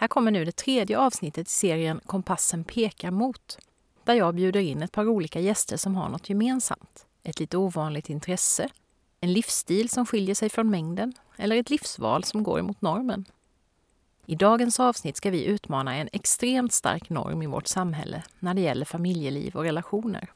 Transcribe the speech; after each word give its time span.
Här 0.00 0.08
kommer 0.08 0.30
nu 0.30 0.44
det 0.44 0.56
tredje 0.56 0.98
avsnittet 0.98 1.46
i 1.46 1.50
serien 1.50 2.00
Kompassen 2.06 2.64
pekar 2.64 3.10
mot, 3.10 3.58
där 4.04 4.14
jag 4.14 4.34
bjuder 4.34 4.60
in 4.60 4.82
ett 4.82 4.92
par 4.92 5.08
olika 5.08 5.40
gäster 5.40 5.76
som 5.76 5.96
har 5.96 6.08
något 6.08 6.28
gemensamt. 6.28 7.06
Ett 7.22 7.40
lite 7.40 7.56
ovanligt 7.56 8.10
intresse, 8.10 8.68
en 9.20 9.32
livsstil 9.32 9.88
som 9.88 10.06
skiljer 10.06 10.34
sig 10.34 10.48
från 10.48 10.70
mängden 10.70 11.12
eller 11.36 11.56
ett 11.56 11.70
livsval 11.70 12.24
som 12.24 12.42
går 12.42 12.58
emot 12.58 12.80
normen. 12.80 13.24
I 14.26 14.34
dagens 14.34 14.80
avsnitt 14.80 15.16
ska 15.16 15.30
vi 15.30 15.44
utmana 15.44 15.96
en 15.96 16.08
extremt 16.12 16.72
stark 16.72 17.10
norm 17.10 17.42
i 17.42 17.46
vårt 17.46 17.66
samhälle 17.66 18.22
när 18.38 18.54
det 18.54 18.60
gäller 18.60 18.84
familjeliv 18.84 19.56
och 19.56 19.62
relationer. 19.62 20.30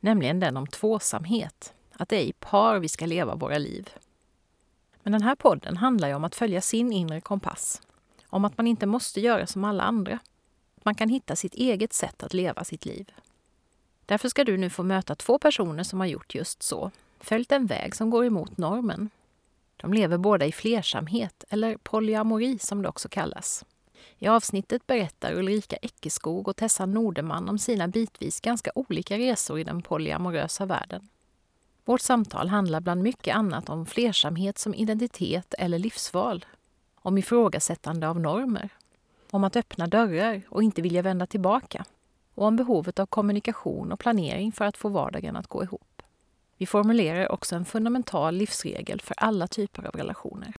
Nämligen 0.00 0.40
den 0.40 0.56
om 0.56 0.66
tvåsamhet, 0.66 1.72
att 1.92 2.08
det 2.08 2.16
är 2.16 2.24
i 2.24 2.32
par 2.32 2.78
vi 2.78 2.88
ska 2.88 3.06
leva 3.06 3.34
våra 3.34 3.58
liv. 3.58 3.90
Men 5.02 5.12
den 5.12 5.22
här 5.22 5.34
podden 5.34 5.76
handlar 5.76 6.08
ju 6.08 6.14
om 6.14 6.24
att 6.24 6.34
följa 6.34 6.60
sin 6.60 6.92
inre 6.92 7.20
kompass 7.20 7.80
om 8.34 8.44
att 8.44 8.58
man 8.58 8.66
inte 8.66 8.86
måste 8.86 9.20
göra 9.20 9.46
som 9.46 9.64
alla 9.64 9.82
andra. 9.82 10.18
Man 10.82 10.94
kan 10.94 11.08
hitta 11.08 11.36
sitt 11.36 11.54
eget 11.54 11.92
sätt 11.92 12.22
att 12.22 12.34
leva 12.34 12.64
sitt 12.64 12.86
liv. 12.86 13.12
Därför 14.06 14.28
ska 14.28 14.44
du 14.44 14.56
nu 14.56 14.70
få 14.70 14.82
möta 14.82 15.14
två 15.14 15.38
personer 15.38 15.82
som 15.82 16.00
har 16.00 16.06
gjort 16.06 16.34
just 16.34 16.62
så, 16.62 16.90
följt 17.20 17.52
en 17.52 17.66
väg 17.66 17.96
som 17.96 18.10
går 18.10 18.24
emot 18.24 18.58
normen. 18.58 19.10
De 19.76 19.92
lever 19.92 20.18
båda 20.18 20.46
i 20.46 20.52
flersamhet, 20.52 21.44
eller 21.48 21.76
polyamori 21.76 22.58
som 22.58 22.82
det 22.82 22.88
också 22.88 23.08
kallas. 23.08 23.64
I 24.18 24.28
avsnittet 24.28 24.86
berättar 24.86 25.38
Ulrika 25.38 25.76
Eckeskog 25.76 26.48
och 26.48 26.56
Tessa 26.56 26.86
Nordeman 26.86 27.48
om 27.48 27.58
sina 27.58 27.88
bitvis 27.88 28.40
ganska 28.40 28.70
olika 28.74 29.18
resor 29.18 29.58
i 29.58 29.64
den 29.64 29.82
polyamorösa 29.82 30.66
världen. 30.66 31.08
Vårt 31.84 32.00
samtal 32.00 32.48
handlar 32.48 32.80
bland 32.80 33.02
mycket 33.02 33.36
annat 33.36 33.68
om 33.68 33.86
flersamhet 33.86 34.58
som 34.58 34.74
identitet 34.74 35.54
eller 35.58 35.78
livsval, 35.78 36.44
om 37.04 37.18
ifrågasättande 37.18 38.08
av 38.08 38.20
normer, 38.20 38.68
om 39.30 39.44
att 39.44 39.56
öppna 39.56 39.86
dörrar 39.86 40.42
och 40.48 40.62
inte 40.62 40.82
vilja 40.82 41.02
vända 41.02 41.26
tillbaka 41.26 41.84
och 42.34 42.46
om 42.46 42.56
behovet 42.56 42.98
av 42.98 43.06
kommunikation 43.06 43.92
och 43.92 44.00
planering 44.00 44.52
för 44.52 44.64
att 44.64 44.76
få 44.76 44.88
vardagen 44.88 45.36
att 45.36 45.46
gå 45.46 45.62
ihop. 45.62 46.02
Vi 46.56 46.66
formulerar 46.66 47.32
också 47.32 47.56
en 47.56 47.64
fundamental 47.64 48.34
livsregel 48.34 49.00
för 49.00 49.14
alla 49.18 49.46
typer 49.46 49.84
av 49.84 49.94
relationer. 49.94 50.54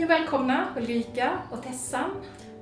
Hej 0.00 0.04
och 0.04 0.10
välkomna 0.10 0.74
Ulrika 0.76 1.38
och 1.50 1.62
Tessan. 1.62 2.10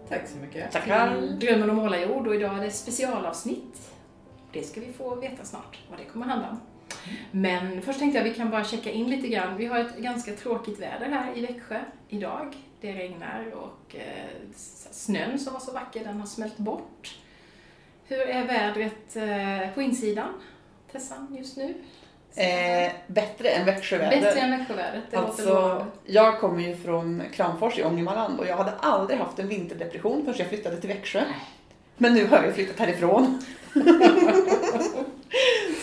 Tack 0.08 0.28
så 0.28 0.36
mycket. 0.38 0.72
Tackar. 0.72 1.20
Drömmen 1.20 1.70
om 1.70 1.76
målarjord 1.76 2.26
och 2.26 2.34
idag 2.34 2.58
är 2.58 2.62
det 2.62 2.70
specialavsnitt. 2.70 3.90
Det 4.52 4.62
ska 4.62 4.80
vi 4.80 4.92
få 4.92 5.14
veta 5.14 5.44
snart 5.44 5.78
vad 5.90 5.98
det 5.98 6.04
kommer 6.04 6.26
handla 6.26 6.48
om. 6.48 6.60
Men 7.30 7.82
först 7.82 7.98
tänkte 7.98 8.18
jag 8.18 8.26
att 8.26 8.32
vi 8.32 8.36
kan 8.36 8.50
bara 8.50 8.64
checka 8.64 8.90
in 8.90 9.10
lite 9.10 9.28
grann. 9.28 9.56
Vi 9.56 9.66
har 9.66 9.78
ett 9.78 9.96
ganska 9.96 10.32
tråkigt 10.32 10.80
väder 10.80 11.06
här 11.06 11.38
i 11.38 11.46
Växjö 11.46 11.80
idag. 12.08 12.56
Det 12.80 12.92
regnar 12.92 13.54
och 13.54 13.96
eh, 13.96 14.50
snön 14.90 15.38
som 15.38 15.52
var 15.52 15.60
så 15.60 15.72
vacker, 15.72 16.04
den 16.04 16.20
har 16.20 16.26
smält 16.26 16.56
bort. 16.56 17.18
Hur 18.04 18.20
är 18.20 18.46
vädret 18.46 19.16
eh, 19.16 19.74
på 19.74 19.82
insidan, 19.82 20.32
Tessan, 20.92 21.36
just 21.38 21.56
nu? 21.56 21.74
Eh, 22.34 22.92
bättre 23.06 23.48
än 23.48 23.66
Växjöväder. 23.66 24.20
Bättre 24.20 24.40
än 24.40 24.58
Växjövädret, 24.58 25.04
det 25.10 25.16
alltså, 25.16 25.44
låter 25.44 25.86
Jag 26.04 26.40
kommer 26.40 26.62
ju 26.62 26.76
från 26.76 27.22
Kramfors 27.32 27.78
i 27.78 27.84
Ångermanland 27.84 28.40
och 28.40 28.46
jag 28.46 28.56
hade 28.56 28.72
aldrig 28.80 29.18
haft 29.18 29.38
en 29.38 29.48
vinterdepression 29.48 30.24
förrän 30.24 30.38
jag 30.38 30.48
flyttade 30.48 30.76
till 30.76 30.88
Växjö. 30.88 31.24
Men 31.96 32.14
nu 32.14 32.26
har 32.26 32.44
jag 32.44 32.54
flyttat 32.54 32.78
härifrån. 32.78 33.42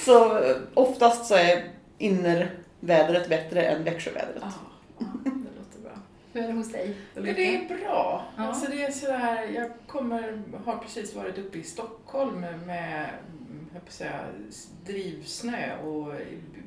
så 0.05 0.41
oftast 0.73 1.25
så 1.25 1.35
är 1.35 1.63
innervädret 1.97 3.29
bättre 3.29 3.63
än 3.63 3.83
Växjövädret. 3.83 4.41
Ja, 4.41 4.51
det 5.23 5.29
låter 5.29 5.79
bra. 5.83 5.91
Hur 6.33 6.43
är 6.43 6.47
det 6.47 6.53
hos 6.53 6.71
dig? 6.71 6.95
Ulrika? 7.15 7.35
Det 7.35 7.55
är 7.55 7.67
bra. 7.67 8.25
Ja. 8.37 8.43
Alltså 8.43 8.71
det 8.71 8.83
är 8.83 8.91
så 8.91 9.11
här, 9.11 9.47
jag 9.47 9.71
kommer, 9.87 10.41
har 10.65 10.77
precis 10.77 11.15
varit 11.15 11.37
uppe 11.37 11.57
i 11.57 11.63
Stockholm 11.63 12.45
med 12.65 13.09
jag 13.83 13.93
säga, 13.93 14.25
drivsnö 14.85 15.77
och 15.77 16.13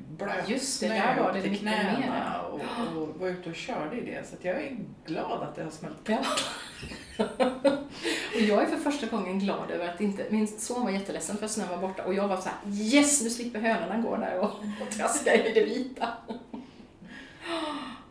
blötsnö 0.09 0.53
Just 0.53 0.79
det, 0.79 0.87
där 0.87 1.23
var 1.23 1.33
det 1.33 1.41
till 1.41 1.57
knäna 1.57 2.41
och, 2.41 2.61
och 2.97 3.07
var 3.19 3.27
ute 3.27 3.49
och 3.49 3.55
körde 3.55 3.97
i 3.97 4.01
det. 4.01 4.27
Så 4.27 4.35
jag 4.41 4.55
är 4.55 4.77
glad 5.05 5.43
att 5.43 5.55
det 5.55 5.63
har 5.63 5.71
smält 5.71 6.03
bort. 6.03 6.45
och 8.35 8.41
jag 8.41 8.63
är 8.63 8.65
för 8.65 8.77
första 8.77 9.07
gången 9.07 9.39
glad 9.39 9.71
över 9.71 9.89
att 9.89 10.01
inte, 10.01 10.25
min 10.29 10.47
son 10.47 10.83
var 10.83 10.91
jätteledsen 10.91 11.37
för 11.37 11.45
att 11.45 11.51
snön 11.51 11.69
var 11.69 11.77
borta 11.77 12.05
och 12.05 12.13
jag 12.13 12.27
var 12.27 12.37
så 12.37 12.49
här, 12.49 12.71
yes 12.71 13.21
nu 13.23 13.29
slipper 13.29 13.59
hönorna 13.59 13.97
gå 13.97 14.17
där 14.17 14.39
och, 14.39 14.45
och 14.81 14.91
traska 14.91 15.35
i 15.35 15.53
det 15.53 15.65
vita. 15.65 16.07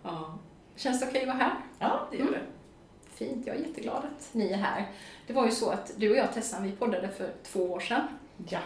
ja. 0.03 0.38
Känns 0.76 1.00
det 1.00 1.06
okej 1.09 1.20
att 1.20 1.26
vara 1.26 1.36
här? 1.36 1.54
Ja, 1.78 2.09
det 2.10 2.16
gör 2.16 2.25
det. 2.25 2.36
Mm. 2.36 2.50
Fint, 3.15 3.47
jag 3.47 3.56
är 3.56 3.60
jätteglad 3.60 4.04
att 4.04 4.28
ni 4.32 4.53
är 4.53 4.56
här. 4.56 4.86
Det 5.26 5.32
var 5.32 5.44
ju 5.44 5.50
så 5.50 5.70
att 5.70 5.92
du 5.97 6.10
och 6.10 6.16
jag 6.16 6.34
Tessan, 6.34 6.62
vi 6.62 6.72
poddade 6.72 7.09
för 7.09 7.32
två 7.42 7.72
år 7.72 7.80
sedan. 7.80 8.03
Ja. 8.48 8.59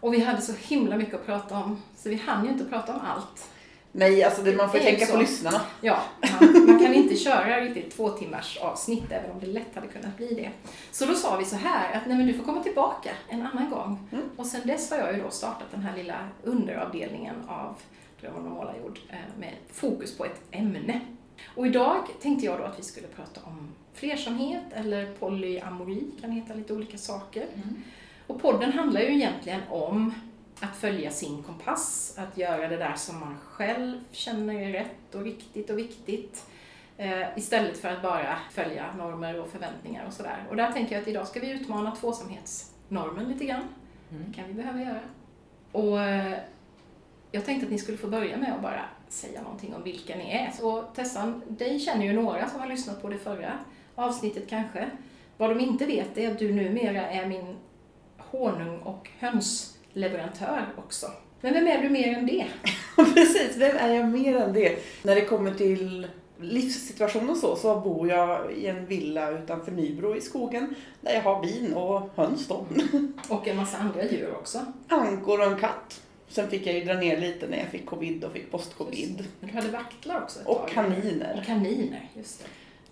Och 0.00 0.14
vi 0.14 0.20
hade 0.20 0.40
så 0.40 0.52
himla 0.52 0.96
mycket 0.96 1.14
att 1.14 1.26
prata 1.26 1.58
om, 1.58 1.82
så 1.96 2.08
vi 2.08 2.14
hann 2.16 2.44
ju 2.44 2.50
inte 2.50 2.64
prata 2.64 2.94
om 2.94 3.00
allt. 3.00 3.50
Nej, 3.92 4.24
alltså 4.24 4.42
det, 4.42 4.56
man 4.56 4.70
får 4.70 4.78
tänka 4.78 5.06
så. 5.06 5.12
på 5.12 5.18
lyssnarna. 5.18 5.60
Ja, 5.80 6.02
man, 6.40 6.66
man, 6.66 6.78
kan 6.78 6.94
inte 6.94 7.16
köra 7.16 7.60
riktigt 7.60 7.96
två 7.96 8.08
timmars 8.08 8.58
avsnitt, 8.58 9.04
även 9.10 9.30
om 9.30 9.40
det 9.40 9.46
lätt 9.46 9.74
hade 9.74 9.86
kunnat 9.86 10.16
bli 10.16 10.34
det. 10.34 10.50
Så 10.92 11.06
då 11.06 11.14
sa 11.14 11.36
vi 11.36 11.44
så 11.44 11.56
här, 11.56 11.96
att 11.96 12.06
nej 12.06 12.16
men 12.16 12.26
du 12.26 12.34
får 12.34 12.44
komma 12.44 12.62
tillbaka 12.62 13.10
en 13.28 13.46
annan 13.46 13.70
gång. 13.70 14.08
Mm. 14.12 14.24
Och 14.36 14.46
sen 14.46 14.60
dess 14.64 14.90
har 14.90 14.98
jag 14.98 15.16
ju 15.16 15.22
då 15.22 15.30
startat 15.30 15.70
den 15.70 15.82
här 15.82 15.96
lilla 15.96 16.28
underavdelningen 16.42 17.34
av 17.48 17.74
Drömmen 18.20 18.46
om 18.46 18.52
målarjord 18.52 18.98
eh, 19.08 19.16
med 19.38 19.54
fokus 19.72 20.16
på 20.16 20.24
ett 20.24 20.40
ämne. 20.50 21.00
Och 21.46 21.66
idag 21.66 22.06
tänkte 22.22 22.46
jag 22.46 22.58
då 22.58 22.64
att 22.64 22.78
vi 22.78 22.82
skulle 22.82 23.06
prata 23.06 23.40
om 23.44 23.68
flersamhet 23.94 24.64
eller 24.74 25.12
polyamori, 25.12 26.10
kan 26.20 26.30
heta 26.30 26.54
lite 26.54 26.74
olika 26.74 26.98
saker. 26.98 27.46
Mm. 27.54 27.82
Och 28.28 28.42
podden 28.42 28.72
handlar 28.72 29.00
ju 29.00 29.14
egentligen 29.14 29.60
om 29.70 30.14
att 30.60 30.76
följa 30.76 31.10
sin 31.10 31.42
kompass, 31.42 32.14
att 32.18 32.38
göra 32.38 32.68
det 32.68 32.76
där 32.76 32.94
som 32.94 33.20
man 33.20 33.36
själv 33.38 34.00
känner 34.10 34.54
är 34.54 34.72
rätt 34.72 35.14
och 35.14 35.22
riktigt 35.22 35.70
och 35.70 35.78
viktigt. 35.78 36.46
Eh, 36.96 37.38
istället 37.38 37.78
för 37.78 37.88
att 37.88 38.02
bara 38.02 38.38
följa 38.50 38.94
normer 38.98 39.40
och 39.40 39.48
förväntningar 39.48 40.06
och 40.06 40.12
sådär. 40.12 40.44
Och 40.50 40.56
där 40.56 40.72
tänker 40.72 40.94
jag 40.94 41.02
att 41.02 41.08
idag 41.08 41.28
ska 41.28 41.40
vi 41.40 41.50
utmana 41.50 41.96
tvåsamhetsnormen 41.96 43.28
lite 43.28 43.44
grann. 43.44 43.68
Mm. 44.10 44.24
Det 44.26 44.36
kan 44.36 44.48
vi 44.48 44.54
behöva 44.54 44.80
göra. 44.80 45.00
Och 45.72 46.00
eh, 46.00 46.38
jag 47.32 47.44
tänkte 47.44 47.66
att 47.66 47.72
ni 47.72 47.78
skulle 47.78 47.98
få 47.98 48.06
börja 48.06 48.36
med 48.36 48.52
att 48.52 48.62
bara 48.62 48.84
säga 49.08 49.42
någonting 49.42 49.74
om 49.74 49.82
vilka 49.82 50.16
ni 50.16 50.30
är. 50.30 50.50
Så 50.50 50.82
Tessan, 50.82 51.42
dig 51.48 51.80
känner 51.80 52.04
ju 52.04 52.12
några 52.12 52.48
som 52.48 52.60
har 52.60 52.66
lyssnat 52.66 53.02
på 53.02 53.08
det 53.08 53.18
förra 53.18 53.52
avsnittet 53.94 54.48
kanske. 54.48 54.90
Vad 55.36 55.50
de 55.50 55.60
inte 55.60 55.86
vet 55.86 56.18
är 56.18 56.30
att 56.30 56.38
du 56.38 56.52
numera 56.52 57.08
är 57.08 57.26
min 57.26 57.56
honung 58.30 58.78
och 58.78 59.08
hönsleverantör 59.18 60.66
också. 60.76 61.06
Men 61.40 61.54
vem 61.54 61.66
är 61.66 61.82
du 61.82 61.88
mer 61.88 62.18
än 62.18 62.26
det? 62.26 62.46
Precis, 63.14 63.56
vem 63.56 63.76
är 63.76 63.94
jag 63.94 64.08
mer 64.08 64.36
än 64.36 64.52
det? 64.52 64.78
När 65.02 65.14
det 65.14 65.20
kommer 65.24 65.54
till 65.54 66.06
livssituationen 66.40 67.36
så, 67.36 67.56
så 67.56 67.80
bor 67.80 68.08
jag 68.08 68.52
i 68.52 68.66
en 68.66 68.86
villa 68.86 69.30
utanför 69.30 69.72
Nybro 69.72 70.16
i 70.16 70.20
skogen 70.20 70.74
där 71.00 71.14
jag 71.14 71.22
har 71.22 71.42
bin 71.42 71.74
och 71.74 72.10
höns 72.16 72.48
då. 72.48 72.66
Och 73.28 73.48
en 73.48 73.56
massa 73.56 73.78
andra 73.78 74.04
djur 74.04 74.34
också. 74.34 74.64
Ankor 74.88 75.40
och 75.40 75.46
en 75.52 75.58
katt. 75.58 76.00
Sen 76.28 76.48
fick 76.50 76.66
jag 76.66 76.74
ju 76.74 76.84
dra 76.84 76.94
ner 76.94 77.20
lite 77.20 77.46
när 77.46 77.58
jag 77.58 77.66
fick 77.66 77.86
covid 77.86 78.24
och 78.24 78.32
fick 78.32 78.50
post-covid. 78.50 79.24
Men 79.40 79.50
du 79.50 79.56
hade 79.56 79.68
vaktlar 79.68 80.22
också 80.22 80.40
ett 80.40 80.46
Och 80.46 80.56
tag. 80.58 80.68
kaniner. 80.68 81.36
Och 81.40 81.46
kaniner, 81.46 82.08
just 82.14 82.44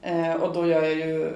det. 0.02 0.08
Eh, 0.10 0.34
och 0.34 0.54
då 0.54 0.66
gör 0.66 0.82
jag 0.82 0.94
ju, 0.94 1.32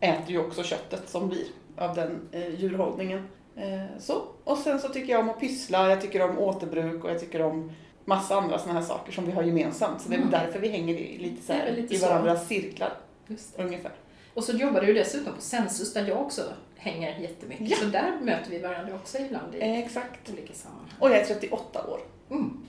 äter 0.00 0.30
ju 0.30 0.38
också 0.38 0.62
köttet 0.62 1.08
som 1.08 1.28
blir 1.28 1.44
av 1.76 1.94
den 1.94 2.20
eh, 2.32 2.54
djurhållningen. 2.60 3.28
Eh, 3.58 3.98
så. 3.98 4.22
Och 4.44 4.58
sen 4.58 4.80
så 4.80 4.88
tycker 4.88 5.12
jag 5.12 5.20
om 5.20 5.28
att 5.30 5.40
pyssla, 5.40 5.90
jag 5.90 6.00
tycker 6.00 6.22
om 6.30 6.38
återbruk 6.38 7.04
och 7.04 7.10
jag 7.10 7.20
tycker 7.20 7.42
om 7.42 7.72
massa 8.04 8.36
andra 8.36 8.58
sådana 8.58 8.80
här 8.80 8.86
saker 8.86 9.12
som 9.12 9.26
vi 9.26 9.32
har 9.32 9.42
gemensamt. 9.42 10.00
Så 10.00 10.08
det 10.08 10.14
är 10.14 10.18
Mm. 10.18 10.30
därför 10.30 10.58
vi 10.58 10.68
hänger 10.68 10.94
i, 10.94 11.18
lite 11.18 11.42
så 11.46 11.52
här, 11.52 11.72
lite 11.72 11.94
i 11.94 11.98
så. 11.98 12.08
varandras 12.08 12.46
cirklar 12.48 12.92
Just 13.26 13.56
det. 13.56 13.62
ungefär. 13.62 13.92
Och 14.34 14.44
så 14.44 14.52
jobbar 14.52 14.80
du 14.80 14.92
dessutom 14.94 15.34
på 15.34 15.40
Sensus 15.40 15.92
där 15.94 16.06
jag 16.08 16.20
också 16.20 16.42
hänger 16.76 17.18
jättemycket. 17.18 17.70
Ja. 17.70 17.76
Så 17.76 17.84
där 17.84 18.12
möter 18.22 18.50
vi 18.50 18.58
varandra 18.58 18.94
också 18.94 19.18
ibland 19.18 19.54
i 19.54 19.58
Eh, 19.60 19.78
exakt. 19.78 20.30
olika 20.32 20.54
sammanhang. 20.54 20.88
Och 21.00 21.10
jag 21.10 21.16
är 21.18 21.24
38 21.24 21.86
år. 21.90 22.00
Mm. 22.30 22.66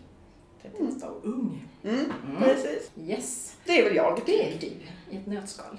38 0.62 1.08
år 1.12 1.20
ung. 1.24 1.68
Mm, 1.84 2.00
Mm. 2.28 2.44
Precis. 2.44 2.92
Yes. 3.08 3.56
Det 3.66 3.80
är 3.80 3.84
väl 3.84 3.96
jag. 3.96 4.20
Det 4.26 4.44
är 4.54 4.58
du 4.60 4.66
i 4.68 5.18
ett 5.18 5.28
nötskal. 5.28 5.78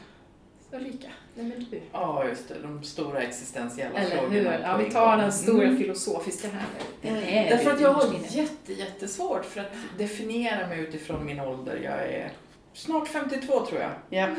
Ulrika, 0.72 1.08
vem 1.34 1.52
är 1.52 1.66
du? 1.70 1.80
Ja, 1.92 2.24
just 2.28 2.48
det. 2.48 2.54
De 2.62 2.82
stora 2.82 3.22
existentiella 3.22 3.98
Eller 3.98 4.16
frågorna. 4.16 4.34
hur? 4.34 4.58
Ja, 4.62 4.76
vi 4.76 4.90
tar 4.90 5.16
den 5.16 5.32
stora 5.32 5.64
Mm. 5.66 5.78
filosofiska 5.78 6.48
här 6.48 6.62
nu. 7.02 7.08
Mm. 7.08 7.22
är 7.24 7.50
Därför 7.50 7.70
att 7.70 7.80
jag 7.80 7.92
har 7.92 8.04
jätte, 8.28 8.72
jättesvårt 8.72 9.44
för 9.44 9.60
att 9.60 9.72
definiera 9.98 10.66
mig 10.66 10.80
utifrån 10.80 11.26
min 11.26 11.40
ålder. 11.40 11.80
Jag 11.84 11.92
är 12.12 12.30
snart 12.72 13.08
52 13.08 13.66
tror 13.66 13.80
jag. 13.80 13.90
Ja. 14.10 14.28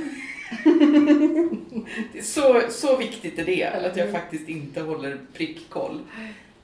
Så, 2.24 2.62
så 2.70 2.98
viktigt 2.98 3.40
är 3.40 3.46
det, 3.46 3.62
Eller 3.62 3.90
att 3.90 3.98
jag 3.98 4.12
faktiskt 4.12 4.50
inte 4.50 4.82
håller 4.82 5.18
prickkoll. 5.34 6.00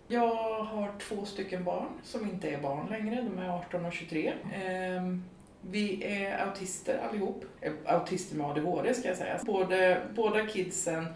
Jag 0.07 0.35
har 0.63 0.91
två 0.99 1.25
stycken 1.25 1.63
barn 1.63 1.87
som 2.03 2.29
inte 2.29 2.49
är 2.49 2.57
barn 2.57 2.87
längre, 2.89 3.21
de 3.35 3.43
är 3.43 3.49
18 3.49 3.85
och 3.85 3.93
23. 3.93 4.33
Vi 5.69 6.03
är 6.03 6.37
autister 6.47 6.97
allihop, 7.09 7.45
Eh, 7.61 7.73
autister 7.85 8.35
med 8.35 8.45
ADHD 8.47 8.93
ska 8.93 9.07
jag 9.07 9.17
säga. 9.17 9.39
Både, 9.45 10.01
båda 10.15 10.45
kidsen, 10.47 11.07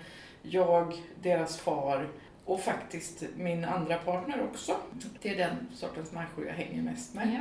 jag, 0.41 0.93
deras 1.21 1.57
far 1.57 2.07
och 2.45 2.59
faktiskt 2.59 3.23
min 3.37 3.65
andra 3.65 3.97
partner 3.97 4.43
också. 4.43 4.75
Det 5.21 5.29
är 5.29 5.35
den 5.37 5.67
sortens 5.75 6.11
människor 6.11 6.45
jag 6.47 6.53
hänger 6.53 6.81
mest 6.81 7.13
med. 7.13 7.39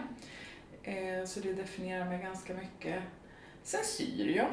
Ja. 0.82 0.92
Eh, 0.92 1.24
Så 1.24 1.40
det 1.40 1.52
definierar 1.52 2.04
mig 2.04 2.18
ganska 2.22 2.54
mycket. 2.54 3.02
Sen 3.62 3.84
syr 3.84 4.36
jag. 4.36 4.48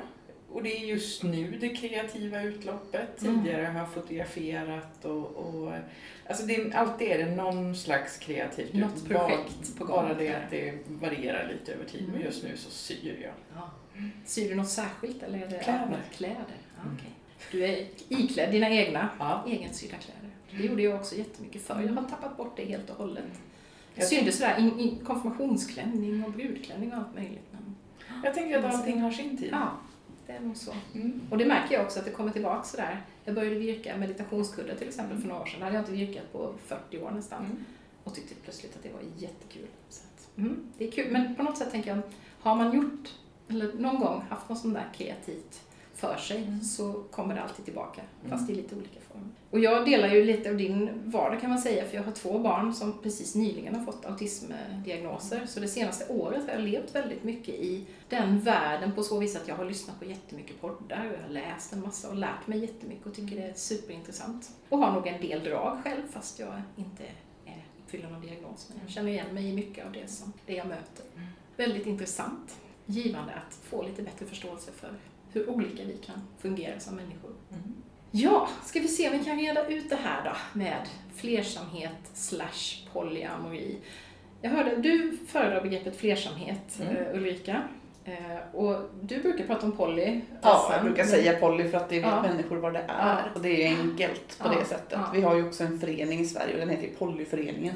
Och 0.52 0.64
det 0.64 0.78
är 0.78 0.86
just 0.86 1.24
nu 1.24 1.58
det 1.62 1.70
kreativa 1.70 2.42
utloppet. 2.42 3.22
Mm. 3.22 3.44
Tidigare 3.44 3.66
har 3.66 3.80
jag 3.80 3.90
fotograferat 3.94 5.06
och, 5.06 5.36
och 5.36 5.74
alltså 6.30 6.46
det 6.46 6.56
är, 6.56 6.76
alltid 6.76 7.08
är 7.08 7.18
det 7.26 7.36
någon 7.36 7.76
slags 7.76 8.18
kreativt 8.18 8.74
Något 8.74 9.06
projekt 9.08 9.78
på 9.78 9.86
gång. 9.86 9.96
bara 9.96 10.14
det 10.14 10.36
att 10.36 10.50
det 10.52 10.74
varierar 10.88 11.48
lite 11.54 11.74
över 11.74 11.86
tid. 11.86 12.02
Men 12.02 12.16
Mm. 12.16 12.26
just 12.28 12.44
nu 12.44 12.58
så 12.58 12.70
syr 12.70 13.20
jag. 13.24 13.34
Ja. 13.56 13.70
Syr 14.26 14.50
du 14.50 14.56
något 14.56 14.70
särskilt 14.70 15.24
eller 15.24 15.38
är 15.38 15.48
det 15.48 15.60
Kläder. 15.64 16.00
Kläder. 16.16 16.36
Ja, 16.76 16.82
Mm. 16.84 16.96
okej. 16.98 17.12
Du 17.52 17.64
är 17.66 17.86
iklädd 18.10 18.52
dina 18.52 18.70
egna 18.70 19.10
Ja. 19.20 19.44
egensydda 19.48 19.96
kläder. 19.98 20.30
Det 20.52 20.64
gjorde 20.68 20.82
jag 20.84 20.96
också 20.96 21.16
jättemycket 21.16 21.62
förr. 21.62 21.82
Jag 21.82 21.94
har 21.94 22.10
tappat 22.10 22.38
bort 22.38 22.54
det 22.58 22.66
helt 22.66 22.90
och 22.90 22.96
hållet. 22.96 23.24
Jag, 23.96 24.08
sydde 24.08 24.32
sådär 24.32 24.56
in, 24.60 24.80
in, 24.80 25.00
konfirmationsklänning 25.06 26.24
och 26.24 26.32
brudklänning 26.32 26.92
och 26.92 26.98
allt 26.98 27.16
möjligt. 27.16 27.48
Men, 27.52 27.76
jag 28.24 28.34
tänker 28.34 28.60
att 28.60 28.74
allting 28.76 29.02
har 29.02 29.12
sin 29.12 29.38
tid. 29.38 29.50
ja, 29.52 29.72
det 30.28 30.34
är 30.34 30.40
nog 30.40 30.58
så. 30.58 30.74
Mm. 30.94 31.22
Och 31.30 31.38
det 31.38 31.46
märker 31.46 31.76
jag 31.76 31.86
också 31.86 32.00
att 32.00 32.06
det 32.06 32.12
kommer 32.12 32.32
tillbaka 32.32 32.64
sådär. 32.64 33.02
Jag 33.26 33.36
började 33.36 33.56
virka 33.56 33.98
meditationskuddar 33.98 34.76
till 34.76 34.88
exempel 34.88 35.18
för 35.18 35.28
några 35.28 35.42
år 35.42 35.46
sedan. 35.46 35.60
Det 35.60 35.66
hade 35.66 35.78
jag 35.78 35.82
inte 35.82 35.92
virkat 35.92 36.32
på 36.32 36.54
40 36.66 37.00
år 37.00 37.12
nästan. 37.12 37.46
Mm. 37.46 37.66
Och 38.04 38.16
tyckte 38.16 38.36
plötsligt 38.36 38.76
att 38.76 38.84
det 38.84 38.90
var 38.90 39.02
jättekul. 39.18 39.68
Så 39.90 40.04
att, 40.04 40.38
mm, 40.38 40.72
det 40.78 40.88
är 40.88 40.92
kul. 40.92 41.12
Men 41.12 41.36
på 41.36 41.44
något 41.44 41.58
sätt 41.58 41.72
tänker 41.72 41.90
jag, 41.90 42.02
har 42.40 42.56
man 42.56 42.76
gjort, 42.76 43.10
eller 43.48 43.74
någon 43.74 44.00
gång 44.00 44.26
haft 44.30 44.50
något 44.50 44.60
sånt 44.60 44.74
där 44.74 44.90
kreativt 44.96 45.67
för 45.98 46.18
sig 46.18 46.44
Mm. 46.44 46.62
så 46.62 46.94
kommer 47.12 47.36
det 47.36 47.42
alltid 47.42 47.66
tillbaka. 47.66 48.02
Mm. 48.26 48.38
Fast 48.38 48.50
i 48.50 48.56
lite 48.56 48.76
olika 48.76 49.00
former. 49.12 49.28
Och 49.52 49.60
jag 49.60 49.86
delar 49.86 50.08
ju 50.08 50.24
lite 50.24 50.50
av 50.50 50.58
din 50.58 50.90
vardag 51.06 51.42
kan 51.42 51.50
man 51.50 51.60
säga, 51.60 51.86
för 51.86 51.96
jag 51.96 52.04
har 52.04 52.12
två 52.12 52.40
barn 52.40 52.74
som 52.74 52.98
precis 53.04 53.36
nyligen 53.36 53.76
har 53.76 53.86
fått 53.86 54.06
autismdiagnoser. 54.06 55.46
Så 55.46 55.60
det 55.60 55.68
senaste 55.68 56.14
året 56.14 56.44
har 56.46 56.54
jag 56.54 56.62
levt 56.62 56.96
väldigt 56.96 57.24
mycket 57.24 57.56
i 57.56 57.86
den 58.10 58.40
världen 58.40 58.92
på 58.92 59.04
så 59.04 59.20
vis 59.20 59.36
att 59.36 59.48
jag 59.48 59.56
har 59.56 59.66
lyssnat 59.66 60.00
på 60.00 60.06
jättemycket 60.06 60.62
poddar 60.62 61.06
och 61.08 61.14
jag 61.18 61.22
har 61.22 61.30
läst 61.30 61.74
en 61.74 61.82
massa 61.82 62.10
och 62.10 62.16
lärt 62.16 62.48
mig 62.48 62.60
jättemycket 62.60 63.06
och 63.06 63.14
tycker 63.14 63.36
det 63.36 63.44
är 63.44 63.54
superintressant. 63.54 64.50
Och 64.70 64.78
har 64.78 64.92
nog 64.94 65.08
en 65.08 65.22
del 65.22 65.44
drag 65.44 65.78
själv 65.84 66.02
fast 66.10 66.40
jag 66.40 66.62
inte 66.76 67.04
är, 67.46 67.66
uppfyller 67.84 68.10
någon 68.10 68.22
diagnos. 68.22 68.70
Men 68.70 68.80
jag 68.84 68.90
känner 68.92 69.12
igen 69.12 69.34
mig 69.34 69.50
i 69.50 69.54
mycket 69.56 69.86
av 69.86 69.92
det, 69.92 70.08
som, 70.08 70.34
det 70.46 70.54
jag 70.54 70.68
möter. 70.68 71.06
Mm. 71.16 71.28
Väldigt 71.58 71.86
intressant. 71.88 72.58
Givande 72.86 73.34
att 73.34 73.54
få 73.54 73.84
lite 73.84 74.02
bättre 74.02 74.26
förståelse 74.26 74.72
för 74.72 74.90
hur 75.38 75.50
olika 75.50 75.84
vi 75.84 75.98
kan 76.06 76.22
fungera 76.42 76.80
som 76.80 76.96
människor. 76.96 77.32
Mm. 77.52 77.74
Ja, 78.12 78.48
ska 78.66 78.80
vi 78.80 78.88
se 78.88 79.10
om 79.10 79.18
vi 79.18 79.24
kan 79.26 79.38
reda 79.40 79.68
ut 79.68 79.90
det 79.90 79.96
här 79.96 80.22
då 80.26 80.60
med 80.60 80.78
flersamhet 81.16 81.92
slash 82.14 82.88
polyamori. 82.94 83.78
Jag 84.42 84.50
hörde, 84.50 84.76
du 84.76 85.18
föredrar 85.28 85.62
begreppet 85.62 85.98
flersamhet, 85.98 86.80
Mm. 86.82 86.96
eh, 86.96 87.14
Ulrika. 87.16 87.62
Eh, 88.06 88.56
och 88.56 88.90
du 89.02 89.22
brukar 89.22 89.46
prata 89.46 89.66
om 89.66 89.72
poly. 89.72 90.22
Ja, 90.42 90.70
jag 90.74 90.84
brukar 90.84 91.04
säga 91.04 91.40
poly 91.40 91.70
för 91.70 91.78
att 91.78 91.90
det 91.90 91.96
vet 92.00 92.06
Ja. 92.10 92.22
människor 92.22 92.58
vad 92.58 92.74
det 92.74 92.80
är. 92.88 93.08
Ja. 93.10 93.18
Och 93.36 93.42
det 93.42 93.64
är 93.68 93.78
enkelt 93.80 94.40
på 94.40 94.48
Ja. 94.54 94.60
det 94.60 94.66
sättet. 94.66 95.00
Vi 95.14 95.22
har 95.22 95.36
ju 95.36 95.48
också 95.48 95.64
en 95.64 95.80
förening 95.80 96.20
i 96.20 96.26
Sverige 96.26 96.54
och 96.54 96.60
den 96.60 96.70
heter 96.70 96.90
Polyföreningen. 96.98 97.76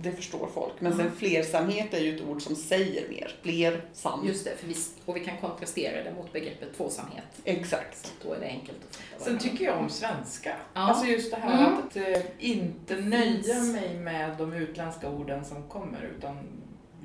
Det 0.00 0.12
förstår 0.12 0.48
folk. 0.54 0.72
Men 0.80 0.92
Ja. 0.92 0.98
sen 0.98 1.12
flersamhet 1.12 1.94
är 1.94 2.00
ju 2.00 2.16
ett 2.16 2.22
ord 2.22 2.42
som 2.42 2.56
säger 2.56 3.08
mer. 3.08 3.36
Flersam. 3.42 4.26
just 4.26 4.44
det, 4.44 4.56
för 4.56 4.66
vi, 4.66 4.74
och 5.04 5.16
vi 5.16 5.20
kan 5.24 5.36
kontrastera 5.36 6.04
det 6.04 6.14
mot 6.14 6.32
begreppet 6.32 6.76
tvåsamhet. 6.76 7.24
Exakt. 7.44 8.12
Då 8.22 8.32
är 8.32 8.40
det 8.40 8.46
enkelt 8.46 8.78
att 8.90 8.96
fatta 8.96 9.24
Sen 9.24 9.38
tycker 9.38 9.64
jag 9.64 9.78
om 9.78 9.88
svenska. 9.88 10.56
Ja. 10.74 10.80
Alltså 10.80 11.06
just 11.06 11.30
det 11.30 11.36
här 11.36 11.66
Mm. 11.66 11.78
att 11.78 11.96
eh, 11.96 12.22
inte 12.38 12.96
nöja 12.96 13.60
mig 13.62 13.94
med 13.98 14.36
de 14.38 14.52
utländska 14.52 15.08
orden 15.10 15.44
som 15.44 15.68
kommer 15.68 16.12
utan 16.18 16.38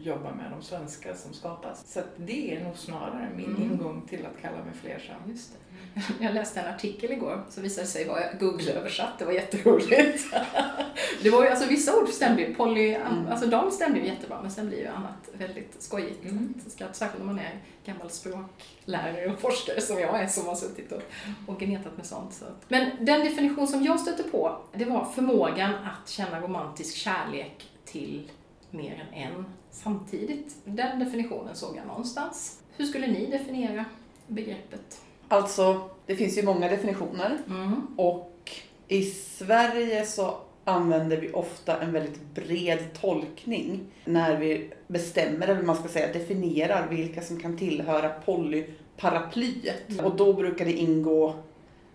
jobba 0.02 0.34
med 0.36 0.52
de 0.52 0.62
svenska 0.64 1.16
som 1.16 1.34
skapas. 1.34 1.92
Så 1.94 2.00
att 2.00 2.10
det 2.18 2.56
är 2.56 2.64
nog 2.64 2.78
snarare 2.78 3.30
min 3.36 3.46
Mm. 3.56 3.62
ingång 3.64 4.06
till 4.10 4.26
att 4.26 4.42
kalla 4.42 4.58
mig 4.66 4.74
flersam. 4.82 5.22
Just 5.28 5.52
det. 5.54 5.69
Jag 6.20 6.34
läste 6.34 6.60
en 6.60 6.74
artikel 6.76 7.12
igår 7.12 7.44
som 7.50 7.64
visade 7.64 7.88
sig 7.88 8.08
vara 8.08 8.34
Google-översatt. 8.40 9.20
Det 9.20 9.26
var 9.26 9.32
jätteroligt. 9.32 10.24
Det 11.24 11.30
var 11.30 11.44
ju, 11.44 11.50
alltså 11.50 11.68
vissa 11.68 11.98
ord 12.02 12.10
stämde 12.10 12.42
ju, 12.42 12.56
poly, 12.56 12.94
Mm. 12.94 13.28
alltså 13.28 13.48
de 13.48 13.72
stämde 13.72 14.00
ju 14.00 14.06
jättebra, 14.06 14.42
men 14.42 14.52
sen 14.52 14.68
blir 14.68 14.78
ju 14.80 14.88
annat 14.88 15.30
väldigt 15.34 15.76
skojigt. 15.84 16.24
Mm. 16.24 16.54
Särskilt 16.92 17.18
när 17.18 17.26
man 17.26 17.40
är 17.40 17.60
gammal 17.86 18.10
språklärare 18.10 19.28
och 19.34 19.40
forskare 19.40 19.82
som 19.82 20.00
jag 20.00 20.20
är 20.22 20.28
som 20.28 20.46
har 20.48 20.56
suttit 20.56 20.92
och, 20.92 21.02
och 21.48 21.60
gnetat 21.60 21.98
med 21.98 22.06
sånt. 22.06 22.34
Så. 22.34 22.46
Men 22.68 23.06
den 23.06 23.20
definition 23.20 23.68
som 23.68 23.84
jag 23.84 24.00
stötte 24.00 24.24
på, 24.24 24.62
det 24.74 24.86
var 24.86 25.06
förmågan 25.06 25.74
att 25.74 26.10
känna 26.10 26.42
romantisk 26.42 26.96
kärlek 26.96 27.68
till 27.86 28.32
mer 28.72 29.08
än 29.12 29.24
en 29.24 29.46
samtidigt. 29.72 30.56
Den 30.66 31.00
definitionen 31.00 31.56
såg 31.56 31.78
jag 31.78 31.88
någonstans. 31.88 32.60
Hur 32.78 32.86
skulle 32.86 33.08
ni 33.08 33.26
definiera 33.26 33.86
begreppet? 34.28 35.02
Alltså, 35.30 35.90
det 36.06 36.16
finns 36.16 36.38
ju 36.38 36.44
många 36.44 36.70
definitioner. 36.70 37.38
Mm. 37.48 37.88
Och 37.98 38.52
i 38.88 39.04
Sverige 39.04 40.06
så 40.06 40.38
använder 40.66 41.18
vi 41.18 41.32
ofta 41.32 41.82
en 41.82 41.92
väldigt 41.92 42.22
bred 42.34 42.80
tolkning 43.02 43.82
när 44.06 44.38
vi 44.38 44.70
bestämmer, 44.88 45.48
eller 45.48 45.62
man 45.62 45.76
ska 45.76 45.88
säga, 45.88 46.14
definierar 46.14 46.88
vilka 46.88 47.22
som 47.22 47.40
kan 47.40 47.58
tillhöra 47.58 48.10
polyparaplyet. 48.10 49.90
Mm. 49.90 50.06
Och 50.06 50.16
då 50.16 50.34
brukar 50.34 50.66
det 50.66 50.74
ingå 50.74 51.36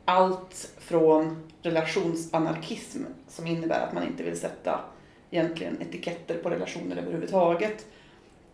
allt 0.05 0.73
från 0.79 1.37
relationsanarkism, 1.63 2.99
som 3.29 3.47
innebär 3.47 3.81
att 3.81 3.95
man 3.95 4.07
inte 4.07 4.23
vill 4.23 4.41
sätta 4.41 4.81
egentligen 5.31 5.83
etiketter 5.83 6.35
på 6.35 6.51
relationer 6.51 6.97
överhuvudtaget, 6.97 7.87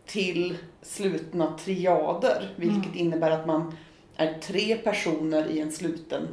till 0.06 0.56
slutna 0.82 1.58
triader, 1.58 2.54
vilket 2.56 2.86
Mm. 2.86 2.98
innebär 2.98 3.30
att 3.30 3.46
man 3.46 3.76
är 4.20 4.38
tre 4.38 4.76
personer 4.76 5.46
i 5.46 5.60
en 5.60 5.72
sluten 5.72 6.28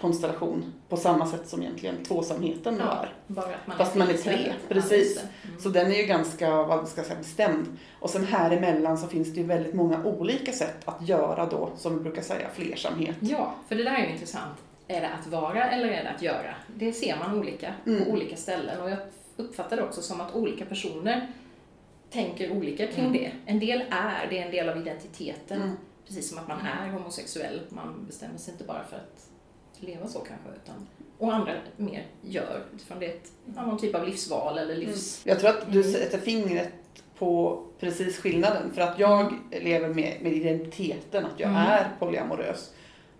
konstellation 0.00 0.72
på 0.88 0.96
samma 0.96 1.26
sätt 1.26 1.48
som 1.48 1.62
egentligen 1.62 2.04
tvåsamheten 2.04 2.76
Ja, 2.80 3.06
är. 3.26 3.56
man 3.66 3.76
Fast 3.78 3.94
man 3.94 4.08
är 4.08 4.14
tre 4.14 4.52
precis. 4.68 5.16
Mm. 5.44 5.60
Så 5.60 5.68
den 5.68 5.92
är 5.92 5.96
ju 5.96 6.02
ganska, 6.06 6.50
vad 6.62 6.88
ska 6.88 7.00
jag 7.00 7.06
säga, 7.06 7.18
bestämd. 7.18 7.66
Och 8.00 8.10
sen 8.10 8.24
här 8.24 8.50
emellan 8.50 8.98
så 8.98 9.06
finns 9.06 9.34
det 9.34 9.40
ju 9.40 9.46
väldigt 9.46 9.74
många 9.74 10.04
olika 10.04 10.52
sätt 10.52 10.76
att 10.84 11.08
göra 11.08 11.46
då, 11.46 11.70
som 11.76 11.94
vi 11.98 12.00
brukar 12.04 12.22
säga, 12.22 12.48
flersamhet. 12.54 13.16
Ja, 13.20 13.54
för 13.68 13.74
det 13.74 13.84
där 13.84 13.94
är 13.94 14.06
ju 14.06 14.12
intressant. 14.12 14.58
Är 14.88 15.00
det 15.00 15.08
att 15.20 15.26
vara 15.26 15.70
eller 15.70 15.88
är 15.88 16.04
det 16.04 16.10
att 16.16 16.22
göra? 16.22 16.54
Det 16.76 16.92
ser 16.92 17.16
man 17.16 17.38
olika 17.38 17.74
Mm. 17.86 18.04
på 18.04 18.10
olika 18.10 18.36
ställen 18.36 18.80
och 18.80 18.90
jag 18.90 18.98
uppfattar 19.36 19.76
det 19.76 19.82
också 19.82 20.02
som 20.02 20.20
att 20.20 20.34
olika 20.34 20.64
personer 20.64 21.26
tänker 22.10 22.52
olika 22.52 22.86
kring 22.86 23.06
Mm. 23.06 23.12
det. 23.12 23.30
En 23.46 23.58
del 23.58 23.80
är, 23.90 24.26
det 24.30 24.38
är 24.38 24.44
en 24.44 24.50
del 24.50 24.68
av 24.68 24.76
identiteten. 24.78 25.76
Mm. 26.12 26.16
Precis 26.20 26.30
som 26.30 26.38
att 26.38 26.48
man 26.48 26.58
är 26.66 26.90
homosexuell. 26.90 27.60
Man 27.68 28.04
bestämmer 28.06 28.38
sig 28.38 28.52
inte 28.52 28.64
bara 28.64 28.84
för 28.84 28.96
att 28.96 29.26
leva 29.80 30.08
så 30.08 30.18
kanske, 30.18 30.48
utan 30.62 30.86
och 31.18 31.34
andra 31.34 31.52
mer 31.76 32.06
gör 32.22 32.62
utifrån 32.74 32.98
det 32.98 33.06
ett 33.06 33.32
annan 33.56 33.78
typ 33.78 33.94
av 33.94 34.04
livsval 34.08 34.58
eller 34.58 34.76
livs... 34.76 35.20
Jag 35.24 35.40
tror 35.40 35.50
att 35.50 35.72
du 35.72 35.80
Mm. 35.80 35.92
sätter 35.92 36.18
fingret 36.18 36.72
på 37.18 37.62
precis 37.80 38.18
skillnaden. 38.18 38.72
För 38.74 38.80
att 38.82 38.98
jag 38.98 39.32
lever 39.50 39.88
med, 39.88 40.16
med 40.22 40.32
identiteten 40.32 41.24
att 41.26 41.40
jag 41.40 41.50
Mm. 41.50 41.62
är 41.62 41.90
polyamorös. 41.98 42.72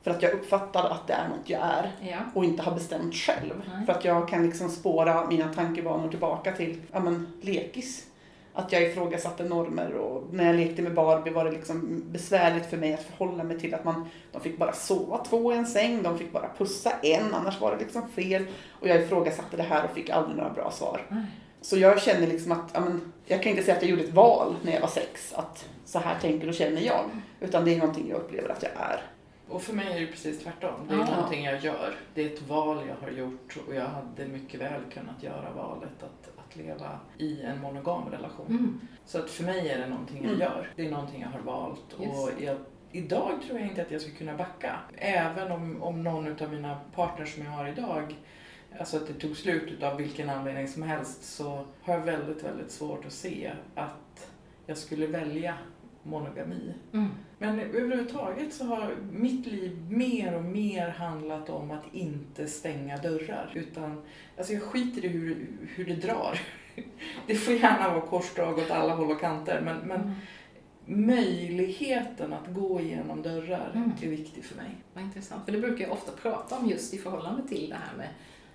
För 0.03 0.11
att 0.11 0.23
jag 0.23 0.33
uppfattar 0.33 0.91
att 0.91 1.07
det 1.07 1.13
är 1.13 1.29
något 1.29 1.51
jag 1.51 1.61
är 1.61 1.93
Ja. 2.11 2.19
och 2.35 2.45
inte 2.45 2.63
har 2.63 2.73
bestämt 2.75 3.15
själv. 3.15 3.63
Nej. 3.75 3.87
För 3.87 3.93
att 3.93 4.05
jag 4.05 4.29
kan 4.29 4.47
liksom 4.47 4.69
spåra 4.69 5.27
mina 5.27 5.55
tankebanor 5.55 6.09
tillbaka 6.09 6.53
till 6.53 6.81
ja, 6.93 7.01
men, 7.01 7.33
lekis. 7.41 8.07
Att 8.55 8.73
jag 8.73 8.83
ifrågasatte 8.83 9.45
normer 9.45 9.95
och 9.95 10.35
när 10.35 10.47
jag 10.47 10.57
lekte 10.57 10.83
med 10.83 10.95
Barbie 10.95 11.31
var 11.31 11.45
det 11.45 11.51
liksom 11.51 12.03
besvärligt 12.07 12.67
för 12.67 12.77
mig 12.77 12.95
att 12.95 13.03
förhålla 13.03 13.45
mig 13.45 13.61
till 13.61 13.75
att 13.75 13.85
man, 13.85 14.09
de 14.33 14.41
fick 14.41 14.59
bara 14.59 14.73
sova 14.73 15.25
två 15.25 15.53
i 15.53 15.57
en 15.57 15.67
säng, 15.67 16.03
de 16.03 16.19
fick 16.19 16.33
bara 16.33 16.49
pussa 16.59 16.93
en, 17.03 17.35
annars 17.35 17.61
var 17.61 17.73
det 17.73 17.79
liksom 17.79 18.09
fel. 18.09 18.45
Och 18.81 18.89
jag 18.89 19.01
ifrågasatte 19.03 19.57
det 19.57 19.63
här 19.63 19.85
och 19.85 19.91
fick 19.91 20.11
aldrig 20.11 20.37
några 20.37 20.51
bra 20.51 20.71
svar. 20.71 21.01
Så 21.61 21.79
jag 21.79 22.03
känner 22.03 22.27
liksom 22.27 22.53
att, 22.53 22.71
ja, 22.73 22.81
men, 22.81 23.13
jag 23.27 23.43
kan 23.43 23.51
inte 23.51 23.63
säga 23.63 23.77
att 23.77 23.83
jag 23.83 23.91
gjorde 23.91 24.03
ett 24.05 24.15
val 24.15 24.57
när 24.63 24.73
jag 24.73 24.81
var 24.81 24.89
sex, 24.89 25.33
att 25.37 25.69
så 25.85 25.99
här 25.99 26.19
tänker 26.21 26.49
och 26.49 26.55
känner 26.55 26.81
jag. 26.81 27.05
Utan 27.41 27.65
det 27.65 27.75
är 27.75 27.79
någonting 27.79 28.09
jag 28.09 28.19
upplever 28.19 28.49
att 28.49 28.63
jag 28.63 28.73
är. 28.73 29.03
Och 29.49 29.63
för 29.63 29.73
mig 29.73 29.97
är 29.97 30.01
det 30.01 30.07
precis 30.07 30.39
tvärtom. 30.43 30.71
Det 30.89 30.95
är 30.95 30.99
Ja. 30.99 31.17
någonting 31.17 31.45
jag 31.45 31.61
gör. 31.61 31.95
Det 32.15 32.23
är 32.23 32.27
ett 32.27 32.43
val 32.49 32.79
jag 32.89 33.07
har 33.07 33.13
gjort 33.13 33.57
och 33.69 33.75
jag 33.75 33.85
hade 33.87 34.27
mycket 34.33 34.61
väl 34.61 34.81
kunnat 34.95 35.23
göra 35.23 35.51
valet 35.57 36.03
att, 36.03 36.29
att 36.53 36.59
leva 36.67 37.01
i 37.19 37.43
en 37.43 37.61
monogam 37.61 38.11
relation. 38.11 38.47
Mm. 38.47 38.81
Så 39.05 39.19
att 39.19 39.31
för 39.31 39.45
mig 39.45 39.69
är 39.69 39.79
det 39.79 39.87
någonting 39.87 40.17
jag 40.17 40.27
Mm. 40.27 40.41
gör. 40.41 40.71
Det 40.77 40.87
är 40.87 40.91
någonting 40.91 41.21
jag 41.23 41.29
har 41.29 41.41
valt. 41.41 41.93
Och 41.93 42.31
jag, 42.43 42.57
idag 42.93 43.39
tror 43.47 43.59
jag 43.59 43.69
inte 43.69 43.83
att 43.83 43.91
jag 43.91 44.01
skulle 44.01 44.17
kunna 44.17 44.37
backa. 44.37 44.79
Även 44.97 45.53
om, 45.53 45.83
om 45.83 46.03
någon 46.03 46.43
av 46.43 46.51
mina 46.53 46.81
partners 46.95 47.35
som 47.35 47.45
jag 47.45 47.51
har 47.53 47.69
idag, 47.69 48.17
alltså 48.79 48.97
att 48.97 49.07
det 49.07 49.13
tog 49.15 49.37
slut 49.37 49.73
utav 49.73 49.97
vilken 49.97 50.31
anledning 50.31 50.69
som 50.69 50.83
helst, 50.83 51.25
så 51.25 51.65
har 51.83 51.95
jag 51.95 52.01
väldigt, 52.01 52.45
väldigt 52.45 52.71
svårt 52.71 53.07
att 53.07 53.13
se 53.13 53.53
att 53.75 54.31
jag 54.67 54.77
skulle 54.79 55.07
välja 55.07 55.55
monogami. 56.03 56.75
Mm. 56.93 57.09
Men 57.39 57.61
överhuvudtaget 57.61 58.55
så 58.55 58.65
har 58.65 58.97
mitt 59.13 59.47
liv 59.47 59.87
mer 59.91 60.35
och 60.35 60.45
mer 60.45 60.89
handlat 60.89 61.51
om 61.51 61.71
att 61.71 61.85
inte 61.95 62.47
stänga 62.47 62.97
dörrar. 62.97 63.53
Utan, 63.55 64.03
alltså 64.37 64.53
jag 64.53 64.63
skiter 64.63 65.05
i 65.05 65.09
hur, 65.09 65.47
hur 65.75 65.85
det 65.85 65.95
drar. 65.95 66.41
Det 67.27 67.35
får 67.35 67.55
gärna 67.55 67.89
vara 67.89 68.01
korsdrag 68.01 68.59
åt 68.59 68.71
alla 68.71 68.95
håll 68.95 69.11
och 69.11 69.21
kanter, 69.21 69.61
men, 69.65 69.77
men 69.77 70.01
Mm. 70.87 71.07
möjligheten 71.07 72.33
att 72.33 72.55
gå 72.55 72.81
igenom 72.81 73.23
dörrar 73.23 73.71
Mm. 73.75 73.93
är 74.03 74.09
viktig 74.09 74.45
för 74.45 74.57
mig. 74.57 74.71
Vad 74.95 75.05
intressant, 75.05 75.45
för 75.45 75.53
det 75.53 75.59
brukar 75.59 75.85
jag 75.85 75.93
ofta 75.93 76.13
prata 76.13 76.59
om 76.59 76.69
just 76.69 76.95
i 76.95 76.99
förhållande 76.99 77.49
till 77.49 77.69
det 77.71 77.75
här 77.77 77.97
med 77.97 78.09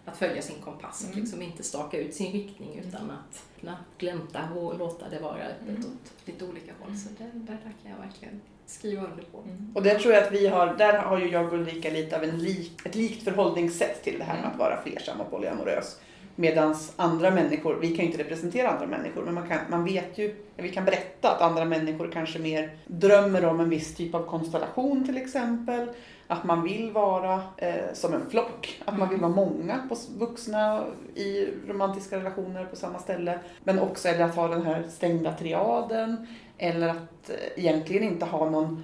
att 0.07 0.17
följa 0.17 0.41
sin 0.41 0.61
kompass, 0.63 1.01
att 1.03 1.07
Mm. 1.11 1.19
liksom 1.19 1.41
inte 1.41 1.63
staka 1.63 1.97
ut 1.97 2.13
sin 2.15 2.31
riktning 2.31 2.83
utan 2.87 3.11
att 3.11 3.43
kunna 3.59 3.77
glänta 3.97 4.39
och 4.55 4.77
låta 4.79 5.09
det 5.09 5.19
vara 5.19 5.33
öppet 5.43 5.67
Mm. 5.77 5.79
åt 5.81 6.27
lite 6.27 6.45
olika 6.45 6.71
håll. 6.79 6.95
Så 6.97 7.09
det, 7.17 7.29
där 7.33 7.57
kan 7.83 7.91
jag 7.91 7.97
verkligen 8.07 8.41
skriva 8.65 9.01
under 9.03 9.23
på. 9.23 9.43
Och 9.75 9.83
det 9.83 9.99
tror 9.99 10.13
jag 10.13 10.23
att 10.23 10.31
vi 10.31 10.47
har, 10.47 10.75
där 10.77 10.97
har 10.97 11.19
ju 11.19 11.29
jag 11.29 11.45
och 11.45 11.53
Ulrika 11.53 11.89
lite 11.89 12.17
av 12.17 12.23
en 12.23 12.37
lik, 12.39 12.71
ett 12.85 12.95
likt 12.95 13.23
förhållningssätt 13.23 14.03
till 14.03 14.17
det 14.19 14.23
här 14.23 14.33
med 14.33 14.43
Mm. 14.43 14.51
att 14.53 14.59
vara 14.59 14.81
flersam 14.83 15.21
och 15.21 15.31
polyamorös. 15.31 15.99
Medan 16.39 16.75
andra 16.95 17.31
människor, 17.31 17.75
vi 17.81 17.87
kan 17.87 17.97
ju 18.05 18.11
inte 18.11 18.23
representera 18.23 18.69
andra 18.69 18.87
människor, 18.87 19.25
men 19.25 19.33
man, 19.33 19.47
kan, 19.47 19.57
man 19.69 19.83
vet 19.85 20.17
ju, 20.17 20.35
vi 20.55 20.69
kan 20.71 20.85
berätta 20.85 21.31
att 21.31 21.41
andra 21.41 21.65
människor 21.65 22.09
kanske 22.13 22.39
mer 22.39 22.77
drömmer 22.87 23.45
om 23.45 23.59
en 23.59 23.69
viss 23.69 23.95
typ 23.95 24.15
av 24.15 24.25
konstellation 24.25 25.05
till 25.05 25.17
exempel. 25.17 25.87
Att 26.27 26.43
man 26.43 26.63
vill 26.63 26.91
vara 26.91 27.41
eh, 27.57 27.93
som 27.93 28.13
en 28.13 28.29
flock, 28.29 28.81
att 28.85 28.97
man 28.97 29.09
vill 29.09 29.19
vara 29.19 29.31
många 29.31 29.79
på 29.89 29.95
vuxna 30.17 30.83
i 31.15 31.47
romantiska 31.67 32.17
relationer 32.17 32.65
på 32.65 32.75
samma 32.75 32.99
ställe. 32.99 33.39
Men 33.63 33.79
också 33.79 34.07
eller 34.07 34.25
att 34.25 34.35
ha 34.35 34.47
den 34.47 34.65
här 34.65 34.83
stängda 34.89 35.33
triaden. 35.33 36.27
Eller 36.57 36.87
att 36.89 37.29
eh, 37.29 37.35
egentligen 37.63 38.03
inte 38.03 38.25
ha 38.25 38.49
någon 38.49 38.83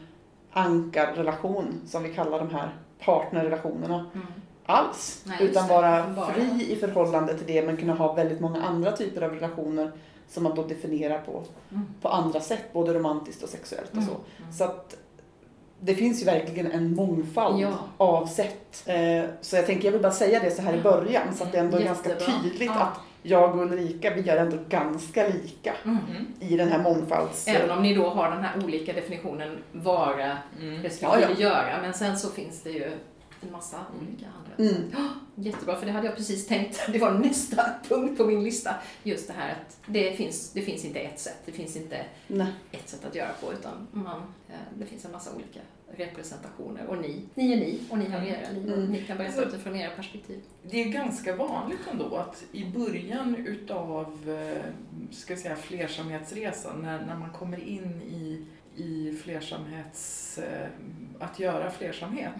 ankarrelation 0.52 1.82
som 1.88 2.04
vi 2.04 2.14
kallar 2.14 2.40
de 2.40 2.50
här 2.50 2.70
partnerrelationerna 3.06 4.06
Mm. 4.16 4.28
alls. 4.66 5.24
Nej, 5.28 5.38
utan 5.42 5.68
vara 5.68 6.08
Bara- 6.16 6.26
fri 6.34 6.72
i 6.72 6.76
förhållande 6.76 7.38
till 7.38 7.48
det 7.48 7.62
men 7.66 7.78
kunna 7.78 7.94
ha 7.94 8.14
väldigt 8.14 8.40
många 8.40 8.64
andra 8.64 8.92
typer 8.92 9.22
av 9.22 9.32
relationer 9.32 9.92
som 10.30 10.44
man 10.44 10.56
då 10.56 10.64
definierar 10.64 11.20
på, 11.20 11.44
Mm. 11.72 11.86
på 12.02 12.10
andra 12.10 12.40
sätt, 12.40 12.74
både 12.74 12.94
romantiskt 12.94 13.44
och 13.44 13.50
sexuellt 13.50 13.90
och 13.92 13.98
Mm. 13.98 14.08
så. 14.10 14.14
Så 14.58 14.64
att 14.64 14.96
det 15.84 15.96
finns 15.96 16.22
ju 16.22 16.25
verkligen 16.25 16.72
en 16.72 16.96
mångfald 16.96 17.62
Ja. 17.62 17.74
av 17.98 18.25
sätt. 18.25 18.84
Eh, 18.86 19.24
Så 19.42 19.56
jag 19.56 19.66
tänker, 19.66 19.86
jag 19.86 19.92
vill 19.92 20.02
bara 20.02 20.12
säga 20.12 20.40
det 20.40 20.52
så 20.52 20.62
här 20.62 20.74
i 20.74 20.82
början 20.82 21.34
så 21.36 21.44
att 21.44 21.52
det 21.52 21.58
ändå 21.60 21.78
är 21.78 21.84
ganska 21.84 22.10
Jättebra. 22.10 22.34
tydligt 22.42 22.72
Ja. 22.75 22.82
att 22.82 23.00
jag 23.24 23.56
och 23.56 23.62
Ulrika, 23.62 24.13
vi 24.16 24.30
är 24.30 24.38
ändå 24.38 24.58
ganska 24.70 25.28
lika 25.28 25.74
Mm. 25.86 25.98
i 26.40 26.58
den 26.58 26.68
här 26.70 26.80
mångfalds... 26.84 27.48
Även 27.48 27.70
om 27.72 27.84
ni 27.84 27.96
då 27.96 28.10
har 28.10 28.32
den 28.32 28.44
här 28.44 28.63
olika 28.66 28.94
definitionen 28.94 29.58
vara 29.72 30.38
Mm. 30.62 30.84
respektive 30.84 31.22
Ja, 31.22 31.28
ja. 31.38 31.42
göra, 31.42 31.82
men 31.82 31.94
sen 31.94 32.18
så 32.18 32.30
finns 32.30 32.63
det 32.63 32.70
ju 32.72 32.84
en 33.42 33.52
massa 33.52 33.78
olika 34.02 34.25
andra. 34.25 34.72
Mm. 34.75 34.92
Jättebra, 35.36 35.75
för 35.75 35.86
det 35.86 35.92
hade 35.92 36.08
jag 36.08 36.16
precis 36.16 36.48
tänkt. 36.48 36.80
Det 36.92 37.00
var 37.00 37.12
nästa 37.12 37.66
punkt 37.90 38.18
på 38.18 38.25
min 38.25 38.44
lista. 38.44 38.75
Just 39.04 39.28
det 39.28 39.34
här 39.38 39.50
att 39.52 39.78
det 39.86 40.12
finns, 40.18 40.54
det 40.54 40.62
finns 40.62 40.86
inte 40.86 41.00
ett 41.00 41.20
sätt. 41.20 41.38
Det 41.46 41.52
finns 41.52 41.75
inte 41.75 41.98
Nej. 42.28 42.48
ett 42.72 42.90
sätt 42.90 43.06
att 43.06 43.16
göra 43.16 43.30
på, 43.42 43.54
utan 43.54 43.88
man, 43.92 44.22
eh, 44.50 44.56
det 44.78 44.86
finns 44.86 45.06
en 45.06 45.12
massa 45.12 45.32
olika 45.36 45.60
representationer. 45.98 46.86
Och 46.88 46.98
ni, 46.98 47.22
ni 47.36 47.54
är 47.54 47.58
ni 47.58 47.80
och 47.90 47.98
ni 47.98 48.10
har 48.10 48.22
era 48.22 48.52
liv 48.52 48.72
och 48.72 48.78
Mm. 48.78 48.92
ni 48.92 49.04
kan 49.04 49.18
berätta 49.18 49.44
utifrån 49.46 49.76
era 49.76 49.90
perspektiv. 49.96 50.40
Det 50.64 50.84
är 50.84 50.90
ganska 50.90 51.36
vanligt 51.36 51.80
ändå 51.92 52.16
att 52.16 52.44
i 52.52 52.66
början 52.66 53.36
utav 53.36 54.30
eh, 54.30 54.64
ska 55.12 55.36
säga, 55.38 55.56
flersamhetsresan, 55.56 56.82
när, 56.82 57.06
när 57.06 57.16
man 57.18 57.30
kommer 57.30 57.60
in 57.68 58.02
i, 58.02 58.46
i 58.84 59.18
flersamhets... 59.24 60.38
eh, 60.38 60.68
att 61.20 61.40
göra 61.40 61.72
flersamhet, 61.72 62.32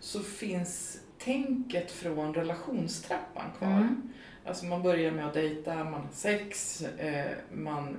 så 0.00 0.20
finns 0.20 1.00
tänket 1.18 1.90
från 1.90 2.34
relationstrappan 2.34 3.50
kvar. 3.58 3.68
Mm. 3.70 4.02
Alltså 4.44 4.64
man 4.66 4.82
börjar 4.82 5.10
med 5.10 5.26
att 5.26 5.34
dejta, 5.34 5.74
man 5.74 5.92
har 5.94 6.08
sex, 6.12 6.82
eh, 6.98 7.24
man 7.52 7.96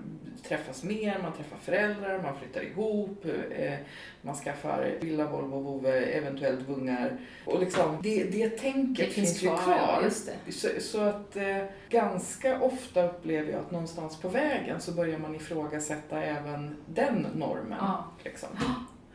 träffas 0.48 0.84
mer, 0.84 1.20
man 1.22 1.32
träffar 1.34 1.58
föräldrar, 1.58 2.22
man 2.24 2.40
flyttar 2.40 2.62
ihop, 2.62 3.26
eh, 3.58 3.74
man 4.22 4.36
skaffar 4.36 4.92
villa, 5.02 5.26
Volvo, 5.28 5.60
vovve, 5.60 6.02
eventuellt 6.02 6.70
vungar. 6.70 7.18
Och 7.46 7.60
liksom, 7.60 7.98
det, 8.04 8.24
det 8.24 8.50
tänket 8.50 9.06
Det 9.06 9.12
finns, 9.14 9.30
finns 9.30 9.44
ju 9.44 9.48
kvar, 9.48 10.02
ja. 10.02 10.52
Så, 10.52 10.68
så 10.80 11.02
att 11.02 11.36
eh, 11.36 11.58
ganska 11.90 12.62
ofta 12.62 13.04
upplever 13.10 13.52
jag 13.52 13.60
att 13.60 13.72
någonstans 13.72 14.18
på 14.22 14.30
vägen 14.30 14.82
så 14.82 14.92
börjar 14.92 15.20
man 15.20 15.36
ifrågasätta 15.36 16.24
även 16.24 16.76
den 16.86 17.28
normen. 17.36 17.78
Ja. 17.80 18.06
Liksom. 18.24 18.50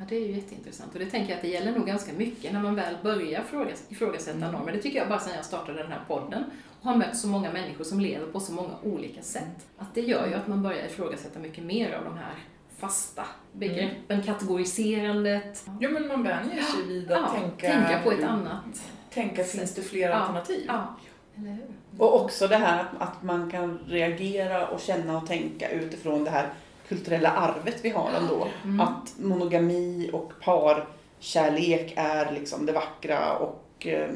Ja, 0.00 0.04
det 0.08 0.16
är 0.16 0.20
ju 0.20 0.32
jätteintressant. 0.32 0.92
Och 0.92 0.98
det 0.98 1.06
tänker 1.06 1.28
jag 1.30 1.36
att 1.36 1.42
det 1.42 1.48
gäller 1.48 1.72
nog 1.72 1.86
ganska 1.86 2.12
mycket 2.12 2.52
när 2.52 2.62
man 2.62 2.74
väl 2.74 2.94
börjar 3.02 3.42
fråga, 3.42 3.70
ifrågasätta 3.88 4.36
Mm. 4.38 4.52
normer. 4.52 4.72
Det 4.72 4.78
tycker 4.78 4.98
jag 4.98 5.08
bara 5.08 5.18
sedan 5.18 5.34
jag 5.36 5.44
startade 5.44 5.82
den 5.82 5.92
här 5.92 6.00
podden 6.08 6.44
har 6.82 6.96
mött 6.96 7.16
så 7.16 7.28
många 7.28 7.52
människor 7.52 7.84
som 7.84 8.00
lever 8.00 8.26
på 8.26 8.40
så 8.40 8.52
många 8.52 8.74
olika 8.82 9.22
sätt. 9.22 9.66
Att 9.78 9.94
det 9.94 10.00
gör 10.00 10.26
ju 10.26 10.34
att 10.34 10.46
man 10.46 10.62
börjar 10.62 10.86
ifrågasätta 10.86 11.38
mycket 11.38 11.64
mer 11.64 11.92
av 11.92 12.04
de 12.04 12.16
här 12.18 12.34
fasta 12.78 13.24
begreppen, 13.52 14.22
kategoriserandet. 14.22 15.64
Jo 15.80 15.90
men 15.90 16.08
man 16.08 16.22
vänjer 16.22 16.62
sig 16.62 16.82
vid 16.86 17.12
att 17.12 17.20
Ja, 17.20 17.40
tänka, 17.40 17.72
tänka 17.72 18.00
på 18.04 18.12
ett 18.12 18.24
annat 18.24 18.64
tänka 19.10 19.44
finns 19.44 19.74
det 19.74 19.82
fler 19.82 20.08
Ja. 20.08 20.14
alternativ? 20.14 20.64
Ja, 20.66 20.96
eller 21.36 21.50
hur? 21.50 21.66
Och 21.98 22.20
också 22.24 22.48
det 22.48 22.56
här 22.56 22.84
att, 22.98 23.22
man 23.22 23.50
kan 23.50 23.78
reagera 23.86 24.66
och 24.68 24.80
känna 24.80 25.16
och 25.16 25.26
tänka 25.26 25.70
utifrån 25.70 26.24
det 26.24 26.30
här 26.30 26.48
kulturella 26.88 27.30
arvet 27.30 27.78
vi 27.82 27.90
har 27.90 28.10
ändå. 28.20 28.48
Mm. 28.64 28.80
Att 28.80 29.14
monogami 29.18 30.10
och 30.12 30.32
parkärlek 30.40 31.92
är 31.96 32.32
liksom 32.32 32.66
det 32.66 32.72
vackra 32.72 33.36
och 33.36 33.86
eh, 33.86 34.10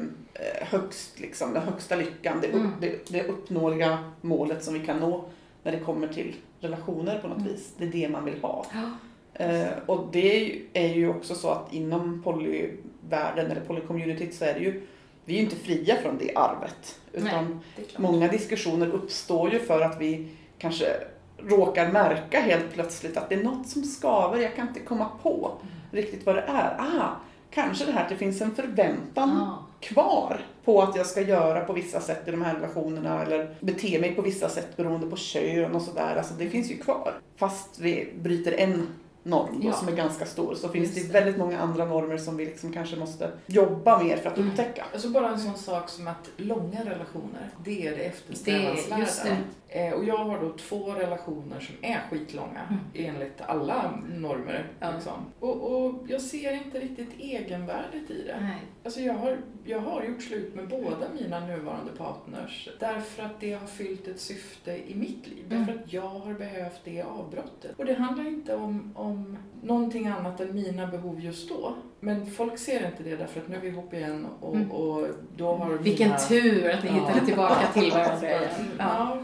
högst, 0.61 1.19
liksom, 1.19 1.53
den 1.53 1.63
högsta 1.63 1.95
lyckan, 1.95 2.37
det, 2.41 2.47
upp, 2.47 2.53
Mm. 2.55 2.71
det, 2.81 3.05
det 3.09 3.23
uppnåeliga 3.23 3.97
målet 4.21 4.63
som 4.63 4.73
vi 4.73 4.79
kan 4.79 4.97
nå 4.99 5.25
när 5.63 5.71
det 5.71 5.79
kommer 5.79 6.07
till 6.07 6.35
relationer 6.59 7.19
på 7.19 7.27
något 7.27 7.37
Mm. 7.37 7.51
vis. 7.53 7.73
Det 7.77 7.85
är 7.85 7.89
det 7.91 8.09
man 8.09 8.25
vill 8.25 8.41
ha. 8.41 8.65
Ja. 8.73 8.89
Eh, 9.45 9.67
och 9.85 10.07
det 10.11 10.61
är 10.73 10.87
ju, 10.93 11.09
också 11.09 11.35
så 11.35 11.49
att 11.49 11.73
inom 11.73 12.21
polyvärlden 12.23 13.51
eller 13.51 13.61
polycommunityt 13.61 14.35
så 14.35 14.45
är 14.45 14.53
det 14.53 14.59
ju, 14.59 14.81
vi 15.25 15.33
är 15.33 15.37
ju 15.37 15.43
inte 15.43 15.55
fria 15.55 15.95
från 15.95 16.17
det 16.17 16.35
arvet. 16.35 16.99
Utan 17.13 17.61
Det 17.75 17.81
är 17.81 17.85
klart. 17.85 18.01
många 18.01 18.27
diskussioner 18.27 18.87
uppstår 18.87 19.51
ju 19.53 19.59
för 19.59 19.81
att 19.81 20.01
vi 20.01 20.27
kanske 20.57 20.85
råkar 21.37 21.91
märka 21.91 22.39
helt 22.39 22.73
plötsligt 22.73 23.17
att 23.17 23.29
det 23.29 23.35
är 23.35 23.43
något 23.43 23.67
som 23.67 23.83
skaver, 23.83 24.39
jag 24.39 24.55
kan 24.55 24.67
inte 24.67 24.79
komma 24.79 25.09
på 25.23 25.51
riktigt 25.91 26.25
vad 26.25 26.35
det 26.35 26.41
är. 26.47 26.75
Ah, 26.79 27.09
kanske 27.51 27.85
det 27.85 27.91
här 27.91 28.03
att 28.03 28.09
det 28.09 28.15
finns 28.15 28.41
en 28.41 28.55
förväntan 28.55 29.29
Ja. 29.39 29.65
Kvar 29.87 30.41
på 30.65 30.81
att 30.81 30.95
jag 30.95 31.05
ska 31.05 31.21
göra 31.21 31.65
på 31.65 31.73
vissa 31.73 31.99
sätt 32.01 32.27
i 32.27 32.31
de 32.31 32.41
här 32.41 32.55
relationerna 32.55 33.23
eller 33.23 33.55
bete 33.59 33.99
mig 33.99 34.15
på 34.15 34.21
vissa 34.21 34.49
sätt 34.49 34.77
beroende 34.77 35.07
på 35.07 35.15
kön 35.15 35.75
och 35.75 35.81
sådär. 35.81 36.15
Alltså 36.15 36.33
det 36.33 36.49
finns 36.49 36.71
ju 36.71 36.77
kvar. 36.77 37.13
Fast 37.37 37.79
vi 37.79 38.13
bryter 38.21 38.51
en 38.51 38.87
norm 39.23 39.61
Ja. 39.63 39.73
som 39.73 39.87
är 39.87 39.91
ganska 39.91 40.25
stor 40.25 40.55
så 40.55 40.69
finns 40.69 40.95
Just 40.97 41.07
det 41.07 41.13
väldigt 41.19 41.37
många 41.37 41.59
andra 41.59 41.85
normer 41.85 42.17
som 42.17 42.37
vi 42.37 42.45
liksom 42.45 42.73
kanske 42.73 42.95
måste 42.95 43.31
jobba 43.45 44.03
mer 44.03 44.17
för 44.17 44.29
att 44.29 44.37
Mm. 44.37 44.49
upptäcka. 44.49 44.85
Alltså 44.93 45.09
bara 45.09 45.29
en 45.29 45.39
sån 45.39 45.57
sak 45.57 45.89
som 45.89 46.07
att 46.07 46.29
långa 46.37 46.79
relationer, 46.85 47.49
det 47.65 47.87
är 47.87 47.91
det 47.91 47.97
Det, 47.97 48.03
eftersträvansvärda. 48.03 49.37
Eh, 49.75 49.93
och 49.93 50.05
jag 50.05 50.17
har 50.17 50.39
då 50.39 50.53
två 50.53 50.91
relationer 50.93 51.59
som 51.59 51.75
är 51.81 51.99
skitlånga 52.09 52.61
Mm. 52.69 53.09
enligt 53.15 53.41
alla 53.41 53.99
normer. 54.15 54.67
Ja. 54.79 54.91
Liksom. 54.91 55.13
Och, 55.39 55.85
och 55.85 55.93
jag 56.07 56.21
ser 56.21 56.53
inte 56.53 56.79
riktigt 56.79 57.19
egenvärdet 57.19 58.09
i 58.11 58.23
det. 58.27 58.37
Nej. 58.41 58.57
Alltså 58.83 58.99
jag, 58.99 59.13
har, 59.13 59.37
jag 59.65 59.79
har 59.79 60.03
gjort 60.03 60.21
slut 60.21 60.55
med 60.55 60.67
båda 60.67 61.07
mina 61.21 61.39
nuvarande 61.39 61.91
partners 61.97 62.69
därför 62.79 63.23
att 63.23 63.39
det 63.39 63.53
har 63.53 63.67
fyllt 63.67 64.07
ett 64.07 64.19
syfte 64.19 64.91
i 64.91 64.95
mitt 64.95 65.27
liv. 65.27 65.45
Mm. 65.51 65.65
Därför 65.65 65.79
att 65.83 65.93
jag 65.93 66.01
har 66.09 66.33
behövt 66.33 66.81
det 66.83 67.01
avbrottet. 67.01 67.79
Och 67.79 67.85
det 67.85 67.93
handlar 67.93 68.27
inte 68.27 68.55
om, 68.55 68.91
om 68.95 69.37
någonting 69.63 70.07
annat 70.07 70.39
än 70.39 70.55
mina 70.55 70.87
behov 70.87 71.19
just 71.19 71.49
då. 71.49 71.75
Men 72.03 72.25
folk 72.25 72.57
ser 72.57 72.85
inte 72.87 73.03
det 73.03 73.15
därför 73.15 73.39
att 73.39 73.47
nu 73.47 73.55
är 73.55 73.59
vi 73.59 73.67
ihop 73.67 73.93
igen 73.93 74.27
och, 74.41 74.55
Mm. 74.55 74.71
och 74.71 75.07
då 75.37 75.53
har 75.55 75.69
Vilken 75.73 76.07
mina... 76.07 76.19
tur 76.19 76.69
att 76.69 76.83
ni 76.83 76.89
Ja. 76.89 76.95
hittade 76.95 77.25
tillbaka 77.25 77.67
till 77.73 77.91
varandra 77.93 78.27
igen. 78.29 78.49
Ja. 78.77 79.17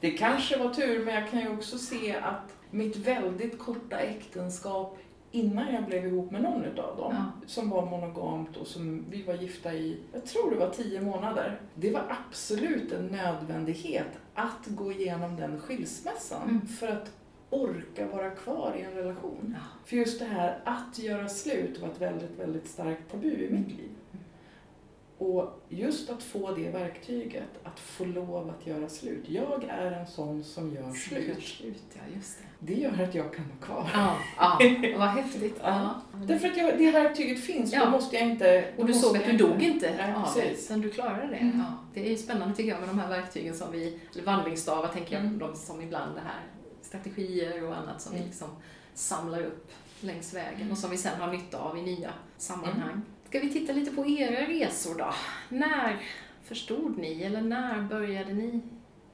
Det 0.00 0.10
kanske 0.10 0.58
var 0.58 0.74
tur, 0.74 1.04
men 1.04 1.14
jag 1.14 1.30
kan 1.30 1.40
ju 1.40 1.48
också 1.52 1.78
se 1.78 2.16
att 2.22 2.54
mitt 2.70 2.96
väldigt 2.96 3.58
korta 3.58 3.98
äktenskap 3.98 4.98
innan 5.32 5.74
jag 5.74 5.84
blev 5.84 6.06
ihop 6.06 6.30
med 6.30 6.42
någon 6.42 6.64
utav 6.64 6.96
dem, 6.96 7.14
Ja. 7.16 7.24
som 7.46 7.70
var 7.70 7.86
monogamt 7.86 8.56
och 8.56 8.66
som 8.66 9.04
vi 9.10 9.22
var 9.22 9.34
gifta 9.34 9.72
i, 9.74 9.98
jag 10.12 10.24
tror 10.26 10.50
det 10.50 10.56
var 10.56 10.70
tio 10.70 11.00
månader. 11.00 11.60
Det 11.74 11.90
var 11.90 12.02
absolut 12.28 12.92
en 12.92 13.06
nödvändighet 13.06 14.06
att 14.34 14.66
gå 14.66 14.92
igenom 14.92 15.36
den 15.36 15.60
skilsmässan 15.60 16.42
Mm. 16.48 16.66
för 16.66 16.86
att 16.88 17.10
orka 17.50 18.06
vara 18.06 18.30
kvar 18.30 18.74
i 18.78 18.82
en 18.82 18.92
relation. 18.92 19.54
Ja. 19.58 19.64
För 19.86 19.96
just 19.96 20.18
det 20.18 20.24
här 20.24 20.58
att 20.64 20.98
göra 20.98 21.28
slut 21.28 21.78
var 21.80 21.88
ett 21.88 22.00
väldigt, 22.00 22.38
väldigt 22.38 22.68
starkt 22.68 23.10
tabu 23.10 23.28
i 23.46 23.50
mitt 23.50 23.68
liv. 23.68 23.90
Och 25.18 25.60
just 25.68 26.10
att 26.10 26.22
få 26.22 26.52
det 26.54 26.68
verktyget, 26.70 27.48
att 27.64 27.80
få 27.80 28.04
lov 28.04 28.50
att 28.60 28.66
göra 28.66 28.88
slut. 28.88 29.24
Jag 29.28 29.64
är 29.68 29.92
en 29.92 30.06
sån 30.06 30.44
som 30.44 30.74
gör 30.74 30.82
Gör 30.82 30.92
slut. 30.92 31.42
slut, 31.44 31.82
ja 31.92 32.00
just 32.16 32.38
det. 32.38 32.44
Det 32.72 32.80
gör 32.80 33.02
att 33.02 33.14
jag 33.14 33.34
kan 33.34 33.44
vara 33.48 33.58
kvar. 33.66 33.90
Ja, 33.94 34.16
ja. 34.36 34.58
vad 34.98 35.08
häftigt. 35.08 35.60
Ja. 35.62 36.00
Därför 36.26 36.48
att 36.48 36.56
jag, 36.56 36.78
det 36.78 36.90
verktyget 36.90 37.40
finns, 37.40 37.72
Ja. 37.72 37.84
då 37.84 37.90
måste 37.90 38.16
jag 38.16 38.28
inte... 38.28 38.64
Och 38.76 38.86
du 38.86 38.92
såg 38.94 39.16
att 39.16 39.24
du 39.24 39.30
jag 39.30 39.38
dog 39.38 39.62
inte 39.62 39.94
Nej, 39.96 40.14
av 40.14 40.28
det, 40.36 40.50
utan 40.50 40.80
du 40.80 40.90
klarade 40.90 41.26
det. 41.26 41.36
Mm. 41.36 41.58
Ja. 41.58 41.64
Det 41.94 42.12
är 42.12 42.16
spännande 42.16 42.54
tycker 42.54 42.70
jag 42.70 42.80
med 42.80 42.88
de 42.88 42.98
här 42.98 43.08
verktygen 43.08 43.54
som 43.54 43.72
vi, 43.72 44.00
eller 44.14 44.24
vandringsstavar 44.24 44.88
tänker 44.88 45.12
jag, 45.14 45.24
Mm. 45.24 45.38
de 45.38 45.56
som 45.56 45.80
ibland 45.80 46.14
det 46.14 46.20
här 46.20 46.40
strategier 46.94 47.64
och 47.68 47.76
annat 47.76 48.00
som 48.02 48.12
vi 48.12 48.18
Mm. 48.18 48.28
liksom 48.28 48.48
samlar 48.94 49.40
upp 49.42 49.70
längs 50.00 50.34
vägen 50.34 50.70
och 50.70 50.78
som 50.78 50.90
vi 50.90 50.96
sen 50.96 51.20
har 51.20 51.32
nytta 51.32 51.58
av 51.58 51.78
i 51.78 51.82
nya 51.82 52.10
sammanhang. 52.38 52.90
Mm. 52.90 53.02
Ska 53.28 53.40
vi 53.40 53.52
titta 53.52 53.72
lite 53.72 53.90
på 53.90 54.06
era 54.06 54.46
resor 54.48 54.94
då? 54.98 55.14
När 55.48 56.00
förstod 56.44 56.98
ni, 56.98 57.22
eller 57.22 57.40
när 57.40 57.82
började 57.82 58.32
ni? 58.34 58.60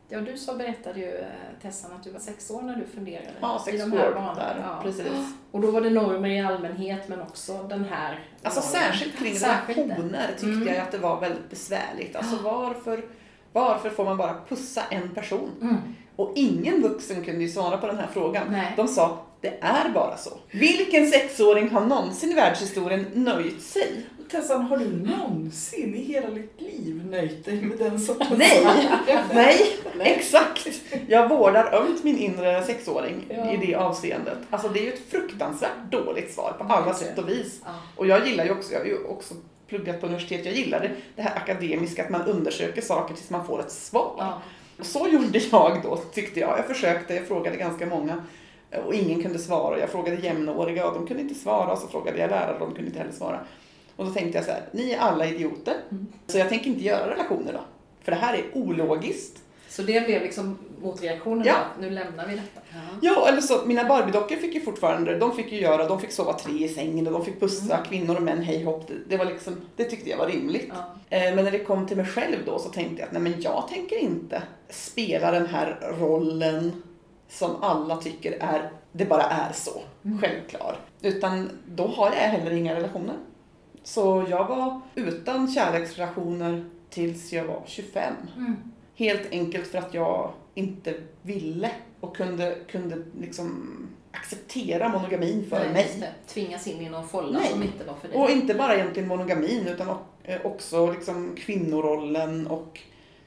Ja, 0.09 0.21
du 0.21 0.37
sa, 0.38 0.54
berättade 0.54 1.00
ju 1.00 1.11
eh, 1.18 1.26
Tessan 1.62 1.92
att 1.92 2.02
du 2.04 2.11
var 2.11 2.21
sex 2.21 2.50
år 2.50 2.62
när 2.62 2.76
du 2.76 2.87
funderade 2.87 3.28
Ja, 3.40 3.62
i 3.68 3.71
sex 3.71 3.85
de 3.85 3.92
här 3.92 4.09
år 4.11 4.14
banorna. 4.14 4.35
där, 4.35 4.61
Ja. 4.62 4.80
precis. 4.83 5.35
Och 5.50 5.61
då 5.61 5.71
var 5.71 5.80
det 5.80 5.90
normer 5.90 6.28
i 6.28 6.40
allmänhet 6.40 7.09
men 7.09 7.21
också 7.23 7.62
den 7.62 7.85
här 7.85 8.25
Alltså 8.42 8.61
normen. 8.61 8.83
särskilt 8.92 9.16
kring 9.18 9.35
Särskilt 9.37 9.78
relationer 9.78 10.28
tyckte 10.30 10.47
Mm. 10.47 10.68
jag 10.68 10.76
att 10.78 10.92
det 10.92 10.99
var 10.99 11.21
väldigt 11.21 11.50
besvärligt. 11.50 12.16
Alltså 12.16 12.37
varför, 12.42 13.04
varför 13.56 13.90
får 13.90 14.04
man 14.04 14.16
bara 14.16 14.34
pussa 14.48 14.82
en 14.90 15.08
person? 15.14 15.50
Mm. 15.62 15.76
Och 16.16 16.32
ingen 16.34 16.82
vuxen 16.82 17.25
kunde 17.25 17.42
ju 17.44 17.48
svara 17.48 17.76
på 17.78 17.86
den 17.86 17.98
här 17.98 18.08
frågan. 18.12 18.46
Nej. 18.50 18.72
De 18.76 18.88
sa, 18.88 19.18
det 19.40 19.58
är 19.60 19.88
bara 19.94 20.16
så. 20.16 20.30
Vilken 20.50 21.10
sexåring 21.10 21.70
har 21.70 21.80
någonsin 21.86 22.30
i 22.30 22.34
världshistorien 22.34 23.06
nöjt 23.14 23.62
sig? 23.62 24.07
Tessan, 24.31 24.62
har 24.62 24.76
du 24.76 24.92
någonsin 24.92 25.94
i 25.94 26.02
hela 26.02 26.31
ditt 26.31 26.61
liv 26.61 27.07
nöjt 27.11 27.44
dig 27.44 27.62
med 27.62 27.78
den 27.78 28.00
sortens 28.00 28.38
Nej, 28.38 28.66
nej, 29.35 29.78
exakt. 29.98 30.68
Jag 31.09 31.28
vårdar 31.28 31.74
ömt 31.74 32.04
min 32.04 32.18
inre 32.18 32.62
sexåring 32.64 33.26
Ja. 33.28 33.52
i 33.52 33.57
det 33.57 33.74
avseendet. 33.74 34.38
Alltså 34.50 34.68
det 34.68 34.78
är 34.81 34.83
ju 34.85 34.92
ett 34.92 35.11
fruktansvärt 35.11 35.90
dåligt 35.90 36.35
svar 36.35 36.52
på 36.59 36.64
alla 36.72 36.94
sätt 36.94 37.18
och 37.18 37.28
vis. 37.28 37.61
Ja. 37.64 37.70
Och 37.96 38.07
jag 38.07 38.26
gillar 38.26 38.44
ju 38.44 38.50
också, 38.50 38.72
jag 38.72 38.81
har 38.81 38.87
ju 38.87 39.04
också 39.04 39.35
pluggat 39.68 40.00
på 40.00 40.07
universitet, 40.07 40.44
jag 40.44 40.55
gillar 40.55 40.90
det, 41.16 41.22
här 41.22 41.37
akademiska, 41.37 42.05
att 42.05 42.11
man 42.11 42.22
undersöker 42.22 42.83
saker 42.83 43.14
tills 43.14 43.31
man 43.31 43.46
får 43.46 43.61
ett 43.61 43.72
svar. 43.72 44.14
Ja. 44.18 44.42
Och 44.79 44.87
så 44.87 45.09
gjorde 45.09 45.38
jag 45.38 45.83
då, 45.83 45.96
tyckte 45.96 46.40
jag. 46.40 46.59
Jag 46.59 46.66
försökte, 46.66 47.14
jag 47.14 47.26
frågade 47.26 47.57
ganska 47.57 47.87
många 47.87 48.24
och 48.85 48.94
ingen 48.94 49.22
kunde 49.22 49.38
svara. 49.38 49.79
Jag 49.79 49.90
frågade 49.90 50.16
jämnåriga 50.16 50.88
och 50.88 50.94
de 50.94 51.07
kunde 51.07 51.22
inte 51.22 51.35
svara. 51.35 51.72
Och 51.72 51.79
så 51.79 51.88
frågade 51.88 52.18
jag 52.18 52.31
lärare 52.31 52.52
och 52.55 52.61
de 52.61 52.74
kunde 52.74 52.87
inte 52.87 52.98
heller 52.98 53.12
svara. 53.12 53.40
Och 53.96 54.05
då 54.05 54.12
tänkte 54.12 54.38
jag 54.38 54.44
så 54.44 54.50
här, 54.50 54.62
ni 54.72 54.90
är 54.90 54.98
alla 54.98 55.26
idioter. 55.26 55.74
Mm. 55.90 56.07
Så 56.26 56.38
jag 56.38 56.48
tänker 56.48 56.66
inte 56.66 56.85
göra 56.85 57.11
relationer 57.11 57.52
då. 57.52 57.61
För 58.02 58.12
det 58.12 58.18
här 58.18 58.35
är 58.35 58.44
ologiskt. 58.52 59.38
Så 59.68 59.83
det 59.83 60.07
blev 60.07 60.22
liksom 60.22 60.59
motreaktionen 60.82 61.46
Ja. 61.46 61.56
nu 61.80 61.90
lämnar 61.90 62.26
vi 62.26 62.34
detta. 62.34 62.60
Ja. 62.70 62.76
Ja, 63.02 63.28
eller 63.28 63.40
så, 63.40 63.66
mina 63.66 63.84
Barbie-dockor 63.84 64.36
fick 64.36 64.54
ju 64.54 64.60
fortfarande, 64.60 65.18
de 65.18 65.36
fick 65.36 65.52
ju 65.52 65.60
göra, 65.60 65.88
de 65.88 66.00
fick 66.00 66.12
sova 66.12 66.32
tre 66.32 66.64
i 66.64 66.68
sängen 66.68 67.06
och 67.06 67.12
de 67.12 67.24
fick 67.24 67.40
pussa 67.40 67.74
Mm. 67.74 67.86
kvinnor 67.86 68.16
och 68.16 68.22
män 68.22 68.42
hej 68.42 68.64
hopp. 68.64 68.88
Det, 68.88 68.94
det 69.08 69.16
var 69.16 69.24
liksom, 69.24 69.60
det 69.76 69.84
tyckte 69.84 70.10
jag 70.10 70.18
var 70.18 70.26
rimligt. 70.26 70.68
Ja. 70.68 71.16
Eh, 71.18 71.34
Men 71.34 71.44
när 71.44 71.50
det 71.52 71.58
kom 71.58 71.86
till 71.86 71.96
mig 71.96 72.06
själv 72.06 72.36
då 72.46 72.58
så 72.58 72.68
tänkte 72.68 72.96
jag 73.00 73.06
att 73.06 73.12
nej 73.12 73.22
men 73.22 73.40
jag 73.40 73.68
tänker 73.68 73.96
inte 73.98 74.42
spela 74.70 75.30
den 75.30 75.46
här 75.46 75.94
rollen 76.00 76.82
som 77.28 77.62
alla 77.62 77.96
tycker 77.96 78.32
är, 78.32 78.70
det 78.92 79.04
bara 79.04 79.22
är 79.22 79.52
så, 79.52 79.80
Mm. 80.04 80.18
självklar. 80.20 80.76
Utan 81.02 81.50
då 81.66 81.86
har 81.86 82.06
jag 82.06 82.16
heller 82.16 82.50
inga 82.50 82.74
relationer. 82.74 83.14
Så 83.84 84.26
jag 84.30 84.44
var 84.48 84.80
utan 84.94 85.52
kärleksrelationer 85.52 86.64
tills 86.90 87.32
jag 87.32 87.44
var 87.44 87.62
25. 87.66 88.14
Mm. 88.36 88.56
Helt 88.96 89.30
enkelt 89.32 89.66
för 89.66 89.78
att 89.78 89.94
jag 89.94 90.32
inte 90.57 90.95
ville 91.23 91.71
och 92.01 92.16
kunde, 92.16 92.57
kunde 92.69 92.97
liksom 93.21 93.77
acceptera 94.12 94.88
monogamin 94.88 95.47
för 95.51 95.59
Nej, 95.59 95.73
mig. 95.73 95.97
det. 96.01 96.12
Tvingas 96.33 96.66
in 96.66 96.81
i 96.81 96.88
någon 96.90 97.09
folla 97.09 97.38
Nej. 97.38 97.49
som 97.51 97.62
inte 97.62 97.85
var 97.85 97.95
för 97.95 98.09
dig. 98.09 98.19
Och 98.19 98.31
inte 98.31 98.55
bara 98.55 98.75
egentligen 98.75 99.09
monogamin 99.09 99.66
utan 99.66 99.88
eh, 100.23 100.47
också 100.47 100.92
liksom 100.92 101.35
kvinnorollen 101.38 102.47
och 102.47 102.81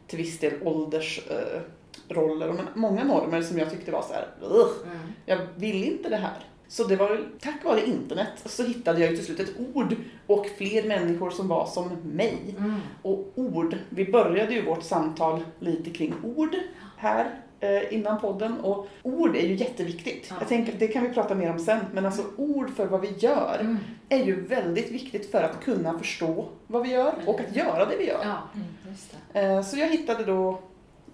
till 0.08 0.18
viss 0.18 0.40
del 0.40 0.54
åldersroller 0.64 2.50
och 2.50 2.56
men 2.56 2.66
många 2.76 3.04
normer 3.04 3.42
som 3.42 3.58
jag 3.60 3.70
tyckte 3.72 3.92
var 3.92 4.02
så 4.02 4.14
här, 4.14 4.28
"Ugh, 4.42 4.72
Mm. 4.86 4.98
jag 5.26 5.38
vill 5.56 5.84
inte 5.84 6.10
det 6.10 6.16
här. 6.18 6.38
Så 6.68 6.84
det 6.84 6.96
var 6.96 7.22
tack 7.40 7.64
vare 7.64 7.86
internet 7.86 8.28
så 8.46 8.64
hittade 8.64 9.00
jag 9.02 9.10
ju 9.12 9.16
till 9.18 9.26
slut 9.26 9.40
ett 9.40 9.54
ord 9.74 9.96
och 10.28 10.46
fler 10.58 10.84
människor 10.88 11.30
som 11.30 11.48
var 11.48 11.66
som 11.66 11.90
mig. 12.04 12.56
Mm. 12.58 12.76
Och 13.02 13.32
ord, 13.36 13.76
vi 13.90 14.12
började 14.12 14.54
ju 14.54 14.66
vårt 14.66 14.84
samtal 14.84 15.44
lite 15.60 15.90
kring 15.90 16.14
ord 16.24 16.56
här 17.00 17.36
eh, 17.60 17.94
innan 17.94 18.20
podden 18.22 18.60
och 18.60 18.88
ord 19.04 19.36
är 19.36 19.48
ju 19.48 19.54
jätteviktigt. 19.56 20.28
Ja. 20.30 20.36
Jag 20.40 20.48
tänker 20.50 20.74
att 20.74 20.80
det 20.80 20.88
kan 20.88 21.04
vi 21.04 21.10
prata 21.10 21.36
mer 21.36 21.52
om 21.52 21.60
sen, 21.60 21.80
men 21.94 22.06
alltså 22.06 22.24
ord 22.38 22.70
för 22.76 22.86
vad 22.86 23.02
vi 23.02 23.14
gör 23.18 23.58
Mm. 23.62 23.78
är 24.10 24.24
ju 24.24 24.42
väldigt 24.48 24.92
viktigt 24.92 25.32
för 25.32 25.44
att 25.44 25.64
kunna 25.64 25.98
förstå 26.00 26.46
vad 26.68 26.84
vi 26.84 26.90
gör 26.90 27.14
och 27.26 27.40
att 27.40 27.56
göra 27.56 27.86
det 27.86 27.96
vi 27.98 28.08
gör. 28.08 28.20
Ja, 28.24 28.38
Mm. 28.56 28.68
just 28.90 29.16
det. 29.34 29.40
Eh, 29.40 29.62
Så 29.62 29.78
jag 29.78 29.88
hittade 29.90 30.24
då 30.26 30.60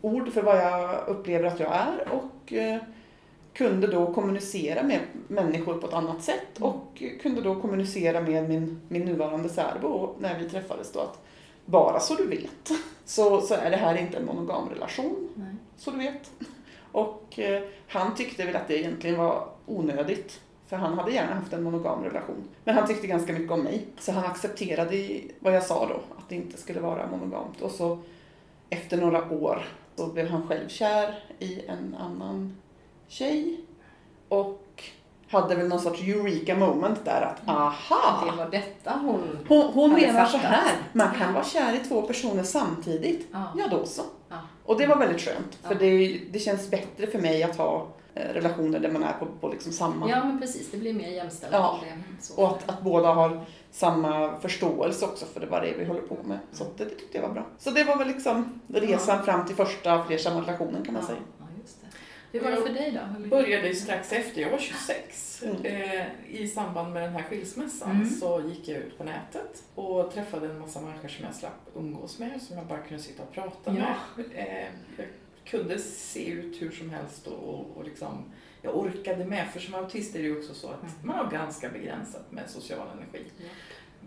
ord 0.01 0.33
för 0.33 0.41
vad 0.41 0.57
jag 0.57 1.07
upplever 1.07 1.47
att 1.47 1.59
jag 1.59 1.71
är 1.75 2.07
och 2.11 2.53
eh, 2.53 2.81
kunde 3.53 3.87
då 3.87 4.13
kommunicera 4.13 4.83
med 4.83 4.99
människor 5.27 5.73
på 5.73 5.87
ett 5.87 5.93
annat 5.93 6.23
sätt 6.23 6.57
Mm. 6.57 6.69
och 6.69 7.03
kunde 7.21 7.41
då 7.41 7.61
kommunicera 7.61 8.21
med 8.21 8.49
min, 8.49 8.81
min 8.87 9.05
nuvarande 9.05 9.49
särbo 9.49 10.15
när 10.19 10.39
vi 10.39 10.49
träffades 10.49 10.91
då 10.91 10.99
att 10.99 11.19
bara 11.65 11.99
så 11.99 12.15
du 12.15 12.27
vet 12.27 12.71
så, 13.05 13.41
så 13.41 13.53
är 13.53 13.71
det 13.71 13.77
här 13.77 13.95
inte 13.97 14.17
en 14.17 14.25
monogam 14.25 14.69
relation, 14.69 15.29
Nej 15.35 15.54
så 15.77 15.91
du 15.91 15.97
vet. 15.97 16.31
Och 16.91 17.39
eh, 17.39 17.63
han 17.88 18.15
tyckte 18.15 18.45
väl 18.45 18.55
att 18.55 18.67
det 18.67 18.79
egentligen 18.79 19.17
var 19.17 19.47
onödigt 19.65 20.41
för 20.67 20.77
han 20.77 20.97
hade 20.97 21.11
gärna 21.11 21.33
haft 21.33 21.53
en 21.53 21.63
monogam 21.63 22.03
relation. 22.03 22.47
Men 22.63 22.75
han 22.75 22.88
tyckte 22.88 23.07
ganska 23.07 23.33
mycket 23.33 23.51
om 23.51 23.63
mig. 23.63 23.85
Så 23.99 24.11
han 24.11 24.25
accepterade 24.25 25.21
vad 25.39 25.55
jag 25.55 25.63
sa 25.63 25.88
då, 25.88 25.95
att 26.17 26.29
det 26.29 26.35
inte 26.35 26.57
skulle 26.57 26.79
vara 26.79 27.07
monogamt. 27.07 27.61
Och 27.61 27.71
så 27.71 27.99
efter 28.69 28.97
några 28.97 29.31
år 29.31 29.67
så 29.95 30.07
blev 30.07 30.27
han 30.27 30.47
själv 30.47 30.67
kär 30.67 31.23
i 31.39 31.65
en 31.65 31.95
annan 31.99 32.57
tjej. 33.07 33.59
Och 34.27 34.64
hade 35.29 35.55
väl 35.55 35.67
någon 35.67 35.79
sorts 35.79 36.01
eureka 36.01 36.55
moment 36.55 37.05
där 37.05 37.21
att 37.21 37.49
aha! 37.49 38.25
Det 38.31 38.38
var 38.38 38.49
detta 38.49 38.91
hon... 38.91 39.39
Hon, 39.47 39.73
hon 39.73 39.93
menar 39.93 40.25
så 40.25 40.38
här, 40.38 40.75
man 40.93 41.13
kan 41.15 41.33
vara 41.33 41.43
kär 41.43 41.75
i 41.75 41.79
två 41.79 42.01
personer 42.01 42.43
samtidigt. 42.43 43.27
Ja. 43.31 43.43
Ja, 43.57 43.67
då 43.71 43.85
så. 43.85 44.01
Ja. 44.29 44.35
Och 44.65 44.77
det 44.77 44.88
var 44.88 44.95
väldigt 44.95 45.21
skönt, 45.21 45.57
för 45.63 45.73
Ja. 45.73 45.79
det, 45.79 46.21
det 46.31 46.39
känns 46.39 46.71
bättre 46.71 47.07
för 47.07 47.19
mig 47.19 47.43
att 47.43 47.57
ha 47.57 47.88
eh, 48.13 48.33
relationer 48.33 48.79
där 48.79 48.91
man 48.91 49.03
är 49.03 49.13
på, 49.13 49.25
på 49.41 49.49
liksom 49.49 49.71
samma... 49.71 50.09
ja, 50.09 50.23
men 50.23 50.39
precis. 50.39 50.71
Det 50.71 50.77
blir 50.77 50.93
mer 50.93 51.09
jämställt. 51.09 51.53
Ja. 51.53 51.79
det-. 51.83 52.41
Och 52.41 52.47
att, 52.47 52.69
att 52.69 52.81
båda 52.81 53.13
har 53.13 53.45
samma 53.71 54.39
förståelse 54.39 55.05
också 55.05 55.25
för 55.25 55.39
det, 55.39 55.45
vad 55.45 55.61
det 55.61 55.69
är 55.69 55.77
vi 55.77 55.85
håller 55.85 56.01
på 56.01 56.17
med. 56.23 56.39
Så 56.51 56.63
det, 56.77 56.83
det 56.83 56.89
tyckte 56.89 57.17
jag 57.17 57.27
var 57.27 57.33
bra. 57.33 57.45
Så 57.57 57.69
det 57.69 57.83
var 57.83 57.97
väl 57.97 58.07
liksom 58.07 58.59
resan 58.67 59.23
fram 59.23 59.45
till 59.45 59.55
första 59.55 60.03
flersamma 60.03 60.41
relationen 60.41 60.85
kan 60.85 60.93
man 60.93 61.03
ja. 61.03 61.07
säga. 61.07 61.21
Hur 62.35 62.41
var 62.43 62.51
det 62.51 62.61
för 62.61 62.73
dig 62.73 62.91
då? 62.91 62.99
Jag 63.21 63.29
började 63.29 63.67
ju 63.67 63.75
strax 63.75 64.11
efter, 64.13 64.41
jag 64.41 64.49
var 64.51 64.57
26. 64.57 65.43
Mm. 65.43 65.65
Eh, 65.65 66.05
I 66.29 66.47
samband 66.47 66.93
med 66.93 67.03
den 67.03 67.13
här 67.13 67.23
skilsmässan 67.23 67.91
Mm. 67.91 68.09
så 68.09 68.41
gick 68.49 68.67
jag 68.67 68.77
ut 68.77 68.97
på 68.97 69.03
nätet 69.03 69.63
och 69.75 70.11
träffade 70.13 70.47
en 70.47 70.59
massa 70.59 70.81
människor 70.81 71.07
som 71.09 71.25
jag 71.25 71.35
slapp 71.35 71.69
umgås 71.75 72.19
med, 72.19 72.41
som 72.41 72.57
jag 72.57 72.65
bara 72.65 72.79
kunde 72.79 73.03
sitta 73.03 73.23
och 73.23 73.31
prata 73.31 73.75
Ja. 73.77 73.95
med. 74.15 74.25
Eh, 74.35 74.67
jag 74.97 75.07
kunde 75.45 75.79
se 75.79 76.25
ut 76.29 76.61
hur 76.61 76.71
som 76.71 76.89
helst 76.89 77.27
och, 77.27 77.49
och, 77.49 77.77
och 77.77 77.83
liksom, 77.85 78.23
jag 78.61 78.77
orkade 78.77 79.25
med, 79.25 79.47
för 79.53 79.59
som 79.59 79.75
autist 79.75 80.15
är 80.15 80.19
det 80.19 80.25
ju 80.25 80.39
också 80.39 80.53
så 80.53 80.67
att 80.67 80.81
Mm. 80.83 80.93
man 81.03 81.15
har 81.25 81.31
ganska 81.31 81.69
begränsat 81.69 82.31
med 82.31 82.49
social 82.49 82.87
energi. 82.97 83.25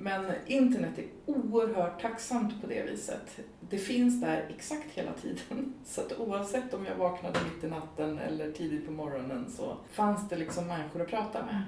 Men 0.01 0.33
internet 0.47 0.99
är 0.99 1.05
oerhört 1.27 2.03
tacksamt 2.03 2.61
på 2.61 2.67
det 2.67 2.83
viset. 2.91 3.39
Det 3.71 3.79
finns 3.79 4.21
där 4.21 4.47
exakt 4.49 4.87
hela 4.95 5.13
tiden. 5.13 5.75
Så 5.85 6.01
att 6.01 6.19
oavsett 6.19 6.75
om 6.75 6.85
jag 6.87 6.95
vaknade 6.97 7.39
mitt 7.55 7.65
i 7.65 7.67
natten 7.67 8.19
eller 8.19 8.53
tidigt 8.53 8.87
på 8.87 8.93
morgonen 8.93 9.51
så 9.51 9.77
fanns 9.93 10.29
det 10.29 10.37
liksom 10.37 10.67
människor 10.67 11.03
att 11.03 11.09
prata 11.09 11.45
med. 11.45 11.63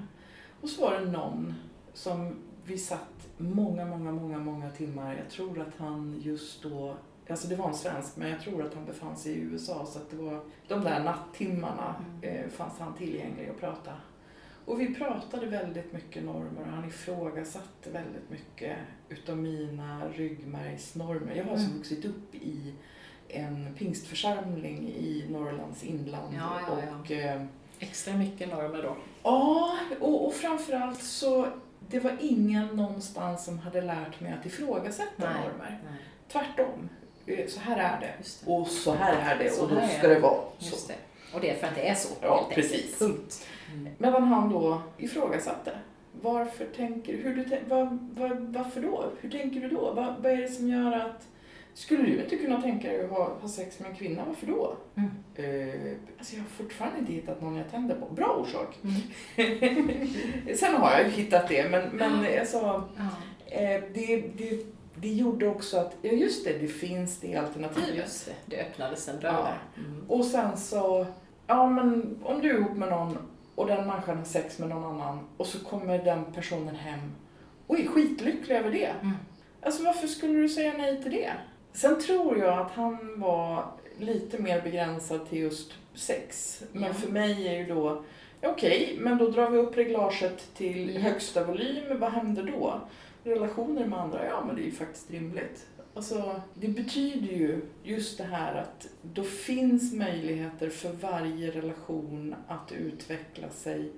Och 0.61 0.69
så 0.69 0.81
var 0.81 0.99
det 0.99 1.05
någon 1.11 1.53
som 1.93 2.35
vi 2.65 2.77
satt 2.77 3.27
många, 3.37 3.85
många, 3.85 4.11
många, 4.11 4.37
många 4.39 4.69
timmar. 4.69 5.15
Jag 5.15 5.29
tror 5.29 5.61
att 5.61 5.77
han 5.77 6.19
just 6.23 6.63
då, 6.63 6.95
alltså 7.29 7.47
det 7.47 7.55
var 7.55 7.67
en 7.67 7.73
svensk, 7.75 8.17
men 8.17 8.29
jag 8.29 8.41
tror 8.41 8.65
att 8.65 8.73
han 8.73 8.85
befann 8.85 9.17
sig 9.17 9.31
i 9.31 9.39
USA 9.39 9.85
så 9.85 9.99
att 9.99 10.09
det 10.09 10.15
var 10.17 10.39
de 10.67 10.81
där 10.83 11.03
nattimmarna 11.03 11.95
Mm. 12.23 12.35
eh, 12.45 12.49
fanns 12.49 12.79
han 12.79 12.93
tillgänglig 12.93 13.49
att 13.49 13.59
prata. 13.59 13.91
Och 14.71 14.81
vi 14.81 14.95
pratade 14.95 15.45
väldigt 15.45 15.93
mycket 15.93 16.23
normer 16.23 16.61
och 16.61 16.67
han 16.67 16.87
ifrågasatte 16.87 17.89
väldigt 17.89 18.29
mycket 18.29 18.77
utav 19.09 19.37
mina 19.37 20.01
ryggmärgsnormer. 20.15 21.35
Jag 21.35 21.43
har 21.43 21.55
Mm. 21.57 21.77
vuxit 21.77 22.05
upp 22.05 22.35
i 22.35 22.73
en 23.27 23.75
pingstförsamling 23.77 24.87
i 24.87 25.25
Norrlands 25.29 25.83
inland. 25.83 26.33
Ja, 26.35 26.59
ja, 26.67 26.77
ja. 26.91 26.99
Och, 26.99 27.11
eh, 27.11 27.41
Extra 27.79 28.13
mycket 28.13 28.49
normer 28.49 28.83
då. 28.83 28.95
Ja, 29.23 29.77
och, 29.99 30.27
och 30.27 30.33
framförallt 30.33 31.03
så 31.03 31.47
det 31.89 31.99
var 31.99 32.17
ingen 32.19 32.67
någonstans 32.67 33.45
som 33.45 33.59
hade 33.59 33.81
lärt 33.81 34.19
mig 34.19 34.33
att 34.39 34.45
ifrågasätta 34.45 35.11
Nej. 35.17 35.33
normer. 35.33 35.79
Nej, 35.89 35.99
Tvärtom. 36.31 36.89
Eh, 37.25 37.47
Så 37.47 37.59
här 37.59 37.77
är 37.77 37.99
det. 38.01 38.13
det. 38.45 38.51
Och 38.51 38.67
så 38.67 38.93
här 38.93 39.35
är 39.35 39.43
det 39.43 39.49
Så 39.49 39.63
och 39.63 39.69
då 39.69 39.75
ska 39.87 40.07
det. 40.07 40.13
det 40.13 40.19
vara 40.19 40.41
så. 40.59 40.87
det. 40.87 40.95
Och 41.35 41.41
det 41.41 41.49
är 41.49 41.55
för 41.55 41.67
att 41.67 41.75
det 41.75 41.89
är 41.89 41.95
så. 41.95 42.09
Ja, 42.21 42.49
precis. 42.53 42.99
Punkt. 42.99 43.47
Mm. 43.73 43.93
Medan 43.97 44.23
han 44.23 44.49
då 44.49 44.81
ifrågasatte. 44.97 45.71
Varför 46.21 46.65
tänker 46.65 47.17
hur 47.17 47.35
du 47.35 47.45
vad, 47.69 48.09
vad, 48.17 48.39
Varför 48.39 48.81
då? 48.81 49.05
Hur 49.21 49.29
tänker 49.29 49.59
du 49.61 49.67
då? 49.69 49.93
Vad, 49.93 50.15
vad 50.23 50.31
är 50.31 50.37
det 50.37 50.47
som 50.47 50.67
gör 50.69 50.91
att... 50.91 51.27
Skulle 51.73 52.03
du 52.03 52.23
inte 52.23 52.35
kunna 52.37 52.61
tänka 52.61 52.87
dig 52.87 53.03
att 53.05 53.09
ha, 53.09 53.37
ha 53.41 53.47
sex 53.49 53.79
med 53.79 53.89
en 53.89 53.95
kvinna? 53.95 54.23
Varför 54.27 54.47
då? 54.47 54.75
Mm. 54.95 55.09
Eh, 55.35 55.91
alltså 56.17 56.35
jag 56.35 56.41
har 56.43 56.49
fortfarande 56.49 56.99
inte 56.99 57.11
hittat 57.13 57.41
någon 57.41 57.55
jag 57.55 57.71
tänder 57.71 57.95
på. 57.95 58.13
Bra 58.13 58.27
orsak. 58.41 58.77
Mm. 58.83 59.97
Sen 60.55 60.75
har 60.75 60.91
jag 60.91 61.03
ju 61.03 61.09
hittat 61.09 61.47
det, 61.49 61.69
men, 61.71 61.89
men 61.89 62.39
alltså, 62.39 62.83
Ja. 62.97 63.07
eh, 63.45 63.81
det, 63.93 64.23
det, 64.37 64.65
det 64.95 65.09
gjorde 65.13 65.47
också 65.47 65.77
att, 65.77 65.95
ja 66.01 66.11
just 66.11 66.45
det, 66.45 66.57
det 66.57 66.67
finns 66.67 67.19
det 67.19 67.35
alternativet. 67.35 67.95
Just 67.95 68.25
det. 68.25 68.33
Det 68.55 68.61
öppnades 68.61 69.07
en 69.07 69.19
dörr 69.19 69.29
Ja. 69.33 69.47
där. 69.75 69.83
Mm. 69.85 70.03
Och 70.07 70.25
sen 70.25 70.57
så, 70.57 71.05
ja 71.47 71.69
men 71.69 72.19
om 72.23 72.41
du 72.41 72.49
är 72.49 72.59
ihop 72.59 72.77
med 72.77 72.89
någon 72.89 73.17
och 73.55 73.67
den 73.67 73.87
människan 73.87 74.17
har 74.17 74.25
sex 74.25 74.59
med 74.59 74.69
någon 74.69 74.83
annan 74.83 75.19
och 75.37 75.45
så 75.47 75.65
kommer 75.65 75.97
den 76.03 76.25
personen 76.33 76.75
hem 76.75 76.99
och 77.67 77.79
är 77.79 77.87
skitlycklig 77.87 78.55
över 78.55 78.71
det. 78.71 78.85
Mm. 79.01 79.11
Alltså 79.61 79.83
varför 79.83 80.07
skulle 80.07 80.39
du 80.39 80.49
säga 80.49 80.73
nej 80.77 81.03
till 81.03 81.11
det? 81.11 81.31
Sen 81.73 82.01
tror 82.01 82.37
jag 82.37 82.59
att 82.59 82.71
han 82.71 83.19
var 83.19 83.65
lite 83.97 84.41
mer 84.41 84.61
begränsad 84.61 85.29
till 85.29 85.39
just 85.39 85.71
sex. 85.93 86.59
Men 86.71 86.83
Ja. 86.83 86.93
för 86.93 87.11
mig 87.11 87.47
är 87.47 87.57
ju 87.57 87.65
då, 87.65 88.03
okej, 88.43 88.97
men 88.99 89.17
då 89.17 89.29
drar 89.29 89.49
vi 89.49 89.57
upp 89.57 89.77
reglaget 89.77 90.53
till 90.55 90.95
Ja. 90.95 91.01
högsta 91.01 91.43
volym. 91.43 91.99
Vad 91.99 92.11
händer 92.11 92.43
då? 92.43 92.81
Relationer 93.23 93.85
med 93.85 93.99
andra, 93.99 94.25
ja 94.25 94.43
men 94.47 94.55
det 94.55 94.61
är 94.61 94.65
ju 94.65 94.71
faktiskt 94.71 95.11
rimligt. 95.11 95.65
Alltså, 95.93 96.41
det 96.53 96.67
betyder 96.67 97.27
ju 97.27 97.61
just 97.83 98.17
det 98.17 98.23
här 98.23 98.55
att 98.55 98.87
då 99.01 99.23
finns 99.23 99.93
möjligheter 99.93 100.69
för 100.69 100.93
varje 100.93 101.51
relation 101.51 102.35
att 102.47 102.71
utveckla 102.71 103.49
sig 103.49 103.91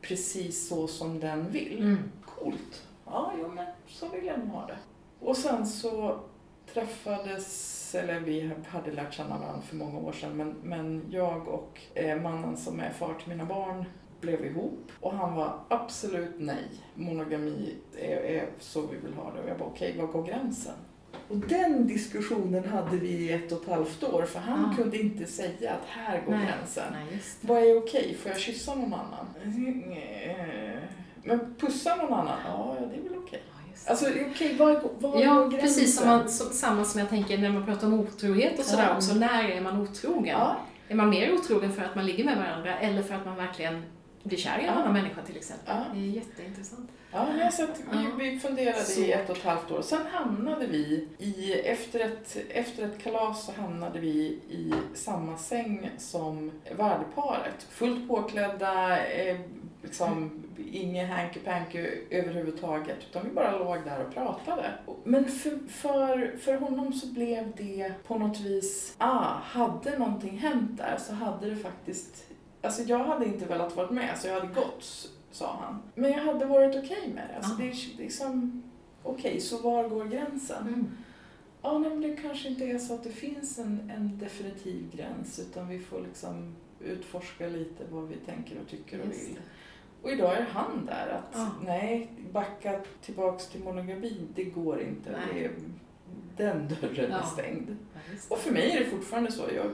precis 0.00 0.68
så 0.68 0.86
som 0.86 1.20
den 1.20 1.50
vill. 1.50 1.78
Mm. 1.78 1.98
Coolt. 2.24 2.86
Ja, 3.04 3.32
jo, 3.40 3.48
men 3.48 3.66
så 3.86 4.08
vill 4.08 4.24
jag 4.24 4.38
nog 4.38 4.48
ha 4.48 4.66
det. 4.66 4.78
Och 5.20 5.36
sen 5.36 5.66
så 5.66 6.20
träffades, 6.74 7.94
eller 7.94 8.20
vi 8.20 8.50
hade 8.66 8.92
lärt 8.92 9.14
känna 9.14 9.38
varandra 9.38 9.62
för 9.62 9.76
många 9.76 9.98
år 9.98 10.12
sedan, 10.12 10.36
men, 10.36 10.54
men 10.62 11.04
jag 11.10 11.48
och 11.48 11.80
eh, 11.94 12.20
mannen 12.20 12.56
som 12.56 12.80
är 12.80 12.90
far 12.90 13.14
till 13.14 13.28
mina 13.28 13.44
barn 13.44 13.84
blev 14.20 14.44
ihop 14.44 14.92
och 15.00 15.14
han 15.14 15.34
var 15.34 15.60
absolut 15.68 16.34
nej. 16.38 16.68
Monogami 16.94 17.74
är, 17.98 18.16
är 18.16 18.48
så 18.58 18.86
vi 18.86 18.96
vill 18.96 19.14
ha 19.14 19.32
det. 19.32 19.42
Och 19.42 19.48
jag 19.48 19.58
bara 19.58 19.68
okej, 19.68 19.98
var 19.98 20.06
går 20.06 20.26
gränsen? 20.26 20.74
Och 21.28 21.36
den 21.36 21.86
diskussionen 21.86 22.68
hade 22.68 22.96
vi 22.96 23.08
i 23.08 23.32
ett 23.32 23.52
och 23.52 23.62
ett 23.62 23.68
halvt 23.68 24.04
år 24.04 24.22
för 24.22 24.38
han 24.40 24.64
Ah. 24.64 24.76
kunde 24.76 24.98
inte 24.98 25.26
säga 25.26 25.72
att 25.72 25.86
här 25.88 26.22
går 26.26 26.32
Nej. 26.32 26.46
gränsen. 26.46 26.84
Nej. 26.92 27.20
Vad 27.40 27.62
är 27.62 27.78
okej? 27.78 28.16
Får 28.22 28.30
jag 28.30 28.40
kyssa 28.40 28.74
någon 28.74 28.94
annan? 28.94 29.26
Men 31.24 31.54
pussa 31.58 31.96
någon 31.96 32.12
annan? 32.12 32.38
Ja, 32.44 32.76
det 32.90 32.96
är 32.98 33.02
väl 33.02 33.18
okej. 33.18 33.42
Alltså, 33.86 34.06
är, 34.06 35.00
vad 35.00 35.16
är 35.20 35.24
Ja, 35.24 35.34
gränsen? 35.40 35.60
precis 35.60 35.96
som, 35.98 36.08
man, 36.08 36.28
som, 36.28 36.46
samma 36.52 36.84
som 36.84 37.00
jag 37.00 37.08
tänker 37.08 37.38
när 37.38 37.50
man 37.50 37.64
pratar 37.66 37.86
om 37.86 37.94
otrohet 38.00 38.58
och 38.58 38.64
sådär 38.64 38.86
Ja. 38.88 38.96
också. 38.96 39.14
När 39.14 39.44
är 39.50 39.60
man 39.60 39.80
otrogen? 39.80 40.26
Ja, 40.38 40.56
Är 40.88 40.94
man 40.94 41.10
mer 41.10 41.32
otrogen 41.34 41.72
för 41.72 41.82
att 41.82 41.94
man 41.94 42.06
ligger 42.06 42.24
med 42.24 42.36
varandra 42.36 42.78
eller 42.78 43.02
för 43.02 43.14
att 43.14 43.24
man 43.26 43.36
verkligen 43.36 43.82
blir 44.22 44.38
kär 44.38 44.58
i 44.58 44.60
en 44.60 44.66
Ja. 44.66 44.72
annan 44.72 44.92
människa 44.92 45.22
till 45.22 45.36
exempel? 45.36 45.74
Ja. 45.76 45.84
Det 45.94 46.00
är 46.00 46.04
jätteintressant. 46.04 46.90
Ja 47.12 47.26
men 47.36 47.52
så 47.52 47.66
vi, 47.92 48.30
vi 48.30 48.38
funderade 48.40 48.84
Så. 48.84 49.00
i 49.00 49.12
ett 49.12 49.30
och 49.30 49.36
ett 49.36 49.44
halvt 49.44 49.70
år. 49.70 49.82
Sen 49.82 50.06
hamnade 50.06 50.66
vi 50.66 51.08
i, 51.18 51.52
efter 51.52 52.00
ett, 52.00 52.36
efter 52.50 52.84
ett 52.84 53.02
kalas 53.02 53.46
så 53.46 53.52
hamnade 53.52 53.98
vi 53.98 54.18
i 54.50 54.72
samma 54.94 55.38
säng 55.38 55.90
som 55.98 56.50
värdparet. 56.76 57.66
Fullt 57.70 58.08
påklädda, 58.08 59.06
eh, 59.06 59.36
liksom 59.82 60.44
inget 60.72 61.10
hanky-panky 61.10 61.86
överhuvudtaget. 62.10 62.98
Utan 63.10 63.24
vi 63.24 63.30
bara 63.30 63.58
låg 63.58 63.84
där 63.84 64.04
och 64.06 64.14
pratade. 64.14 64.72
Men 65.04 65.24
för, 65.24 65.58
för, 65.68 66.36
för 66.40 66.54
honom 66.54 66.92
så 66.92 67.06
blev 67.06 67.52
det 67.56 67.92
på 68.06 68.18
något 68.18 68.40
vis, 68.40 68.94
ah, 68.98 69.34
hade 69.42 69.98
någonting 69.98 70.38
hänt 70.38 70.78
där 70.78 70.96
så 70.98 71.14
hade 71.14 71.50
det 71.50 71.56
faktiskt 71.56 72.24
Alltså 72.62 72.82
jag 72.82 72.98
hade 72.98 73.24
inte 73.26 73.44
velat 73.44 73.76
vara 73.76 73.90
med 73.90 74.18
så 74.18 74.28
jag 74.28 74.34
hade 74.34 74.54
gått, 74.54 75.10
sa 75.30 75.56
han. 75.60 75.78
Men 75.94 76.10
jag 76.12 76.18
hade 76.24 76.44
varit 76.46 76.76
okej 76.76 77.12
med 77.14 77.28
det. 77.30 77.36
Alltså 77.36 77.52
Ah. 77.52 77.56
det 77.58 77.68
är 77.70 77.98
liksom, 77.98 78.62
okej, 79.02 79.40
så 79.40 79.58
var 79.62 79.88
går 79.88 80.04
gränsen? 80.04 80.68
Mm. 80.68 80.86
Ja, 81.62 81.78
nej, 81.78 81.90
men 81.90 82.00
det 82.00 82.16
kanske 82.16 82.48
inte 82.48 82.64
är 82.64 82.78
så 82.78 82.94
att 82.94 83.04
det 83.04 83.10
finns 83.10 83.58
en, 83.58 83.90
en 83.96 84.18
definitiv 84.18 84.90
gräns 84.96 85.38
utan 85.38 85.68
vi 85.68 85.78
får 85.78 86.00
liksom 86.00 86.56
utforska 86.80 87.46
lite 87.48 87.84
vad 87.90 88.08
vi 88.08 88.16
tänker 88.16 88.60
och 88.60 88.68
tycker 88.68 89.00
och 89.00 89.06
vill. 89.12 89.38
Och 90.02 90.10
idag 90.10 90.36
är 90.36 90.42
han 90.52 90.86
där 90.86 91.08
att 91.08 91.34
Ja. 91.38 91.48
nej, 91.64 92.10
backa 92.32 92.80
tillbaks 93.02 93.46
till 93.48 93.64
monogami, 93.64 94.26
det 94.34 94.44
går 94.44 94.80
inte. 94.80 95.10
Det 95.32 95.44
är, 95.44 95.50
den 96.36 96.68
dörren 96.68 97.12
är 97.12 97.16
Ja. 97.18 97.22
stängd. 97.22 97.76
Ja. 97.94 98.00
Och 98.28 98.38
för 98.38 98.52
mig 98.52 98.70
är 98.70 98.78
det 98.80 98.86
fortfarande 98.90 99.32
så. 99.32 99.42
Jag 99.56 99.66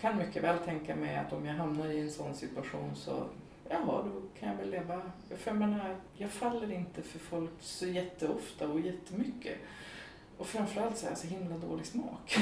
kan 0.00 0.18
mycket 0.18 0.42
väl 0.44 0.58
tänka 0.58 0.96
mig 0.96 1.16
att 1.16 1.32
om 1.32 1.46
jag 1.46 1.54
hamnar 1.54 1.86
i 1.86 2.00
en 2.00 2.10
sån 2.10 2.34
situation 2.34 2.90
så 2.94 3.24
Jaha, 3.68 4.02
då 4.04 4.22
kan 4.40 4.48
jag 4.48 4.56
väl 4.56 4.70
leva. 4.70 5.00
För 5.28 5.50
jag 5.50 5.56
menar, 5.56 5.96
jag 6.16 6.30
faller 6.30 6.72
inte 6.72 7.02
för 7.02 7.18
folk 7.18 7.50
så 7.60 7.86
jätteofta 7.86 8.68
och 8.68 8.80
jättemycket. 8.80 9.54
Och 10.38 10.46
framförallt 10.46 10.98
så 10.98 11.06
har 11.06 11.10
jag 11.10 11.18
så 11.18 11.26
himla 11.26 11.56
dålig 11.58 11.86
smak. 11.86 12.36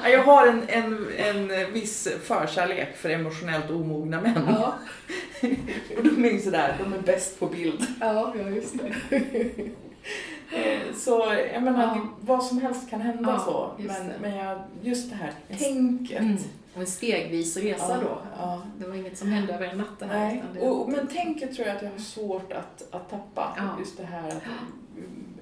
Ja, 0.00 0.08
jag 0.08 0.22
har 0.24 0.46
en, 0.46 0.68
en, 0.68 1.10
en 1.50 1.72
viss 1.72 2.08
förkärlek 2.22 2.96
för 2.96 3.10
emotionellt 3.10 3.70
omogna 3.70 4.20
män. 4.20 4.42
Ja, 4.48 4.74
Och 5.98 6.04
de 6.04 6.24
är 6.24 6.30
ju 6.32 6.40
sådär, 6.40 6.76
de 6.78 6.92
är 6.92 6.98
bäst 6.98 7.40
på 7.40 7.46
bild. 7.46 7.86
ja, 8.00 8.34
ja, 8.38 8.48
just 8.50 8.74
det. 8.78 8.94
Eh, 10.52 10.94
Så 10.96 11.34
jag 11.54 11.62
menar, 11.62 11.82
Ja. 11.96 12.08
vad 12.20 12.44
som 12.44 12.58
helst 12.60 12.90
kan 12.90 13.00
hända 13.00 13.30
Ja, 13.30 13.38
så. 13.38 13.70
Men, 13.82 14.08
det. 14.08 14.14
men 14.20 14.36
jag, 14.36 14.58
just 14.82 15.10
det 15.10 15.16
här 15.16 15.32
tänket. 15.58 16.20
Mm. 16.20 16.36
Och 16.74 16.80
en 16.80 16.86
stegvis 16.86 17.56
resa 17.56 17.84
Ja, 17.88 18.00
då. 18.00 18.18
ja. 18.38 18.62
Det 18.78 18.86
var 18.86 18.94
inget 18.94 19.18
som 19.18 19.28
hände 19.32 19.54
över 19.54 19.66
en 19.66 19.78
natt 19.78 19.98
det 19.98 20.06
här. 20.06 20.44
Det... 20.54 20.60
och, 20.60 20.88
men 20.90 21.06
tänket 21.08 21.54
tror 21.54 21.66
jag 21.68 21.76
att 21.76 21.82
jag 21.82 21.90
har 21.90 21.98
svårt 21.98 22.52
att, 22.52 22.94
att 22.94 23.10
tappa. 23.10 23.54
Ja. 23.56 23.76
Just 23.78 23.96
det 23.96 24.04
här 24.04 24.28
att 24.28 24.42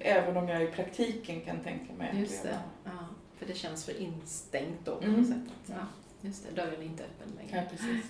även 0.00 0.36
om 0.36 0.48
jag 0.48 0.62
i 0.62 0.66
praktiken 0.66 1.40
kan 1.40 1.60
tänka 1.60 1.92
mig 1.98 2.10
att 2.10 2.18
Just 2.18 2.42
det. 2.42 2.48
leva. 2.48 2.60
Ja, 2.84 2.90
för 3.38 3.46
det 3.46 3.54
känns 3.54 3.84
för 3.84 4.00
instängt 4.00 4.78
då 4.84 4.96
på 4.96 5.04
Mm. 5.04 5.20
något 5.20 5.28
sätt. 5.28 5.36
Att, 5.64 5.70
ja, 5.70 5.86
just 6.28 6.46
det, 6.48 6.54
dörren 6.62 6.80
är 6.80 6.84
inte 6.84 7.02
öppen 7.04 7.32
Ja, 7.36 7.42
längre. 7.56 7.68
precis. 7.70 8.04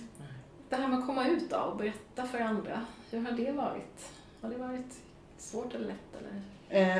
Det 0.69 0.75
här 0.75 0.87
med 0.87 0.99
att 0.99 1.05
komma 1.07 1.27
ut 1.27 1.49
då 1.49 1.57
och 1.57 1.77
berätta 1.77 2.25
för 2.25 2.39
andra, 2.39 2.81
hur 3.11 3.19
har 3.21 3.31
det 3.31 3.51
varit? 3.51 4.09
Har 4.41 4.49
det 4.49 4.57
varit 4.57 4.95
svårt 5.37 5.73
eller 5.75 5.85
lätt? 5.87 6.15
Eller? 6.19 6.41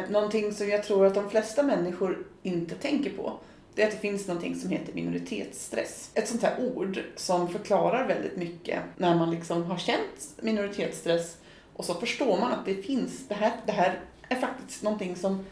Eh, 0.04 0.10
någonting 0.10 0.54
som 0.54 0.70
jag 0.70 0.84
tror 0.84 1.06
att 1.06 1.16
de 1.16 1.30
flesta 1.30 1.64
människor 1.64 2.28
inte 2.44 2.76
tänker 2.76 3.18
på, 3.18 3.40
det 3.76 3.82
är 3.82 3.88
att 3.88 3.94
det 3.94 4.00
finns 4.00 4.28
någonting 4.28 4.56
som 4.56 4.70
heter 4.70 4.94
minoritetsstress. 4.94 6.10
Ett 6.14 6.28
sånt 6.28 6.42
här 6.44 6.56
ord 6.60 7.00
som 7.16 7.50
förklarar 7.50 8.08
väldigt 8.08 8.38
mycket 8.38 8.80
när 8.98 9.16
man 9.16 9.32
liksom 9.32 9.64
har 9.64 9.78
känt 9.78 10.36
minoritetsstress 10.42 11.38
och 11.74 11.86
så 11.86 11.94
förstår 11.94 12.40
man 12.40 12.52
att 12.52 12.66
det 12.66 12.76
finns, 12.76 13.28
det 13.28 13.34
här, 13.34 13.52
det 13.66 13.72
här 13.72 14.00
är 14.30 14.36
faktiskt 14.36 14.84
någonting 14.84 15.16
som 15.16 15.46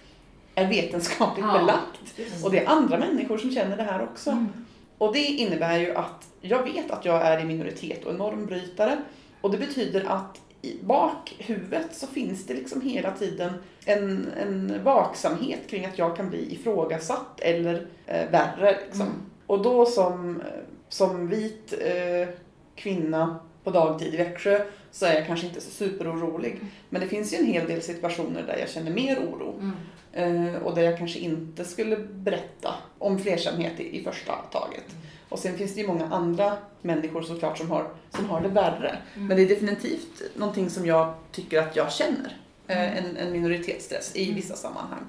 är 0.55 0.67
vetenskapligt 0.69 1.45
Ja. 1.53 1.59
belagt. 1.59 2.43
Och 2.43 2.51
det 2.51 2.59
är 2.59 2.69
andra 2.69 2.97
människor 2.97 3.37
som 3.37 3.51
känner 3.51 3.77
det 3.77 3.83
här 3.83 4.03
också. 4.03 4.29
Mm. 4.29 4.65
Och 4.97 5.13
det 5.13 5.19
innebär 5.19 5.79
ju 5.79 5.95
att 5.95 6.27
jag 6.41 6.63
vet 6.63 6.91
att 6.91 7.05
jag 7.05 7.21
är 7.21 7.39
i 7.39 7.45
minoritet 7.45 8.05
och 8.05 8.11
en 8.11 8.17
normbrytare. 8.17 8.97
Och 9.41 9.51
det 9.51 9.57
betyder 9.57 10.05
att 10.05 10.41
i 10.61 10.77
bakhuvudet 10.83 11.95
så 11.95 12.07
finns 12.07 12.45
det 12.45 12.53
liksom 12.53 12.81
hela 12.81 13.11
tiden 13.11 13.53
en, 13.85 14.27
en 14.41 14.83
vaksamhet 14.83 15.59
kring 15.69 15.85
att 15.85 15.97
jag 15.97 16.17
kan 16.17 16.29
bli 16.29 16.53
ifrågasatt 16.53 17.39
eller 17.39 17.87
eh, 18.05 18.29
värre. 18.31 18.77
Liksom. 18.85 19.01
Mm. 19.01 19.21
Och 19.47 19.61
då 19.61 19.85
som, 19.85 20.41
som 20.89 21.27
vit 21.27 21.73
eh, 21.73 22.29
kvinna 22.75 23.39
på 23.63 23.71
dagtid 23.71 24.13
i 24.13 24.17
Växjö 24.17 24.61
så 24.91 25.05
är 25.05 25.13
jag 25.13 25.27
kanske 25.27 25.47
inte 25.47 25.61
så 25.61 25.71
superorolig. 25.71 26.59
Men 26.89 27.01
det 27.01 27.07
finns 27.07 27.33
ju 27.33 27.37
en 27.37 27.45
hel 27.45 27.67
del 27.67 27.81
situationer 27.81 28.43
där 28.47 28.57
jag 28.57 28.69
känner 28.69 28.91
mer 28.91 29.19
oro. 29.19 29.59
Mm. 29.59 29.75
Eh, 30.13 30.61
och 30.61 30.75
där 30.75 30.81
jag 30.81 30.97
kanske 30.97 31.19
inte 31.19 31.65
skulle 31.65 31.97
berätta 31.97 32.73
om 32.97 33.19
flersamhet 33.19 33.79
i, 33.79 33.99
i 33.99 34.03
första 34.03 34.33
taget. 34.51 34.85
Och 35.31 35.39
sen 35.39 35.57
finns 35.57 35.73
det 35.75 35.81
ju 35.81 35.87
många 35.87 36.05
andra 36.05 36.57
människor 36.81 37.21
såklart 37.21 37.57
som 37.57 37.71
har, 37.71 37.87
som 38.09 38.29
har 38.29 38.41
det 38.41 38.47
värre. 38.47 38.97
Mm. 39.15 39.27
Men 39.27 39.37
det 39.37 39.43
är 39.43 39.47
definitivt 39.47 40.21
någonting 40.35 40.69
som 40.69 40.85
jag 40.85 41.13
tycker 41.31 41.61
att 41.61 41.75
jag 41.75 41.91
känner. 41.91 42.37
Eh, 42.67 42.97
en, 42.97 43.17
en 43.17 43.31
minoritetsstress 43.31 44.15
i 44.15 44.31
vissa 44.31 44.55
sammanhang. 44.55 44.99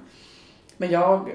Men 0.77 0.91
jag, 0.91 1.31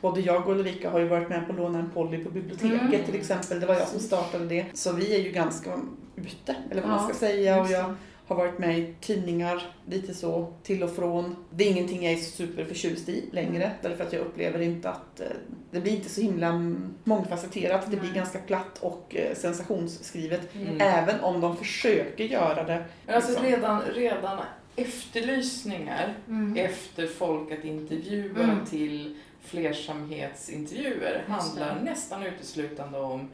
både 0.00 0.20
jag 0.20 0.46
och 0.48 0.52
Ulrika 0.56 0.90
har 0.90 0.98
ju 1.00 1.08
varit 1.08 1.28
med 1.28 1.46
på 1.46 1.52
att 1.52 1.58
låna 1.58 1.78
en 1.78 1.90
poly 1.90 2.24
på 2.24 2.30
biblioteket 2.30 2.80
Mm. 2.82 3.04
till 3.04 3.14
exempel. 3.14 3.60
Det 3.60 3.66
var 3.66 3.74
jag 3.74 3.88
som 3.88 4.00
startade 4.00 4.44
det. 4.46 4.66
Så 4.74 4.92
vi 4.92 5.14
är 5.14 5.20
ju 5.20 5.30
ganska 5.32 5.70
ute, 6.16 6.56
eller 6.70 6.80
vad 6.82 6.90
man 6.90 6.98
Ja, 7.02 7.08
ska 7.08 7.14
säga. 7.26 7.60
Och 7.60 7.70
jag 7.70 7.94
har 8.26 8.36
varit 8.36 8.58
med 8.58 8.78
i 8.78 8.94
tidningar 9.00 9.62
lite 9.86 10.14
så 10.14 10.52
till 10.62 10.82
och 10.82 10.90
från. 10.96 11.36
Det 11.50 11.64
är 11.64 11.70
ingenting 11.70 12.04
jag 12.04 12.12
är 12.12 12.16
så 12.16 12.30
superförtjust 12.30 13.08
i 13.08 13.28
längre. 13.32 13.72
Därför 13.82 14.04
att 14.04 14.12
jag 14.12 14.20
upplever 14.22 14.60
inte 14.60 14.90
att 14.90 15.20
eh, 15.20 15.26
det 15.70 15.80
blir 15.80 15.92
inte 15.96 16.08
så 16.08 16.20
himla 16.20 16.74
mångfacetterat. 17.04 17.90
Det 17.90 17.96
blir 17.96 18.10
Nej. 18.10 18.18
ganska 18.18 18.38
platt 18.38 18.78
och 18.80 19.16
eh, 19.16 19.34
sensationsskrivet. 19.34 20.54
Mm. 20.54 20.80
Även 20.80 21.20
om 21.20 21.40
de 21.40 21.56
försöker 21.56 22.24
göra 22.24 22.64
det. 22.64 22.84
Men 23.06 23.14
alltså 23.14 23.30
liksom. 23.30 23.46
redan, 23.46 23.82
redan 23.94 24.38
efterlysningar 24.76 26.14
Mm. 26.28 26.56
efter 26.56 27.06
folk 27.06 27.52
att 27.52 27.64
intervjua 27.64 28.42
Mm. 28.44 28.66
till 28.66 29.16
flersamhetsintervjuer 29.40 31.24
handlar 31.28 31.80
nästan 31.84 32.22
uteslutande 32.22 32.98
om 33.00 33.28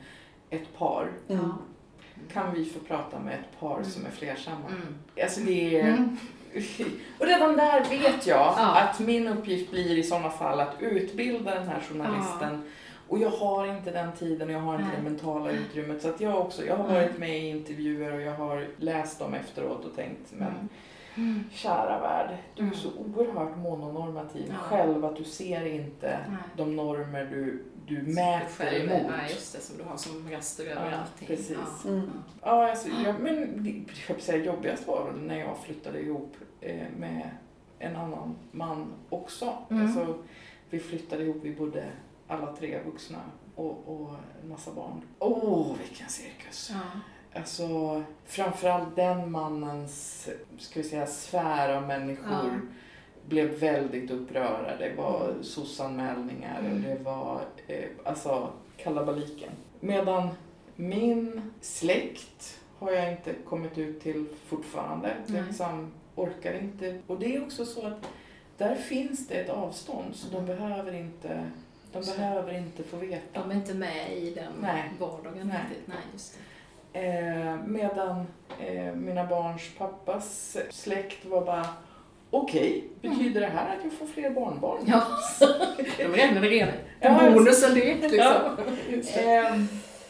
ett 0.51 0.79
par. 0.79 1.11
Mm. 1.29 1.51
Ja. 2.29 2.33
Kan 2.35 2.55
vi 2.55 2.65
få 2.65 2.79
prata 2.79 3.19
med 3.19 3.35
ett 3.35 3.61
par 3.61 3.77
Mm. 3.77 3.85
som 3.91 4.07
är 4.07 4.11
flersamma? 4.11 4.69
Mm. 4.69 4.95
Alltså 5.23 5.41
det 5.41 5.81
är... 5.81 5.89
Mm. 5.89 6.17
Och 7.19 7.27
redan 7.27 7.57
där 7.57 7.81
vet 7.91 8.27
jag 8.27 8.55
Ja. 8.57 8.77
att 8.81 9.01
min 9.01 9.29
uppgift 9.29 9.71
blir 9.71 9.99
i 9.99 10.03
sådana 10.03 10.31
fall 10.31 10.61
att 10.61 10.75
utbilda 10.81 11.55
den 11.55 11.69
här 11.69 11.81
journalisten. 11.81 12.63
Och 13.09 13.19
jag 13.19 13.31
har 13.31 13.67
inte 13.67 13.91
den 13.91 14.13
tiden 14.13 14.49
och 14.49 14.55
jag 14.55 14.61
har 14.61 14.75
inte 14.75 14.87
Nej. 14.87 14.97
det 14.97 15.11
mentala 15.11 15.51
utrymmet. 15.51 16.03
Så 16.03 16.09
att 16.09 16.21
jag 16.21 16.37
också, 16.41 16.65
jag 16.67 16.77
har 16.77 16.85
varit 16.95 17.19
med 17.19 17.39
i 17.39 17.49
intervjuer 17.49 18.13
och 18.15 18.21
jag 18.21 18.35
har 18.35 18.67
läst 18.77 19.19
dem 19.19 19.35
efteråt 19.35 19.85
och 19.85 19.97
tänkt, 19.97 20.33
men 20.33 20.49
Mm. 20.49 21.31
Mm. 21.31 21.45
kära 21.53 22.01
värld, 22.01 22.37
du 22.55 22.67
är 22.67 22.71
så 22.75 22.89
oerhört 22.99 23.57
mononormativ 23.57 24.45
Ja. 24.49 24.55
själv 24.59 25.05
att 25.05 25.17
du 25.17 25.25
ser 25.25 25.67
inte 25.67 26.19
Nej. 26.29 26.37
de 26.57 26.77
normer 26.77 27.25
du, 27.31 27.63
du 27.89 28.03
mäter 28.03 28.49
Själv, 28.49 28.91
emot. 28.91 29.13
Ja, 29.19 29.29
just 29.31 29.53
det, 29.55 29.61
som 29.61 29.77
du 29.79 29.83
har 29.85 29.97
som 29.97 30.31
raster 30.31 30.67
över 30.67 30.91
Ja, 30.91 30.97
allting. 30.97 31.27
precis. 31.29 31.57
Ja. 31.85 31.91
Mm. 31.91 32.11
Ja, 32.43 32.71
alltså, 32.71 32.89
jag, 32.89 33.21
men 33.21 33.65
det, 33.65 33.85
jag 34.09 34.15
vill 34.15 34.25
säga, 34.25 34.45
jobbigast 34.45 34.87
var 34.87 35.05
väl 35.05 35.23
när 35.23 35.39
jag 35.39 35.59
flyttade 35.65 36.01
ihop 36.01 36.37
eh, 36.61 36.87
med 36.99 37.31
en 37.79 37.97
annan 37.97 38.37
man 38.51 38.93
också. 39.09 39.53
Mm. 39.71 39.87
Alltså, 39.87 40.19
vi 40.71 40.79
flyttade 40.79 41.23
ihop, 41.25 41.37
vi 41.43 41.55
bodde 41.55 41.85
alla 42.29 42.57
tre 42.57 42.83
vuxna 42.83 43.19
och, 43.55 43.89
och 43.89 44.11
en 44.43 44.49
massa 44.49 44.73
barn. 44.73 45.03
Åh, 45.19 45.77
vilken 45.89 46.09
cirkus! 46.09 46.71
Ja. 46.73 47.01
Alltså, 47.39 48.03
framförallt 48.27 48.97
den 48.97 49.31
mannens, 49.33 50.29
ska 50.59 50.81
vi 50.83 50.89
säga, 50.89 51.07
sfär 51.07 51.69
av 51.77 51.87
människor 51.87 52.27
Ja. 52.31 52.51
Blev 53.29 53.49
väldigt 53.61 54.11
upprörda. 54.11 54.77
Det 54.79 54.93
var 54.97 55.35
sossanmälningar 55.43 56.59
och 56.61 56.67
Mm. 56.67 56.83
det 56.83 56.99
var 57.05 57.41
eh, 57.67 57.85
alltså 58.05 58.49
kalabaliken. 58.77 59.51
Medan 59.81 60.29
min 60.77 61.43
släkt 61.61 62.61
har 62.79 62.93
jag 62.93 63.13
inte 63.13 63.33
kommit 63.45 63.79
ut 63.79 64.01
till 64.03 64.27
fortfarande. 64.47 65.09
Jag 65.27 65.33
Nej. 65.35 65.43
liksom 65.47 65.93
orkar 66.15 66.55
inte. 66.55 66.99
Och 67.07 67.19
det 67.19 67.37
är 67.37 67.43
också 67.45 67.65
så 67.65 67.87
att 67.87 68.09
där 68.57 68.75
finns 68.75 69.29
det 69.29 69.35
ett 69.35 69.51
avstånd 69.51 70.15
så 70.17 70.37
de 70.37 70.47
behöver 70.47 70.93
inte, 70.95 71.51
de 71.93 72.03
Så. 72.03 72.17
behöver 72.19 72.53
inte 72.59 72.83
få 72.83 72.97
veta. 72.97 73.41
De 73.41 73.51
är 73.51 73.55
inte 73.55 73.75
med 73.75 74.17
i 74.19 74.31
den 74.35 74.53
Nej. 74.63 74.91
vardagen 74.99 75.47
Nej. 75.49 75.61
riktigt. 75.69 75.87
Nej, 75.89 75.97
just 76.13 76.35
det. 76.35 76.45
Eh, 77.01 77.57
medan 77.67 78.27
eh, 78.61 78.95
mina 78.95 79.25
barns 79.27 79.63
pappas 79.79 80.57
släkt 80.71 81.25
var 81.25 81.45
bara 81.45 81.67
Okej, 82.31 82.85
betyder 83.03 83.41
det 83.41 83.47
här 83.47 83.77
att 83.77 83.85
jag 83.85 83.93
får 83.93 84.07
fler 84.07 84.31
barnbarn? 84.31 84.79
Ja, 84.87 85.03
de 85.99 86.05
räknade 86.05 86.49
redan. 86.49 86.75
Ja, 87.01 87.31
Bonusen 87.35 87.75
direkt 87.75 88.03
liksom. 88.03 88.21
Ja, 88.21 88.57
just 88.89 89.15
det. 89.15 89.37
Eh, 89.37 89.63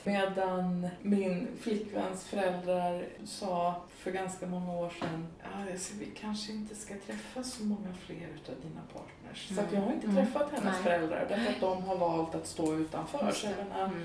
medan 0.04 0.88
min 1.02 1.48
flickväns 1.60 2.24
föräldrar 2.24 3.04
sa 3.24 3.74
för 3.98 4.10
ganska 4.10 4.46
många 4.46 4.72
år 4.72 4.90
sedan 5.00 5.26
ja, 5.42 5.72
alltså, 5.72 5.92
vi 5.98 6.06
kanske 6.20 6.52
inte 6.52 6.74
ska 6.74 6.94
träffa 7.06 7.42
så 7.42 7.64
många 7.64 7.88
fler 8.06 8.28
utav 8.42 8.54
dina 8.62 8.80
partners. 8.92 9.48
Så 9.54 9.60
att 9.60 9.72
jag 9.72 9.80
har 9.80 9.92
inte 9.92 10.06
Mm. 10.06 10.16
träffat 10.16 10.50
hennes 10.50 10.64
Nej. 10.74 10.82
föräldrar 10.82 11.26
därför 11.28 11.50
att 11.52 11.60
de 11.60 11.82
har 11.82 11.96
valt 11.96 12.34
att 12.34 12.46
stå 12.46 12.74
utanför. 12.74 13.30
Så 13.32 13.46
det. 13.46 13.52
jag 13.58 13.68
menar, 13.68 13.84
Mm. 13.84 14.04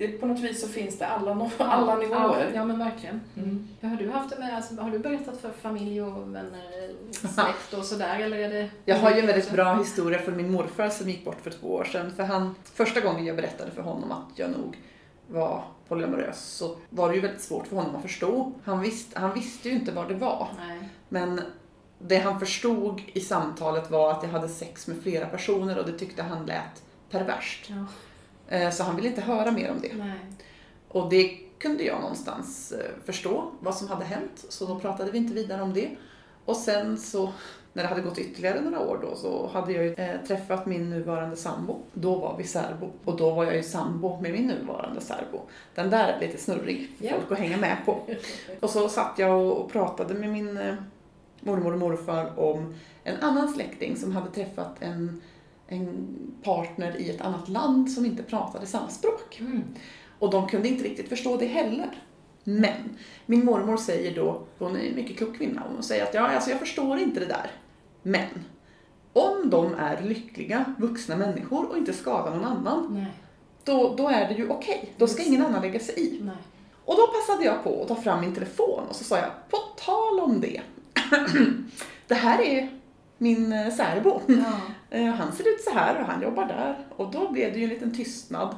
Det, 0.00 0.08
på 0.08 0.26
något 0.26 0.40
vis 0.40 0.60
så 0.60 0.68
finns 0.68 0.98
det 0.98 1.06
alla, 1.06 1.30
alla 1.58 1.92
Ja, 1.92 1.96
nivåer. 1.98 2.52
ja, 2.54 2.64
men 2.64 2.78
verkligen. 2.78 3.20
Mm. 3.36 3.68
Ja, 3.80 3.88
har 3.88 3.96
du 3.96 4.10
haft 4.10 4.30
det 4.30 4.38
med, 4.40 4.56
alltså, 4.56 4.80
har 4.80 4.90
du 4.90 4.98
berättat 4.98 5.40
för 5.40 5.50
familj 5.50 6.02
och 6.02 6.34
vänner, 6.34 6.90
släkt 7.10 7.72
och 7.78 7.84
sådär 7.84 8.18
eller 8.20 8.36
är 8.38 8.48
det? 8.48 8.70
Jag 8.84 8.96
har 8.96 9.10
ju 9.10 9.20
en 9.20 9.26
väldigt 9.26 9.50
bra 9.52 9.74
historia 9.74 10.18
från 10.18 10.36
min 10.36 10.52
morfar 10.52 10.88
som 10.88 11.08
gick 11.08 11.24
bort 11.24 11.40
för 11.42 11.50
två 11.50 11.74
år 11.74 11.84
sedan. 11.84 12.12
För 12.16 12.22
han, 12.24 12.54
första 12.74 13.00
gången 13.00 13.26
jag 13.26 13.36
berättade 13.36 13.70
för 13.70 13.82
honom 13.82 14.12
att 14.12 14.38
jag 14.38 14.50
nog 14.50 14.78
var 15.28 15.64
polyamorös 15.88 16.44
så 16.44 16.76
var 16.90 17.08
det 17.08 17.14
ju 17.14 17.20
väldigt 17.20 17.42
svårt 17.42 17.66
för 17.66 17.76
honom 17.76 17.96
att 17.96 18.02
förstå. 18.02 18.52
Han, 18.64 18.80
visst, 18.80 19.14
han 19.14 19.34
visste 19.34 19.68
ju 19.68 19.74
inte 19.74 19.92
vad 19.92 20.08
det 20.08 20.14
var. 20.14 20.48
Nej. 20.68 20.88
Men 21.08 21.40
det 21.98 22.16
han 22.18 22.40
förstod 22.40 23.02
i 23.12 23.20
samtalet 23.20 23.90
var 23.90 24.10
att 24.10 24.22
jag 24.22 24.30
hade 24.30 24.48
sex 24.48 24.86
med 24.86 25.02
flera 25.02 25.26
personer 25.26 25.78
och 25.78 25.86
det 25.86 25.98
tyckte 25.98 26.22
han 26.22 26.46
lät 26.46 26.82
perverst. 27.10 27.66
Ja. 27.70 27.86
Eh, 28.50 28.70
Så 28.70 28.82
han 28.82 28.96
ville 28.96 29.08
inte 29.08 29.20
höra 29.20 29.50
mer 29.50 29.70
om 29.70 29.80
det. 29.80 29.92
Nej. 29.94 30.18
Och 30.88 31.10
det 31.10 31.36
kunde 31.58 31.84
jag 31.84 32.00
någonstans 32.00 32.72
eh, 32.72 32.90
förstå 33.04 33.50
vad 33.60 33.74
som 33.74 33.88
hade 33.88 34.04
hänt, 34.04 34.44
så 34.48 34.66
då 34.66 34.78
pratade 34.80 35.10
vi 35.10 35.18
inte 35.18 35.34
vidare 35.34 35.62
om 35.62 35.72
det. 35.74 35.90
Och 36.44 36.56
sen 36.56 36.98
så, 36.98 37.32
när 37.72 37.82
det 37.82 37.88
hade 37.88 38.00
gått 38.00 38.18
ytterligare 38.18 38.60
några 38.60 38.80
år 38.80 38.98
då, 39.02 39.16
så 39.16 39.46
hade 39.52 39.72
jag 39.72 39.84
ju 39.84 39.94
eh, 39.94 40.20
träffat 40.26 40.66
min 40.66 40.90
nuvarande 40.90 41.36
sambo. 41.36 41.78
Då 41.92 42.14
var 42.18 42.36
vi 42.38 42.44
särbo. 42.44 42.90
Och 43.04 43.16
då 43.16 43.30
var 43.30 43.44
jag 43.44 43.56
ju 43.56 43.62
sambo 43.62 44.20
med 44.20 44.32
min 44.32 44.46
nuvarande 44.46 45.00
särbo. 45.00 45.40
Den 45.74 45.90
där 45.90 46.08
är 46.12 46.20
lite 46.20 46.38
snurrig 46.38 46.90
för 46.98 47.04
Ja. 47.06 47.12
folk 47.18 47.32
att 47.32 47.38
hänga 47.38 47.56
med 47.56 47.76
på. 47.84 48.00
Och 48.60 48.70
så 48.70 48.88
satt 48.88 49.12
jag 49.18 49.46
och 49.46 49.72
pratade 49.72 50.14
med 50.14 50.28
min 50.30 50.76
mormor 51.40 51.72
och 51.72 51.78
morfar 51.78 52.38
om 52.40 52.74
en 53.04 53.16
annan 53.20 53.48
släkting 53.48 53.96
som 53.96 54.12
hade 54.16 54.30
träffat 54.30 54.76
en, 54.80 55.22
en 55.70 56.16
partner 56.42 56.96
i 56.96 57.10
ett 57.10 57.20
annat 57.20 57.48
land 57.48 57.90
som 57.90 58.06
inte 58.06 58.22
pratade 58.22 58.66
samma 58.66 58.88
språk. 58.88 59.40
Mm. 59.40 59.62
Och 60.18 60.30
de 60.30 60.48
kunde 60.48 60.68
inte 60.68 60.84
riktigt 60.84 61.08
förstå 61.08 61.36
det 61.36 61.46
heller. 61.46 61.90
Men 62.44 62.96
min 63.26 63.44
mormor 63.44 63.76
säger 63.76 64.14
då, 64.14 64.42
hon 64.58 64.76
är 64.76 64.80
en 64.80 64.94
mycket 64.94 65.16
klok 65.16 65.36
kvinna, 65.36 65.62
hon 65.74 65.82
säger 65.82 66.02
att 66.02 66.14
ja, 66.14 66.28
alltså 66.28 66.50
jag 66.50 66.58
förstår 66.58 66.98
inte 66.98 67.20
det 67.20 67.26
där. 67.26 67.50
Men 68.02 68.44
om 69.12 69.50
de 69.50 69.74
är 69.74 70.02
lyckliga 70.02 70.64
vuxna 70.78 71.16
människor 71.16 71.70
och 71.70 71.78
inte 71.78 71.92
skadar 71.92 72.34
någon 72.34 72.44
annan, 72.44 72.86
Nej. 72.90 73.12
då, 73.64 73.94
då 73.96 74.08
är 74.08 74.28
det 74.28 74.34
ju 74.34 74.48
okej. 74.48 74.92
Då 74.96 75.06
ska 75.06 75.22
ingen 75.22 75.44
annan 75.44 75.62
lägga 75.62 75.80
sig 75.80 75.94
i. 76.00 76.20
Nej. 76.22 76.36
Och 76.84 76.96
då 76.96 77.06
passade 77.06 77.44
jag 77.44 77.64
på 77.64 77.82
att 77.82 77.88
ta 77.88 77.96
fram 77.96 78.20
min 78.20 78.34
telefon 78.34 78.84
och 78.88 78.96
så 78.96 79.04
sa 79.04 79.16
jag, 79.16 79.30
på 79.50 79.56
tal 79.56 80.20
om 80.20 80.40
det. 80.40 80.60
det 82.06 82.14
här 82.14 82.40
är 82.42 82.68
min 83.18 83.52
eh, 83.52 83.74
särbo. 83.74 84.20
Ja. 84.26 84.60
Eh, 84.90 85.06
Han 85.06 85.32
ser 85.32 85.48
ut 85.48 85.60
så 85.64 85.70
här 85.70 86.00
och 86.00 86.06
han 86.06 86.22
jobbar 86.22 86.44
där. 86.44 86.78
Och 86.96 87.10
då 87.10 87.32
blev 87.32 87.52
det 87.52 87.58
ju 87.58 87.64
en 87.64 87.70
liten 87.70 87.94
tystnad. 87.96 88.54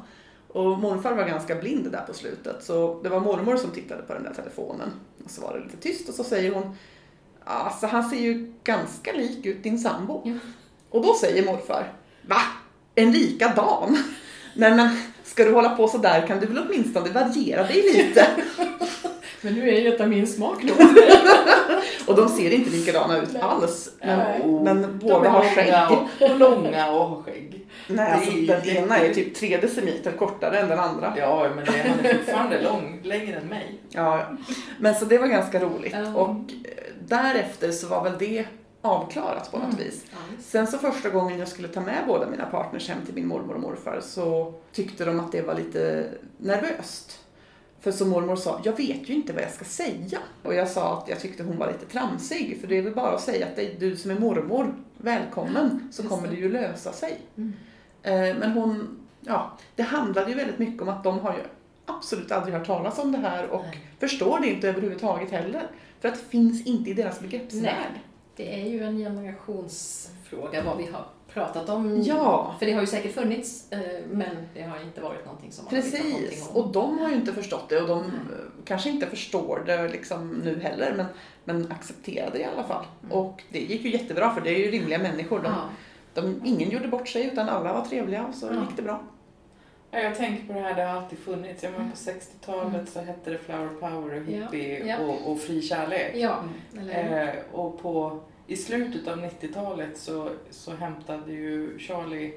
Och 0.48 0.78
morfar 0.78 1.12
var 1.12 1.24
ganska 1.24 1.54
blind 1.54 1.92
där 1.92 2.00
på 2.06 2.14
slutet. 2.14 2.64
Så 2.64 3.00
det 3.02 3.08
var 3.08 3.20
mormor 3.20 3.56
som 3.56 3.70
tittade 3.70 4.02
på 4.02 4.14
den 4.14 4.22
där 4.22 4.34
telefonen. 4.34 4.90
Och 5.24 5.30
så 5.30 5.42
var 5.42 5.52
det 5.58 5.64
lite 5.64 5.76
tyst 5.76 6.08
och 6.08 6.14
så 6.14 6.24
säger 6.24 6.52
hon 6.54 6.76
Alltså 7.44 7.86
han 7.86 8.10
ser 8.10 8.16
ju 8.16 8.52
ganska 8.64 9.12
lik 9.12 9.46
ut 9.46 9.62
din 9.62 9.78
sambo. 9.78 10.22
Ja. 10.24 10.34
Och 10.90 11.02
då 11.02 11.14
säger 11.14 11.46
morfar 11.46 11.92
Va? 12.22 12.40
En 12.94 13.12
likadan? 13.12 13.98
Nej 14.56 14.76
men 14.76 14.96
ska 15.24 15.44
du 15.44 15.52
hålla 15.52 15.76
på 15.76 15.88
så 15.88 15.98
där 15.98 16.26
kan 16.26 16.40
du 16.40 16.46
väl 16.46 16.66
åtminstone 16.66 17.10
variera 17.10 17.62
dig 17.62 17.82
lite. 17.82 18.26
Men 19.42 19.54
nu 19.54 19.68
är 19.70 19.80
ju 19.80 19.90
detta 19.90 20.06
min 20.06 20.26
smak 20.26 20.62
då. 20.62 20.74
och 22.12 22.16
de 22.16 22.28
ser 22.28 22.50
inte 22.50 22.70
likadana 22.70 23.18
ut 23.22 23.36
alls. 23.40 23.90
Men, 24.00 24.18
Nej. 24.18 24.64
men 24.64 24.98
båda 24.98 25.28
har 25.30 25.42
skägg. 25.44 25.74
och, 25.90 26.30
och 26.30 26.38
långa 26.38 26.90
och 26.90 27.08
har 27.08 27.22
skägg. 27.22 27.66
Nej, 27.88 28.12
alltså, 28.12 28.30
Det 28.30 28.52
är 28.52 28.60
den 28.64 28.76
ena 28.84 28.98
är 28.98 29.14
typ 29.14 29.34
tre 29.34 29.56
decimeter 29.56 30.12
kortare 30.12 30.58
än 30.58 30.68
den 30.68 30.78
andra. 30.78 31.14
Ja, 31.16 31.48
men 31.56 31.64
det, 31.64 31.70
han 31.88 32.06
är 32.06 32.14
fortfarande 32.14 32.62
lång, 32.62 33.00
längre 33.02 33.36
än 33.36 33.46
mig. 33.48 33.78
Ja, 33.88 34.18
ja. 34.18 34.36
Men 34.78 34.94
så 34.94 35.04
det 35.04 35.18
var 35.18 35.26
ganska 35.26 35.60
roligt. 35.60 35.92
Ja. 35.92 36.14
Och 36.14 36.30
eh, 36.30 36.92
därefter 37.08 37.72
så 37.72 37.86
var 37.86 38.04
väl 38.04 38.12
det 38.18 38.44
avklarat 38.82 39.50
på 39.50 39.58
något 39.58 39.66
Mm. 39.72 39.78
vis. 39.84 40.04
Sen 40.44 40.66
så 40.66 40.78
första 40.78 41.08
gången 41.08 41.38
jag 41.38 41.48
skulle 41.48 41.68
ta 41.68 41.80
med 41.80 41.98
båda 42.06 42.26
mina 42.30 42.44
partners 42.46 42.88
hem 42.88 42.98
till 43.06 43.14
min 43.14 43.26
mormor 43.26 43.54
och 43.54 43.60
morfar 43.60 44.00
så 44.02 44.54
tyckte 44.72 45.04
de 45.04 45.20
att 45.20 45.32
det 45.32 45.42
var 45.42 45.54
lite 45.54 46.08
nervöst. 46.38 47.18
För 47.82 47.92
som 47.92 48.08
mormor 48.08 48.36
sa, 48.36 48.60
jag 48.64 48.76
vet 48.76 49.08
ju 49.08 49.14
inte 49.14 49.32
vad 49.32 49.42
jag 49.42 49.52
ska 49.52 49.64
säga. 49.64 50.18
Och 50.42 50.54
jag 50.54 50.68
sa 50.68 50.98
att 50.98 51.08
jag 51.08 51.20
tyckte 51.20 51.42
hon 51.42 51.58
var 51.58 51.72
lite 51.72 51.86
tramsig, 51.86 52.58
för 52.60 52.68
det 52.68 52.78
är 52.78 52.82
väl 52.82 52.94
bara 52.94 53.14
att 53.14 53.20
säga 53.20 53.46
att 53.46 53.56
det 53.56 53.72
är 53.72 53.80
du 53.80 53.96
som 53.96 54.10
är 54.10 54.18
mormor, 54.18 54.74
välkommen, 54.96 55.88
så 55.92 56.08
kommer 56.08 56.28
det. 56.28 56.34
ju 56.34 56.52
lösa 56.52 56.92
sig. 56.92 57.18
Mm. 57.36 57.52
Eh, 58.02 58.38
Men 58.38 58.52
hon, 58.52 59.00
ja, 59.20 59.58
det 59.76 59.82
handlade 59.82 60.30
ju 60.30 60.36
väldigt 60.36 60.58
mycket 60.58 60.82
om 60.82 60.88
att 60.88 61.04
de 61.04 61.18
har 61.18 61.32
ju 61.32 61.40
absolut 61.86 62.32
aldrig 62.32 62.54
hört 62.54 62.66
talas 62.66 62.98
om 62.98 63.12
det 63.12 63.18
här 63.18 63.48
och 63.48 63.62
Nej. 63.62 63.86
förstår 63.98 64.40
det 64.40 64.46
inte 64.46 64.68
överhuvudtaget 64.68 65.30
heller. 65.30 65.66
För 66.00 66.08
att 66.08 66.14
det 66.14 66.30
finns 66.30 66.66
inte 66.66 66.90
i 66.90 66.94
deras 66.94 67.20
begreppsvärld. 67.20 68.00
Det 68.36 68.62
är 68.62 68.66
ju 68.68 68.82
en 68.82 68.98
generationsfråga 68.98 70.62
vad 70.62 70.76
vi 70.78 70.86
har 70.86 71.04
pratat 71.34 71.68
om. 71.68 72.02
Ja. 72.02 72.54
För 72.58 72.66
det 72.66 72.72
har 72.72 72.80
ju 72.80 72.86
säkert 72.86 73.14
funnits, 73.14 73.72
eh, 73.72 73.78
men 74.10 74.36
det 74.54 74.62
har 74.62 74.80
inte 74.82 75.00
varit 75.00 75.24
någonting 75.24 75.52
som 75.52 75.64
man 75.64 75.74
har 75.74 75.82
vetat 75.82 75.98
någonting 76.00 76.28
Precis, 76.28 76.50
och 76.54 76.72
de 76.72 76.98
har 76.98 77.08
ju 77.08 77.14
inte 77.14 77.32
förstått 77.32 77.68
det 77.68 77.80
och 77.80 77.88
de 77.88 77.98
eh, 78.04 78.10
kanske 78.64 78.90
inte 78.90 79.06
förstår 79.06 79.62
det 79.66 79.88
liksom 79.88 80.28
nu 80.44 80.60
heller 80.60 80.94
men, 80.96 81.06
men 81.44 81.72
accepterar 81.72 82.30
det 82.32 82.38
i 82.38 82.44
alla 82.44 82.64
fall. 82.64 82.84
Mm. 83.04 83.16
Och 83.16 83.42
det 83.50 83.58
gick 83.60 83.84
ju 83.84 83.90
jättebra 83.92 84.34
för 84.34 84.40
det 84.40 84.50
är 84.50 84.58
ju 84.58 84.70
rimliga 84.70 84.98
människor. 84.98 85.38
De, 85.42 85.52
Ja. 85.52 85.62
de, 86.14 86.40
ingen 86.44 86.70
gjorde 86.70 86.88
bort 86.88 87.08
sig 87.08 87.26
utan 87.26 87.48
alla 87.48 87.72
var 87.72 87.84
trevliga 87.84 88.24
och 88.26 88.34
så 88.34 88.46
Ja. 88.46 88.52
gick 88.52 88.76
det 88.76 88.82
bra. 88.82 89.02
Ja, 89.94 89.98
jag 90.00 90.16
tänker 90.16 90.46
på 90.46 90.52
det 90.52 90.60
här, 90.60 90.74
det 90.74 90.82
har 90.82 90.96
alltid 91.02 91.18
funnits. 91.18 91.62
Jag 91.62 91.72
menar, 91.72 91.84
på 91.84 92.10
Mm. 92.10 92.20
60-talet 92.20 92.88
så 92.88 93.00
hette 93.00 93.30
det 93.30 93.38
flower 93.38 93.68
power 93.68 94.20
och 94.22 94.30
Ja, 94.32 94.42
hippie 94.44 94.86
ja. 94.86 94.98
Och, 94.98 95.32
och 95.32 95.40
fri 95.40 95.62
kärlek. 95.62 96.12
ja, 96.16 96.36
eller 96.80 97.22
Eh, 97.28 97.34
och 97.52 97.82
på, 97.82 98.20
i 98.46 98.56
slutet 98.56 99.08
av 99.08 99.18
90-talet 99.24 99.98
så, 99.98 100.28
så 100.50 100.74
hämtade 100.74 101.32
ju 101.32 101.78
Charlie 101.78 102.32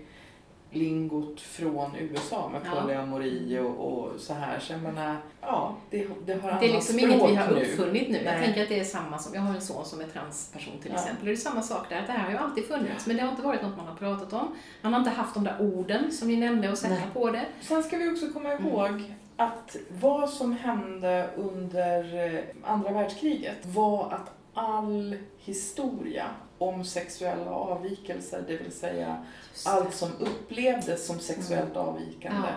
lingot 0.71 1.41
från 1.41 1.95
USA 1.95 2.49
med 2.49 2.61
polyamori 2.73 3.59
och, 3.59 3.87
och 3.87 4.19
så 4.19 4.33
här. 4.33 4.59
Så 4.59 4.73
jag 4.73 4.81
menar, 4.81 5.15
ja, 5.41 5.75
det, 5.89 6.07
det 6.25 6.33
har 6.41 6.49
annat 6.49 6.61
Det 6.61 6.69
är 6.69 6.73
liksom 6.73 6.99
inget 6.99 7.29
vi 7.29 7.35
har 7.35 7.51
nu. 7.51 7.61
uppfunnit 7.61 8.09
nu. 8.09 8.15
Jag 8.17 8.23
Nej. 8.33 8.45
tänker 8.45 8.63
att 8.63 8.69
det 8.69 8.79
är 8.79 8.83
samma 8.83 9.17
som, 9.17 9.33
jag 9.33 9.41
har 9.41 9.55
en 9.55 9.61
son 9.61 9.85
som 9.85 10.01
är 10.01 10.05
transperson 10.07 10.73
till 10.81 10.91
Ja. 10.91 10.97
exempel. 10.99 11.19
Och 11.21 11.25
det 11.25 11.31
är 11.31 11.35
samma 11.35 11.61
sak 11.61 11.89
där, 11.89 12.03
det 12.07 12.11
här 12.11 12.23
har 12.23 12.31
ju 12.31 12.37
alltid 12.37 12.65
funnits. 12.65 13.07
Men 13.07 13.15
det 13.17 13.21
har 13.23 13.29
inte 13.29 13.41
varit 13.41 13.61
något 13.61 13.77
man 13.77 13.87
har 13.87 13.95
pratat 13.95 14.33
om. 14.33 14.47
Man 14.81 14.93
har 14.93 14.99
inte 14.99 15.11
haft 15.11 15.33
de 15.33 15.43
där 15.43 15.55
orden 15.59 16.11
som 16.11 16.27
ni 16.27 16.35
nämnde 16.35 16.71
och 16.71 16.77
sätta 16.77 16.93
Nej. 16.93 17.03
på 17.13 17.31
det. 17.31 17.45
Sen 17.61 17.83
ska 17.83 17.97
vi 17.97 18.09
också 18.11 18.27
komma 18.33 18.51
Mm. 18.51 18.67
ihåg 18.67 19.13
att 19.37 19.75
vad 19.89 20.29
som 20.29 20.51
hände 20.57 21.29
under 21.35 22.33
eh, 22.35 22.39
andra 22.63 22.91
världskriget 22.91 23.65
var 23.65 24.11
att 24.11 24.31
all 24.53 25.15
historia 25.45 26.25
om 26.57 26.83
sexuella 26.85 27.51
avvikelser, 27.51 28.43
det 28.47 28.57
vill 28.57 28.71
säga 28.71 29.25
Just 29.51 29.65
det. 29.65 29.71
allt 29.71 29.93
som 29.93 30.09
upplevdes 30.19 31.05
som 31.07 31.19
sexuellt 31.19 31.75
avvikande, 31.77 32.47
Ja. 32.47 32.53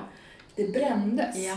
det 0.54 0.72
brändes. 0.72 1.36
Ja. 1.36 1.56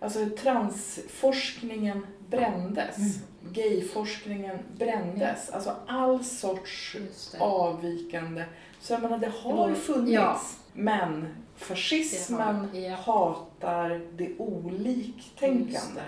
Alltså 0.00 0.26
transforskningen 0.42 2.06
brändes. 2.28 2.96
Mm. 2.96 3.10
Gayforskningen 3.52 4.58
brändes. 4.76 5.50
Alltså 5.50 5.76
all 5.86 6.24
sorts 6.24 6.96
det. 7.32 7.38
avvikande. 7.40 8.44
Så 8.80 8.92
jag 8.92 9.02
menar, 9.02 9.18
det 9.18 9.32
har 9.42 9.68
Ja. 9.68 9.74
funnits. 9.74 10.12
Ja. 10.12 10.40
Men 10.72 11.28
fascismen 11.56 12.68
Det 12.72 12.78
har- 12.80 12.88
ja. 12.88 12.96
hatar 12.96 14.00
det 14.16 14.38
oliktänkande. 14.38 16.02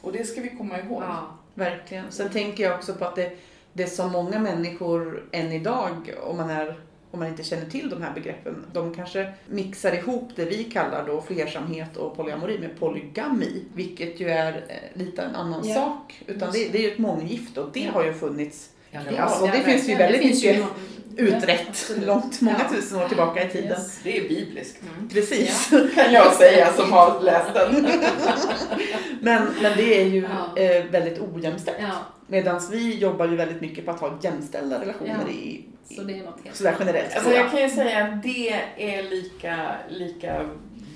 Och 0.00 0.12
det 0.12 0.24
ska 0.24 0.40
vi 0.40 0.48
komma 0.56 0.78
ihåg. 0.80 1.02
Ja. 1.02 1.26
Verkligen. 1.54 2.12
Sen 2.12 2.30
tänker 2.30 2.62
jag 2.64 2.74
också 2.78 2.94
på 2.94 3.04
att 3.04 3.16
det, 3.16 3.36
det 3.76 3.86
som 3.86 4.12
många 4.12 4.38
människor 4.38 5.24
än 5.32 5.52
idag, 5.52 6.14
om 6.22 6.36
man, 6.36 6.50
är, 6.50 6.80
om 7.10 7.18
man 7.18 7.28
inte 7.28 7.42
känner 7.42 7.66
till 7.66 7.90
de 7.90 8.02
här 8.02 8.14
begreppen, 8.14 8.66
de 8.72 8.94
kanske 8.94 9.32
mixar 9.48 9.92
ihop 9.92 10.28
det 10.36 10.44
vi 10.44 10.64
kallar 10.64 11.06
då 11.06 11.20
flersamhet 11.20 11.96
och 11.96 12.16
polyamori 12.16 12.58
med 12.58 12.78
polygami, 12.80 13.64
vilket 13.74 14.20
ju 14.20 14.28
är 14.30 14.52
eh, 14.68 14.98
lite 15.00 15.22
en 15.22 15.34
annan 15.34 15.68
Ja. 15.68 15.74
sak. 15.74 16.22
Utan 16.26 16.52
det, 16.52 16.68
det 16.72 16.78
är 16.78 16.82
ju 16.82 16.92
ett 16.92 16.98
månggifte 16.98 17.60
och 17.60 17.70
det 17.72 17.80
Ja. 17.80 17.92
har 17.92 18.04
ju 18.04 18.14
funnits 18.14 18.70
Ja, 19.16 19.22
Alltså, 19.22 19.46
det 19.46 19.60
finns 19.62 19.88
ju 19.88 19.94
väldigt 19.94 20.22
Det 20.22 20.28
finns 20.28 20.44
ju 20.44 20.48
mycket 20.48 20.64
någon- 20.64 20.74
utrett 21.16 21.66
absolut. 21.68 22.06
långt, 22.06 22.40
många 22.40 22.56
Ja. 22.70 22.76
tusen 22.76 22.98
år 23.02 23.08
tillbaka 23.08 23.44
i 23.44 23.48
tiden. 23.50 23.68
Yes. 23.70 23.98
Det 24.04 24.18
är 24.18 24.28
bibliskt. 24.28 24.82
Mm. 24.96 25.08
Precis. 25.08 25.70
Kan 25.94 26.12
jag 26.12 26.32
säga 26.32 26.72
som 26.72 26.92
har 26.92 27.20
läst 27.22 27.54
den. 27.54 27.86
Men, 29.20 29.42
men 29.62 29.76
det 29.76 30.00
är 30.00 30.04
ju 30.04 30.28
Ja. 30.56 30.62
eh, 30.62 30.84
väldigt 30.84 31.20
ojämställt. 31.20 31.76
Ja, 31.80 31.90
Medan 32.26 32.60
vi 32.70 32.94
jobbar 32.98 33.28
ju 33.28 33.36
väldigt 33.36 33.60
mycket 33.60 33.84
på 33.84 33.90
att 33.90 34.00
ha 34.00 34.18
jämställda 34.22 34.80
relationer 34.80 35.24
Ja. 35.26 35.32
i, 35.32 35.64
så 35.96 36.02
det 36.02 36.12
är 36.18 36.22
något 36.22 36.38
helt 36.44 36.56
sådär 36.56 36.74
generellt. 36.78 37.14
Alltså 37.16 37.32
jag 37.32 37.50
kan 37.50 37.60
ju 37.62 37.70
säga 37.70 38.04
att 38.04 38.22
det 38.22 38.48
är 38.76 39.02
lika, 39.02 39.66
lika 39.88 40.48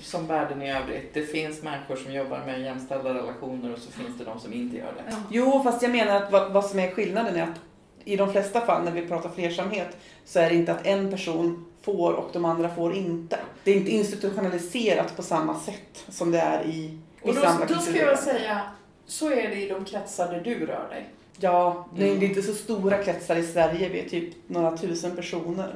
som 0.03 0.27
världen 0.27 0.61
i 0.61 0.71
övrigt. 0.73 1.13
Det 1.13 1.21
finns 1.21 1.63
människor 1.63 1.95
som 1.95 2.13
jobbar 2.13 2.43
med 2.45 2.61
jämställda 2.61 3.13
relationer 3.13 3.73
och 3.73 3.79
så 3.79 3.91
finns 3.91 4.17
det 4.17 4.23
de 4.23 4.39
som 4.39 4.53
inte 4.53 4.77
gör 4.77 4.93
det. 4.97 5.03
Ja. 5.09 5.15
Jo, 5.31 5.61
fast 5.63 5.81
jag 5.81 5.91
menar 5.91 6.15
att 6.15 6.31
vad, 6.31 6.51
vad 6.51 6.65
som 6.65 6.79
är 6.79 6.91
skillnaden 6.91 7.35
är 7.35 7.43
att 7.43 7.59
i 8.13 8.15
de 8.15 8.31
flesta 8.31 8.61
fall 8.61 8.83
när 8.83 8.91
vi 8.91 9.07
pratar 9.07 9.29
flersamhet 9.29 9.97
så 10.25 10.39
är 10.39 10.49
det 10.49 10.55
inte 10.55 10.71
att 10.71 10.85
en 10.87 11.11
person 11.11 11.65
får 11.81 12.13
och 12.13 12.29
de 12.33 12.45
andra 12.45 12.69
får 12.75 12.95
inte. 12.95 13.39
Det 13.63 13.71
är 13.71 13.75
inte 13.75 13.91
institutionaliserat 13.91 15.15
på 15.15 15.23
samma 15.23 15.59
sätt 15.59 16.05
som 16.09 16.31
det 16.31 16.39
är 16.39 16.63
i 16.65 16.97
Och 17.21 17.29
vissa 17.29 17.41
då, 17.41 17.47
andra 17.47 17.65
då 17.65 17.73
ska 17.73 17.83
kulturer. 17.85 18.07
jag 18.09 18.19
säga, 18.19 18.61
så 19.05 19.31
är 19.31 19.49
det 19.49 19.55
i 19.55 19.69
de 19.69 19.85
kretsar 19.85 20.31
där 20.33 20.41
du 20.41 20.65
rör 20.65 20.89
dig. 20.89 21.09
Ja, 21.41 21.87
det 21.95 22.03
är 22.03 22.07
Mm. 22.07 22.19
det 22.19 22.25
är 22.25 22.29
inte 22.29 22.41
så 22.41 22.53
stora 22.53 23.03
kretsar 23.03 23.35
i 23.35 23.43
Sverige. 23.47 23.89
Vi 23.89 23.99
är 23.99 24.09
typ 24.09 24.33
några 24.47 24.77
tusen 24.77 25.15
personer. 25.15 25.75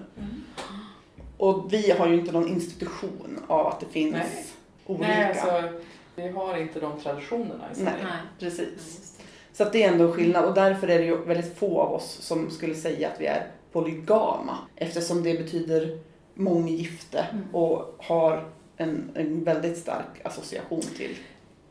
Och 1.38 1.74
vi 1.74 1.92
har 1.92 2.08
ju 2.08 2.14
inte 2.20 2.32
någon 2.32 2.48
institution 2.48 3.40
av 3.48 3.68
att 3.68 3.80
det 3.80 3.86
finns 3.86 4.14
Nej. 4.14 4.46
olika. 4.86 5.08
Nej, 5.08 5.28
alltså, 5.40 5.80
vi 6.16 6.28
har 6.30 6.58
inte 6.58 6.80
de 6.80 7.00
traditionerna 7.00 7.64
i 7.72 7.76
Sverige. 7.76 8.04
Nej. 8.04 8.12
Precis. 8.40 9.13
Så 9.54 9.64
att 9.64 9.74
det 9.74 9.84
är 9.84 9.92
ändå 9.92 10.06
en 10.08 10.12
skillnad 10.14 10.46
och 10.46 10.54
därför 10.54 10.88
är 10.88 11.00
det 11.00 11.06
ju 11.06 11.18
väldigt 11.18 11.58
få 11.58 11.82
av 11.82 11.94
oss 11.94 12.12
som 12.22 12.50
skulle 12.52 12.76
säga 12.76 13.08
att 13.08 13.22
vi 13.22 13.26
är 13.26 13.48
polygama. 13.72 14.58
Eftersom 14.76 15.24
det 15.24 15.34
betyder 15.34 16.00
månggifte 16.34 17.26
Mm. 17.32 17.56
och 17.56 17.96
har 17.98 18.46
en, 18.78 19.12
en 19.16 19.44
väldigt 19.44 19.78
stark 19.78 20.26
association 20.26 20.82
till 20.82 21.16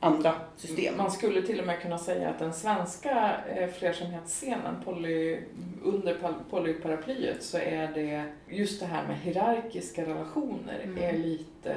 andra 0.01 0.35
system. 0.57 0.95
Man 0.97 1.11
skulle 1.11 1.43
till 1.43 1.61
och 1.61 1.67
med 1.67 1.81
kunna 1.81 1.99
säga 1.99 2.29
att 2.29 2.39
den 2.39 2.53
svenska 2.53 3.37
eh, 3.57 3.69
flersamhetsscenen 3.71 4.75
poly, 4.85 5.39
under 5.85 6.17
polyparaplyet 6.51 7.43
så 7.43 7.59
är 7.59 7.89
det 7.95 8.25
just 8.49 8.81
det 8.81 8.87
här 8.87 9.07
med 9.09 9.19
hierarkiska 9.19 10.03
relationer 10.03 10.81
Mm. 10.85 10.99
är 11.05 11.13
lite 11.19 11.75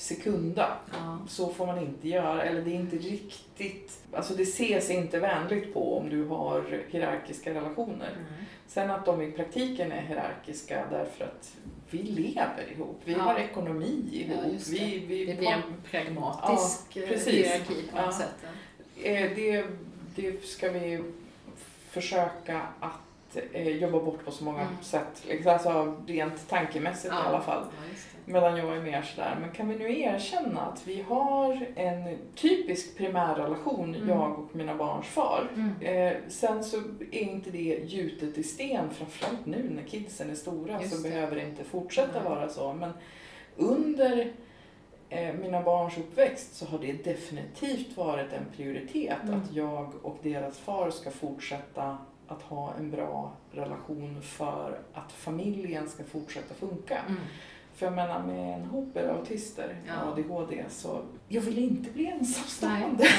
sekunda. 0.00 0.76
Ja. 0.92 1.18
Så 1.28 1.48
får 1.52 1.66
man 1.66 1.78
inte 1.78 2.08
göra, 2.08 2.42
eller 2.42 2.62
det 2.62 2.70
är 2.70 2.74
inte 2.74 2.96
riktigt, 2.96 3.98
alltså 4.12 4.34
det 4.34 4.42
ses 4.42 4.90
inte 4.90 5.18
vänligt 5.18 5.74
på 5.74 5.98
om 5.98 6.08
du 6.10 6.24
har 6.24 6.82
hierarkiska 6.88 7.54
relationer. 7.54 8.08
Mm. 8.12 8.24
Sen 8.66 8.90
att 8.90 9.06
de 9.06 9.22
i 9.22 9.32
praktiken 9.32 9.92
är 9.92 10.00
hierarkiska 10.02 10.84
därför 10.90 11.24
att 11.24 11.56
vi 11.90 11.98
lever 12.02 12.72
ihop, 12.76 13.00
vi 13.04 13.12
Ja. 13.12 13.18
har 13.18 13.38
ekonomi 13.38 14.04
ihop. 14.12 14.38
Ja, 14.44 14.58
vi, 14.70 14.98
vi, 15.08 15.24
Det 15.26 15.34
blir 15.34 15.48
en 15.48 15.62
pragmatisk 15.90 16.80
Ja, 16.96 17.02
precis. 17.08 17.28
hierarki 17.34 17.82
på 17.94 18.02
något 18.02 18.14
sätt. 18.14 18.34
Eh, 19.02 19.30
det, 19.36 19.64
det 20.16 20.44
ska 20.44 20.70
vi 20.72 21.02
försöka 21.90 22.60
att 22.80 23.36
eh, 23.52 23.68
jobba 23.68 24.00
bort 24.00 24.24
på 24.24 24.30
så 24.30 24.44
många 24.44 24.60
Mm. 24.60 24.72
sätt. 24.82 25.22
Liksom, 25.28 25.52
Alltså 25.52 25.96
rent 26.06 26.48
tankemässigt 26.48 27.14
i 27.14 27.16
alla 27.16 27.40
fall. 27.40 27.64
Ja. 27.64 28.09
Medan 28.24 28.56
jag 28.56 28.76
är 28.76 28.80
mer 28.82 29.02
sådär, 29.02 29.36
men 29.40 29.50
kan 29.50 29.68
vi 29.68 29.76
nu 29.76 30.00
erkänna 30.00 30.60
att 30.60 30.86
vi 30.86 31.02
har 31.02 31.66
en 31.76 32.18
typisk 32.34 32.96
primärrelation, 32.96 33.94
Mm. 33.94 34.08
jag 34.08 34.38
och 34.38 34.56
mina 34.56 34.74
barns 34.74 35.06
far. 35.06 35.48
Mm. 35.54 35.72
Eh, 35.80 36.16
sen 36.28 36.64
så 36.64 36.76
är 37.12 37.20
inte 37.22 37.50
det 37.50 37.82
gjutet 37.84 38.38
i 38.38 38.42
sten, 38.42 38.90
framförallt 38.90 39.46
nu 39.46 39.70
när 39.74 39.82
kidsen 39.82 40.30
är 40.30 40.34
stora 40.34 40.80
Just 40.82 40.96
så 40.96 41.02
det. 41.02 41.08
behöver 41.10 41.36
det 41.36 41.42
inte 41.44 41.64
fortsätta 41.64 42.20
Nej. 42.20 42.30
vara 42.30 42.48
så. 42.48 42.72
Men 42.72 42.92
under 43.56 44.32
eh, 45.08 45.34
mina 45.34 45.62
barns 45.62 45.98
uppväxt 45.98 46.54
så 46.54 46.66
har 46.66 46.78
det 46.78 47.04
definitivt 47.04 47.96
varit 47.96 48.32
en 48.32 48.44
prioritet 48.56 49.16
Mm. 49.24 49.40
att 49.40 49.52
jag 49.52 49.92
och 50.02 50.18
deras 50.22 50.58
far 50.58 50.90
ska 50.90 51.10
fortsätta 51.10 51.98
att 52.28 52.42
ha 52.42 52.72
en 52.78 52.90
bra 52.90 53.32
relation 53.52 54.22
för 54.22 54.78
att 54.94 55.12
familjen 55.12 55.88
ska 55.88 56.04
fortsätta 56.04 56.54
funka. 56.54 56.98
Mm. 57.08 57.20
För 57.80 57.86
jag 57.86 57.94
menar 57.94 58.22
med 58.22 58.54
en 58.54 58.64
hop 58.64 58.96
av 58.96 59.10
autister 59.16 59.74
Ja. 59.88 59.92
och 60.10 60.18
ADHD 60.18 60.64
så 60.70 61.00
jag 61.28 61.40
vill 61.40 61.58
inte 61.58 61.90
bli 61.90 62.06
ensamstående. 62.06 63.08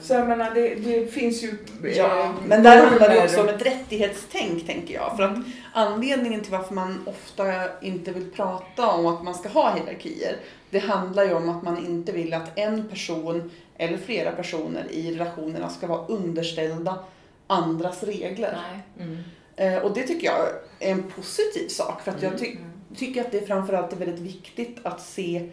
Så 0.00 0.14
jag 0.14 0.28
menar 0.28 0.54
det, 0.54 0.74
det 0.74 1.06
finns 1.06 1.42
ju... 1.42 1.58
Ja, 1.96 2.34
men 2.46 2.62
där 2.62 2.86
handlar 2.86 3.08
det 3.10 3.24
också 3.24 3.40
om 3.40 3.48
ett 3.48 3.66
rättighetstänk 3.66 4.66
tänker 4.66 4.94
jag. 4.94 5.16
För 5.16 5.22
att 5.22 5.38
anledningen 5.72 6.40
till 6.40 6.52
varför 6.52 6.74
man 6.74 7.08
ofta 7.08 7.44
inte 7.80 8.12
vill 8.12 8.30
prata 8.30 8.88
om 8.90 9.06
att 9.06 9.24
man 9.24 9.34
ska 9.34 9.48
ha 9.48 9.74
hierarkier, 9.74 10.36
det 10.70 10.78
handlar 10.78 11.24
ju 11.24 11.34
om 11.34 11.48
att 11.48 11.62
man 11.62 11.86
inte 11.86 12.12
vill 12.12 12.34
att 12.34 12.58
en 12.58 12.88
person 12.88 13.50
eller 13.76 13.98
flera 13.98 14.32
personer 14.32 14.86
i 14.90 15.12
relationerna 15.14 15.68
ska 15.68 15.86
vara 15.86 16.06
underställda 16.06 16.98
andras 17.46 18.02
regler. 18.02 18.58
Nej. 18.96 19.06
Mm. 19.06 19.22
Eh, 19.56 19.82
Och 19.82 19.94
det 19.94 20.02
tycker 20.02 20.26
jag 20.26 20.36
är 20.80 20.92
en 20.92 21.02
positiv 21.02 21.68
sak 21.68 22.02
för 22.02 22.10
att 22.10 22.22
jag 22.22 22.38
ty- 22.38 22.50
Mm 22.56 22.70
tycker 22.96 23.20
att 23.20 23.32
det 23.32 23.46
framförallt 23.46 23.92
är 23.92 23.96
väldigt 23.96 24.20
viktigt 24.20 24.78
att 24.82 25.00
se 25.00 25.48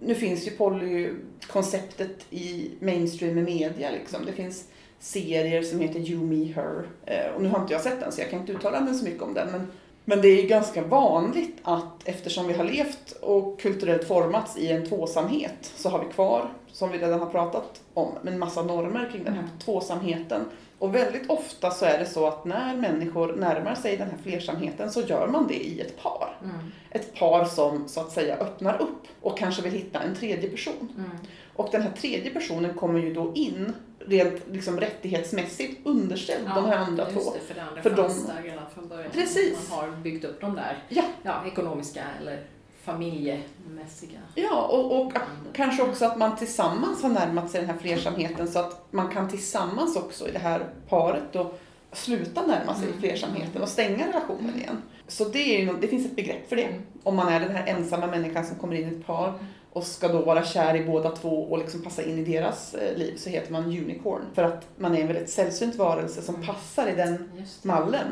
nu 0.00 0.14
finns 0.14 0.46
ju 0.46 0.50
polykonceptet 0.50 2.26
i 2.30 2.70
mainstream 2.80 3.44
media 3.44 3.90
liksom. 3.90 4.26
Det 4.26 4.32
finns 4.32 4.68
serier 4.98 5.62
som 5.62 5.80
heter 5.80 6.00
You, 6.00 6.24
Me, 6.24 6.44
Her. 6.44 6.86
Eh, 7.06 7.34
och 7.34 7.42
nu 7.42 7.48
har 7.48 7.60
inte 7.60 7.72
jag 7.72 7.82
sett 7.82 8.00
den 8.00 8.12
så 8.12 8.20
jag 8.20 8.30
kan 8.30 8.40
inte 8.40 8.52
uttala 8.52 8.80
mig 8.80 8.94
så 8.94 9.04
mycket 9.04 9.22
om 9.22 9.34
den. 9.34 9.50
Men, 9.52 9.66
men 10.04 10.20
det 10.20 10.28
är 10.28 10.42
ju 10.42 10.48
ganska 10.48 10.82
vanligt 10.82 11.56
att 11.62 12.08
eftersom 12.08 12.46
vi 12.46 12.54
har 12.54 12.64
levt 12.64 13.12
och 13.22 13.60
kulturellt 13.60 14.04
formats 14.08 14.56
i 14.56 14.72
en 14.72 14.86
tvåsamhet 14.88 15.72
så 15.76 15.88
har 15.88 16.04
vi 16.04 16.12
kvar, 16.12 16.48
som 16.72 16.90
vi 16.90 16.98
redan 16.98 17.20
har 17.20 17.26
pratat 17.26 17.80
om, 17.94 18.08
en 18.26 18.38
massa 18.38 18.62
normer 18.62 19.08
kring 19.12 19.24
den 19.24 19.32
här 19.34 19.42
Mm. 19.42 19.58
tvåsamheten. 19.58 20.44
Och 20.78 20.94
väldigt 20.94 21.30
ofta 21.30 21.70
så 21.70 21.84
är 21.84 21.98
det 21.98 22.06
så 22.06 22.26
att 22.26 22.44
när 22.44 22.76
människor 22.76 23.36
närmar 23.36 23.74
sig 23.74 23.96
den 23.96 24.10
här 24.10 24.18
flersamheten 24.22 24.90
så 24.90 25.00
gör 25.00 25.28
man 25.28 25.46
det 25.46 25.64
i 25.66 25.80
ett 25.80 26.02
par. 26.02 26.36
Mm. 26.42 26.56
Ett 26.90 27.14
par 27.18 27.44
som 27.44 27.88
så 27.88 28.00
att 28.00 28.12
säga 28.12 28.36
öppnar 28.36 28.82
upp 28.82 29.02
och 29.20 29.38
kanske 29.38 29.62
vill 29.62 29.72
hitta 29.72 30.00
en 30.00 30.14
tredje 30.14 30.50
person. 30.50 30.88
Mm. 30.96 31.10
Och 31.56 31.68
den 31.72 31.82
här 31.82 31.90
tredje 31.90 32.30
personen 32.30 32.74
kommer 32.74 33.00
ju 33.00 33.14
då 33.14 33.32
in 33.34 33.72
rent 34.06 34.42
liksom 34.52 34.80
rättighetsmässigt 34.80 35.86
underställd 35.86 36.44
de 36.54 36.64
här 36.64 36.76
andra 36.76 37.04
två. 37.04 37.20
Det, 37.20 37.40
för 37.40 37.54
det 37.54 37.62
andra 37.62 37.82
För 37.82 37.90
fanns 37.90 38.26
de- 38.26 38.32
där 38.34 38.42
redan 38.42 38.64
från 38.74 38.88
början. 38.88 39.10
Precis. 39.12 39.70
Man 39.70 39.78
har 39.78 39.96
byggt 39.96 40.24
upp 40.24 40.40
de 40.40 40.54
där 40.54 40.78
Ja. 40.88 41.02
Ja, 41.22 41.34
ekonomiska 41.46 42.00
eller 42.20 42.42
familjemässiga 42.82 44.18
Ja, 44.34 44.62
och, 44.62 45.00
och 45.00 45.12
kanske 45.52 45.82
också 45.82 46.04
att 46.04 46.18
man 46.18 46.36
tillsammans 46.36 47.02
har 47.02 47.10
närmat 47.10 47.50
sig 47.50 47.60
den 47.60 47.70
här 47.70 47.76
flersamheten 47.78 48.48
så 48.48 48.58
att 48.58 48.86
man 48.92 49.08
kan 49.08 49.28
tillsammans 49.30 49.96
också 49.96 50.28
i 50.28 50.32
det 50.32 50.38
här 50.38 50.66
paret 50.88 51.22
då 51.32 51.54
sluta 51.92 52.46
närma 52.46 52.74
sig 52.74 52.86
Mm. 52.88 53.00
flersamheten 53.00 53.62
och 53.62 53.68
stänga 53.68 54.08
relationen 54.08 54.54
igen. 54.60 54.82
Så 55.08 55.24
det, 55.24 55.38
är 55.56 55.60
ju, 55.64 55.72
det 55.80 55.88
finns 55.88 56.06
ett 56.06 56.16
begrepp 56.16 56.48
för 56.48 56.56
det. 56.56 56.62
Mm. 56.64 56.82
Om 57.02 57.16
man 57.16 57.28
är 57.28 57.40
den 57.40 57.50
här 57.50 57.66
ensamma 57.66 58.06
människan 58.06 58.46
som 58.46 58.56
kommer 58.56 58.74
in 58.76 58.88
i 58.88 58.96
ett 59.00 59.06
par 59.06 59.32
och 59.74 59.84
ska 59.84 60.08
då 60.08 60.18
vara 60.22 60.44
kär 60.44 60.76
i 60.76 60.84
båda 60.84 61.10
två 61.10 61.42
och 61.50 61.58
liksom 61.58 61.82
passa 61.82 62.02
in 62.02 62.18
i 62.18 62.24
deras 62.24 62.74
eh, 62.74 62.96
liv 62.98 63.16
så 63.16 63.30
heter 63.30 63.52
man 63.52 63.64
unicorn. 63.64 64.22
För 64.34 64.42
att 64.42 64.66
man 64.76 64.96
är 64.96 65.00
en 65.00 65.06
väldigt 65.06 65.30
sällsynt 65.30 65.74
varelse 65.76 66.22
som 66.22 66.34
Mm. 66.34 66.46
passar 66.46 66.88
i 66.88 66.92
den 66.94 67.30
mallen. 67.62 68.06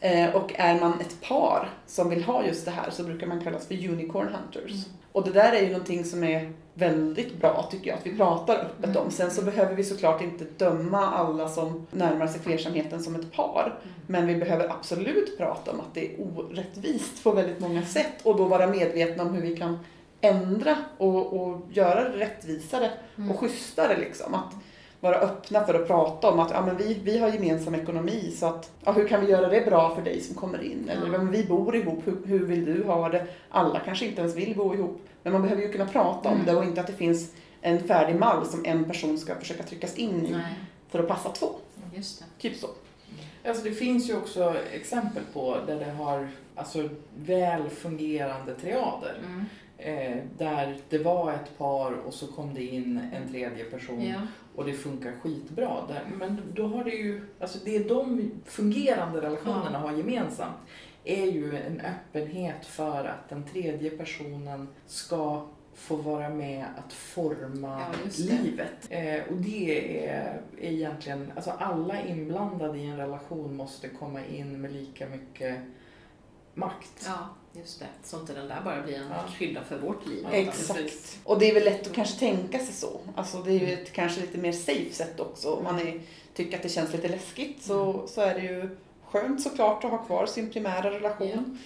Eh, 0.00 0.34
och 0.36 0.52
är 0.56 0.80
man 0.80 0.92
ett 1.00 1.20
par 1.28 1.68
som 1.86 2.10
vill 2.10 2.24
ha 2.24 2.44
just 2.46 2.64
det 2.64 2.70
här 2.70 2.90
så 2.90 3.02
brukar 3.02 3.26
man 3.26 3.40
kallas 3.40 3.66
för 3.66 3.74
unicorn 3.88 4.28
hunters. 4.28 4.70
Mm. 4.72 4.84
Och 5.12 5.24
det 5.24 5.30
där 5.30 5.52
är 5.52 5.60
ju 5.60 5.66
någonting 5.72 6.04
som 6.04 6.24
är 6.24 6.52
väldigt 6.74 7.40
bra 7.40 7.68
tycker 7.70 7.90
jag 7.90 7.98
att 7.98 8.06
vi 8.06 8.16
pratar 8.16 8.54
öppet 8.56 8.84
Mm. 8.90 8.96
om. 9.02 9.10
Sen 9.10 9.30
så 9.30 9.42
behöver 9.42 9.74
vi 9.74 9.84
såklart 9.84 10.22
inte 10.22 10.44
döma 10.56 11.06
alla 11.06 11.48
som 11.48 11.86
närmar 11.90 12.26
sig 12.26 12.40
flersamheten 12.40 13.02
som 13.02 13.14
ett 13.14 13.32
par. 13.32 13.62
Mm. 13.82 13.94
Men 14.06 14.26
vi 14.26 14.34
behöver 14.36 14.68
absolut 14.70 15.38
prata 15.38 15.70
om 15.70 15.80
att 15.80 15.94
det 15.94 16.14
är 16.14 16.20
orättvist 16.20 17.24
på 17.24 17.30
väldigt 17.30 17.60
många 17.60 17.82
sätt 17.82 18.12
och 18.22 18.36
då 18.36 18.44
vara 18.44 18.66
medvetna 18.66 19.22
om 19.22 19.34
hur 19.34 19.42
vi 19.42 19.56
kan 19.56 19.78
ändra 20.20 20.76
och, 20.98 21.32
och 21.42 21.60
göra 21.72 22.08
det 22.08 22.16
rättvisare 22.18 22.90
Mm. 23.18 23.30
och 23.30 23.40
schysstare 23.40 23.96
liksom. 23.96 24.34
Att 24.34 24.54
vara 25.00 25.16
öppna 25.16 25.66
för 25.66 25.74
att 25.74 25.86
prata 25.86 26.30
om 26.30 26.38
att 26.40 26.50
ja, 26.50 26.66
men 26.66 26.76
vi, 26.76 26.94
vi 27.04 27.18
har 27.18 27.28
gemensam 27.28 27.74
ekonomi 27.74 28.34
så 28.36 28.46
att 28.46 28.70
ja, 28.84 28.92
hur 28.92 29.08
kan 29.08 29.20
vi 29.20 29.30
göra 29.32 29.48
det 29.48 29.60
bra 29.66 29.94
för 29.94 30.02
dig 30.02 30.20
som 30.20 30.34
kommer 30.34 30.62
in? 30.62 30.88
Eller 30.88 31.12
Ja. 31.12 31.18
vi 31.18 31.44
bor 31.44 31.76
ihop, 31.76 31.98
hur, 32.06 32.26
hur 32.26 32.46
vill 32.46 32.64
du 32.64 32.84
ha 32.84 33.08
det? 33.08 33.26
Alla 33.50 33.80
kanske 33.80 34.06
inte 34.06 34.20
ens 34.20 34.36
vill 34.36 34.56
bo 34.56 34.74
ihop. 34.74 35.00
Men 35.22 35.32
man 35.32 35.42
behöver 35.42 35.62
ju 35.62 35.72
kunna 35.72 35.86
prata 35.86 36.28
om 36.28 36.34
Mm. 36.34 36.46
det 36.46 36.56
och 36.56 36.64
inte 36.64 36.80
att 36.80 36.86
det 36.86 36.92
finns 36.92 37.32
en 37.60 37.88
färdig 37.88 38.16
mall 38.16 38.46
som 38.46 38.64
en 38.64 38.84
person 38.84 39.18
ska 39.18 39.34
försöka 39.34 39.62
tryckas 39.62 39.96
in 39.96 40.26
i 40.26 40.30
Nej, 40.32 40.54
för 40.88 40.98
att 40.98 41.08
passa 41.08 41.28
två. 41.28 41.48
just 41.94 42.18
det. 42.18 42.24
Typ 42.48 42.56
så. 42.60 42.66
Alltså 43.46 43.64
det 43.64 43.72
finns 43.72 44.10
ju 44.10 44.16
också 44.16 44.54
exempel 44.72 45.22
på 45.32 45.56
där 45.66 45.76
det 45.78 45.90
har 45.90 46.28
alltså, 46.54 46.88
väl 47.16 47.68
fungerande 47.68 48.54
triader. 48.54 49.16
Mm. 49.26 49.44
Eh, 49.80 50.16
där 50.38 50.76
det 50.88 50.98
var 50.98 51.32
ett 51.32 51.58
par 51.58 51.92
och 51.92 52.14
så 52.14 52.26
kom 52.26 52.54
det 52.54 52.62
in 52.64 53.00
en 53.12 53.28
tredje 53.32 53.64
person 53.64 54.02
Ja. 54.02 54.20
och 54.56 54.64
det 54.64 54.72
funkar 54.72 55.12
skitbra. 55.22 55.86
Där. 55.88 56.02
Men 56.18 56.40
då 56.54 56.66
har 56.66 56.84
det 56.84 56.90
ju, 56.90 57.20
alltså 57.40 57.58
det 57.64 57.78
de 57.88 58.30
fungerande 58.44 59.20
relationerna 59.20 59.78
har 59.78 59.92
gemensamt 59.92 60.56
är 61.04 61.26
ju 61.26 61.56
en 61.56 61.80
öppenhet 61.80 62.66
för 62.66 63.04
att 63.04 63.28
den 63.28 63.44
tredje 63.44 63.90
personen 63.90 64.68
ska 64.86 65.46
få 65.74 65.96
vara 65.96 66.28
med 66.28 66.64
att 66.78 66.92
forma 66.92 67.80
Ja, 67.80 68.10
livet. 68.18 68.86
Eh, 68.90 69.22
och 69.30 69.36
det 69.36 70.06
är, 70.08 70.40
är 70.60 70.70
egentligen, 70.72 71.32
alltså 71.36 71.50
alla 71.50 72.02
inblandade 72.06 72.78
i 72.78 72.86
en 72.86 72.96
relation 72.96 73.56
måste 73.56 73.88
komma 73.88 74.24
in 74.26 74.60
med 74.60 74.72
lika 74.72 75.06
mycket 75.08 75.56
makt. 76.58 77.04
ja, 77.06 77.28
just 77.60 77.78
det. 77.78 77.86
Så 78.04 78.20
inte 78.20 78.32
den 78.34 78.48
där 78.48 78.60
bara 78.64 78.82
blir 78.82 78.96
en 78.96 79.08
Ja. 79.10 79.24
krydda 79.38 79.64
för 79.64 79.78
vårt 79.78 80.06
liv. 80.06 80.26
Ja, 80.30 80.36
Exakt. 80.36 81.18
Och 81.24 81.38
det 81.38 81.50
är 81.50 81.54
väl 81.54 81.64
lätt 81.64 81.86
att 81.86 81.92
kanske 81.92 82.18
tänka 82.18 82.58
sig 82.58 82.74
så. 82.74 83.00
Alltså 83.16 83.42
det 83.42 83.50
är 83.50 83.58
ju 83.66 83.72
ett 83.72 83.92
kanske 83.92 84.20
lite 84.20 84.38
mer 84.38 84.52
safe 84.52 84.92
sätt 84.92 85.20
också. 85.20 85.50
Om 85.54 85.64
man 85.64 85.78
är, 85.78 86.00
tycker 86.34 86.56
att 86.56 86.62
det 86.62 86.68
känns 86.68 86.92
lite 86.92 87.08
läskigt 87.08 87.62
så, 87.62 88.06
så 88.06 88.20
är 88.20 88.34
det 88.34 88.40
ju 88.40 88.76
skönt 89.06 89.42
såklart 89.42 89.84
att 89.84 89.90
ha 89.90 89.98
kvar 89.98 90.26
sin 90.26 90.50
primära 90.50 90.90
relation. 90.90 91.58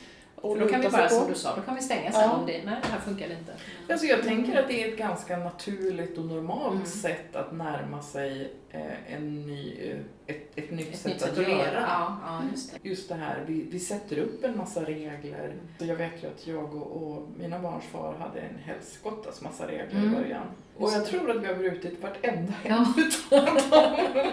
Och 0.43 0.59
då 0.59 0.69
kan 0.69 0.81
vi 0.81 0.89
bara, 0.89 1.09
som 1.09 1.29
du 1.29 1.35
sa, 1.35 1.57
då 1.57 1.63
kan 1.63 1.75
vi 1.75 1.83
stänga 1.83 2.13
sen 2.13 2.21
Ja. 2.21 2.33
om 2.33 2.47
det, 2.47 2.53
nej 2.65 2.77
det 2.83 2.89
här 2.89 3.01
funkar 3.01 3.25
inte. 3.25 3.53
Alltså 3.91 4.07
jag 4.07 4.23
tänker 4.23 4.61
att 4.63 4.69
det 4.69 4.83
är 4.85 4.89
ett 4.93 4.99
ganska 4.99 5.37
naturligt 5.37 6.19
och 6.19 6.25
normalt 6.25 6.73
Mm. 6.75 6.87
sätt 6.87 7.37
att 7.37 7.53
närma 7.53 8.03
sig 8.03 8.53
eh, 8.71 9.15
en 9.15 9.47
ny, 9.47 9.79
eh, 9.91 9.97
ett, 10.35 10.59
ett 10.59 10.71
nytt 10.71 10.89
Ett 10.89 10.99
sätt 10.99 11.13
nytt 11.13 11.23
att 11.23 11.39
att 11.39 11.49
göra. 11.49 11.81
Ja, 11.89 12.17
ja, 12.27 12.41
just 12.53 12.73
det. 12.83 12.89
Just 12.89 13.09
det 13.09 13.15
här, 13.15 13.45
vi, 13.47 13.67
vi 13.71 13.79
sätter 13.79 14.19
upp 14.19 14.45
en 14.45 14.57
massa 14.59 14.81
regler. 14.85 15.45
Mm. 15.45 15.59
Så 15.79 15.85
jag 15.87 15.97
vet 15.97 16.23
ju 16.23 16.27
att 16.27 16.47
jag 16.47 16.75
och, 16.75 17.03
och 17.03 17.29
mina 17.39 17.59
barns 17.59 17.85
far 17.85 18.15
hade 18.15 18.41
en 18.41 18.59
helskottas 18.65 19.41
massa 19.43 19.67
regler 19.67 19.91
Mm. 20.01 20.13
i 20.13 20.17
början. 20.17 20.47
Och 20.77 20.83
Just 20.83 20.95
jag 20.95 21.05
det. 21.05 21.11
tror 21.11 21.31
att 21.31 21.43
vi 21.43 21.47
har 21.47 21.55
brutit 21.55 22.03
vartenda 22.03 22.53
en 22.63 22.87
Ja. 23.31 23.43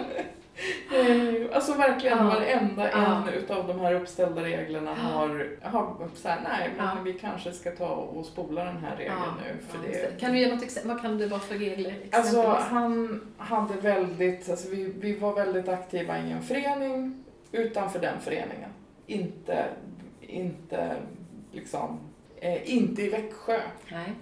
Eh, 0.94 1.56
Alltså 1.56 1.74
verkligen 1.74 2.18
Ja. 2.18 2.24
varenda 2.24 2.90
Ja. 2.90 3.22
en 3.28 3.34
utav 3.34 3.66
de 3.66 3.80
här 3.80 3.94
uppställda 3.94 4.42
reglerna 4.44 4.90
Ja. 5.02 5.08
har, 5.08 5.56
har 5.62 5.96
så 6.14 6.28
här, 6.28 6.40
nej 6.42 6.70
men 6.76 6.86
Ja. 6.86 6.96
vi 7.04 7.12
kanske 7.12 7.52
ska 7.52 7.70
ta 7.70 7.88
och 7.88 8.26
spola 8.26 8.64
den 8.64 8.76
här 8.76 8.96
regeln 8.96 9.16
Ja, 9.18 9.34
nu. 9.44 9.66
För 9.68 9.88
det. 9.88 10.20
Kan 10.20 10.32
du 10.32 10.38
ge 10.38 10.54
något 10.54 10.62
exempel? 10.62 10.90
Vad 10.92 11.02
kan 11.02 11.18
det 11.18 11.26
vara 11.26 11.40
för 11.40 11.54
regler? 11.54 11.94
Alltså 12.12 12.42
han 12.58 13.20
hade 13.38 13.74
väldigt, 13.80 14.50
alltså 14.50 14.68
vi, 14.70 14.92
vi 15.00 15.16
var 15.18 15.34
väldigt 15.34 15.68
aktiva 15.68 16.18
i 16.18 16.30
en 16.32 16.42
förening 16.42 17.24
utanför 17.52 17.98
den 17.98 18.20
föreningen. 18.20 18.70
Inte, 19.06 19.64
inte 20.20 20.96
liksom, 21.52 21.98
eh, 22.40 22.74
inte 22.74 23.02
i 23.02 23.08
Växjö. 23.10 23.60
Nej. 23.92 24.12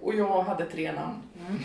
Och 0.00 0.14
jag 0.14 0.42
hade 0.42 0.64
tre 0.64 0.92
namn. 0.92 1.22
Mm. 1.48 1.60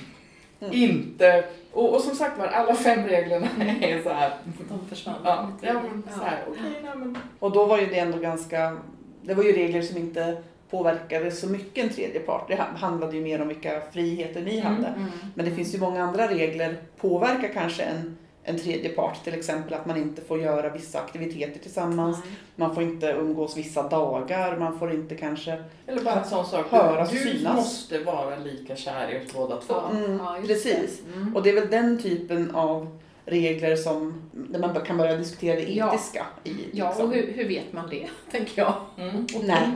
Mm. 0.62 0.74
Inte, 0.74 1.44
och, 1.72 1.96
och 1.96 2.02
som 2.02 2.16
sagt 2.16 2.38
var 2.40 2.48
alla 2.48 2.76
fem 2.76 3.08
reglerna 3.08 3.48
är 3.82 4.04
så 4.04 4.10
här. 4.10 4.34
De 4.70 4.88
försvann. 4.90 5.16
Ja, 5.24 5.52
ja 5.62 5.74
men 5.74 6.04
så 6.14 6.24
här, 6.24 6.44
okej, 6.48 6.82
nej 6.84 6.92
men. 6.96 7.18
Och 7.40 7.52
då 7.52 7.66
var 7.66 7.80
ju 7.80 7.86
det 7.86 8.00
ändå 8.00 8.18
ganska, 8.18 8.78
det 9.22 9.34
var 9.34 9.44
ju 9.44 9.52
regler 9.52 9.82
som 9.82 9.98
inte 9.98 10.38
påverkade 10.70 11.32
så 11.32 11.48
mycket 11.48 11.84
en 11.84 11.90
tredje 11.90 12.20
part. 12.20 12.48
Det 12.48 12.56
handlade 12.56 13.16
ju 13.16 13.24
mer 13.24 13.42
om 13.42 13.48
vilka 13.48 13.82
friheter 13.92 14.42
ni 14.42 14.60
hade. 14.60 14.88
Mm. 14.88 15.06
Men 15.36 15.46
det 15.46 15.52
finns 15.52 15.76
ju 15.76 15.80
många 15.80 16.04
andra 16.04 16.28
regler 16.28 16.76
påverkar 16.98 17.48
kanske 17.54 17.84
en, 17.84 18.18
en 18.44 18.60
tredje 18.60 18.90
part. 18.90 19.24
Till 19.24 19.34
exempel 19.34 19.74
att 19.74 19.86
man 19.86 19.98
inte 19.98 20.22
får 20.22 20.42
göra 20.42 20.70
vissa 20.70 21.00
aktiviteter 21.00 21.60
tillsammans. 21.60 22.18
Nej. 22.26 22.34
Man 22.56 22.76
får 22.76 22.84
inte 22.84 23.06
umgås 23.08 23.58
vissa 23.58 23.90
dagar. 23.90 24.58
Man 24.58 24.80
får 24.80 24.92
inte 24.94 25.16
kanske... 25.16 25.64
Eller 25.88 26.02
bara 26.04 26.22
en 26.22 26.30
sån 26.30 26.46
sak. 26.46 26.66
Höras 26.72 27.12
du 27.12 27.18
synas. 27.18 27.56
måste 27.56 28.00
vara 28.00 28.36
lika 28.36 28.76
kär 28.76 29.12
i 29.12 29.26
oss 29.28 29.34
båda 29.34 29.58
två. 29.58 29.74
Ja, 29.74 29.90
Mm, 29.92 30.18
ja, 30.18 30.38
precis. 30.48 31.02
Mm. 31.16 31.36
Och 31.36 31.44
det 31.44 31.50
är 31.50 31.54
väl 31.54 31.70
den 31.70 32.02
typen 32.02 32.52
av 32.56 33.00
regler 33.26 33.76
som 33.76 34.22
där 34.34 34.60
man 34.60 34.82
kan 34.82 34.98
börja 34.98 35.16
diskutera 35.16 35.56
det 35.56 35.62
Ja. 35.74 35.94
etiska 35.94 36.26
i. 36.44 36.56
Ja, 36.74 36.88
liksom. 36.90 37.06
och 37.10 37.14
hur, 37.16 37.34
hur 37.34 37.48
vet 37.48 37.74
man 37.74 37.90
det, 37.90 38.08
tänker 38.32 38.62
jag? 38.62 38.74
Mm. 38.98 39.28
Nej, 39.44 39.68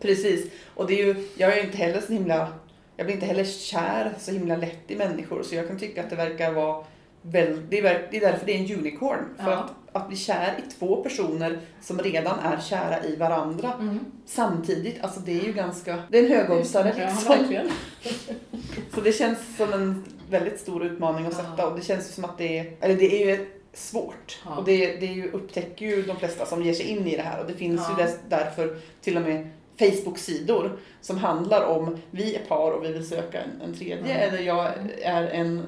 precis. 0.00 0.50
Och 0.74 0.86
det 0.86 1.00
är 1.00 1.06
ju, 1.06 1.28
jag 1.36 1.52
är 1.52 1.56
ju 1.56 1.62
inte 1.62 1.76
heller 1.76 2.00
så 2.00 2.12
himla, 2.12 2.48
jag 2.96 3.06
blir 3.06 3.14
inte 3.14 3.26
heller 3.26 3.44
kär 3.44 4.12
så 4.18 4.30
himla 4.32 4.56
lätt 4.56 4.90
i 4.90 4.96
människor 4.96 5.42
så 5.42 5.54
jag 5.54 5.68
kan 5.68 5.78
tycka 5.78 6.02
att 6.02 6.10
det 6.10 6.16
verkar 6.16 6.52
vara 6.52 6.84
väl, 7.26 7.60
det, 7.68 7.78
är, 7.78 7.82
ver- 7.82 8.08
det 8.10 8.16
är 8.16 8.20
därför 8.20 8.46
det 8.46 8.52
är 8.52 8.58
en 8.72 8.78
unicorn. 8.78 9.24
För 9.38 9.50
Ja. 9.50 9.56
att, 9.56 9.72
att 10.02 10.08
bli 10.08 10.16
kär 10.16 10.54
i 10.66 10.70
två 10.70 10.96
personer 11.02 11.58
som 11.80 11.98
redan 11.98 12.38
är 12.38 12.60
kära 12.60 13.04
i 13.04 13.16
varandra 13.16 13.72
Mm. 13.80 14.00
samtidigt, 14.26 15.02
alltså 15.04 15.20
det 15.20 15.40
är 15.40 15.44
ju 15.44 15.52
ganska, 15.52 15.98
det 16.10 16.18
är 16.18 16.24
en 16.24 16.30
högoddsare 16.30 16.94
Ja, 16.98 17.06
liksom. 17.06 17.28
verkligen. 17.38 17.66
Så 18.94 19.00
det 19.00 19.12
känns 19.12 19.56
som 19.56 19.72
en 19.72 20.04
väldigt 20.30 20.60
stor 20.60 20.84
utmaning 20.84 21.26
att 21.26 21.34
Ja. 21.38 21.44
sätta 21.44 21.68
och 21.68 21.76
det 21.78 21.84
känns 21.84 22.08
ju 22.08 22.12
som 22.12 22.24
att 22.24 22.38
det 22.38 22.58
är, 22.58 22.72
eller 22.80 22.94
det 22.96 23.22
är 23.22 23.26
ju 23.36 23.46
svårt. 23.72 24.42
Ja. 24.44 24.56
Och 24.56 24.64
det, 24.64 24.86
det 24.96 25.06
är 25.06 25.12
ju, 25.12 25.30
upptäcker 25.32 25.86
ju 25.86 26.02
de 26.02 26.16
flesta 26.16 26.46
som 26.46 26.62
ger 26.62 26.74
sig 26.74 26.86
in 26.86 27.06
i 27.06 27.16
det 27.16 27.22
här 27.22 27.40
och 27.40 27.46
det 27.46 27.54
finns 27.54 27.80
Ja. 27.98 28.04
ju 28.06 28.08
därför 28.28 28.76
till 29.00 29.16
och 29.16 29.22
med 29.22 29.48
Facebook-sidor 29.78 30.78
som 31.00 31.18
handlar 31.18 31.64
om 31.64 31.98
vi 32.10 32.34
är 32.34 32.40
par 32.40 32.70
och 32.72 32.84
vi 32.84 32.92
vill 32.92 33.08
söka 33.08 33.40
en, 33.42 33.60
en 33.64 33.74
tredje 33.74 34.04
Ja. 34.08 34.14
eller 34.14 34.38
jag 34.38 34.68
är 35.02 35.22
en 35.26 35.62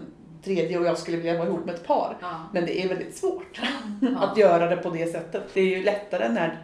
tredje 0.46 0.78
och 0.78 0.84
jag 0.86 0.98
skulle 0.98 1.16
vilja 1.16 1.38
vara 1.38 1.48
ihop 1.48 1.64
med 1.66 1.74
ett 1.74 1.86
par. 1.86 2.16
Ja. 2.20 2.28
Men 2.52 2.66
det 2.66 2.82
är 2.84 2.88
väldigt 2.88 3.16
svårt 3.16 3.60
Ja. 4.00 4.18
att 4.20 4.36
göra 4.36 4.66
det 4.68 4.76
på 4.76 4.90
det 4.90 5.12
sättet. 5.12 5.42
Det 5.54 5.60
är 5.60 5.76
ju 5.76 5.82
lättare 5.82 6.28
när, 6.28 6.62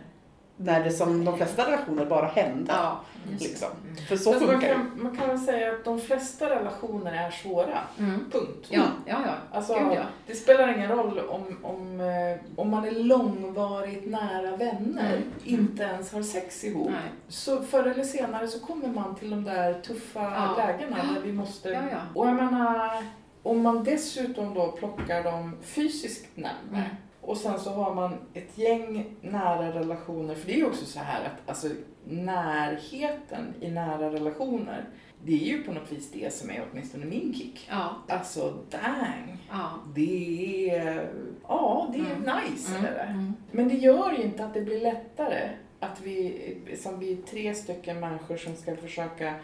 när 0.56 0.84
det 0.84 0.90
som 0.90 1.24
de 1.24 1.36
flesta 1.36 1.66
relationer 1.66 2.04
bara 2.06 2.26
händer. 2.26 2.74
Ja. 2.74 3.00
Liksom. 3.40 3.68
För 4.08 4.16
så 4.16 4.30
man, 4.30 4.40
funkar 4.40 4.60
det. 4.68 4.74
kan, 4.74 4.90
man 5.02 5.16
kan 5.16 5.28
väl 5.28 5.38
säga 5.38 5.72
att 5.72 5.84
de 5.84 6.00
flesta 6.00 6.50
relationer 6.50 7.12
är 7.26 7.30
svåra. 7.30 7.78
Mm. 7.98 8.30
Punkt. 8.32 8.66
Ja, 8.68 8.82
ja, 9.06 9.16
ja. 9.26 9.32
Alltså, 9.56 9.74
Gud, 9.74 9.82
ja. 9.94 10.02
Det 10.26 10.34
spelar 10.34 10.74
ingen 10.76 10.90
roll 10.90 11.18
om, 11.28 11.58
om, 11.62 12.00
eh, 12.00 12.40
om 12.56 12.70
man 12.70 12.84
är 12.84 12.90
långvarigt 12.90 14.10
nära 14.10 14.56
vänner, 14.56 15.12
Mm. 15.16 15.22
inte 15.44 15.82
ens 15.82 16.12
har 16.12 16.22
sex 16.22 16.64
ihop. 16.64 16.90
Nej. 16.90 17.00
Så 17.28 17.62
förr 17.62 17.86
eller 17.86 18.04
senare 18.04 18.48
så 18.48 18.58
kommer 18.66 18.88
man 18.88 19.14
till 19.14 19.30
de 19.30 19.44
där 19.44 19.74
tuffa 19.74 20.20
Ja. 20.22 20.54
lägena 20.58 20.96
där 20.96 21.20
vi 21.24 21.32
måste... 21.32 21.68
Ja, 21.68 21.80
ja. 21.90 21.98
Och 22.14 22.26
jag 22.26 22.34
menar, 22.34 22.90
om 23.42 23.62
man 23.62 23.84
dessutom 23.84 24.54
då 24.54 24.72
plockar 24.72 25.24
dem 25.24 25.56
fysiskt 25.62 26.36
närmare 26.36 26.84
Mm. 26.84 26.96
och 27.20 27.36
sen 27.36 27.60
så 27.60 27.70
har 27.70 27.94
man 27.94 28.14
ett 28.34 28.58
gäng 28.58 29.04
nära 29.20 29.72
relationer, 29.74 30.34
för 30.34 30.46
det 30.46 30.52
är 30.54 30.56
ju 30.56 30.66
också 30.66 30.84
så 30.86 30.98
här 30.98 31.24
att 31.24 31.48
alltså, 31.48 31.68
närheten 32.04 33.54
i 33.60 33.70
nära 33.70 34.10
relationer, 34.12 34.84
det 35.24 35.32
är 35.32 35.46
ju 35.56 35.62
på 35.62 35.72
något 35.72 35.92
vis 35.92 36.10
det 36.12 36.34
som 36.34 36.50
är 36.50 36.64
åtminstone 36.72 37.04
min 37.06 37.34
kick. 37.34 37.68
Ja, 37.70 37.96
Alltså, 38.08 38.54
dang! 38.70 39.38
ja. 39.50 39.70
Det 39.94 40.70
är, 40.70 41.10
ja, 41.48 41.90
det 41.92 41.98
är 41.98 42.04
Mm. 42.16 42.20
nice. 42.50 42.70
Mm. 42.70 42.82
Det. 42.82 43.00
Mm. 43.00 43.32
Men 43.50 43.68
det 43.68 43.74
gör 43.74 44.12
ju 44.12 44.22
inte 44.22 44.44
att 44.44 44.54
det 44.54 44.60
blir 44.60 44.80
lättare 44.80 45.48
att 45.80 46.00
vi, 46.00 46.76
som 46.82 46.98
vi 46.98 47.12
är 47.12 47.16
tre 47.22 47.54
stycken 47.54 48.00
människor 48.00 48.36
som 48.36 48.56
ska 48.56 48.76
försöka 48.76 49.34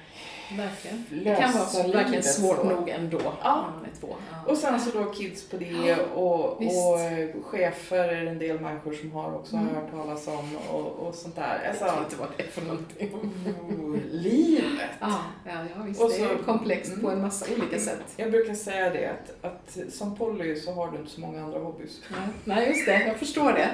Verkligen. 0.56 1.04
Det 1.24 1.34
kan 1.34 1.52
vara 1.52 1.88
verkligen 1.92 2.22
svårt 2.22 2.56
så. 2.56 2.64
nog 2.64 2.88
ändå. 2.88 3.20
Ja. 3.42 3.72
Två. 4.00 4.16
Ja. 4.30 4.52
Och 4.52 4.58
sen 4.58 4.80
så 4.80 4.98
då 4.98 5.04
kids 5.04 5.48
på 5.48 5.56
det 5.56 5.96
och, 6.14 6.44
och 6.56 6.98
chefer 7.44 8.08
är 8.08 8.24
det 8.24 8.30
en 8.30 8.38
del 8.38 8.60
människor 8.60 8.92
som 8.92 9.12
har 9.12 9.34
också 9.34 9.56
Mm. 9.56 9.74
hört 9.74 9.90
talas 9.90 10.26
om 10.28 10.56
och, 10.70 10.86
och 10.86 11.14
sånt 11.14 11.36
där. 11.36 11.60
Jag 11.62 11.70
Alltså, 11.70 11.84
vet 11.84 12.04
inte 12.04 12.16
vad 12.16 12.28
det 12.36 12.42
är 12.42 12.46
för 12.48 12.62
någonting. 12.62 13.14
oh, 13.14 13.96
livet! 14.12 14.90
Ja, 15.00 15.20
ja, 15.46 15.52
ja 15.76 15.82
visst. 15.82 16.00
Och 16.00 16.10
det 16.10 16.16
är 16.16 16.36
så- 16.38 16.44
komplext 16.44 16.92
på 17.00 17.06
en 17.06 17.12
Mm. 17.12 17.22
massa 17.24 17.46
olika 17.58 17.78
sätt. 17.78 18.00
Jag 18.16 18.30
brukar 18.30 18.54
säga 18.54 18.90
det 18.90 19.06
att, 19.06 19.44
att 19.44 19.92
som 19.92 20.16
poly 20.16 20.56
så 20.56 20.72
har 20.72 20.90
du 20.92 20.98
inte 20.98 21.10
så 21.10 21.20
många 21.20 21.42
andra 21.44 21.58
hobbys. 21.58 22.00
Nej, 22.08 22.20
Nej, 22.44 22.68
just 22.68 22.86
det. 22.86 23.06
Jag 23.06 23.16
förstår 23.16 23.52
det. 23.52 23.70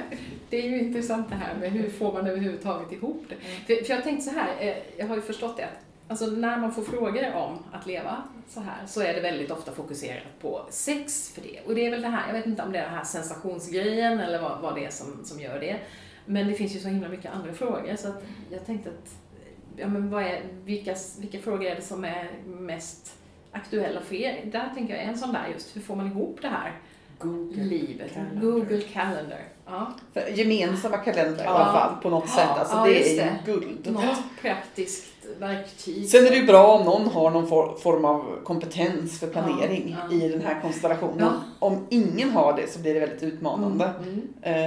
Det 0.51 0.57
är 0.59 0.63
ju 0.71 0.79
intressant 0.81 1.29
det 1.31 1.35
här 1.37 1.55
med 1.61 1.71
hur 1.73 1.91
får 1.91 2.13
man 2.13 2.27
överhuvudtaget 2.27 2.93
ihop 2.93 3.25
det. 3.29 3.35
För, 3.77 3.85
för 3.85 3.95
jag 3.95 4.03
tänkte 4.05 4.25
så 4.25 4.31
här, 4.39 4.49
eh, 4.61 4.75
jag 4.97 5.07
har 5.07 5.17
ju 5.17 5.23
förstått 5.23 5.57
det 5.57 5.65
att 5.65 5.84
alltså 6.09 6.27
när 6.27 6.59
man 6.59 6.73
får 6.73 6.83
frågor 6.83 7.35
om 7.35 7.59
att 7.73 7.87
leva 7.87 8.23
så 8.49 8.61
här 8.61 8.87
så 8.87 9.01
är 9.03 9.15
det 9.15 9.21
väldigt 9.21 9.51
ofta 9.51 9.73
fokuserat 9.73 10.23
på 10.41 10.61
sex 10.71 11.31
för 11.35 11.43
det. 11.43 11.61
Och 11.67 11.75
det 11.75 11.87
är 11.87 11.91
väl 11.91 12.03
det 12.03 12.09
här, 12.09 12.27
jag 12.27 12.35
vet 12.35 12.47
inte 12.47 12.63
om 12.63 12.73
det 12.73 12.79
är 12.79 12.85
den 12.85 12.95
här 12.95 13.05
sensationsgrejen 13.05 14.21
eller 14.21 14.43
vad, 14.43 14.61
vad 14.61 14.75
det 14.75 14.85
är 14.85 14.91
som, 14.91 15.25
som 15.25 15.41
gör 15.41 15.61
det. 15.61 15.77
Men 16.27 16.49
det 16.49 16.55
finns 16.55 16.75
ju 16.77 16.79
så 16.79 16.89
himla 16.89 17.09
mycket 17.09 17.33
andra 17.33 17.53
frågor 17.53 17.97
så 17.97 18.09
att 18.09 18.23
jag 18.51 18.67
tänkte 18.67 18.91
att, 18.91 19.11
ja 19.77 19.89
men 19.89 20.11
vad 20.11 20.23
är, 20.23 20.41
vilka, 20.65 20.95
vilka 21.21 21.39
frågor 21.39 21.65
är 21.65 21.75
det 21.77 21.83
som 21.83 22.05
är 22.05 22.31
mest 22.47 23.13
aktuella 23.53 24.01
för 24.01 24.15
er? 24.15 24.45
Där 24.53 24.71
tänker 24.75 24.95
jag 24.95 25.05
en 25.05 25.19
sån 25.19 25.33
där 25.33 25.49
just, 25.53 25.77
hur 25.77 25.81
får 25.81 25.97
man 25.97 26.07
ihop 26.07 26.39
det 26.43 26.49
här 26.49 26.73
Google. 27.19 27.63
livet? 27.65 28.15
Calendar. 28.15 28.41
Google 28.43 28.81
Calendar. 28.81 29.41
Ja. 29.67 29.93
För 30.13 30.21
gemensamma 30.29 30.97
kalendrar 30.97 31.43
i 31.43 31.47
Ja. 31.47 31.51
alla 31.51 31.73
fall 31.73 32.03
på 32.03 32.11
något 32.11 32.25
Ja, 32.29 32.35
sätt. 32.35 32.49
Alltså 32.51 32.77
ja, 32.77 32.85
det 32.85 33.19
är 33.21 33.25
det. 33.25 33.53
ju 33.53 33.53
guld. 33.61 33.93
Något 33.93 34.23
praktiskt 34.43 35.14
verktyg. 35.39 36.09
Sen 36.09 36.27
är 36.27 36.31
det 36.31 36.37
ju 36.37 36.47
bra 36.47 36.67
om 36.79 36.85
någon 36.85 37.07
har 37.09 37.31
någon 37.31 37.47
for, 37.49 37.77
form 37.77 38.05
av 38.05 38.25
kompetens 38.45 39.21
för 39.21 39.27
planering 39.27 39.97
Ja, 40.01 40.17
ja. 40.17 40.25
i 40.25 40.29
den 40.29 40.41
här 40.41 40.61
konstellationen. 40.61 41.19
Ja. 41.21 41.33
Om 41.59 41.87
ingen 41.91 42.31
har 42.31 42.53
det 42.57 42.71
så 42.73 42.79
blir 42.79 42.95
det 42.95 43.01
väldigt 43.01 43.23
utmanande. 43.23 43.91
Mm. 44.03 44.23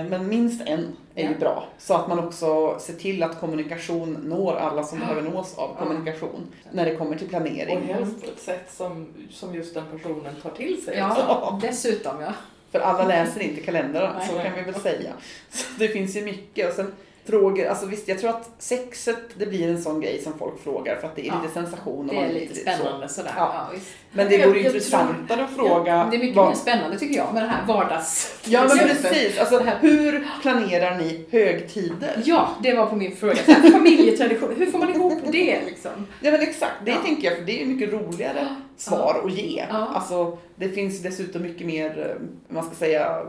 Eh, 0.05 0.09
Men 0.09 0.27
minst 0.29 0.61
en 0.65 0.87
är 1.15 1.29
ju 1.29 1.35
bra. 1.37 1.63
Så 1.77 1.93
att 1.93 2.07
man 2.07 2.19
också 2.19 2.77
ser 2.79 2.93
till 2.93 3.23
att 3.23 3.39
kommunikation 3.39 4.13
når 4.13 4.55
alla 4.55 4.83
som 4.83 4.99
Ja. 4.99 5.05
behöver 5.05 5.29
nås 5.29 5.57
av 5.57 5.69
Ja. 5.79 5.85
kommunikation 5.85 6.47
när 6.71 6.85
det 6.85 6.95
kommer 6.95 7.15
till 7.15 7.25
Och 7.25 7.29
planering. 7.29 7.81
helst 7.93 8.21
på 8.21 8.27
ett 8.27 8.39
sätt 8.39 8.71
som, 8.77 9.07
som 9.31 9.55
just 9.55 9.73
den 9.73 9.83
personen 9.97 10.35
tar 10.43 10.49
till 10.49 10.85
sig. 10.85 10.97
Ja, 10.97 11.59
dessutom 11.61 12.21
ja. 12.21 12.33
För 12.71 12.79
alla 12.79 13.05
läser 13.05 13.41
inte 13.41 13.61
kalendrarna, 13.61 14.21
så 14.27 14.33
kan 14.39 14.53
vi 14.55 14.61
väl 14.71 14.81
säga. 14.81 15.11
Så 15.51 15.65
det 15.79 15.87
finns 15.87 16.15
ju 16.15 16.21
mycket. 16.21 16.69
Och 16.69 16.73
sen 16.75 16.91
frågor, 17.27 17.65
alltså 17.67 17.85
visst 17.85 18.07
jag 18.07 18.19
tror 18.19 18.29
att 18.29 18.49
sexet 18.59 19.17
det 19.37 19.45
blir 19.45 19.67
en 19.69 19.81
sån 19.81 20.01
grej 20.01 20.21
som 20.23 20.37
folk 20.39 20.63
frågar 20.63 20.95
för 20.95 21.07
att 21.07 21.15
det 21.15 21.21
är 21.21 21.27
Ja. 21.27 21.33
lite 21.41 21.53
sensation. 21.53 22.09
och 22.09 22.15
Det 22.15 22.21
är 22.21 22.33
lite 22.33 22.55
så. 22.55 22.61
spännande 22.61 23.09
sådär. 23.09 23.31
Ja. 23.37 23.67
Ja. 23.73 23.79
Men 24.11 24.29
det 24.29 24.47
vore 24.47 24.59
intressantare 24.59 25.43
att 25.43 25.55
fråga 25.55 26.07
det 26.11 26.17
är 26.17 26.19
mycket 26.19 26.35
vad- 26.35 26.47
mer 26.47 26.55
spännande 26.55 26.99
tycker 26.99 27.15
jag 27.15 27.33
med 27.33 27.43
det 27.43 27.49
här 27.49 27.65
vardags... 27.67 28.39
Ja 28.45 28.65
men 28.67 28.77
precis, 28.87 29.39
alltså 29.39 29.59
hur 29.59 30.27
planerar 30.41 30.97
ni 30.97 31.25
högtider? 31.31 32.21
Ja, 32.25 32.49
det 32.63 32.73
var 32.73 32.85
på 32.85 32.95
min 32.95 33.15
fråga. 33.15 33.35
Så 33.35 33.71
Familjetradition, 33.71 34.53
hur 34.57 34.65
får 34.71 34.79
man 34.79 34.89
ihop 34.95 35.19
det 35.31 35.61
liksom? 35.65 35.91
Ja 36.21 36.31
men 36.31 36.41
exakt, 36.41 36.73
det 36.85 36.95
tänker 36.95 37.27
jag 37.27 37.37
för 37.37 37.45
det 37.45 37.61
är 37.61 37.65
mycket 37.65 37.93
roligare 37.93 38.47
svar 38.77 39.21
att 39.25 39.31
ge. 39.33 39.65
Ja. 39.69 39.87
Alltså 39.93 40.37
det 40.55 40.69
finns 40.69 41.01
dessutom 41.01 41.41
mycket 41.41 41.67
mer, 41.67 42.15
eh, 42.15 42.53
man 42.55 42.63
ska 42.65 42.75
säga, 42.75 43.21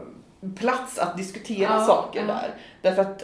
plats 0.59 0.99
att 0.99 1.17
diskutera 1.17 1.85
saker 1.85 2.27
där. 2.27 2.55
Därför 2.83 3.03
att 3.03 3.23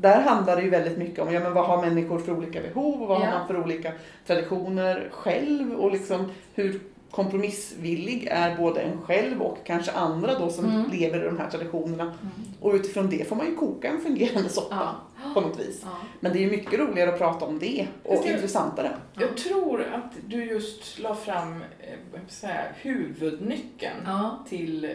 där 0.00 0.20
handlar 0.20 0.56
det 0.56 0.62
ju 0.62 0.70
väldigt 0.70 0.98
mycket 0.98 1.18
om 1.18 1.32
ja, 1.34 1.40
men 1.40 1.52
vad 1.54 1.66
har 1.66 1.82
människor 1.86 2.18
för 2.18 2.32
olika 2.32 2.60
behov 2.62 3.02
och 3.02 3.08
vad 3.08 3.20
Ja. 3.20 3.24
har 3.26 3.38
man 3.38 3.46
för 3.46 3.60
olika 3.62 3.92
traditioner 4.26 5.08
själv 5.12 5.72
och 5.72 5.92
liksom 5.92 6.30
hur 6.54 6.80
kompromissvillig 7.10 8.28
är 8.30 8.56
både 8.56 8.80
en 8.80 9.02
själv 9.02 9.42
och 9.42 9.58
kanske 9.64 9.92
andra 9.92 10.38
då 10.38 10.50
som 10.50 10.64
Mm. 10.64 10.90
lever 10.90 11.22
i 11.22 11.24
de 11.24 11.38
här 11.38 11.50
traditionerna. 11.50 12.14
Och 12.60 12.74
utifrån 12.74 13.10
det 13.10 13.28
får 13.28 13.36
man 13.36 13.46
ju 13.46 13.54
koka 13.56 13.88
en 13.88 14.00
fungerande 14.00 14.48
soppa 14.48 14.94
Ja. 15.24 15.30
på 15.34 15.40
något 15.40 15.58
vis. 15.60 15.80
Ja. 15.84 15.90
Men 16.20 16.32
det 16.32 16.38
är 16.38 16.40
ju 16.40 16.50
mycket 16.50 16.80
roligare 16.80 17.12
att 17.12 17.18
prata 17.18 17.44
om 17.46 17.58
det 17.58 17.86
och 18.02 18.22
det. 18.24 18.32
intressantare. 18.32 18.90
Jag 19.14 19.36
tror 19.36 19.82
att 19.82 20.12
du 20.26 20.44
just 20.44 20.98
la 20.98 21.14
fram 21.14 21.52
eh, 21.80 21.88
jag 22.14 22.20
säga, 22.30 22.60
huvudnyckeln 22.76 23.96
Ja. 24.06 24.38
till 24.48 24.84
eh, 24.84 24.90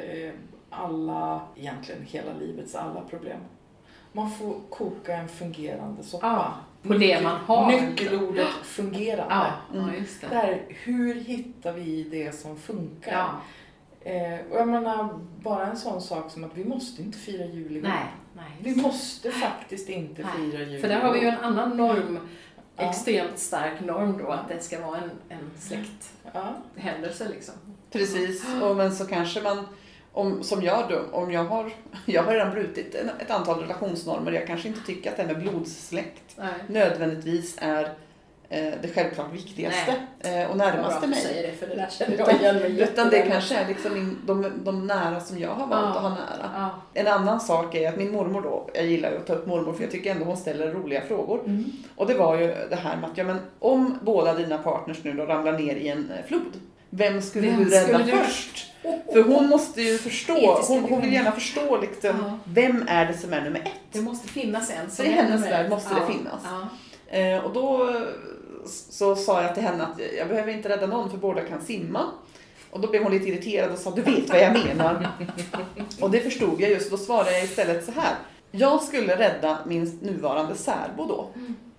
alla, 0.70 1.42
egentligen 1.56 2.02
hela 2.06 2.34
livets 2.40 2.76
alla 2.76 3.02
problem. 3.02 3.38
Man 4.12 4.32
får 4.32 4.56
koka 4.70 5.16
en 5.16 5.28
fungerande 5.28 6.04
soppa. 6.04 6.28
Ja, 6.28 6.54
på 6.88 6.94
det 6.94 7.22
man 7.24 7.36
har. 7.36 7.72
Nyckelordet 7.72 8.48
fungerande. 8.64 9.26
Ja, 9.34 9.48
Mm. 9.74 9.88
ja, 9.88 9.96
just 9.96 10.22
det. 10.22 10.28
Där, 10.28 10.62
hur 10.70 11.16
hittar 11.16 11.74
vi 11.74 12.04
det 12.04 12.36
som 12.36 12.58
funkar? 12.58 13.12
Ja. 13.12 13.30
Eh, 14.12 14.40
och 14.52 14.58
jag 14.60 14.68
menar, 14.68 15.10
bara 15.44 15.66
en 15.68 15.78
sån 15.78 16.02
sak 16.02 16.32
som 16.32 16.44
att 16.44 16.52
vi 16.58 16.64
måste 16.66 17.02
inte 17.02 17.18
fira 17.18 17.46
jul 17.46 17.72
ihop. 17.72 17.84
Nej, 17.88 18.06
nej. 18.36 18.52
Vi 18.60 18.76
måste 18.82 19.32
faktiskt 19.32 19.90
inte 19.90 20.22
Nej, 20.22 20.32
fira 20.52 20.64
jul 20.64 20.82
För 20.82 20.88
där 20.88 21.00
har 21.00 21.14
vi 21.14 21.20
ju 21.20 21.28
en 21.28 21.40
annan 21.40 21.78
norm, 21.78 22.20
Ja. 22.76 22.90
extremt 22.90 23.40
stark 23.40 23.82
norm 23.82 24.18
då, 24.18 24.28
att 24.32 24.48
det 24.48 24.60
ska 24.60 24.82
vara 24.88 24.98
en, 24.98 25.12
en 25.30 25.52
Ja. 26.34 26.54
släkthändelse 26.76 27.30
liksom. 27.30 27.54
Precis, 27.92 28.46
och 28.62 28.76
men 28.76 28.96
så 28.96 29.06
kanske 29.08 29.42
man, 29.42 29.66
om, 30.14 30.44
som 30.44 30.64
jag 30.64 30.84
då, 30.90 31.18
om 31.18 31.32
jag 31.32 31.44
har, 31.46 31.72
jag 32.06 32.24
har 32.24 32.32
redan 32.34 32.52
brutit 32.52 32.96
en, 32.96 33.10
ett 33.20 33.32
antal 33.32 33.60
relationsnormer, 33.60 34.32
jag 34.32 34.48
kanske 34.48 34.68
inte 34.68 34.82
tycker 34.86 35.10
att 35.12 35.18
det 35.18 35.24
här 35.24 35.34
med 35.34 35.42
blodsläkt 35.42 36.24
Nej. 36.38 36.48
nödvändigtvis 36.68 37.56
är 37.62 37.84
eh, 38.50 38.74
det 38.82 38.88
självklart 38.96 39.34
viktigaste 39.34 39.96
eh, 40.20 40.52
och 40.52 40.58
närmaste 40.58 41.08
mig. 41.08 41.20
säger 41.22 41.48
det, 41.52 41.54
för 41.58 41.68
det 41.68 41.76
där 41.76 41.88
känner 41.92 42.18
jag 42.18 42.34
igen 42.34 42.56
mig 42.56 42.82
Utan 42.82 43.10
det 43.10 43.22
kanske 43.22 43.56
är 43.56 43.68
liksom 43.68 43.94
min, 43.94 44.18
de, 44.26 44.52
de 44.64 44.88
nära 44.88 45.20
som 45.20 45.40
jag 45.40 45.50
har 45.50 45.68
valt 45.68 45.72
Ja. 45.72 45.88
att 45.96 46.02
ha 46.02 46.10
nära. 46.10 46.52
Ja. 46.56 46.70
En 46.94 47.08
annan 47.08 47.40
sak 47.40 47.76
är 47.76 47.90
att 47.90 47.98
min 47.98 48.12
mormor 48.12 48.42
då, 48.42 48.70
jag 48.74 48.86
gillar 48.86 49.12
ju 49.12 49.18
att 49.18 49.28
ta 49.28 49.34
upp 49.34 49.48
mormor 49.48 49.74
för 49.74 49.84
jag 49.84 49.92
tycker 49.92 50.12
ändå 50.12 50.26
hon 50.26 50.38
ställer 50.38 50.72
roliga 50.72 51.02
frågor. 51.02 51.40
Mm. 51.46 51.66
Och 51.96 52.08
det 52.08 52.14
var 52.14 52.38
ju 52.40 52.48
det 52.70 52.76
här 52.76 52.98
med 52.98 53.10
att, 53.10 53.18
ja 53.18 53.24
men 53.24 53.38
om 53.60 54.00
båda 54.02 54.34
dina 54.34 54.58
partners 54.58 54.98
nu 55.04 55.14
då 55.14 55.26
ramlar 55.26 55.52
ner 55.52 55.76
i 55.76 55.88
en 55.88 56.12
eh, 56.12 56.26
flod, 56.28 56.52
vem 56.90 57.22
skulle 57.22 57.48
Vem 57.48 57.64
du 57.64 57.70
rädda 57.70 57.84
skulle 58.00 58.04
du- 58.04 58.12
först? 58.24 58.68
För 59.14 59.24
hon 59.24 59.48
måste 59.48 59.82
ju 59.82 59.98
förstå, 59.98 60.62
hon, 60.68 60.84
hon 60.84 61.02
vill 61.02 61.14
gärna 61.14 61.32
förstå 61.32 61.82
liksom, 61.82 62.10
Ja. 62.22 62.38
vem 62.46 62.86
är 62.88 63.06
det 63.06 63.18
som 63.18 63.34
är 63.34 63.42
nummer 63.42 63.60
ett? 63.60 63.72
Det 63.92 64.02
måste 64.02 64.28
finnas 64.28 64.70
en 64.70 64.92
Så 64.92 65.04
i 65.04 65.08
hennes 65.08 65.46
värld 65.46 65.70
måste 65.70 65.94
det 65.94 66.14
finnas. 66.14 66.42
Eh, 67.08 67.46
och 67.46 67.54
då 67.54 67.96
så 68.66 69.16
sa 69.16 69.42
jag 69.42 69.54
till 69.54 69.64
henne 69.64 69.84
att 69.84 70.00
jag 70.18 70.28
behöver 70.28 70.52
inte 70.54 70.70
rädda 70.70 70.88
någon 70.88 71.10
för 71.10 71.18
båda 71.18 71.42
kan 71.42 71.62
simma. 71.62 72.06
Och 72.72 72.80
då 72.80 72.88
blev 72.88 73.04
hon 73.04 73.12
lite 73.12 73.28
irriterad 73.30 73.72
och 73.72 73.78
sa, 73.78 73.92
du 73.92 74.02
vet 74.02 74.30
vad 74.30 74.40
jag 74.40 74.54
menar. 74.54 75.08
och 76.02 76.12
det 76.12 76.20
förstod 76.20 76.62
jag 76.62 76.70
just, 76.70 76.92
då 76.92 76.98
svarade 76.98 77.32
jag 77.32 77.44
istället 77.44 77.86
så 77.86 77.92
här. 77.92 78.16
Jag 78.52 78.82
skulle 78.82 79.16
rädda 79.16 79.58
min 79.66 80.00
nuvarande 80.02 80.56
särbo 80.56 81.06
då. 81.06 81.28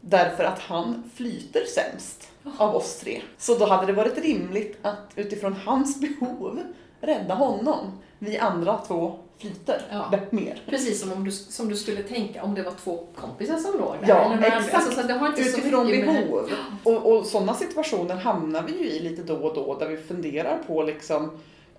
Därför 0.01 0.45
att 0.45 0.59
han 0.59 1.11
flyter 1.15 1.63
sämst 1.75 2.29
av 2.59 2.77
oss 2.77 2.97
tre. 2.97 3.23
Så 3.39 3.55
då 3.59 3.67
hade 3.67 3.87
det 3.87 3.93
varit 3.93 4.19
rimligt 4.19 4.79
att 4.83 5.11
utifrån 5.17 5.53
hans 5.65 6.01
behov 6.01 6.61
rädda 7.03 7.35
honom. 7.35 7.79
Vi 8.19 8.39
andra 8.39 8.79
två 8.79 9.19
flyter 9.39 9.83
Ja. 9.91 10.19
mer. 10.31 10.63
Precis 10.67 11.01
som 11.01 11.13
om 11.13 11.25
du, 11.25 11.31
som 11.31 11.69
du 11.69 11.77
skulle 11.77 12.03
tänka 12.03 12.43
om 12.43 12.55
det 12.55 12.63
var 12.63 12.73
två 12.85 13.07
kompisar 13.17 13.57
som 13.57 13.73
låg 13.81 13.95
där. 14.01 14.09
Ja, 14.09 14.33
eller 14.33 14.47
exakt. 14.47 14.75
Alltså, 14.75 15.01
så 15.01 15.07
det 15.07 15.13
har 15.15 15.29
inte 15.29 15.41
Utifrån 15.41 15.71
så 15.87 15.91
mycket 15.93 16.07
med- 16.07 16.27
behov. 16.27 16.51
Och, 16.85 17.17
och 17.17 17.27
sådana 17.27 17.55
situationer 17.55 18.15
hamnar 18.15 18.63
vi 18.63 18.73
ju 18.79 18.91
i 18.91 18.99
lite 19.01 19.23
då 19.23 19.35
och 19.37 19.55
då 19.55 19.79
där 19.79 19.89
vi 19.89 19.97
funderar 19.97 20.59
på 20.67 20.83
liksom 20.83 21.31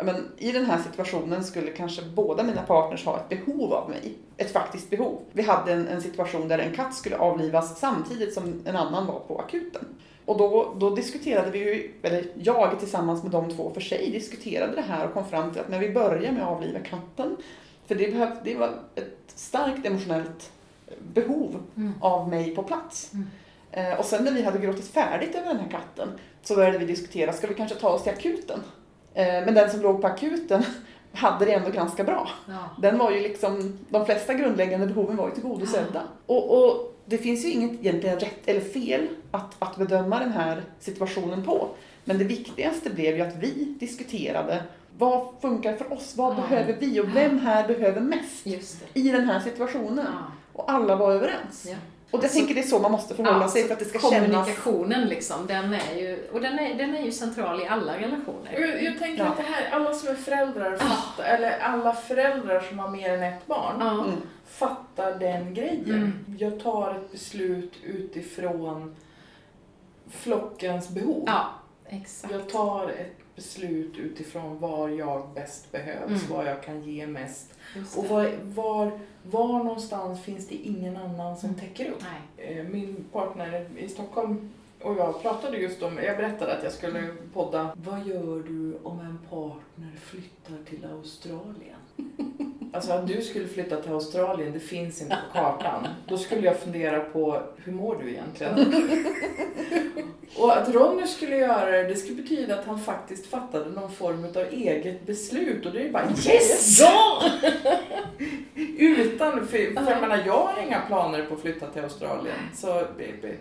men, 0.04 0.16
I 0.38 0.52
den 0.52 0.66
här 0.66 0.78
situationen 0.92 1.44
skulle 1.44 1.72
kanske 1.72 2.02
båda 2.02 2.44
mina 2.44 2.62
partners 2.62 3.06
ha 3.06 3.18
ett 3.20 3.30
behov 3.30 3.74
av 3.74 3.90
mig. 3.90 4.14
Ett 4.38 4.52
faktiskt 4.52 4.90
behov. 4.90 5.20
Vi 5.32 5.44
hade 5.44 5.74
en, 5.74 5.88
en 5.88 6.02
situation 6.02 6.48
där 6.48 6.60
en 6.60 6.76
katt 6.76 6.96
skulle 6.96 7.18
avlivas 7.18 7.80
samtidigt 7.80 8.34
som 8.34 8.62
en 8.66 8.76
annan 8.76 9.08
var 9.08 9.20
på 9.20 9.40
akuten. 9.40 9.86
Och 10.26 10.38
då, 10.38 10.74
då 10.78 10.90
diskuterade 10.90 11.52
vi 11.52 11.60
ju, 11.60 11.92
eller 12.02 12.26
jag 12.34 12.80
tillsammans 12.80 13.24
med 13.24 13.32
de 13.32 13.50
två 13.50 13.72
för 13.74 13.82
sig 13.82 14.12
diskuterade 14.12 14.76
det 14.76 14.82
här 14.82 15.08
och 15.08 15.14
kom 15.14 15.26
fram 15.30 15.52
till 15.52 15.62
att 15.62 15.70
när 15.70 15.80
vi 15.80 15.90
börjar 15.90 16.32
med 16.32 16.44
att 16.44 16.50
avliva 16.50 16.80
katten, 16.80 17.38
för 17.88 17.96
det, 17.96 18.12
behöv, 18.12 18.30
det 18.44 18.56
var 18.56 18.80
ett 18.96 19.18
starkt 19.28 19.86
emotionellt 19.86 20.52
behov 21.14 21.60
Mm. 21.76 21.94
av 22.02 22.30
mig 22.30 22.56
på 22.56 22.64
plats. 22.64 23.12
Mm. 23.14 23.28
Eh, 23.72 24.00
och 24.00 24.06
sen 24.06 24.24
när 24.24 24.32
vi 24.32 24.42
hade 24.42 24.60
gråtit 24.60 24.88
färdigt 24.88 25.36
över 25.36 25.48
den 25.48 25.60
här 25.60 25.70
katten 25.70 26.10
så 26.44 26.56
började 26.56 26.78
vi 26.78 26.86
diskutera, 26.86 27.34
ska 27.34 27.48
vi 27.48 27.54
kanske 27.54 27.76
ta 27.76 27.90
oss 27.90 28.04
till 28.04 28.12
akuten? 28.12 28.60
Eh, 29.14 29.26
men 29.26 29.54
den 29.54 29.70
som 29.72 29.82
låg 29.82 30.02
på 30.02 30.08
akuten 30.08 30.64
hade 31.14 31.46
det 31.46 31.54
ändå 31.54 31.70
ganska 31.70 32.04
bra. 32.04 32.30
Ja. 32.48 32.70
Den 32.82 32.98
var 32.98 33.12
ju 33.12 33.20
liksom, 33.20 33.80
de 33.90 34.06
flesta 34.06 34.34
grundläggande 34.34 34.88
behoven 34.88 35.16
var 35.16 35.28
ju 35.30 35.34
tillgodosedda. 35.34 36.02
Och, 36.26 36.58
och 36.66 36.96
det 37.06 37.18
finns 37.18 37.46
ju 37.46 37.50
inget 37.52 37.72
egentligen 37.80 38.20
rätt 38.20 38.40
eller 38.48 38.62
fel 38.62 39.08
att, 39.32 39.56
att 39.60 39.76
bedöma 39.78 40.20
den 40.20 40.32
här 40.32 40.62
situationen 40.80 41.44
på. 41.46 41.68
Men 42.06 42.18
det 42.18 42.24
viktigaste 42.24 42.90
blev 42.90 43.16
ju 43.16 43.22
att 43.22 43.36
vi 43.36 43.76
diskuterade 43.80 44.64
vad 44.98 45.28
funkar 45.42 45.76
för 45.76 45.94
oss? 45.94 46.14
Vad 46.18 46.34
Ja. 46.34 46.42
behöver 46.42 46.76
vi? 46.80 47.00
Och 47.00 47.16
vem 47.16 47.40
här 47.40 47.68
behöver 47.68 48.02
mest 48.02 48.48
i 48.94 49.10
den 49.10 49.26
här 49.26 49.40
situationen? 49.40 50.06
Ja. 50.12 50.32
Och 50.54 50.72
alla 50.72 50.96
var 50.96 51.12
överens. 51.12 51.68
Och 52.14 52.24
jag 52.24 52.32
Så- 52.32 52.38
tänker 52.38 52.56
det 52.56 52.62
är 52.62 52.64
så 52.68 52.80
man 52.80 52.92
måste 52.92 53.16
förhålla 53.16 53.42
Ja, 53.42 53.48
sig 53.50 53.64
för 53.64 53.74
att 53.74 53.80
det 53.80 53.86
ska 53.86 54.00
kännas... 54.00 54.14
Kommunikationen 54.32 55.08
liksom, 55.08 55.48
den 55.48 55.74
är 55.74 55.96
ju, 55.96 56.30
och 56.34 56.42
den 56.42 56.60
är, 56.60 56.74
den 56.76 56.96
är 56.96 57.02
ju 57.02 57.12
central 57.12 57.62
i 57.62 57.68
alla 57.68 57.98
relationer. 57.98 58.52
Jag, 58.60 58.84
jag 58.84 59.00
tänker 59.00 59.24
Ja. 59.24 59.30
att 59.30 59.38
det 59.38 59.44
här, 59.44 59.70
alla 59.72 59.94
som 59.94 60.10
är 60.10 60.16
föräldrar 60.16 60.78
fattar, 60.78 61.24
eller 61.24 61.60
alla 61.60 61.94
föräldrar 61.94 62.60
som 62.70 62.80
har 62.80 62.90
mer 62.90 63.14
än 63.14 63.24
ett 63.24 63.48
barn. 63.48 63.82
Mm. 63.82 64.12
fattar 64.48 65.20
den 65.20 65.54
grejen. 65.54 65.86
Mm. 65.90 66.26
Jag 66.40 66.60
tar 66.60 66.92
ett 66.96 67.12
beslut 67.12 67.74
utifrån 67.84 68.96
flockens 70.10 70.90
behov. 70.90 71.24
ja, 71.28 71.46
exakt. 71.90 72.34
Jag 72.34 72.50
tar 72.50 72.90
ett 72.90 73.23
beslut 73.36 73.98
utifrån 73.98 74.60
var 74.60 74.90
jag 74.90 75.28
bäst 75.36 75.72
behövs, 75.72 76.08
Mm. 76.10 76.22
vad 76.30 76.46
jag 76.48 76.64
kan 76.64 76.84
ge 76.84 77.08
mest. 77.08 77.54
Och 77.98 78.06
var, 78.08 78.32
var, 78.44 78.92
var 79.24 79.64
någonstans 79.64 80.22
finns 80.22 80.48
det 80.48 80.56
ingen 80.56 80.98
annan 80.98 81.38
som 81.38 81.50
Mm. 81.50 81.62
täcker 81.62 81.90
upp? 81.92 82.04
Nej. 82.38 82.58
Eh, 82.58 82.64
Min 82.66 82.96
partner 83.12 83.66
i 83.78 83.90
Stockholm 83.90 84.50
och 84.82 84.96
jag 84.98 85.22
pratade 85.22 85.58
just 85.58 85.84
om, 85.84 85.98
jag 85.98 86.18
berättade 86.18 86.58
att 86.58 86.64
jag 86.64 86.74
skulle 86.74 87.08
podda. 87.34 87.74
Vad 87.86 88.08
gör 88.08 88.44
du 88.48 88.78
om 88.84 89.00
en 89.00 89.18
partner 89.30 89.92
flyttar 90.02 90.64
till 90.70 90.86
Australien? 90.86 91.80
Alltså 92.74 92.92
att 92.92 93.08
du 93.08 93.22
skulle 93.22 93.48
flytta 93.48 93.82
till 93.82 93.92
Australien, 93.92 94.54
det 94.54 94.60
finns 94.60 95.02
inte 95.02 95.18
på 95.28 95.40
kartan. 95.40 95.88
Då 96.08 96.18
skulle 96.18 96.42
jag 96.42 96.60
fundera 96.60 97.00
på, 97.00 97.42
hur 97.58 97.74
mår 97.74 97.96
du 98.04 98.10
egentligen? 98.10 98.74
Och 100.38 100.58
att 100.58 100.70
Ronny 100.70 101.08
skulle 101.08 101.38
göra 101.38 101.72
det, 101.72 101.84
det 101.84 101.96
skulle 101.96 102.22
betyda 102.22 102.60
att 102.60 102.66
han 102.66 102.80
faktiskt 102.80 103.26
fattade 103.26 103.70
någon 103.70 103.92
form 103.92 104.26
av 104.26 104.46
eget 104.52 105.06
beslut. 105.06 105.66
Och 105.66 105.72
det 105.72 105.88
är 105.88 105.92
bara 105.92 106.10
yes! 106.10 106.80
Ja! 106.80 107.24
Utan, 108.78 109.48
för, 109.48 109.84
för 109.84 109.92
jag 109.92 110.02
menar, 110.02 110.24
jag 110.26 110.46
har 110.46 110.64
inga 110.68 110.82
planer 110.82 111.26
på 111.26 111.34
att 111.34 111.42
flytta 111.42 111.68
till 111.68 111.84
Australien. 111.84 112.38
Så, 112.54 112.84
baby. 112.98 113.34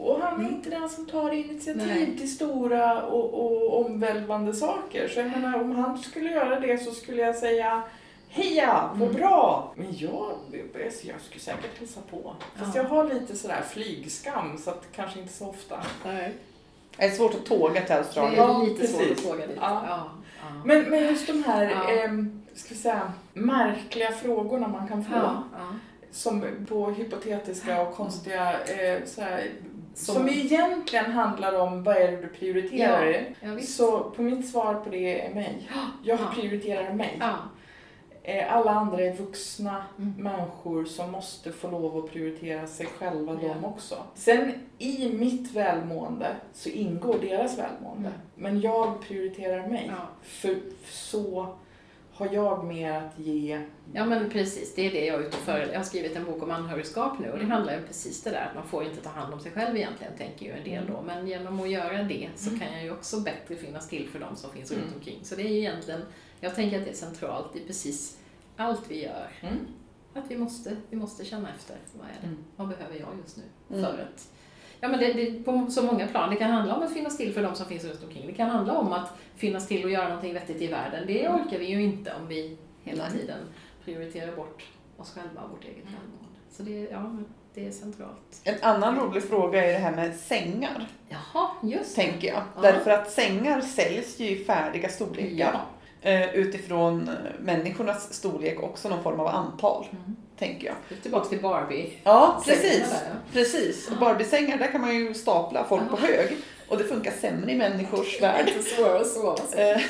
Och 0.00 0.20
han 0.20 0.44
är 0.44 0.48
inte 0.48 0.70
den 0.70 0.88
som 0.88 1.06
tar 1.06 1.32
initiativ 1.32 1.86
Nej. 1.86 2.18
till 2.18 2.34
stora 2.34 3.02
och, 3.02 3.34
och 3.34 3.86
omvälvande 3.86 4.54
saker. 4.54 5.08
Så 5.08 5.20
jag 5.20 5.30
menar, 5.30 5.60
om 5.60 5.70
han 5.70 5.98
skulle 5.98 6.30
göra 6.30 6.60
det 6.60 6.78
så 6.78 6.90
skulle 6.90 7.22
jag 7.22 7.36
säga 7.36 7.82
Heja, 8.32 8.90
vad 8.94 9.08
Mm. 9.08 9.20
bra! 9.20 9.72
Men 9.76 9.86
jag, 9.98 10.32
jag 10.82 11.20
skulle 11.20 11.40
säkert 11.40 11.78
hälsa 11.78 12.00
på. 12.10 12.34
Fast 12.56 12.74
Ja. 12.76 12.82
jag 12.82 12.88
har 12.88 13.14
lite 13.14 13.36
sådär 13.36 13.62
flygskam 13.70 14.58
så 14.58 14.70
att 14.70 14.88
kanske 14.92 15.20
inte 15.20 15.32
så 15.32 15.48
ofta. 15.48 15.80
Nej. 16.04 16.32
Det 16.96 17.04
är 17.04 17.10
svårt 17.10 17.34
att 17.34 17.46
tåga 17.46 17.80
till 17.80 17.88
Det 17.88 17.98
Australien. 17.98 18.34
Ja, 18.36 18.62
är 18.62 18.66
lite 18.66 18.86
svårt 18.86 19.10
att 19.10 19.20
fråga 19.20 19.46
dit. 19.46 19.56
Ja. 19.60 19.82
Ja. 19.88 20.10
Ja. 20.40 20.62
Men, 20.64 20.82
men 20.82 21.02
just 21.04 21.26
de 21.26 21.44
här, 21.44 21.70
Ja. 21.70 21.90
ehm, 21.90 22.42
ska 22.54 22.68
vi 22.68 22.80
säga, 22.80 23.12
märkliga 23.32 24.12
frågorna 24.12 24.68
man 24.68 24.88
kan 24.88 25.04
få. 25.04 25.12
Ja, 25.14 25.42
ja. 25.58 25.66
Som 26.12 26.44
på 26.68 26.90
hypotetiska 26.90 27.82
och 27.82 27.94
konstiga, 27.94 28.52
eh, 28.60 29.04
såhär, 29.06 29.50
Som- 29.94 30.14
som, 30.14 30.28
egentligen 30.28 31.12
handlar 31.12 31.58
om 31.60 31.82
vad 31.84 31.96
är 31.96 32.10
det 32.12 32.16
du 32.16 32.28
prioriterar. 32.28 33.04
Ja, 33.40 33.48
ja. 33.48 33.60
Så 33.62 34.00
på 34.10 34.22
mitt 34.22 34.50
svar 34.50 34.74
på 34.74 34.90
det 34.90 35.26
är 35.26 35.34
mig. 35.34 35.70
Jag 36.02 36.20
Ja. 36.20 36.24
prioriterar 36.34 36.92
mig. 36.92 37.16
Ja. 37.20 37.34
Eh, 38.38 38.54
Alla 38.56 38.70
andra 38.70 39.00
är 39.00 39.12
vuxna 39.16 39.84
Mm. 39.98 40.14
människor 40.18 40.84
som 40.84 41.10
måste 41.10 41.52
få 41.52 41.70
lov 41.70 41.96
att 42.04 42.10
prioritera 42.12 42.66
sig 42.66 42.86
själva 42.86 43.38
Ja. 43.42 43.48
de 43.54 43.64
också. 43.64 43.96
Sen 44.14 44.52
i 44.78 45.12
mitt 45.12 45.52
välmående 45.52 46.36
så 46.52 46.68
ingår 46.68 47.18
deras 47.20 47.58
välmående. 47.58 48.08
Mm. 48.08 48.20
Men 48.34 48.60
jag 48.60 49.00
prioriterar 49.00 49.68
mig. 49.68 49.86
Ja. 49.96 50.06
För, 50.22 50.48
för 50.84 50.92
så 50.92 51.46
har 52.12 52.28
jag 52.32 52.64
mer 52.64 52.92
att 52.92 53.18
ge. 53.18 53.60
Ja 53.92 54.04
men 54.04 54.30
precis, 54.30 54.74
det 54.74 54.86
är 54.86 54.90
det 54.90 55.06
jag 55.06 55.20
är 55.22 55.26
ute 55.26 55.36
för. 55.36 55.58
Jag 55.58 55.76
har 55.78 55.84
skrivit 55.84 56.16
en 56.16 56.24
bok 56.24 56.42
om 56.42 56.50
anhörigskap 56.50 57.18
nu 57.18 57.30
och 57.30 57.38
det 57.38 57.44
handlar 57.44 57.72
ju 57.76 57.82
precis 57.86 58.22
det 58.22 58.30
där 58.30 58.46
att 58.48 58.54
man 58.54 58.66
får 58.68 58.84
inte 58.84 59.00
ta 59.00 59.10
hand 59.10 59.34
om 59.34 59.40
sig 59.40 59.52
själv 59.52 59.76
egentligen, 59.76 60.12
tänker 60.18 60.46
ju 60.46 60.52
en 60.52 60.64
del 60.64 60.86
då. 60.86 61.02
Men 61.06 61.26
genom 61.28 61.60
att 61.60 61.70
göra 61.70 62.02
det 62.02 62.28
så 62.36 62.48
Mm. 62.48 62.60
kan 62.60 62.72
jag 62.72 62.82
ju 62.84 62.90
också 62.92 63.20
bättre 63.20 63.56
finnas 63.56 63.88
till 63.88 64.08
för 64.08 64.18
dem 64.18 64.36
som 64.36 64.50
finns 64.50 64.70
Mm. 64.70 64.82
runt 64.84 64.94
omkring. 64.96 65.18
Så 65.22 65.34
det 65.34 65.42
är 65.42 65.48
ju 65.48 65.58
egentligen, 65.58 66.00
jag 66.40 66.54
tänker 66.54 66.78
att 66.78 66.84
det 66.84 66.90
är 66.90 66.94
centralt 66.94 67.56
i 67.56 67.60
precis 67.66 68.16
allt 68.60 68.90
vi 68.90 69.02
gör. 69.04 69.28
Mm. 69.40 69.58
Att 70.14 70.24
vi 70.30 70.36
måste, 70.38 70.76
vi 70.90 70.96
måste 70.96 71.24
känna 71.24 71.48
efter, 71.54 71.76
vad 71.92 72.06
är 72.08 72.12
det? 72.20 72.26
Mm. 72.26 72.38
Vad 72.56 72.68
behöver 72.68 72.94
jag 72.94 73.08
just 73.22 73.36
nu? 73.36 73.42
Mm. 73.76 73.84
För 73.84 74.02
att, 74.02 74.28
ja 74.80 74.88
men 74.88 75.00
det, 75.00 75.12
det, 75.12 75.42
på 75.44 75.66
så 75.70 75.82
många 75.82 76.06
plan. 76.06 76.30
Det 76.30 76.36
kan 76.36 76.50
handla 76.50 76.76
om 76.76 76.82
att 76.82 76.92
finnas 76.94 77.16
till 77.16 77.32
för 77.34 77.42
de 77.42 77.54
som 77.54 77.66
finns 77.66 77.84
runt 77.84 78.04
omkring. 78.04 78.26
Det 78.26 78.32
kan 78.32 78.50
handla 78.50 78.78
om 78.78 78.92
att 78.92 79.08
finnas 79.36 79.68
till 79.68 79.84
och 79.84 79.90
göra 79.90 80.08
någonting 80.08 80.34
vettigt 80.34 80.62
i 80.62 80.66
världen. 80.66 81.04
Det 81.06 81.28
orkar 81.28 81.58
vi 81.58 81.66
ju 81.66 81.82
inte 81.82 82.12
om 82.20 82.28
vi 82.28 82.56
hela 82.84 83.10
tiden 83.10 83.38
prioriterar 83.84 84.36
bort 84.36 84.64
oss 84.96 85.10
själva 85.14 85.40
och 85.42 85.50
vårt 85.50 85.64
eget 85.64 85.76
Mm. 85.88 85.92
välmående. 86.00 86.38
Så 86.50 86.62
det, 86.62 86.80
ja, 86.92 87.00
men 87.02 87.24
det 87.54 87.66
är 87.66 87.70
centralt. 87.70 88.40
En 88.44 88.62
annan 88.62 88.96
rolig 89.00 89.22
fråga 89.22 89.64
är 89.66 89.72
det 89.72 89.78
här 89.78 89.96
med 89.96 90.14
sängar, 90.16 90.86
Jaha, 91.08 91.48
just 91.62 91.96
det. 91.96 92.02
tänker 92.02 92.28
jag. 92.28 92.42
Ja. 92.56 92.62
Därför 92.62 92.90
att 92.90 93.10
sängar 93.10 93.60
säljs 93.60 94.20
ju 94.20 94.28
i 94.28 94.44
färdiga 94.44 94.88
storlekar. 94.88 95.50
Ja. 95.52 95.60
Eh, 96.02 96.34
utifrån 96.34 97.08
eh, 97.08 97.14
människornas 97.40 98.12
storlek 98.12 98.62
också 98.62 98.88
någon 98.88 99.02
form 99.02 99.20
av 99.20 99.26
antal, 99.26 99.86
Mm. 99.92 100.16
tänker 100.38 100.66
jag. 100.66 101.02
Tillbaka 101.02 101.28
till 101.28 101.40
Barbie. 101.42 101.92
Ja, 102.04 102.42
precis. 102.46 102.78
där, 102.90 102.96
ja. 103.04 103.16
Precis. 103.32 103.90
Och 103.90 103.96
Barbiesängar, 103.96 104.58
där 104.58 104.66
kan 104.72 104.80
man 104.80 104.94
ju 104.96 105.14
stapla 105.14 105.64
folk 105.64 105.90
på 105.90 105.96
hög. 105.96 106.36
Och 106.70 106.78
det 106.78 106.84
funkar 106.84 107.12
sämre 107.20 107.52
i 107.52 107.56
människors 107.56 108.22
värld. 108.22 108.46
Lite 108.46 108.62
svårare 108.62 109.04
så. 109.04 109.36
Eh, 109.56 109.80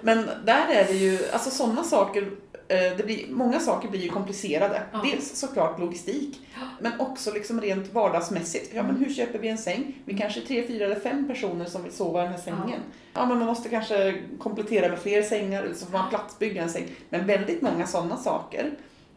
Men 0.00 0.30
där 0.44 0.68
är 0.68 0.84
det 0.84 0.92
ju, 0.92 1.18
alltså 1.32 1.50
sådana 1.50 1.84
saker, 1.84 2.22
eh, 2.68 2.96
det 2.96 3.06
blir, 3.06 3.26
många 3.30 3.60
saker 3.60 3.88
blir 3.88 4.00
ju 4.00 4.08
komplicerade. 4.08 4.82
Ja. 4.92 5.04
Dels 5.04 5.36
såklart 5.36 5.80
logistik, 5.80 6.40
men 6.80 7.00
också 7.00 7.32
liksom 7.32 7.60
rent 7.60 7.92
vardagsmässigt. 7.92 8.74
Ja 8.74 8.82
men 8.82 8.96
hur 8.96 9.14
köper 9.14 9.38
vi 9.38 9.48
en 9.48 9.58
säng? 9.58 10.02
Vi 10.04 10.18
kanske 10.18 10.40
är 10.40 10.44
tre, 10.44 10.66
fyra 10.66 10.84
eller 10.84 11.00
fem 11.00 11.28
personer 11.28 11.64
som 11.64 11.82
vill 11.82 11.92
sova 11.92 12.20
i 12.20 12.22
den 12.22 12.32
här 12.32 12.40
sängen. 12.40 12.80
Ja 13.14 13.26
men 13.26 13.38
man 13.38 13.46
måste 13.46 13.68
kanske 13.68 14.22
komplettera 14.38 14.88
med 14.88 14.98
fler 14.98 15.22
sängar, 15.22 15.62
eller 15.62 15.74
så 15.74 15.86
får 15.86 15.92
man 15.92 16.08
platsbygga 16.10 16.62
en 16.62 16.70
säng. 16.70 16.86
Men 17.08 17.26
väldigt 17.26 17.62
många 17.62 17.86
sådana 17.86 18.16
saker 18.16 18.70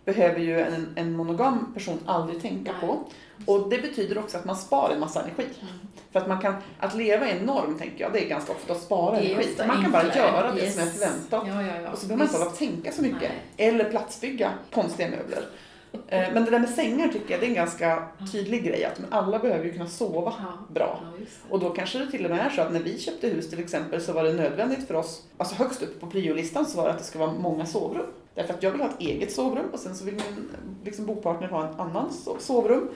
behöver 0.05 0.39
ju 0.39 0.59
en, 0.59 0.93
en 0.95 1.11
monogam 1.15 1.73
person 1.73 1.99
aldrig 2.05 2.41
tänka 2.41 2.71
Nej. 2.71 2.81
på. 2.81 2.99
Och 3.51 3.69
det 3.69 3.77
betyder 3.77 4.17
också 4.17 4.37
att 4.37 4.45
man 4.45 4.55
spar 4.55 4.89
en 4.93 4.99
massa 4.99 5.21
energi. 5.23 5.43
Mm. 5.43 5.73
För 6.17 6.21
att 6.21 6.27
man 6.27 6.41
kan, 6.41 6.55
att 6.79 6.95
leva 6.95 7.27
i 7.27 7.31
en 7.31 7.45
norm 7.45 7.77
tänker 7.79 8.03
jag, 8.03 8.13
det 8.13 8.25
är 8.25 8.29
ganska 8.29 8.51
ofta 8.51 8.73
att 8.73 8.81
spara 8.81 9.17
energi. 9.19 9.49
Man 9.67 9.81
kan 9.81 9.91
bara 9.91 10.15
göra 10.15 10.51
det 10.53 10.61
Yes. 10.61 10.73
som 10.73 10.83
är 10.83 10.87
förväntat. 10.91 11.43
Ja, 11.47 11.61
ja, 11.61 11.81
ja. 11.83 11.91
Och 11.91 11.97
så 11.97 12.07
behöver 12.07 12.17
man 12.25 12.27
inte 12.27 12.37
hålla 12.39 12.51
tänka 12.51 12.91
så 12.91 13.01
mycket. 13.01 13.21
Nej. 13.57 13.67
Eller 13.69 13.89
platsbygga 13.89 14.51
konstiga 14.73 15.09
möbler. 15.09 15.45
Eh, 16.07 16.33
Men 16.33 16.45
det 16.45 16.51
där 16.51 16.59
med 16.59 16.69
sängar 16.69 17.07
tycker 17.07 17.31
jag 17.31 17.39
det 17.39 17.45
är 17.45 17.49
en 17.49 17.53
ganska 17.55 18.03
tydlig 18.31 18.63
grej. 18.63 18.85
Att 18.85 18.99
alla 19.09 19.39
behöver 19.39 19.65
ju 19.65 19.71
kunna 19.73 19.87
sova 19.87 20.33
bra. 20.73 20.99
Och 21.49 21.59
då 21.59 21.69
kanske 21.69 21.99
det 21.99 22.11
till 22.11 22.25
och 22.25 22.31
med 22.31 22.39
är 22.45 22.49
så 22.49 22.61
att 22.61 22.73
när 22.73 22.79
vi 22.79 22.99
köpte 22.99 23.27
hus 23.27 23.49
till 23.49 23.59
exempel 23.59 24.01
så 24.01 24.13
var 24.13 24.23
det 24.23 24.33
nödvändigt 24.33 24.87
för 24.87 24.93
oss, 24.93 25.21
alltså 25.37 25.55
högst 25.55 25.81
upp 25.83 25.99
på 25.99 26.07
priolistan 26.07 26.65
så 26.65 26.77
var 26.77 26.83
det 26.85 26.91
att 26.91 26.97
det 26.99 27.03
ska 27.05 27.19
vara 27.19 27.31
många 27.33 27.65
sovrum. 27.65 28.05
Därför 28.35 28.53
att 28.53 28.63
jag 28.63 28.71
vill 28.71 28.81
ha 28.81 28.87
ett 28.89 28.99
eget 29.01 29.31
sovrum 29.31 29.65
och 29.73 29.79
sen 29.79 29.95
så 29.95 30.05
vill 30.05 30.13
min 30.15 30.49
liksom, 30.85 31.05
bopartner 31.05 31.47
ha 31.47 31.67
en 31.67 31.79
annan 31.79 32.09
so- 32.09 32.39
sovrum. 32.39 32.89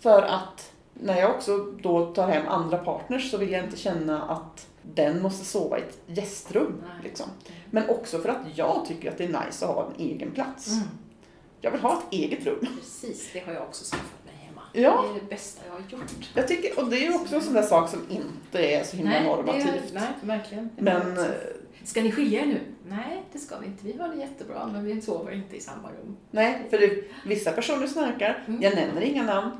För 0.00 0.22
att 0.22 0.72
när 1.02 1.20
jag 1.20 1.30
också 1.30 1.56
då 1.82 2.06
tar 2.06 2.28
hem 2.28 2.48
andra 2.48 2.78
partners 2.78 3.30
så 3.30 3.36
vill 3.36 3.50
jag 3.50 3.64
inte 3.64 3.76
känna 3.76 4.22
att 4.22 4.66
den 4.82 5.22
måste 5.22 5.44
sova 5.44 5.78
i 5.78 5.82
ett 5.82 5.98
gästrum. 6.06 6.82
Nej. 6.82 6.90
Liksom. 7.02 7.26
Men 7.70 7.88
också 7.88 8.18
för 8.18 8.28
att 8.28 8.46
jag 8.54 8.84
tycker 8.86 9.10
att 9.10 9.18
det 9.18 9.24
är 9.24 9.44
nice 9.46 9.66
att 9.66 9.74
ha 9.74 9.86
en 9.86 10.06
egen 10.06 10.30
plats. 10.30 10.72
Mm. 10.72 10.88
Jag 11.60 11.70
vill 11.70 11.80
ha 11.80 11.98
ett 11.98 12.14
eget 12.14 12.46
rum. 12.46 12.66
Precis, 12.80 13.30
det 13.32 13.40
har 13.40 13.52
jag 13.52 13.62
också 13.62 13.84
skaffat 13.84 14.24
mig 14.24 14.34
hemma. 14.46 14.62
Ja. 14.72 15.02
Det 15.02 15.18
är 15.18 15.22
det 15.22 15.30
bästa 15.30 15.62
jag 15.66 15.72
har 15.72 15.80
gjort. 15.90 16.30
Jag 16.34 16.48
tycker, 16.48 16.78
och 16.78 16.90
det 16.90 17.06
är 17.06 17.14
också 17.14 17.34
en 17.34 17.42
sån 17.42 17.54
där 17.54 17.62
sak 17.62 17.90
som 17.90 18.00
inte 18.10 18.74
är 18.74 18.84
så 18.84 18.96
himla 18.96 19.12
det 19.12 19.16
är, 19.16 19.24
normativt. 19.24 19.92
nej, 19.92 20.08
verkligen. 20.22 20.70
Är 20.76 20.82
Men 20.82 21.18
eh, 21.18 21.24
Ska 21.84 22.02
ni 22.02 22.12
skilja 22.12 22.42
er 22.42 22.46
nu? 22.46 22.60
Nej, 22.88 23.22
det 23.32 23.38
ska 23.38 23.58
vi 23.58 23.66
inte. 23.66 23.86
Vi 23.86 23.98
har 23.98 24.08
det 24.08 24.16
jättebra, 24.16 24.70
men 24.72 24.84
vi 24.84 25.00
sover 25.00 25.32
inte 25.32 25.56
i 25.56 25.60
samma 25.60 25.88
rum. 25.88 26.16
nej, 26.30 26.66
för 26.70 26.78
det, 26.78 27.04
vissa 27.24 27.52
personer 27.52 27.86
snarkar. 27.86 28.44
Mm. 28.46 28.62
Jag 28.62 28.74
nämner 28.74 29.00
inga 29.00 29.22
namn. 29.22 29.50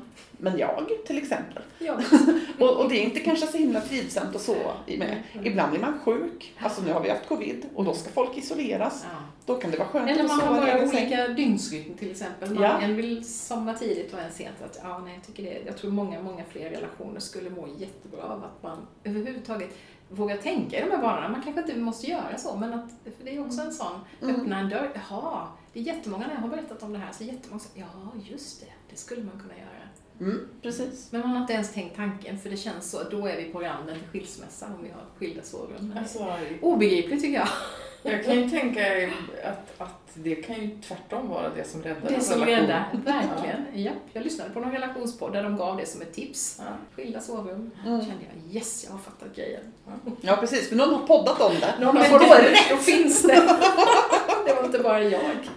Men 0.43 0.57
jag 0.57 0.87
till 1.07 1.17
exempel. 1.17 1.63
Ja. 1.79 1.93
Och, 2.59 2.77
och 2.83 2.89
det 2.89 2.95
är 2.99 3.03
inte 3.03 3.19
kanske 3.19 3.47
så 3.47 3.57
himla 3.57 3.81
trivsamt 3.81 4.41
sova 4.41 4.73
i 4.87 4.97
med. 4.97 5.23
Mm. 5.33 5.45
Ibland 5.47 5.71
blir 5.71 5.81
man 5.81 5.99
sjuk. 5.99 6.53
Alltså 6.59 6.81
nu 6.81 6.93
har 6.93 7.01
vi 7.01 7.09
haft 7.09 7.27
covid 7.27 7.65
och 7.75 7.83
då 7.85 7.93
ska 7.93 8.09
folk 8.11 8.37
isoleras. 8.37 9.05
ja. 9.11 9.17
Då 9.45 9.55
kan 9.55 9.71
det 9.71 9.77
vara 9.77 9.87
skönt 9.89 10.09
Eller 10.09 10.23
att 10.23 10.27
man 10.29 10.39
har 10.39 10.47
sova 10.47 10.57
i 10.57 10.71
bara 10.71 10.77
egen 10.77 10.89
säng. 10.89 11.01
olika 11.07 11.27
dygnsrytm 11.27 11.93
till 11.97 12.11
exempel. 12.11 12.53
Man, 12.53 12.63
Ja. 12.63 12.79
En 12.81 12.95
vill 12.95 13.25
somna 13.33 13.73
tidigt 13.73 14.13
och 14.13 14.19
en 14.19 14.31
sent. 14.31 14.61
Att, 14.65 14.79
ja, 14.83 14.99
nej, 14.99 15.13
jag, 15.13 15.23
tycker 15.23 15.43
det, 15.43 15.61
jag 15.65 15.77
tror 15.77 15.91
många, 15.91 16.21
många 16.21 16.43
fler 16.49 16.69
relationer 16.69 17.19
skulle 17.19 17.49
må 17.49 17.67
jättebra 17.77 18.23
av 18.23 18.43
att 18.43 18.63
man 18.63 18.87
överhuvudtaget 19.03 19.69
vågar 20.09 20.37
tänka 20.37 20.77
i 20.77 20.81
de 20.81 20.91
här 20.91 21.01
banorna. 21.01 21.29
Man 21.29 21.41
kanske 21.43 21.61
inte 21.61 21.75
måste 21.75 22.07
göra 22.07 22.37
så, 22.37 22.55
men 22.57 22.73
att, 22.73 22.89
för 23.17 23.25
det 23.25 23.35
är 23.35 23.45
också 23.45 23.61
en 23.61 23.71
sån, 23.71 23.99
Mm. 24.21 24.35
öppna 24.35 24.59
en 24.59 24.69
dörr. 24.69 24.89
Jaha, 25.09 25.47
det 25.73 25.79
är 25.79 25.83
jättemånga 25.83 26.27
när 26.27 26.33
jag 26.33 26.41
har 26.41 26.49
berättat 26.49 26.83
om 26.83 26.93
det 26.93 26.99
här, 26.99 27.11
så 27.11 27.23
jättemånga 27.23 27.59
säger 27.59 27.85
ja, 28.03 28.11
just 28.31 28.59
det, 28.61 28.67
det 28.89 28.95
skulle 28.97 29.23
man 29.23 29.39
kunna 29.39 29.53
göra. 29.57 29.70
Mm, 30.21 30.47
precis. 30.61 31.07
Men 31.11 31.21
man 31.21 31.29
har 31.29 31.41
inte 31.41 31.53
ens 31.53 31.73
tänkt 31.73 31.95
tanken, 31.95 32.39
för 32.39 32.49
det 32.49 32.57
känns 32.57 32.91
så, 32.91 33.03
då 33.11 33.27
är 33.27 33.37
vi 33.37 33.43
på 33.43 33.59
randen 33.59 33.95
till 33.95 34.07
skilsmässa 34.21 34.65
om 34.65 34.83
vi 34.83 34.89
har 34.89 35.01
skilda 35.17 35.43
sovrum. 35.43 35.95
Alltså, 35.99 36.33
Obegripligt 36.61 37.21
tycker 37.21 37.39
jag. 37.39 37.47
jag 38.03 38.25
kan 38.25 38.35
ju 38.35 38.49
tänka 38.49 39.07
att, 39.43 39.81
att 39.81 40.11
det 40.13 40.35
kan 40.35 40.55
ju 40.55 40.77
tvärtom 40.87 41.29
vara 41.29 41.49
det 41.49 41.63
som 41.63 41.83
räddar 41.83 42.09
Det 42.09 42.21
som 42.21 42.45
räddar, 42.45 42.89
verkligen. 43.05 43.65
Ja, 43.73 43.91
jag 44.13 44.23
lyssnade 44.23 44.49
på 44.49 44.59
någon 44.59 44.71
relationspodd 44.71 45.33
där 45.33 45.43
de 45.43 45.57
gav 45.57 45.77
det 45.77 45.85
som 45.85 46.01
ett 46.01 46.13
tips. 46.13 46.59
Ja. 46.59 46.65
Skilda 46.95 47.21
sovrum. 47.21 47.71
Mm. 47.85 48.01
Kände 48.01 48.23
jag, 48.33 48.55
yes, 48.55 48.83
jag 48.85 48.91
har 48.91 48.99
fattat 48.99 49.35
grejen. 49.35 49.61
Ja, 50.21 50.35
precis. 50.35 50.69
För 50.69 50.75
någon 50.75 50.93
har 50.93 51.07
poddat 51.07 51.41
om 51.41 51.53
det. 51.59 51.85
Någon 51.85 51.97
har 51.97 52.19
det 52.19 52.51
rätt, 52.51 52.69
då 52.69 52.77
finns 52.77 53.21
det. 53.21 53.33
det 54.45 54.53
var 54.53 54.65
inte 54.65 54.79
bara 54.79 55.03
jag. 55.03 55.49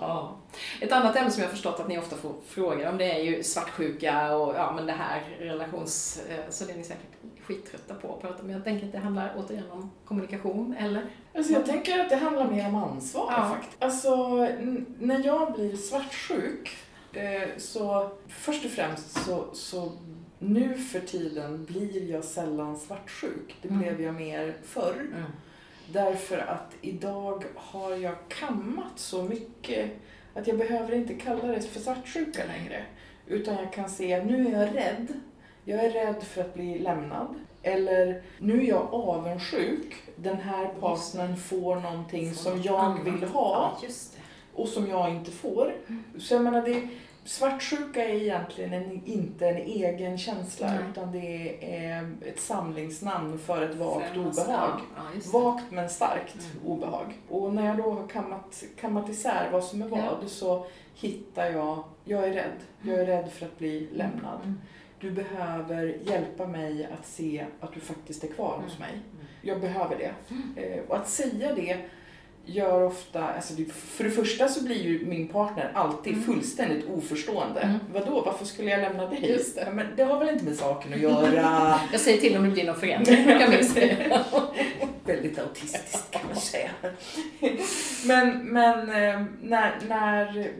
Ja. 0.00 0.35
Ett 0.80 0.92
annat 0.92 1.16
ämne 1.16 1.30
som 1.30 1.42
jag 1.42 1.48
har 1.48 1.52
förstått 1.54 1.80
att 1.80 1.88
ni 1.88 1.98
ofta 1.98 2.16
får 2.16 2.34
frågor 2.46 2.88
om 2.88 2.98
det 2.98 3.12
är 3.12 3.22
ju 3.22 3.42
svartsjuka 3.42 4.36
och 4.36 4.54
ja, 4.54 4.72
men 4.76 4.86
det 4.86 4.92
här 4.92 5.22
relations... 5.38 6.20
eh, 6.28 6.50
Så 6.50 6.64
det 6.64 6.72
är 6.72 6.76
ni 6.76 6.84
säkert 6.84 7.06
skittrötta 7.44 7.94
på 7.94 8.14
att 8.14 8.20
prata 8.20 8.42
om. 8.42 8.50
Jag 8.50 8.64
tänker 8.64 8.86
att 8.86 8.92
det 8.92 8.98
handlar 8.98 9.34
återigen 9.36 9.70
om 9.70 9.90
kommunikation, 10.04 10.76
eller? 10.78 11.02
Alltså 11.34 11.52
jag 11.52 11.66
tänker 11.66 11.98
att 12.00 12.10
det 12.10 12.16
handlar 12.16 12.50
mer 12.50 12.66
om 12.68 12.74
ansvar 12.74 13.32
Ja. 13.36 13.48
faktiskt. 13.54 13.82
Alltså 13.82 14.36
när 14.98 15.24
jag 15.26 15.52
blir 15.52 15.76
svartsjuk 15.76 16.76
eh, 17.12 17.48
så 17.58 18.10
först 18.28 18.64
och 18.64 18.70
främst 18.70 19.24
så, 19.24 19.44
så 19.52 19.92
nu 20.38 20.78
för 20.78 21.00
tiden 21.00 21.64
blir 21.64 22.10
jag 22.10 22.24
sällan 22.24 22.78
svartsjuk. 22.78 23.56
Det 23.62 23.68
Mm. 23.68 23.80
blev 23.82 24.00
jag 24.00 24.14
mer 24.14 24.54
förr. 24.64 25.06
Därför 25.92 26.38
att 26.38 26.72
idag 26.80 27.44
har 27.54 27.90
jag 27.96 28.14
kammat 28.28 28.92
så 28.98 29.22
mycket 29.22 29.90
att 30.36 30.46
jag 30.46 30.58
behöver 30.58 30.94
inte 30.94 31.14
kalla 31.14 31.46
det 31.46 31.60
för 31.60 31.80
svartsjuka 31.80 32.42
längre. 32.46 32.84
Utan 33.26 33.54
jag 33.54 33.72
kan 33.72 33.90
se 33.90 34.14
att 34.14 34.26
nu 34.26 34.46
är 34.46 34.60
jag 34.60 34.76
rädd. 34.76 35.08
Jag 35.64 35.84
är 35.84 35.90
rädd 35.90 36.22
för 36.22 36.40
att 36.40 36.54
bli 36.54 36.78
lämnad. 36.78 37.34
Eller 37.62 38.22
nu 38.38 38.62
är 38.62 38.68
jag 38.68 38.94
avundsjuk. 38.94 39.94
Den 40.16 40.36
här 40.36 40.68
partnern 40.80 41.36
får 41.36 41.76
någonting 41.76 42.34
som 42.34 42.62
jag 42.62 43.04
vill 43.04 43.24
ha 43.24 43.78
och 44.54 44.68
som 44.68 44.88
jag 44.88 45.10
inte 45.10 45.30
får. 45.30 45.74
Så 46.18 46.34
jag 46.34 46.42
menar, 46.42 46.62
det, 46.62 46.88
svartsjuka 47.26 48.04
är 48.04 48.14
egentligen 48.14 48.72
en, 48.72 49.02
inte 49.04 49.48
en 49.48 49.56
egen 49.56 50.18
känsla 50.18 50.66
Nej. 50.66 50.78
utan 50.90 51.12
det 51.12 51.58
är 51.86 52.10
ett 52.26 52.40
samlingsnamn 52.40 53.38
för 53.38 53.62
ett 53.62 53.74
vagt 53.76 54.06
Främst, 54.14 54.40
obehag. 54.40 54.80
Ja. 54.96 55.38
Vagt 55.40 55.64
men 55.70 55.88
starkt 55.90 56.34
Mm. 56.34 56.66
obehag. 56.66 57.14
Och 57.28 57.54
när 57.54 57.66
jag 57.66 57.76
då 57.76 57.90
har 57.92 58.06
kammat, 58.06 58.64
kammat 58.80 59.08
isär 59.08 59.48
vad 59.52 59.64
som 59.64 59.82
är 59.82 59.86
vad 59.88 59.98
Ja. 60.00 60.28
så 60.28 60.66
hittar 60.94 61.50
jag, 61.50 61.84
jag 62.04 62.24
är 62.24 62.32
rädd. 62.32 62.52
Jag 62.82 62.98
är 63.00 63.06
rädd 63.06 63.28
för 63.32 63.46
att 63.46 63.58
bli 63.58 63.88
lämnad. 63.92 64.40
Mm. 64.44 64.60
Du 65.00 65.10
behöver 65.10 65.96
hjälpa 66.04 66.46
mig 66.46 66.88
att 66.98 67.06
se 67.06 67.46
att 67.60 67.72
du 67.72 67.80
faktiskt 67.80 68.24
är 68.24 68.28
kvar 68.28 68.58
hos 68.64 68.76
Mm. 68.76 68.80
mig. 68.90 68.90
Mm. 68.92 69.26
Jag 69.42 69.60
behöver 69.60 69.96
det. 69.96 70.14
Eh, 70.62 70.80
och 70.88 70.96
att 70.96 71.08
säga 71.08 71.54
det 71.54 71.76
gör 72.48 72.82
ofta, 72.82 73.24
alltså 73.28 73.54
det, 73.54 73.72
för 73.72 74.04
det 74.04 74.10
första 74.10 74.48
så 74.48 74.64
blir 74.64 74.82
ju 74.82 75.06
min 75.06 75.28
partner 75.28 75.70
alltid 75.74 76.12
Mm. 76.12 76.24
fullständigt 76.24 76.86
oförstående. 76.96 77.60
Mm. 77.60 77.76
Vadå, 77.92 78.22
varför 78.26 78.44
skulle 78.44 78.70
jag 78.70 78.80
lämna 78.80 79.06
dig? 79.06 79.30
Just 79.30 79.56
det. 79.56 79.68
Men 79.74 79.86
det 79.96 80.02
har 80.02 80.18
väl 80.18 80.28
inte 80.28 80.44
med 80.44 80.56
saken 80.56 80.94
att 80.94 81.00
göra. 81.00 81.80
Jag 81.92 82.00
säger 82.00 82.18
till 82.20 82.36
om 82.36 82.44
det 82.44 82.50
blir 82.50 82.64
någon 82.66 82.76
förändring, 82.80 83.24
brukar 83.24 83.50
vi 83.50 83.64
säga. 83.64 84.24
Väldigt 85.04 85.38
autistiskt 85.38 86.10
kan 86.10 86.22
man 86.26 86.36
säga. 86.36 86.70
men 88.06 88.38
men 88.44 88.78
eh, 88.80 89.24
när, 89.42 89.78
när, 89.88 90.50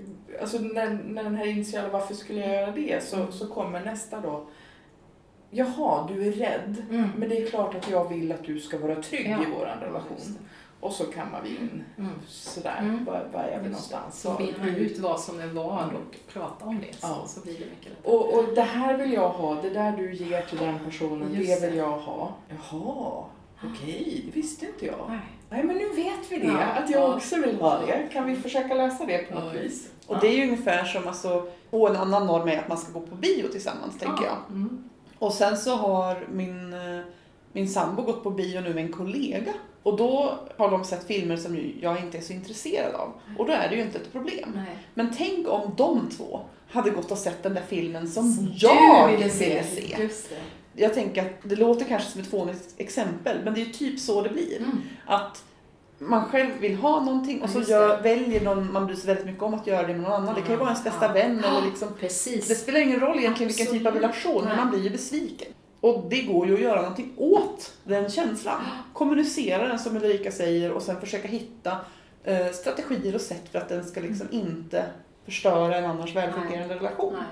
alltså 0.41 0.59
när, 0.59 0.91
när 1.05 1.23
den 1.25 1.37
här 1.37 1.47
initiala 1.47 1.89
varför 1.89 2.15
skulle 2.15 2.41
jag 2.41 2.55
göra 2.55 2.71
det 2.71 3.05
så, 3.05 3.33
så 3.33 3.47
kommer 3.47 3.81
nästa 3.85 4.21
då. 4.21 4.49
Jaha, 5.51 6.09
du 6.13 6.27
är 6.29 6.33
rädd. 6.33 6.77
Mm. 6.91 7.09
Men 7.17 7.29
det 7.29 7.43
är 7.43 7.47
klart 7.47 7.75
att 7.75 7.91
jag 7.91 8.09
vill 8.09 8.33
att 8.33 8.45
du 8.45 8.61
ska 8.61 8.79
vara 8.79 9.03
trygg 9.03 9.31
Ja. 9.31 9.43
i 9.43 9.47
vår 9.59 9.67
relation. 9.87 10.39
Och 10.81 10.93
så 10.93 11.05
kammar 11.05 11.43
vi 11.43 11.49
in 11.49 11.85
Mm. 11.99 12.11
sådär, 12.29 12.77
Mm. 12.81 13.05
var, 13.05 13.29
var 13.33 13.41
är 13.41 13.47
vi 13.61 13.69
Just 13.69 13.93
någonstans? 13.93 14.21
Så 14.21 14.31
bena 14.35 14.77
ut 14.77 14.99
vad 14.99 15.21
som 15.21 15.41
är 15.41 15.47
vad 15.47 15.85
och 15.95 16.17
prata 16.33 16.65
om 16.65 16.81
det, 16.81 16.97
så, 17.01 17.07
Ja. 17.07 17.25
så 17.27 17.41
blir 17.41 17.53
det 17.53 17.59
mycket 17.71 17.93
lättare. 17.93 18.15
och, 18.17 18.35
och 18.35 18.45
det 18.55 18.63
här 18.63 18.97
vill 18.97 19.13
jag 19.13 19.29
ha, 19.29 19.63
det 19.63 19.71
där 19.71 19.93
du 19.97 20.15
ger 20.15 20.43
till 20.43 20.59
den 20.59 20.79
personen, 20.85 21.35
Just 21.35 21.61
det 21.61 21.69
vill 21.69 21.77
jag 21.79 21.99
ha. 21.99 22.35
Jaha, 22.49 23.25
okej, 23.65 24.23
det 24.27 24.41
visste 24.41 24.67
inte 24.67 24.87
jag. 24.87 25.07
Nej. 25.09 25.19
Nej 25.51 25.65
men 25.65 25.77
nu 25.77 25.89
vet 25.89 26.31
vi 26.33 26.39
det, 26.39 26.47
Ja, 26.47 26.59
att 26.65 26.91
jag 26.91 27.01
ja. 27.03 27.15
också 27.17 27.37
vill 27.37 27.61
ha 27.61 27.79
det. 27.87 28.09
Kan 28.13 28.27
vi 28.27 28.37
försöka 28.37 28.75
lösa 28.75 29.05
det 29.07 29.19
på 29.19 29.35
något 29.35 29.55
Ja, 29.55 29.61
vis? 29.61 29.89
Och 30.07 30.21
det 30.21 30.27
är 30.29 30.33
ju 30.37 30.43
ungefär 30.43 30.85
som, 30.85 31.09
alltså, 31.09 31.47
och 31.71 31.91
en 31.91 31.97
annan 31.97 32.27
norm 32.27 32.49
är 32.49 32.59
att 32.59 32.69
man 32.69 32.79
ska 32.79 32.93
gå 32.93 33.07
på 33.07 33.15
bio 33.15 33.49
tillsammans, 33.49 33.99
tänker 33.99 34.25
jag. 34.25 34.37
Mm. 34.51 34.85
Och 35.19 35.33
sen 35.33 35.57
så 35.57 35.75
har 35.77 36.27
min, 36.33 36.73
eh, 36.73 37.01
min 37.57 37.69
sambo 37.69 38.03
gått 38.03 38.23
på 38.23 38.31
bio 38.31 38.61
nu 38.61 38.75
med 38.75 38.85
en 38.85 38.93
kollega. 38.93 39.53
Och 39.83 39.97
då 39.97 40.39
har 40.57 40.71
de 40.71 40.85
sett 40.85 41.07
filmer 41.07 41.37
som 41.37 41.59
jag 41.81 42.01
inte 42.01 42.19
är 42.19 42.23
så 42.23 42.33
intresserad 42.33 42.95
av. 42.95 43.13
Och 43.39 43.47
då 43.47 43.53
är 43.53 43.69
det 43.69 43.77
ju 43.77 43.83
inte 43.83 43.99
ett 43.99 44.13
problem. 44.13 44.53
Nej. 44.55 44.79
Men 44.95 45.15
tänk 45.17 45.49
om 45.49 45.75
de 45.77 46.09
två 46.17 46.41
hade 46.71 46.91
gått 46.91 47.11
och 47.11 47.19
sett 47.19 47.43
den 47.43 47.55
där 47.55 47.63
filmen 47.69 48.09
som, 48.09 48.33
Som 48.33 48.53
jag 48.57 49.09
ville 49.13 49.31
se. 49.31 49.63
Det. 49.77 50.11
Jag 50.83 50.95
tänker 50.95 51.23
att 51.23 51.33
det 51.43 51.57
låter 51.57 51.85
kanske 51.85 52.11
som 52.11 52.21
ett 52.21 52.31
fånigt 52.31 52.75
exempel, 52.77 53.37
men 53.45 53.55
det 53.55 53.61
är 53.61 53.65
ju 53.65 53.73
typ 53.73 54.01
så 54.01 54.23
det 54.23 54.29
blir. 54.29 54.57
Mm. 54.59 54.81
Att 55.07 55.45
man 55.99 56.25
själv 56.25 56.51
vill 56.61 56.77
ha 56.77 57.05
någonting 57.05 57.43
och 57.43 57.51
så 57.51 57.61
gör, 57.61 58.03
väljer 58.03 58.41
någon 58.41 58.73
man 58.73 58.87
bryr 58.87 58.97
sig 58.97 59.07
väldigt 59.07 59.27
mycket 59.27 59.43
om 59.43 59.55
att 59.55 59.67
göra 59.67 59.87
det 59.87 59.93
med 59.93 60.03
någon 60.03 60.13
annan. 60.13 60.35
Det 60.35 60.41
kan 60.41 60.51
ju 60.51 60.57
vara 60.57 60.69
ens 60.69 60.85
bästa 60.85 61.07
Ja. 61.07 61.13
vän 61.13 61.45
eller 61.45 61.67
liksom 61.67 61.89
Precis. 62.01 62.49
det 62.49 62.55
spelar 62.55 62.81
ingen 62.81 63.01
roll 63.01 63.19
egentligen 63.19 63.49
vilken 63.49 63.67
typ 63.67 63.87
av 63.87 63.97
Absolut. 63.97 64.03
relation, 64.03 64.45
men 64.45 64.57
man 64.57 64.71
blir 64.71 64.81
ju 64.83 64.91
besviken. 64.91 65.49
Och 65.87 66.05
det 66.11 66.23
går 66.23 66.47
ju 66.47 66.55
att 66.55 66.61
göra 66.61 66.81
någonting 66.81 67.13
åt 67.17 67.73
den 67.85 68.11
känslan. 68.11 68.61
Kommunicera 68.93 69.69
den 69.69 69.79
som 69.79 69.97
Ulrika 69.97 70.33
säger 70.33 70.73
och 70.73 70.83
sen 70.83 71.01
försöka 71.01 71.29
hitta 71.29 71.77
eh, 72.25 72.47
strategier 72.53 73.15
och 73.15 73.21
sätt 73.21 73.43
för 73.53 73.59
att 73.59 73.69
den 73.69 73.85
ska 73.85 74.01
liksom 74.01 74.27
inte 74.31 74.85
förstöra 75.25 75.77
en 75.77 75.85
annars 75.85 76.17
välfungerande 76.17 76.75
relation. 76.75 77.13
Nej. 77.13 77.23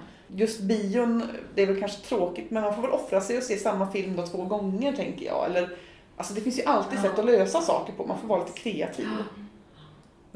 Just 0.40 0.60
bion, 0.60 1.22
det 1.54 1.62
är 1.62 1.66
väl 1.66 1.80
kanske 1.80 2.00
tråkigt 2.08 2.50
men 2.50 2.62
man 2.62 2.74
får 2.74 2.82
väl 2.82 2.90
offra 2.90 3.20
sig 3.20 3.36
och 3.38 3.42
se 3.42 3.56
samma 3.56 3.90
film 3.90 4.16
då 4.16 4.26
två 4.26 4.44
gånger 4.44 4.92
tänker 4.92 5.26
jag. 5.26 5.46
Eller, 5.46 5.76
alltså 6.16 6.34
det 6.34 6.40
finns 6.40 6.58
ju 6.58 6.62
alltid 6.64 6.98
Ja. 6.98 7.02
sätt 7.02 7.18
att 7.18 7.24
lösa 7.26 7.60
saker 7.60 7.92
på, 7.92 8.06
man 8.06 8.18
får 8.18 8.28
vara 8.28 8.44
lite 8.44 8.58
kreativ. 8.60 9.06
Men, 9.06 9.43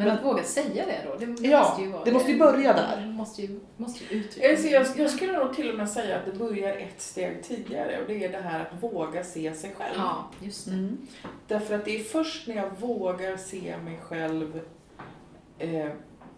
Men- 0.07 0.11
att 0.11 0.25
våga 0.25 0.43
säga 0.45 0.87
det 0.87 0.99
då, 1.11 1.17
det, 1.19 1.27
det 1.27 1.49
Ja, 1.49 1.61
måste 1.69 1.83
ju 1.83 1.89
vara 1.89 2.05
det 2.05 2.13
måste 2.13 2.33
ju 2.33 2.39
börja 2.39 2.73
där. 2.73 3.01
Det 3.01 3.07
måste 3.07 3.43
ju, 3.43 3.61
måste 3.77 4.05
ju 4.05 4.21
uttrycka 4.21 4.53
jag, 4.71 4.87
jag 4.97 5.11
skulle 5.11 5.33
nog 5.33 5.55
till 5.57 5.71
och 5.71 5.77
med 5.77 5.89
säga 5.91 6.17
att 6.19 6.25
det 6.27 6.33
börjar 6.39 6.77
ett 6.77 7.01
steg 7.01 7.43
tidigare 7.43 8.01
och 8.01 8.07
det 8.09 8.25
är 8.25 8.33
det 8.33 8.39
här 8.39 8.61
att 8.61 8.83
våga 8.83 9.25
se 9.25 9.55
sig 9.55 9.75
själv. 9.79 9.95
Ja, 9.97 10.31
just 10.41 10.65
det. 10.65 10.71
Mm. 10.73 11.07
Därför 11.47 11.75
att 11.75 11.85
det 11.85 11.97
är 12.01 12.05
först 12.05 12.49
när 12.49 12.57
jag 12.57 12.71
vågar 12.81 13.37
se 13.37 13.77
mig 13.85 13.99
själv 14.03 14.61
eh, 15.59 15.89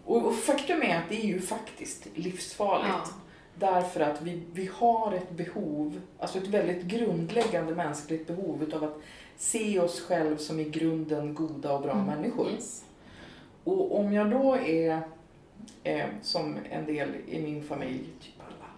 Och, 0.05 0.25
och 0.25 0.35
faktum 0.35 0.81
är 0.81 0.97
att 0.97 1.09
det 1.09 1.15
är 1.15 1.25
ju 1.27 1.41
faktiskt 1.41 2.07
livsfarligt. 2.15 2.89
Ja. 2.89 3.13
Därför 3.55 3.99
att 3.99 4.21
vi, 4.21 4.43
vi 4.53 4.69
har 4.73 5.13
ett 5.13 5.31
behov, 5.31 6.01
alltså 6.19 6.37
ett 6.37 6.47
väldigt 6.47 6.83
grundläggande 6.83 7.75
mänskligt 7.75 8.27
behov 8.27 8.63
utav 8.63 8.83
att 8.83 8.97
se 9.37 9.79
oss 9.79 10.01
själv 10.01 10.37
som 10.37 10.59
i 10.59 10.63
grunden 10.63 11.33
goda 11.33 11.73
och 11.73 11.81
bra 11.81 11.91
Mm. 11.91 12.05
människor. 12.05 12.49
Yes. 12.51 12.83
Och 13.63 13.99
om 13.99 14.13
jag 14.13 14.31
då 14.31 14.55
är, 14.55 15.01
eh, 15.83 16.05
som 16.21 16.57
en 16.71 16.85
del 16.85 17.09
i 17.27 17.41
min 17.41 17.63
familj, 17.63 18.03
typ 18.21 18.33
alla, 18.39 18.69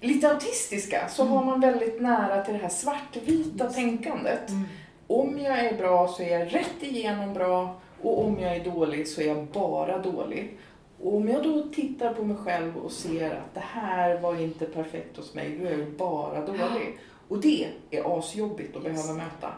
lite 0.00 0.30
autistiska 0.30 1.08
så 1.08 1.22
Mm. 1.22 1.34
har 1.34 1.44
man 1.44 1.60
väldigt 1.60 2.00
nära 2.00 2.44
till 2.44 2.54
det 2.54 2.60
här 2.60 2.68
svartvita 2.68 3.64
Just. 3.64 3.76
tänkandet. 3.76 4.48
Mm. 4.50 4.64
Om 5.06 5.38
jag 5.38 5.58
är 5.58 5.76
bra 5.78 6.08
så 6.08 6.22
är 6.22 6.38
jag 6.38 6.54
rätt 6.54 6.82
igenom 6.82 7.34
bra 7.34 7.74
och 8.02 8.24
om 8.24 8.40
jag 8.40 8.56
är 8.56 8.64
dålig 8.64 9.08
så 9.08 9.20
är 9.20 9.26
jag 9.26 9.46
bara 9.46 9.98
dålig. 9.98 10.58
Och 11.02 11.14
om 11.16 11.28
jag 11.28 11.42
då 11.42 11.62
tittar 11.62 12.14
på 12.14 12.24
mig 12.24 12.36
själv 12.36 12.76
och 12.76 12.92
ser 12.92 13.30
att 13.30 13.54
det 13.54 13.60
här 13.66 14.18
var 14.20 14.40
inte 14.40 14.66
perfekt 14.66 15.16
hos 15.16 15.34
mig, 15.34 15.58
då 15.60 15.66
är 15.66 15.78
jag 15.78 15.88
bara 15.90 16.46
dålig. 16.46 16.98
Och 17.28 17.40
det 17.40 17.66
är 17.90 18.18
asjobbigt 18.18 18.76
att 18.76 18.84
Just 18.84 18.94
behöva 19.06 19.24
möta. 19.24 19.52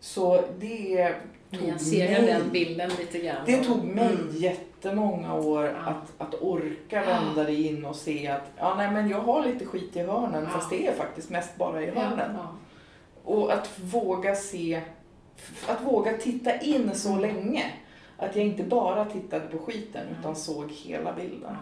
Så 0.00 0.42
det 0.58 1.14
tog 1.58 1.66
Nyansera 1.66 2.10
mig 2.22 2.26
den 2.32 2.50
bilden 2.50 2.90
lite 2.98 3.18
grann. 3.18 3.36
det 3.46 3.64
tog 3.64 3.84
mig 3.84 4.14
Mm. 4.14 4.28
jättemånga 4.36 5.34
år 5.34 5.64
Ja. 5.64 5.72
att, 5.90 6.12
att 6.28 6.34
orka 6.42 7.00
vända 7.04 7.44
det 7.44 7.54
in 7.54 7.84
och 7.84 7.96
se 7.96 8.28
att 8.28 8.50
ja, 8.58 8.74
nej, 8.76 8.90
men 8.90 9.08
jag 9.08 9.20
har 9.20 9.46
lite 9.46 9.64
skit 9.66 9.96
i 9.96 10.00
hörnen 10.00 10.42
Ja. 10.44 10.50
fast 10.50 10.70
det 10.70 10.86
är 10.86 10.92
faktiskt 10.94 11.30
mest 11.30 11.56
bara 11.56 11.82
i 11.82 11.90
hörnen. 11.90 12.30
ja. 12.36 12.48
Och 13.24 13.52
att 13.52 13.70
våga 13.80 14.34
se, 14.34 14.80
att 15.68 15.82
våga 15.84 16.12
titta 16.16 16.58
in 16.60 16.90
så 16.94 17.08
Mm. 17.08 17.20
länge. 17.20 17.64
Att 18.18 18.36
jag 18.36 18.44
inte 18.46 18.62
bara 18.62 19.04
tittade 19.04 19.46
på 19.46 19.58
skiten 19.58 20.02
utan 20.20 20.36
såg 20.36 20.70
hela 20.70 21.12
bilden. 21.12 21.56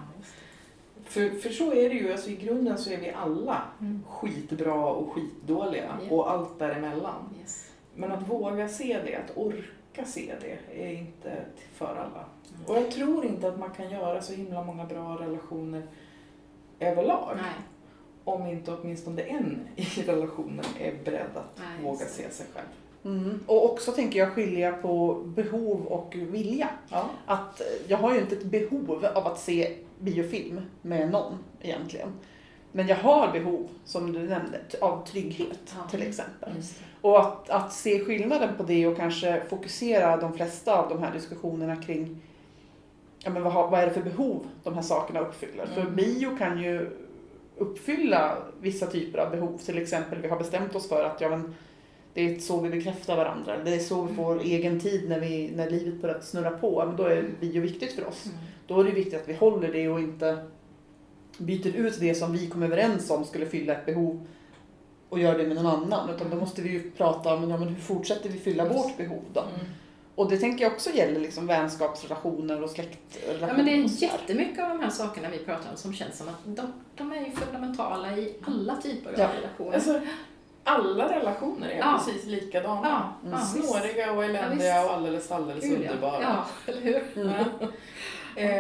För, 1.05 1.31
för 1.41 1.51
så 1.51 1.73
är 1.73 1.89
det 1.89 1.95
ju, 1.95 2.13
alltså 2.13 2.31
i 2.31 2.37
grunden 2.37 2.79
så 2.79 2.91
är 2.91 2.97
vi 2.97 3.11
alla 3.11 3.63
Mm. 3.81 4.03
skitbra 4.09 4.75
och 4.87 5.13
skitdåliga 5.13 5.99
Ja. 6.09 6.17
och 6.17 6.31
allt 6.31 6.59
däremellan. 6.59 7.35
Yes. 7.41 7.71
Men 7.95 8.13
att 8.13 8.29
våga 8.29 8.69
se 8.69 8.99
det, 9.07 9.17
att 9.17 9.37
orka 9.37 9.63
se 10.05 10.35
det, 10.41 10.83
är 10.85 10.93
inte 10.93 11.37
för 11.73 11.87
alla. 11.97 12.25
Och 12.67 12.77
jag 12.77 12.91
tror 12.91 13.25
inte 13.25 13.49
att 13.49 13.59
man 13.59 13.71
kan 13.71 13.91
göra 13.91 14.23
så 14.23 14.33
himla 14.33 14.65
många 14.65 14.85
bra 14.85 15.17
relationer 15.21 15.83
överlag. 16.81 17.31
Nej. 17.37 17.53
Om 18.25 18.47
inte 18.47 18.73
åtminstone 18.73 19.23
en 19.23 19.69
i 19.77 19.83
relationen 20.07 20.65
är 20.81 20.95
beredd 21.05 21.31
att 21.35 21.59
Nej, 21.59 21.85
våga 21.85 22.05
se 22.07 22.31
sig 22.31 22.47
själv. 22.55 22.67
Mm. 23.05 23.41
Och 23.47 23.73
också 23.73 23.93
tänker 23.93 24.19
jag 24.19 24.33
skilja 24.33 24.73
på 24.73 25.15
behov 25.15 25.87
och 25.87 26.15
vilja. 26.17 26.69
Ja. 26.89 27.11
Att 27.27 27.61
eh, 27.61 27.67
jag 27.89 27.99
har 27.99 28.15
ju 28.15 28.21
inte 28.21 28.35
ett 28.37 28.45
behov 28.45 29.05
av 29.15 29.27
att 29.27 29.39
se 29.41 29.77
biofilm 29.99 30.61
med 30.83 31.11
någon 31.11 31.39
egentligen. 31.61 32.09
Men 32.73 32.87
jag 32.87 32.97
har 32.97 33.33
behov, 33.33 33.69
som 33.85 34.13
du 34.13 34.19
nämnde, 34.19 34.61
av 34.81 35.07
trygghet 35.07 35.75
Ja. 35.77 35.89
till 35.91 36.03
exempel. 36.03 36.53
Och 37.05 37.21
att, 37.21 37.51
att 37.51 37.73
se 37.73 38.05
skillnaden 38.05 38.57
på 38.57 38.63
det 38.63 38.87
och 38.87 38.97
kanske 38.97 39.43
fokusera 39.49 40.17
de 40.17 40.33
flesta 40.33 40.79
av 40.79 40.89
de 40.89 41.03
här 41.03 41.13
diskussionerna 41.13 41.77
kring 41.77 42.23
ja, 43.19 43.31
men 43.31 43.43
vad, 43.43 43.53
har, 43.53 43.71
vad 43.71 43.81
är 43.81 43.87
det 43.87 43.93
för 43.93 44.03
behov 44.03 44.47
de 44.63 44.75
här 44.75 44.83
sakerna 44.83 45.21
uppfyller. 45.21 45.67
För 45.67 45.81
Mm. 45.81 45.95
bio 45.95 46.37
kan 46.37 46.63
ju 46.63 46.91
uppfylla 47.57 48.37
vissa 48.61 48.87
typer 48.87 49.19
av 49.19 49.31
behov. 49.31 49.59
Till 49.59 49.79
exempel 49.79 50.19
vi 50.23 50.29
har 50.29 50.39
bestämt 50.39 50.75
oss 50.75 50.89
för 50.89 51.05
att 51.05 51.21
ja, 51.21 51.29
men, 51.29 51.55
det 52.15 52.21
är 52.21 52.39
så 52.39 52.61
vi 52.61 52.71
bekräftar 52.71 53.17
varandra. 53.17 53.57
Det 53.65 53.75
är 53.75 53.79
så 53.79 54.03
vi 54.03 54.15
får 54.15 54.41
egen 54.41 54.81
tid 54.81 55.09
när, 55.09 55.21
vi, 55.21 55.53
när 55.57 55.71
livet 55.71 56.03
börjar 56.03 56.21
snurra 56.21 56.51
på. 56.51 56.85
Men 56.87 56.97
då 56.97 57.05
är 57.05 57.31
bio 57.41 57.61
viktigt 57.61 57.93
för 57.93 58.09
oss. 58.09 58.27
Mm. 58.27 58.39
Då 58.67 58.81
är 58.81 58.85
det 58.85 58.91
viktigt 58.91 59.21
att 59.21 59.29
vi 59.29 59.35
håller 59.35 59.73
det 59.73 59.89
och 59.89 60.01
inte 60.01 60.39
byter 61.39 61.77
ut 61.77 62.01
det 62.01 62.15
som 62.15 62.33
vi 62.33 62.47
kom 62.47 62.63
överens 62.63 63.11
om 63.11 63.25
skulle 63.25 63.47
fylla 63.47 63.73
ett 63.73 63.87
behov 63.87 64.27
och 65.15 65.21
gör 65.21 65.39
det 65.39 65.45
med 65.47 65.57
någon 65.57 65.67
annan. 65.67 66.11
Utan 66.11 66.31
då 66.31 66.37
måste 66.37 66.63
vi 66.63 66.69
ju 66.71 66.91
prata 66.91 67.35
om 67.35 67.51
ja, 67.51 67.57
men 67.57 67.69
hur 67.69 67.81
fortsätter 67.81 68.29
vi 68.29 68.39
fylla 68.39 68.65
vårt 68.65 68.97
behov 68.97 69.23
då? 69.33 69.41
Mm. 69.41 69.51
Och 70.15 70.31
det 70.31 70.37
tänker 70.37 70.65
jag 70.65 70.73
också 70.73 70.91
gäller 70.91 71.21
liksom 71.21 71.47
vänskapsrelationer 71.47 72.63
och 72.63 72.71
släktrelationer. 72.71 73.49
Ja, 73.49 73.55
men 73.57 73.67
det 73.67 73.73
är 73.73 74.03
jättemycket 74.03 74.65
av 74.65 74.69
de 74.69 74.81
här 74.81 74.91
sakerna 74.91 75.29
vi 75.33 75.39
pratar 75.39 75.71
om 75.71 75.77
som 75.77 75.95
känns 75.95 76.19
som 76.19 76.29
att 76.29 76.41
de, 76.45 76.73
de 76.95 77.13
är 77.13 77.21
ju 77.27 77.31
fundamentala 77.31 78.17
i 78.17 78.35
alla 78.47 78.77
typer 78.77 79.13
av 79.13 79.19
Ja. 79.19 79.29
relationer. 79.39 79.75
Alltså, 79.75 80.01
alla 80.65 81.17
relationer 81.17 81.69
är 81.69 81.79
Ja. 81.79 82.01
precis 82.05 82.27
likadana. 82.27 82.81
ja, 82.85 83.13
ja, 83.23 83.29
Mm. 83.29 83.41
Snåriga 83.41 84.13
och 84.13 84.25
Ja, 84.25 84.29
eländiga 84.29 84.75
visst. 84.81 84.89
och 84.91 84.95
alldeles, 84.97 85.33
alldeles 85.33 85.65
Gud, 85.65 85.81
ja. 85.85 85.91
underbara. 85.91 86.23
Ja, 86.23 86.45
eller 86.67 86.81
hur? 86.83 87.03
Mm. 87.17 87.35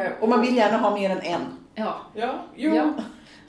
Eh, 0.06 0.12
Och 0.20 0.28
man 0.28 0.40
vill 0.40 0.56
gärna 0.56 0.78
ha 0.78 0.94
mer 0.94 1.10
än 1.10 1.20
en. 1.20 1.40
Ja. 1.74 1.96
Ja, 2.14 2.34
jo. 2.56 2.92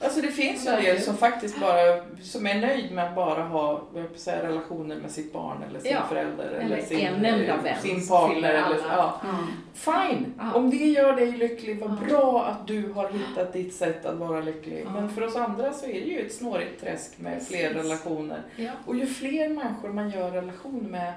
Alltså 0.00 0.20
det 0.20 0.28
finns 0.28 0.66
ju 0.66 0.70
en 0.70 0.82
del 0.84 1.00
som 1.02 1.16
faktiskt 1.16 1.60
bara, 1.60 2.00
som 2.22 2.46
är 2.46 2.60
nöjd 2.60 2.92
med 2.92 3.04
att 3.04 3.14
bara 3.14 3.42
ha, 3.42 3.82
säga, 4.16 4.42
relationer 4.48 4.96
med 4.96 5.10
sitt 5.10 5.32
barn 5.32 5.62
eller 5.70 5.80
sin 5.80 5.92
Ja. 5.92 6.00
förälder 6.08 6.44
eller, 6.44 6.60
Eller 6.60 6.82
sin, 6.82 7.22
vän 7.22 7.76
sin 7.82 8.08
partner. 8.08 8.50
Eller, 8.54 8.78
ja. 8.88 9.20
Mm. 9.24 9.46
Fine! 9.74 10.34
Ja. 10.38 10.52
Om 10.54 10.70
det 10.70 10.76
gör 10.76 11.16
dig 11.16 11.32
lycklig, 11.32 11.80
vad 11.80 11.90
Ja. 11.90 11.96
bra 12.08 12.44
att 12.44 12.66
du 12.66 12.92
har 12.92 13.08
hittat 13.10 13.52
ditt 13.52 13.74
sätt 13.74 14.06
att 14.06 14.16
vara 14.16 14.40
lycklig. 14.40 14.86
Men 14.92 15.10
för 15.10 15.22
oss 15.22 15.36
andra 15.36 15.72
så 15.72 15.86
är 15.86 15.92
det 15.92 15.98
ju 16.06 16.26
ett 16.26 16.34
snårigt 16.34 16.80
träsk 16.80 17.18
med 17.18 17.34
Precis. 17.34 17.48
fler 17.48 17.70
relationer. 17.74 18.42
Ja. 18.56 18.70
Och 18.86 18.96
ju 18.96 19.06
fler 19.06 19.48
människor 19.48 19.88
man 19.88 20.10
gör 20.10 20.30
relation 20.30 20.78
med, 20.90 21.12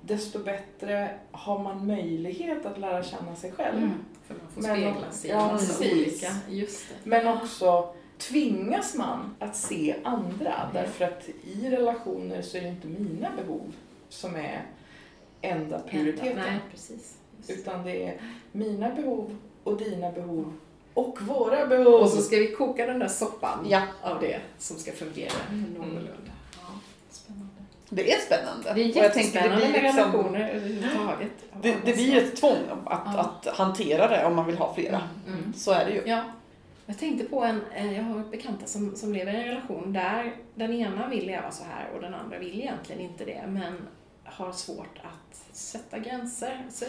desto 0.00 0.38
bättre 0.38 1.10
har 1.32 1.58
man 1.58 1.86
möjlighet 1.86 2.66
att 2.66 2.78
lära 2.78 3.02
känna 3.02 3.36
sig 3.36 3.52
själv. 3.52 3.78
Mm. 3.78 3.92
För 4.26 4.34
man 4.34 4.42
får 4.54 4.62
Men- 4.62 4.76
spegla 4.76 5.10
sig 5.12 5.30
i 5.30 5.32
ja, 5.32 5.48
precis. 5.52 5.92
olika. 5.92 6.26
Just 6.48 6.88
det. 6.88 7.10
Men 7.10 7.28
också 7.28 7.94
tvingas 8.20 8.94
man 8.94 9.34
att 9.38 9.56
se 9.56 9.94
andra. 10.04 10.30
Ja. 10.44 10.68
Därför 10.80 11.04
att 11.04 11.28
i 11.44 11.70
relationer 11.70 12.42
så 12.42 12.56
är 12.56 12.60
det 12.60 12.68
inte 12.68 12.86
mina 12.88 13.28
behov 13.36 13.72
som 14.08 14.36
är 14.36 14.62
enda 15.40 15.78
prioriteten. 15.78 16.36
Nej, 16.36 16.58
precis. 16.70 17.16
Just. 17.38 17.50
Utan 17.50 17.84
det 17.84 18.04
är 18.06 18.20
mina 18.52 18.90
behov 18.94 19.36
och 19.64 19.76
dina 19.78 20.12
behov 20.12 20.52
och 20.94 21.22
våra 21.22 21.66
behov. 21.66 21.94
Och 22.02 22.08
så 22.08 22.22
ska 22.22 22.36
vi 22.36 22.46
koka 22.54 22.86
den 22.86 22.98
där 22.98 23.08
soppan 23.08 23.66
Ja, 23.68 23.82
av 24.02 24.20
det 24.20 24.40
som 24.58 24.76
ska 24.78 24.92
fungera 24.92 25.32
någorlunda. 25.78 26.10
Ja, 26.52 26.68
spännande. 27.10 27.46
det 27.88 28.12
är 28.12 28.18
spännande. 28.20 28.72
Det 28.74 28.80
är 28.82 28.90
Och 28.90 28.96
jag 28.96 29.14
tänker, 29.14 29.40
jättespännande 29.40 29.66
det 29.66 29.72
blir 29.72 29.82
liksom- 29.82 30.12
relationer 30.12 30.48
överhuvudtaget. 30.48 31.30
Det, 31.62 31.76
det 31.84 31.92
blir 31.92 32.16
ett 32.16 32.36
tvång 32.36 32.56
att, 32.84 33.02
Ja. 33.14 33.18
att 33.46 33.56
hantera 33.56 34.08
det 34.08 34.24
om 34.24 34.36
man 34.36 34.46
vill 34.46 34.58
ha 34.58 34.74
flera. 34.74 35.00
Mm. 35.26 35.38
Mm. 35.38 35.52
Så 35.56 35.72
är 35.72 35.84
det 35.84 35.90
ju. 35.92 36.02
Ja. 36.06 36.22
Jag 36.90 36.98
tänkte 36.98 37.24
på 37.24 37.44
en, 37.44 37.62
eh, 37.74 37.96
jag 37.96 38.04
har 38.04 38.24
bekanta 38.24 38.66
som, 38.66 38.96
som 38.96 39.12
lever 39.12 39.32
i 39.32 39.36
en 39.36 39.44
relation 39.44 39.92
där 39.92 40.36
den 40.54 40.72
ena 40.72 41.08
vill 41.08 41.26
leva 41.26 41.50
så 41.50 41.64
här 41.64 41.90
och 41.94 42.00
den 42.00 42.14
andra 42.14 42.38
vill 42.38 42.60
egentligen 42.60 43.00
inte 43.00 43.24
det 43.24 43.44
men 43.48 43.76
har 44.24 44.52
svårt 44.52 45.00
att 45.02 45.56
sätta 45.56 45.98
gränser. 45.98 46.66
Så, 46.70 46.84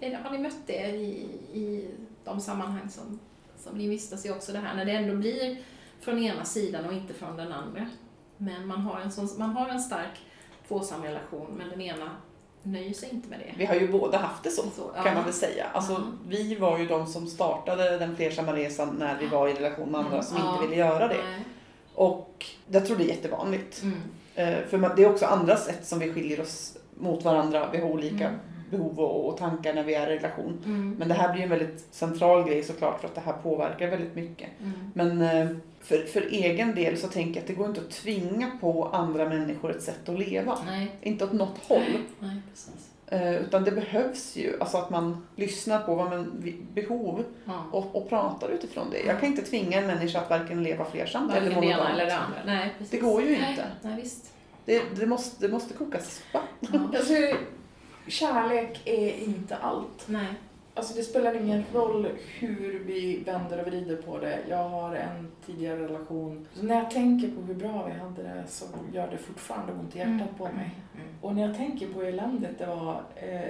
eh, 0.00 0.20
har 0.20 0.30
ni 0.30 0.38
mött 0.38 0.66
det 0.66 0.86
i, 0.86 1.10
i 1.52 1.90
de 2.24 2.40
sammanhang 2.40 2.88
som, 2.88 3.18
som 3.56 3.78
ni 3.78 3.88
vistas 3.88 4.26
i 4.26 4.30
också, 4.30 4.52
det 4.52 4.58
här 4.58 4.76
när 4.76 4.84
det 4.84 4.92
ändå 4.92 5.16
blir 5.16 5.62
från 6.00 6.18
ena 6.18 6.44
sidan 6.44 6.84
och 6.84 6.92
inte 6.92 7.14
från 7.14 7.36
den 7.36 7.52
andra. 7.52 7.86
Men 8.36 8.66
man 8.66 8.80
har 8.80 9.00
en, 9.00 9.12
sån, 9.12 9.28
man 9.38 9.50
har 9.50 9.68
en 9.68 9.80
stark 9.80 10.20
tvåsam 10.68 11.02
relation 11.02 11.54
men 11.58 11.68
den 11.68 11.80
ena 11.80 12.10
nöjer 12.62 12.94
sig 12.94 13.08
inte 13.12 13.28
med 13.28 13.38
det. 13.38 13.52
Vi 13.56 13.64
har 13.66 13.74
ju 13.74 13.92
båda 13.92 14.18
haft 14.18 14.42
det 14.42 14.50
så, 14.50 14.62
Så, 14.76 14.82
kan 14.82 15.06
ja. 15.06 15.14
man 15.14 15.24
väl 15.24 15.32
säga. 15.32 15.66
Alltså, 15.72 15.92
Ja. 15.92 15.98
Vi 16.28 16.54
var 16.54 16.78
ju 16.78 16.86
de 16.86 17.06
som 17.06 17.26
startade 17.26 17.98
den 17.98 18.16
flersamma 18.16 18.52
resan 18.52 18.96
när 18.98 19.18
vi 19.18 19.26
var 19.26 19.48
i 19.48 19.52
relation 19.54 19.90
med 19.90 19.98
andra 20.00 20.12
Mm, 20.12 20.22
som 20.24 20.36
ja. 20.38 20.52
inte 20.54 20.66
ville 20.66 20.76
göra 20.80 21.08
det. 21.08 21.14
Nej. 21.30 21.40
Och 21.94 22.46
jag 22.68 22.86
tror 22.86 22.96
det 22.96 23.04
är 23.04 23.08
jättevanligt. 23.08 23.82
Mm. 23.82 23.98
Eh, 24.34 24.64
För 24.70 24.96
det 24.96 25.02
är 25.02 25.10
också 25.10 25.26
andra 25.26 25.56
sätt 25.56 25.86
som 25.86 25.98
vi 25.98 26.12
skiljer 26.12 26.40
oss 26.40 26.76
mot 26.94 27.24
varandra. 27.24 27.68
Vi 27.72 27.78
har 27.78 27.88
olika 27.88 28.28
Mm. 28.28 28.40
Behov 28.72 29.00
och, 29.00 29.28
och 29.28 29.36
tankar 29.36 29.74
när 29.74 29.82
vi 29.84 29.94
är 29.94 30.10
i 30.10 30.16
relation. 30.18 30.62
Mm. 30.64 30.94
Men 30.98 31.08
det 31.08 31.14
här 31.14 31.32
blir 31.32 31.42
en 31.42 31.48
väldigt 31.50 31.86
central 31.90 32.48
grej 32.48 32.62
såklart 32.62 33.00
för 33.00 33.08
att 33.08 33.14
det 33.14 33.20
här 33.20 33.32
påverkar 33.32 33.90
väldigt 33.90 34.14
mycket. 34.14 34.48
Mm. 34.60 34.72
Men 34.94 35.22
eh, 35.22 35.56
för, 35.80 35.98
för 35.98 36.20
egen 36.30 36.74
del 36.74 36.98
så 36.98 37.08
tänker 37.08 37.34
jag 37.34 37.40
att 37.40 37.46
det 37.46 37.54
går 37.54 37.66
inte 37.66 37.80
att 37.80 37.90
tvinga 37.90 38.50
på 38.60 38.88
andra 38.88 39.28
människor 39.28 39.70
ett 39.70 39.82
sätt 39.82 40.08
att 40.08 40.18
leva. 40.18 40.58
Nej, 40.66 40.90
Inte 41.00 41.24
åt 41.24 41.32
något 41.32 41.58
håll. 41.68 41.82
nej 42.18 42.36
precis. 42.50 42.88
Eh, 43.06 43.34
Utan 43.34 43.64
det 43.64 43.72
behövs 43.72 44.36
ju 44.36 44.60
alltså 44.60 44.76
att 44.76 44.90
man 44.90 45.26
lyssnar 45.36 45.82
på 45.82 45.94
vad 45.94 46.10
man 46.10 46.42
behov 46.74 47.24
Ja. 47.44 47.64
och, 47.72 47.96
och 47.96 48.08
pratar 48.08 48.48
utifrån 48.48 48.90
det. 48.90 49.00
Jag 49.06 49.20
kan 49.20 49.28
inte 49.28 49.42
tvinga 49.42 49.78
en 49.78 49.86
människa 49.86 50.20
att 50.20 50.30
varken 50.30 50.62
leva 50.62 50.84
flersamt 50.84 51.32
Varken 51.32 51.60
det 51.60 51.72
eller 51.72 52.06
det 52.06 52.16
andra. 52.16 52.38
Nej, 52.46 52.74
precis. 52.78 52.90
Det 52.90 52.98
går 52.98 53.22
ju 53.22 53.34
inte. 53.34 53.64
Nej, 53.82 54.02
visst. 54.02 54.32
Det, 54.64 54.82
det, 54.96 55.06
måste, 55.06 55.46
det 55.46 55.52
måste 55.52 55.74
kokas 55.74 56.22
soppa. 56.32 56.44
Ja. 56.60 56.80
Alltså, 56.98 57.14
kärlek 58.06 58.80
är 58.84 59.14
inte 59.24 59.56
allt. 59.56 60.04
Nej. 60.06 60.26
Alltså 60.74 60.94
det 60.94 61.02
spelar 61.02 61.34
ingen 61.34 61.64
roll 61.74 62.08
hur 62.38 62.82
vi 62.86 63.22
vänder 63.26 63.60
och 63.60 63.66
vrider 63.66 63.96
på 63.96 64.18
det. 64.18 64.38
Jag 64.48 64.68
har 64.68 64.94
en 64.94 65.30
tidigare 65.46 65.84
relation. 65.84 66.48
Så 66.54 66.62
när 66.64 66.74
jag 66.74 66.90
tänker 66.90 67.28
på 67.28 67.40
hur 67.40 67.54
bra 67.54 67.86
vi 67.86 67.92
hade 67.92 68.22
det 68.22 68.44
så 68.48 68.64
gör 68.92 69.10
det 69.10 69.18
fortfarande 69.18 69.72
ont 69.72 69.96
i 69.96 69.98
hjärtat 69.98 70.38
på 70.38 70.44
mig. 70.44 70.70
Mm. 70.94 71.06
Och 71.20 71.34
när 71.34 71.42
jag 71.46 71.56
tänker 71.56 71.86
på 71.86 72.02
eländet 72.02 72.58
det 72.58 72.66
var, 72.66 73.02
eh, 73.14 73.40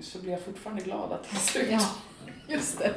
så 0.00 0.18
blir 0.18 0.32
jag 0.32 0.40
fortfarande 0.40 0.82
glad 0.82 1.12
att 1.12 1.22
det 1.22 1.36
är 1.36 1.40
slut. 1.40 1.68
Ja, 1.70 1.80
just 2.48 2.78
det. 2.78 2.94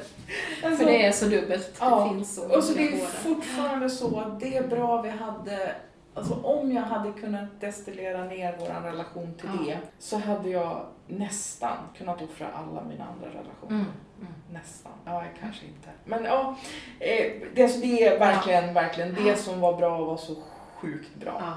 Alltså, 0.64 0.84
För 0.84 0.92
det 0.92 1.06
är 1.06 1.12
så 1.12 1.26
dubbelt. 1.26 1.78
Ja, 1.80 2.04
Det 2.04 2.10
finns 2.10 2.36
så 2.36 2.58
och 2.58 2.64
så 2.64 2.74
det 2.74 2.88
är 2.88 2.98
fortfarande 3.06 3.90
så 3.90 4.20
att 4.20 4.40
det 4.40 4.70
bra 4.70 5.02
vi 5.02 5.10
hade 5.10 5.76
Alltså 6.16 6.34
om 6.44 6.72
jag 6.72 6.82
hade 6.82 7.12
kunnat 7.12 7.62
destillera 7.62 8.26
ner 8.26 8.56
vår 8.60 8.82
relation 8.92 9.34
till 9.40 9.50
Ja. 9.60 9.66
det 9.66 9.80
så 10.00 10.18
hade 10.18 10.50
jag 10.50 10.86
nästan 11.08 11.78
kunnat 11.98 12.22
offra 12.22 12.48
alla 12.48 12.84
mina 12.84 13.06
andra 13.06 13.28
relationer. 13.28 13.70
Mm, 13.70 13.86
mm. 14.22 14.34
Nästan. 14.52 14.92
Ja, 15.06 15.24
kanske 15.40 15.66
inte. 15.66 15.90
Men 16.06 16.24
ja, 16.26 16.56
eh, 17.00 17.32
det, 17.56 17.64
alltså, 17.64 17.80
det 17.80 18.04
är 18.08 18.20
verkligen, 18.20 18.74
verkligen 18.74 19.14
det 19.16 19.36
som 19.36 19.60
var 19.62 19.78
bra 19.78 19.98
var 20.06 20.18
så 20.18 20.36
sjukt 20.78 21.16
bra. 21.16 21.38
Ja. 21.40 21.54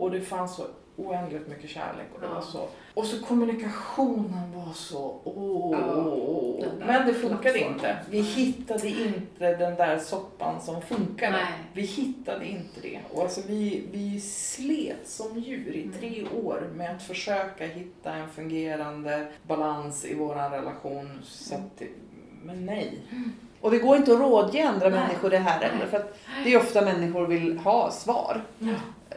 Och 0.00 0.10
det 0.10 0.20
fanns 0.20 0.56
så 0.56 0.62
oändligt 0.96 1.48
mycket 1.48 1.70
kärlek. 1.70 2.06
Och, 2.14 2.20
det 2.20 2.26
Ja. 2.26 2.34
var 2.34 2.40
så. 2.40 2.68
Och 2.98 3.06
så 3.06 3.24
kommunikationen 3.26 4.52
var 4.56 4.72
så... 4.74 5.20
Åh, 5.24 5.78
Ja, 5.80 5.94
åh, 5.96 6.06
åh. 6.06 6.64
Men 6.86 7.06
det 7.06 7.14
funkade 7.14 7.58
inte. 7.58 7.96
Vi 8.10 8.20
hittade 8.20 8.88
inte 8.88 9.56
den 9.56 9.74
där 9.74 9.98
soppan 9.98 10.60
som 10.60 10.82
funkade. 10.82 11.32
Nej. 11.32 11.46
Vi 11.72 11.82
hittade 11.82 12.46
inte 12.46 12.80
det. 12.82 12.98
Och 13.12 13.22
alltså 13.22 13.40
vi, 13.46 13.86
vi 13.92 14.20
slet 14.20 15.08
som 15.08 15.38
djur 15.38 15.76
i 15.76 15.90
tre 16.00 16.24
år 16.44 16.70
med 16.74 16.90
att 16.96 17.02
försöka 17.02 17.66
hitta 17.66 18.12
en 18.12 18.28
fungerande 18.28 19.26
balans 19.46 20.04
i 20.04 20.14
vår 20.14 20.34
relation. 20.34 21.20
Så 21.24 21.54
att, 21.54 21.78
det- 21.78 21.88
men 22.44 22.66
nej. 22.66 22.98
Och 23.60 23.70
det 23.70 23.78
går 23.78 23.96
inte 23.96 24.12
att 24.12 24.20
rådge 24.20 24.68
andra 24.68 24.88
Nej. 24.88 25.00
människor 25.00 25.30
det 25.30 25.38
här 25.38 25.60
heller. 25.60 25.86
För 25.86 25.96
att 25.96 26.18
det 26.44 26.52
är 26.54 26.58
ofta 26.58 26.82
människor 26.82 27.26
vill 27.26 27.58
ha 27.58 27.90
svar. 27.90 28.42
Ja. 28.58 28.74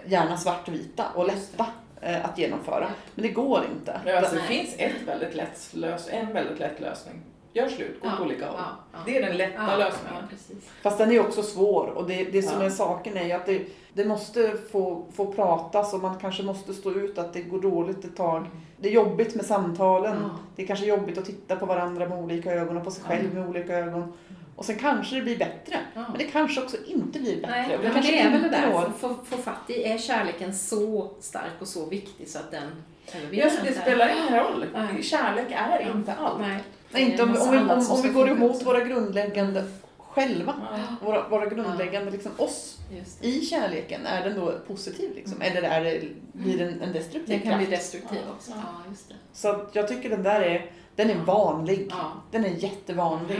Gärna 0.08 0.38
svartvita 0.38 1.06
och 1.16 1.28
lätta 1.28 1.66
att 2.02 2.38
genomföra. 2.38 2.88
Men 3.16 3.24
det 3.24 3.32
går 3.32 3.62
inte. 3.76 4.02
Men 4.06 4.18
alltså, 4.18 4.36
det 4.36 4.42
finns 4.42 4.76
ett 4.78 5.02
väldigt 5.08 5.36
lätt 5.36 5.70
lös, 5.74 6.10
en 6.12 6.34
väldigt 6.34 6.60
lätt 6.60 6.80
lösning. 6.82 7.22
Gör 7.54 7.70
slut, 7.70 8.00
gå 8.02 8.08
Ja, 8.08 8.14
på 8.18 8.24
olika 8.24 8.46
håll. 8.46 8.56
ja, 8.58 8.66
ja. 8.94 9.00
Det 9.06 9.18
är 9.18 9.22
den 9.28 9.38
lätta 9.38 9.54
Ja, 9.72 9.78
lösningen. 9.78 10.24
ja. 10.32 10.56
Fast 10.82 10.98
den 10.98 11.12
är 11.12 11.20
också 11.20 11.44
svår 11.44 11.86
och 11.88 12.08
det, 12.08 12.24
det 12.24 12.42
som 12.42 12.60
Ja. 12.60 12.66
är 12.66 12.70
saken 12.70 13.18
är 13.18 13.26
ju 13.26 13.32
att 13.32 13.46
det, 13.46 13.62
det 13.94 14.06
måste 14.06 14.54
få, 14.72 15.06
få 15.14 15.34
pratas 15.34 15.94
och 15.94 16.00
man 16.00 16.20
kanske 16.20 16.44
måste 16.44 16.74
stå 16.74 16.92
ut 16.92 17.18
att 17.18 17.34
det 17.34 17.42
går 17.42 17.62
dåligt 17.62 18.06
ett 18.06 18.16
tag. 18.16 18.46
Det 18.78 18.90
är 18.90 18.94
jobbigt 18.94 19.36
med 19.36 19.46
samtalen. 19.46 20.18
Ja. 20.24 20.30
Det 20.56 20.64
är 20.64 20.68
kanske 20.68 20.86
jobbigt 20.86 21.18
att 21.18 21.26
titta 21.26 21.56
på 21.56 21.66
varandra 21.66 22.08
med 22.10 22.18
olika 22.24 22.52
ögon 22.54 22.78
och 22.78 22.84
på 22.84 22.92
sig 22.92 23.04
själv 23.04 23.34
med 23.36 23.50
olika 23.50 23.74
ögon. 23.78 24.14
Och 24.56 24.66
sen 24.66 24.76
kanske 24.80 25.16
det 25.16 25.22
blir 25.22 25.38
bättre. 25.38 25.80
Ja. 25.94 26.06
Men 26.10 26.18
det 26.18 26.24
kanske 26.24 26.62
också 26.62 26.78
inte 26.86 27.20
blir 27.20 27.36
bättre. 27.42 27.52
Nej, 27.68 27.80
men 27.94 28.02
det 28.04 28.20
är 28.20 28.32
väl 28.32 28.42
det 28.42 28.50
där, 28.50 28.72
för 28.72 28.90
få 28.92 29.16
få 29.26 29.38
fatt 29.38 29.70
i, 29.70 29.84
är 29.84 29.98
kärleken 29.98 30.54
så 30.56 31.12
stark 31.20 31.52
och 31.60 31.68
så 31.68 31.86
viktig 31.86 32.28
så 32.30 32.40
att 32.40 32.52
den 32.52 32.84
övervinner 33.16 33.44
Ja, 33.46 33.50
så 33.50 33.66
det 33.66 33.74
spelar 33.82 34.10
ingen 34.10 34.40
roll. 34.44 34.66
Nej. 34.74 35.04
Kärlek 35.04 35.48
är 35.52 35.80
Ja. 35.80 35.92
inte 35.98 36.14
allt. 36.14 36.40
Nej. 36.40 36.58
Nej, 36.90 37.12
inte 37.12 37.24
om, 37.24 37.30
om, 37.30 37.52
vi, 37.52 37.58
om, 37.58 37.70
om 37.90 38.02
vi 38.04 38.10
går 38.10 38.30
emot 38.30 38.52
också. 38.52 38.66
våra 38.66 38.80
grundläggande 38.80 39.64
själva. 39.98 40.54
Ja. 40.72 40.96
Våra, 41.06 41.30
våra 41.30 41.46
grundläggande 41.46 42.12
liksom 42.12 42.32
oss 42.38 42.78
i 43.22 43.42
kärleken. 43.42 44.06
Är 44.06 44.30
den 44.30 44.40
då 44.40 44.54
positiv 44.68 45.16
liksom? 45.16 45.42
Eller 45.42 45.62
är 45.62 45.84
det, 45.84 46.02
blir 46.34 46.58
den 46.58 46.82
en 46.82 46.94
destruktiv 46.94 47.40
Den 47.40 47.50
kan 47.50 47.58
bli 47.58 47.68
kraft? 47.68 47.82
destruktiv 47.82 48.20
Ja. 48.28 48.34
också. 48.36 48.52
Ja. 48.52 48.58
Ja, 48.64 48.90
just 48.90 49.10
det. 49.10 49.16
Så 49.34 49.48
att 49.50 49.70
jag 49.74 49.88
tycker 49.88 50.10
den 50.10 50.24
där 50.24 50.42
är, 50.42 50.72
den 50.96 51.10
är 51.10 51.16
vanlig. 51.16 51.88
Ja. 51.90 52.12
Den 52.32 52.46
är 52.46 52.50
jättevanlig. 52.50 53.40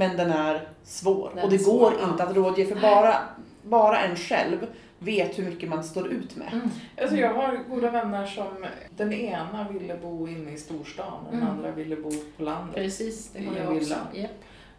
Men 0.00 0.16
den 0.16 0.30
är 0.30 0.68
svår. 0.84 1.30
Den 1.34 1.44
och 1.44 1.50
det 1.50 1.58
svår, 1.58 1.90
går 1.90 1.92
ja. 2.00 2.08
inte 2.10 2.24
att 2.24 2.36
rådge 2.36 2.66
för 2.66 2.80
bara, 2.80 3.14
bara 3.62 3.98
en 4.00 4.16
själv 4.16 4.66
vet 4.98 5.38
hur 5.38 5.44
mycket 5.44 5.68
man 5.68 5.84
står 5.84 6.08
ut 6.08 6.36
med. 6.36 6.52
Mm. 6.52 6.70
Alltså 7.00 7.16
jag 7.16 7.34
har 7.34 7.56
goda 7.70 7.90
vänner 7.90 8.26
som 8.26 8.66
den 8.96 9.12
ena 9.12 9.66
ville 9.72 9.96
bo 9.96 10.28
inne 10.28 10.50
i 10.52 10.56
storstan 10.58 11.12
och 11.26 11.32
den 11.32 11.40
Mm. 11.42 11.52
andra 11.52 11.70
ville 11.70 11.96
bo 11.96 12.10
på 12.36 12.42
landet. 12.42 12.74
Precis, 12.74 13.30
det 13.32 13.44
har 13.44 13.56
jag 13.56 13.76
också. 13.76 13.94
Japp. 14.12 14.30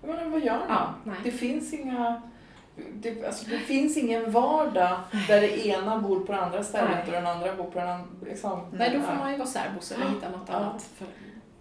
Men 0.01 0.31
vad 0.31 0.41
gör 0.43 0.57
man? 0.57 0.65
Ja, 0.69 0.93
nej. 1.03 1.15
Det 1.23 1.31
finns 1.31 1.73
inga 1.73 2.21
det, 2.93 3.25
alltså, 3.25 3.49
det 3.49 3.57
finns 3.57 3.97
ingen 3.97 4.31
vardag 4.31 4.99
där 5.27 5.41
det 5.41 5.67
ena 5.67 5.97
bor 5.99 6.19
på 6.19 6.31
det 6.31 6.39
andra 6.41 6.63
stället 6.63 6.89
Nej. 6.91 7.03
och 7.05 7.11
den 7.11 7.27
andra 7.27 7.55
bor 7.55 7.63
på 7.63 7.79
den 7.79 7.89
andra. 7.89 8.05
Liksom. 8.25 8.61
Nej, 8.73 8.89
då 8.93 9.01
får 9.01 9.13
man 9.15 9.31
ju 9.31 9.37
vara 9.37 9.47
särbos 9.47 9.91
eller 9.91 10.05
hitta 10.09 10.29
något 10.29 10.47
Ja. 10.47 10.53
annat. 10.53 10.81
För... 10.95 11.07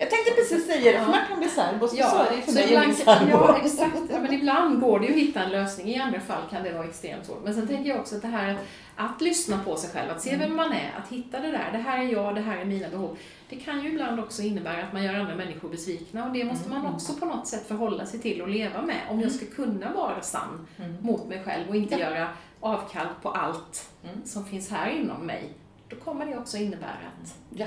Jag 0.03 0.11
tänkte 0.11 0.31
precis 0.35 0.67
säga 0.67 0.93
det, 0.93 0.99
för 0.99 1.05
Ja. 1.05 1.17
man 1.17 1.27
kan 1.29 1.39
bli 1.39 1.49
särbos. 1.49 1.95
Ja, 1.95 2.11
så 2.11 2.17
är 2.17 2.37
det 2.37 2.43
för 2.43 2.53
mig 2.53 2.65
ibland, 2.69 3.31
ja, 3.31 3.59
exakt. 3.65 3.97
Ja, 4.11 4.21
men 4.21 4.33
ibland 4.33 4.81
går 4.81 5.01
det 5.01 5.07
ju 5.07 5.13
att 5.13 5.19
hitta 5.19 5.41
en 5.43 5.51
lösning. 5.51 5.89
I 5.89 5.99
andra 6.01 6.21
fall 6.21 6.43
kan 6.51 6.63
det 6.63 6.73
vara 6.73 6.85
extremt 6.85 7.27
svårt. 7.27 7.45
Men 7.45 7.55
sen 7.55 7.67
tänker 7.69 7.91
jag 7.91 8.01
också 8.01 8.17
att 8.17 8.23
det 8.23 8.29
här 8.29 8.59
att 8.97 9.21
lyssna 9.21 9.61
på 9.65 9.77
sig 9.77 9.91
själv, 9.91 10.11
att 10.11 10.23
se 10.23 10.37
vem 10.37 10.57
man 10.57 10.73
är, 10.73 10.95
att 11.03 11.09
hitta 11.13 11.41
det 11.41 11.51
där. 11.51 11.69
Det 11.73 11.79
här 11.79 11.99
är 11.99 12.13
jag, 12.13 12.35
det 12.35 12.41
här 12.41 12.59
är 12.59 12.65
mina 12.65 12.89
behov. 12.89 13.17
Det 13.49 13.57
kan 13.57 13.83
ju 13.83 13.89
ibland 13.93 14.21
också 14.21 14.43
innebära 14.43 14.83
att 14.85 14.93
man 14.93 15.03
gör 15.05 15.15
andra 15.15 15.35
människor 15.37 15.69
besvikna 15.69 16.25
och 16.25 16.33
det 16.33 16.45
måste 16.45 16.69
man 16.71 16.87
också 16.95 17.13
på 17.15 17.27
något 17.27 17.47
sätt 17.47 17.69
förhålla 17.69 18.07
sig 18.07 18.21
till 18.21 18.43
och 18.43 18.49
leva 18.49 18.83
med. 18.83 19.01
Om 19.11 19.21
jag 19.21 19.33
ska 19.33 19.47
kunna 19.47 19.93
vara 19.93 20.21
sann 20.21 20.67
Mm. 20.79 20.97
mot 21.01 21.29
mig 21.29 21.43
själv 21.45 21.69
och 21.69 21.77
inte 21.77 21.95
Ja. 21.95 22.01
göra 22.01 22.29
avkall 22.61 23.07
på 23.23 23.31
allt 23.31 23.89
Mm. 24.05 24.25
som 24.25 24.45
finns 24.45 24.71
här 24.71 24.91
inom 24.91 25.27
mig. 25.27 25.53
Då 25.89 25.97
kommer 25.97 26.27
det 26.27 26.37
också 26.39 26.57
innebära 26.57 26.89
att 27.23 27.35
Ja. 27.55 27.67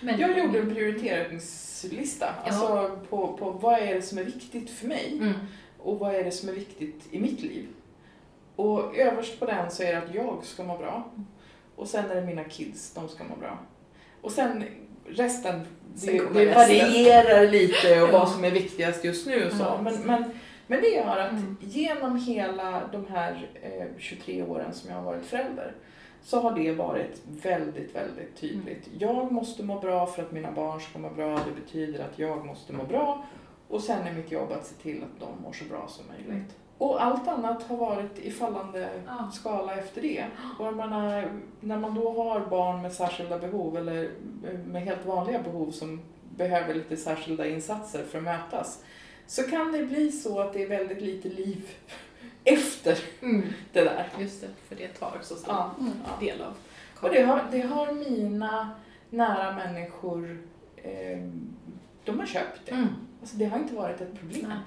Men, 0.00 0.20
Jag 0.20 0.38
gjorde 0.38 0.58
en 0.58 0.74
prioriteringslista. 0.74 2.34
Alltså 2.44 2.98
på, 3.10 3.36
på 3.36 3.50
vad 3.50 3.78
är 3.78 3.94
det 3.94 4.02
som 4.02 4.18
är 4.18 4.24
viktigt 4.24 4.70
för 4.70 4.86
mig 4.86 5.12
Mm. 5.20 5.32
och 5.78 5.98
vad 5.98 6.14
är 6.14 6.24
det 6.24 6.30
som 6.30 6.48
är 6.48 6.52
viktigt 6.52 7.02
i 7.10 7.20
mitt 7.20 7.40
liv. 7.40 7.66
Och 8.56 8.96
överst 8.98 9.40
på 9.40 9.46
den 9.46 9.70
så 9.70 9.82
är 9.82 9.92
det 9.92 9.98
att 9.98 10.14
jag 10.14 10.44
ska 10.44 10.62
må 10.62 10.78
bra. 10.78 11.10
Och 11.76 11.88
sen 11.88 12.10
är 12.10 12.14
det 12.14 12.22
mina 12.26 12.44
kids, 12.44 12.94
de 12.94 13.08
ska 13.08 13.24
må 13.24 13.36
bra. 13.36 13.58
Och 14.20 14.32
sen 14.32 14.64
resten, 15.08 15.66
Sen 15.96 16.16
det, 16.16 16.44
det 16.44 16.54
varierar 16.54 17.48
lite 17.48 18.02
och 18.02 18.08
Ja. 18.08 18.12
vad 18.18 18.28
som 18.30 18.44
är 18.44 18.50
viktigast 18.50 19.04
just 19.04 19.26
nu. 19.26 19.46
Och 19.46 19.52
så. 19.52 19.62
Ja, 19.62 19.80
men, 19.82 19.94
men, 20.02 20.24
men 20.66 20.80
det 20.80 20.88
gör 20.88 21.16
att 21.18 21.30
Mm. 21.30 21.56
genom 21.60 22.16
hela 22.16 22.82
de 22.92 23.06
här 23.06 23.50
eh, 23.62 23.86
23 23.98 24.42
åren 24.42 24.74
som 24.74 24.90
jag 24.90 24.96
har 24.96 25.04
varit 25.04 25.26
förälder 25.26 25.72
så 26.22 26.40
har 26.40 26.54
det 26.54 26.72
varit 26.72 27.22
väldigt, 27.42 27.94
väldigt 27.94 28.36
tydligt. 28.36 28.86
Mm. 28.86 28.98
Jag 28.98 29.32
måste 29.32 29.62
må 29.62 29.80
bra 29.80 30.06
för 30.06 30.22
att 30.22 30.32
mina 30.32 30.52
barn 30.52 30.80
ska 30.80 30.98
må 30.98 31.10
bra. 31.10 31.34
Det 31.34 31.60
betyder 31.60 32.04
att 32.04 32.18
jag 32.18 32.46
måste 32.46 32.72
må 32.72 32.84
bra. 32.84 33.24
Och 33.68 33.80
sen 33.80 34.06
är 34.06 34.12
mitt 34.12 34.32
jobb 34.32 34.52
att 34.52 34.66
se 34.66 34.74
till 34.74 35.02
att 35.02 35.20
de 35.20 35.42
mår 35.42 35.52
så 35.52 35.64
bra 35.64 35.88
som 35.88 36.06
möjligt. 36.06 36.28
Mm. 36.28 36.44
Och 36.78 37.04
allt 37.04 37.28
annat 37.28 37.62
har 37.62 37.76
varit 37.76 38.18
i 38.18 38.30
fallande 38.30 38.88
skala 39.32 39.74
efter 39.74 40.02
det. 40.02 40.24
Och 40.58 40.66
jag 40.66 40.76
menar, 40.76 41.32
när 41.60 41.78
man 41.78 41.94
då 41.94 42.12
har 42.12 42.40
barn 42.40 42.82
med 42.82 42.92
särskilda 42.92 43.38
behov 43.38 43.76
eller 43.76 44.10
med 44.66 44.82
helt 44.82 45.06
vanliga 45.06 45.42
behov 45.42 45.70
som 45.70 46.00
behöver 46.36 46.74
lite 46.74 46.96
särskilda 46.96 47.46
insatser 47.46 48.04
för 48.04 48.18
att 48.18 48.24
mötas 48.24 48.84
så 49.26 49.42
kan 49.42 49.72
det 49.72 49.86
bli 49.86 50.12
så 50.12 50.40
att 50.40 50.52
det 50.52 50.62
är 50.62 50.68
väldigt 50.68 51.00
lite 51.02 51.28
liv 51.28 51.70
efter 52.44 52.98
Mm. 53.22 53.42
det 53.72 53.80
där. 53.84 54.08
Just 54.18 54.40
det, 54.40 54.48
för 54.68 54.76
det 54.76 54.88
tar 54.88 55.18
så 55.22 55.34
stor 55.36 55.54
Ja. 55.54 55.70
Mm. 55.80 55.92
Del 56.20 56.42
av 56.42 56.54
Och 57.00 57.10
det 57.10 57.22
har, 57.22 57.44
det 57.50 57.60
har 57.60 57.92
mina 57.92 58.70
nära 59.10 59.54
människor, 59.54 60.38
eh, 60.76 61.18
de 62.04 62.18
har 62.18 62.26
köpt 62.26 62.60
det. 62.66 62.72
Mm. 62.72 62.88
Alltså 63.20 63.36
det 63.36 63.44
har 63.44 63.58
inte 63.58 63.74
varit 63.74 64.00
ett 64.00 64.18
problem. 64.20 64.44
Nej. 64.48 64.58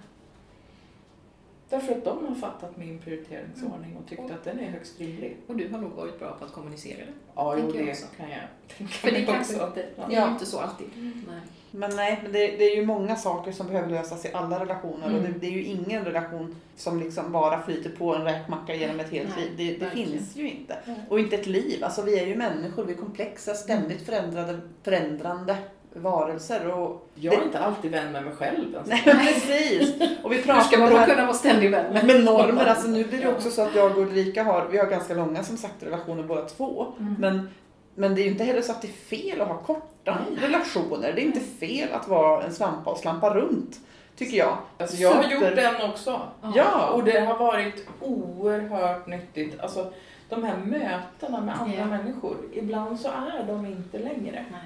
Därför 1.70 1.92
att 1.96 2.04
de 2.06 2.28
har 2.28 2.36
fattat 2.36 2.78
min 2.78 3.00
prioriteringsordning 3.00 3.98
och 3.98 4.08
tyckt 4.10 4.32
att 4.32 4.44
den 4.44 4.60
är 4.60 4.70
högst 4.72 5.00
rimlig. 5.00 5.38
Och 5.48 5.56
du 5.56 5.70
har 5.70 5.80
nog 5.80 5.92
varit 5.92 6.20
bra 6.20 6.32
på 6.40 6.46
att 6.46 6.52
kommunicera 6.54 6.98
det. 6.98 7.12
Ja, 7.36 7.58
jo, 7.58 7.66
jag 7.76 7.86
det 7.86 7.92
också. 7.92 8.06
kan 8.18 8.30
jag 8.30 8.40
tänka 8.78 8.94
För 8.94 9.08
det 9.08 9.14
mig 9.14 9.26
kanske 9.26 9.54
inte, 9.66 9.86
Ja. 9.98 10.06
det 10.10 10.16
är 10.16 10.32
inte 10.32 10.46
så 10.46 10.60
alltid. 10.60 10.88
Nej. 11.28 11.40
Men 11.76 11.96
nej, 11.96 12.20
men 12.24 12.32
det, 12.32 12.40
det 12.40 12.72
är 12.72 12.76
ju 12.76 12.86
många 12.86 13.16
saker 13.16 13.52
som 13.52 13.68
behöver 13.68 13.90
lösas 13.90 14.26
i 14.26 14.30
alla 14.34 14.60
relationer 14.60 15.06
och 15.06 15.12
det, 15.12 15.28
Mm. 15.28 15.40
det 15.40 15.48
är 15.48 15.52
ju 15.52 15.64
ingen 15.64 16.06
relation 16.06 16.56
som 16.76 17.00
liksom 17.00 17.32
bara 17.32 17.62
flyter 17.62 17.90
på 17.90 18.16
en 18.16 18.24
räkmacka 18.24 18.76
genom 18.76 19.00
ett 19.00 19.12
helt 19.12 19.30
Nej, 19.38 19.52
liv. 19.58 19.78
Det, 19.80 19.86
det 19.86 19.92
finns 19.92 20.36
ju 20.36 20.50
inte. 20.50 20.78
Nej. 20.86 20.96
Och 21.10 21.20
inte 21.20 21.36
ett 21.36 21.48
liv. 21.48 21.84
Alltså 21.84 22.02
vi 22.02 22.20
är 22.20 22.26
ju 22.28 22.36
människor, 22.36 22.84
vi 22.84 22.94
är 22.94 22.98
komplexa, 22.98 23.54
ständigt 23.54 24.06
förändrade, 24.06 24.60
förändrande 24.84 25.56
varelser. 25.94 26.72
Och 26.72 27.08
Jag 27.16 27.34
är 27.34 27.38
det, 27.40 27.46
inte 27.46 27.60
alltid 27.60 27.92
vän 27.92 28.12
med 28.12 28.24
mig 28.24 28.34
själv. 28.36 28.78
Alltså. 28.78 28.92
nej, 28.92 29.02
men 29.06 29.18
precis. 29.18 29.94
Och 30.24 30.32
vi 30.32 30.36
Hur 30.36 30.44
pratar 30.44 30.62
ska 30.62 30.76
om 30.76 30.82
man 30.82 30.92
då 30.92 30.98
här 30.98 31.08
kunna 31.08 31.26
vara 31.26 31.34
ständig 31.38 31.72
vän 31.72 31.94
med? 31.94 32.06
med 32.06 32.24
normer. 32.24 32.66
Alltså 32.66 32.88
nu 32.88 33.04
blir 33.04 33.22
det 33.22 33.28
också 33.28 33.50
så 33.50 33.62
att 33.62 33.76
jag 33.76 33.92
och 33.92 33.98
Ulrika 33.98 34.44
har, 34.44 34.68
vi 34.72 34.78
har 34.78 34.86
ganska 34.86 35.14
långa 35.14 35.44
som 35.44 35.58
sagt 35.58 35.84
relationer 35.84 36.24
båda 36.24 36.42
två. 36.46 36.86
Mm. 37.00 37.16
Men, 37.20 37.50
men 37.96 38.16
det 38.16 38.22
är 38.22 38.24
ju 38.24 38.32
inte 38.32 38.44
heller 38.44 38.62
så 38.62 38.72
att 38.72 38.82
det 38.82 38.88
är 38.88 38.92
fel 38.92 39.42
att 39.42 39.48
ha 39.48 39.58
korta 39.58 40.18
relationer. 40.38 41.14
Det 41.14 41.22
är 41.22 41.26
inte 41.26 41.40
fel 41.40 41.94
att 41.94 42.08
vara 42.08 42.44
en 42.44 42.54
svampa 42.54 42.92
och 42.92 42.98
slampa 42.98 43.36
runt, 43.36 43.80
tycker 44.16 44.38
jag. 44.38 44.58
Alltså, 44.78 44.98
jag 44.98 45.12
har 45.14 45.32
gjort 45.32 45.56
den 45.56 45.90
också. 45.92 46.22
Ja! 46.56 46.90
Och 46.90 47.04
det 47.04 47.20
har 47.20 47.38
varit 47.38 47.88
oerhört 48.02 49.08
nyttigt. 49.08 49.60
Alltså, 49.60 49.94
de 50.30 50.44
här 50.44 50.58
mötena 50.58 51.42
med 51.42 51.62
andra 51.62 51.78
Ja. 51.78 51.86
människor, 51.86 52.38
ibland 52.54 53.00
så 53.00 53.08
är 53.08 53.44
de 53.48 53.66
inte 53.66 54.00
längre. 54.00 54.46
Nej. 54.52 54.62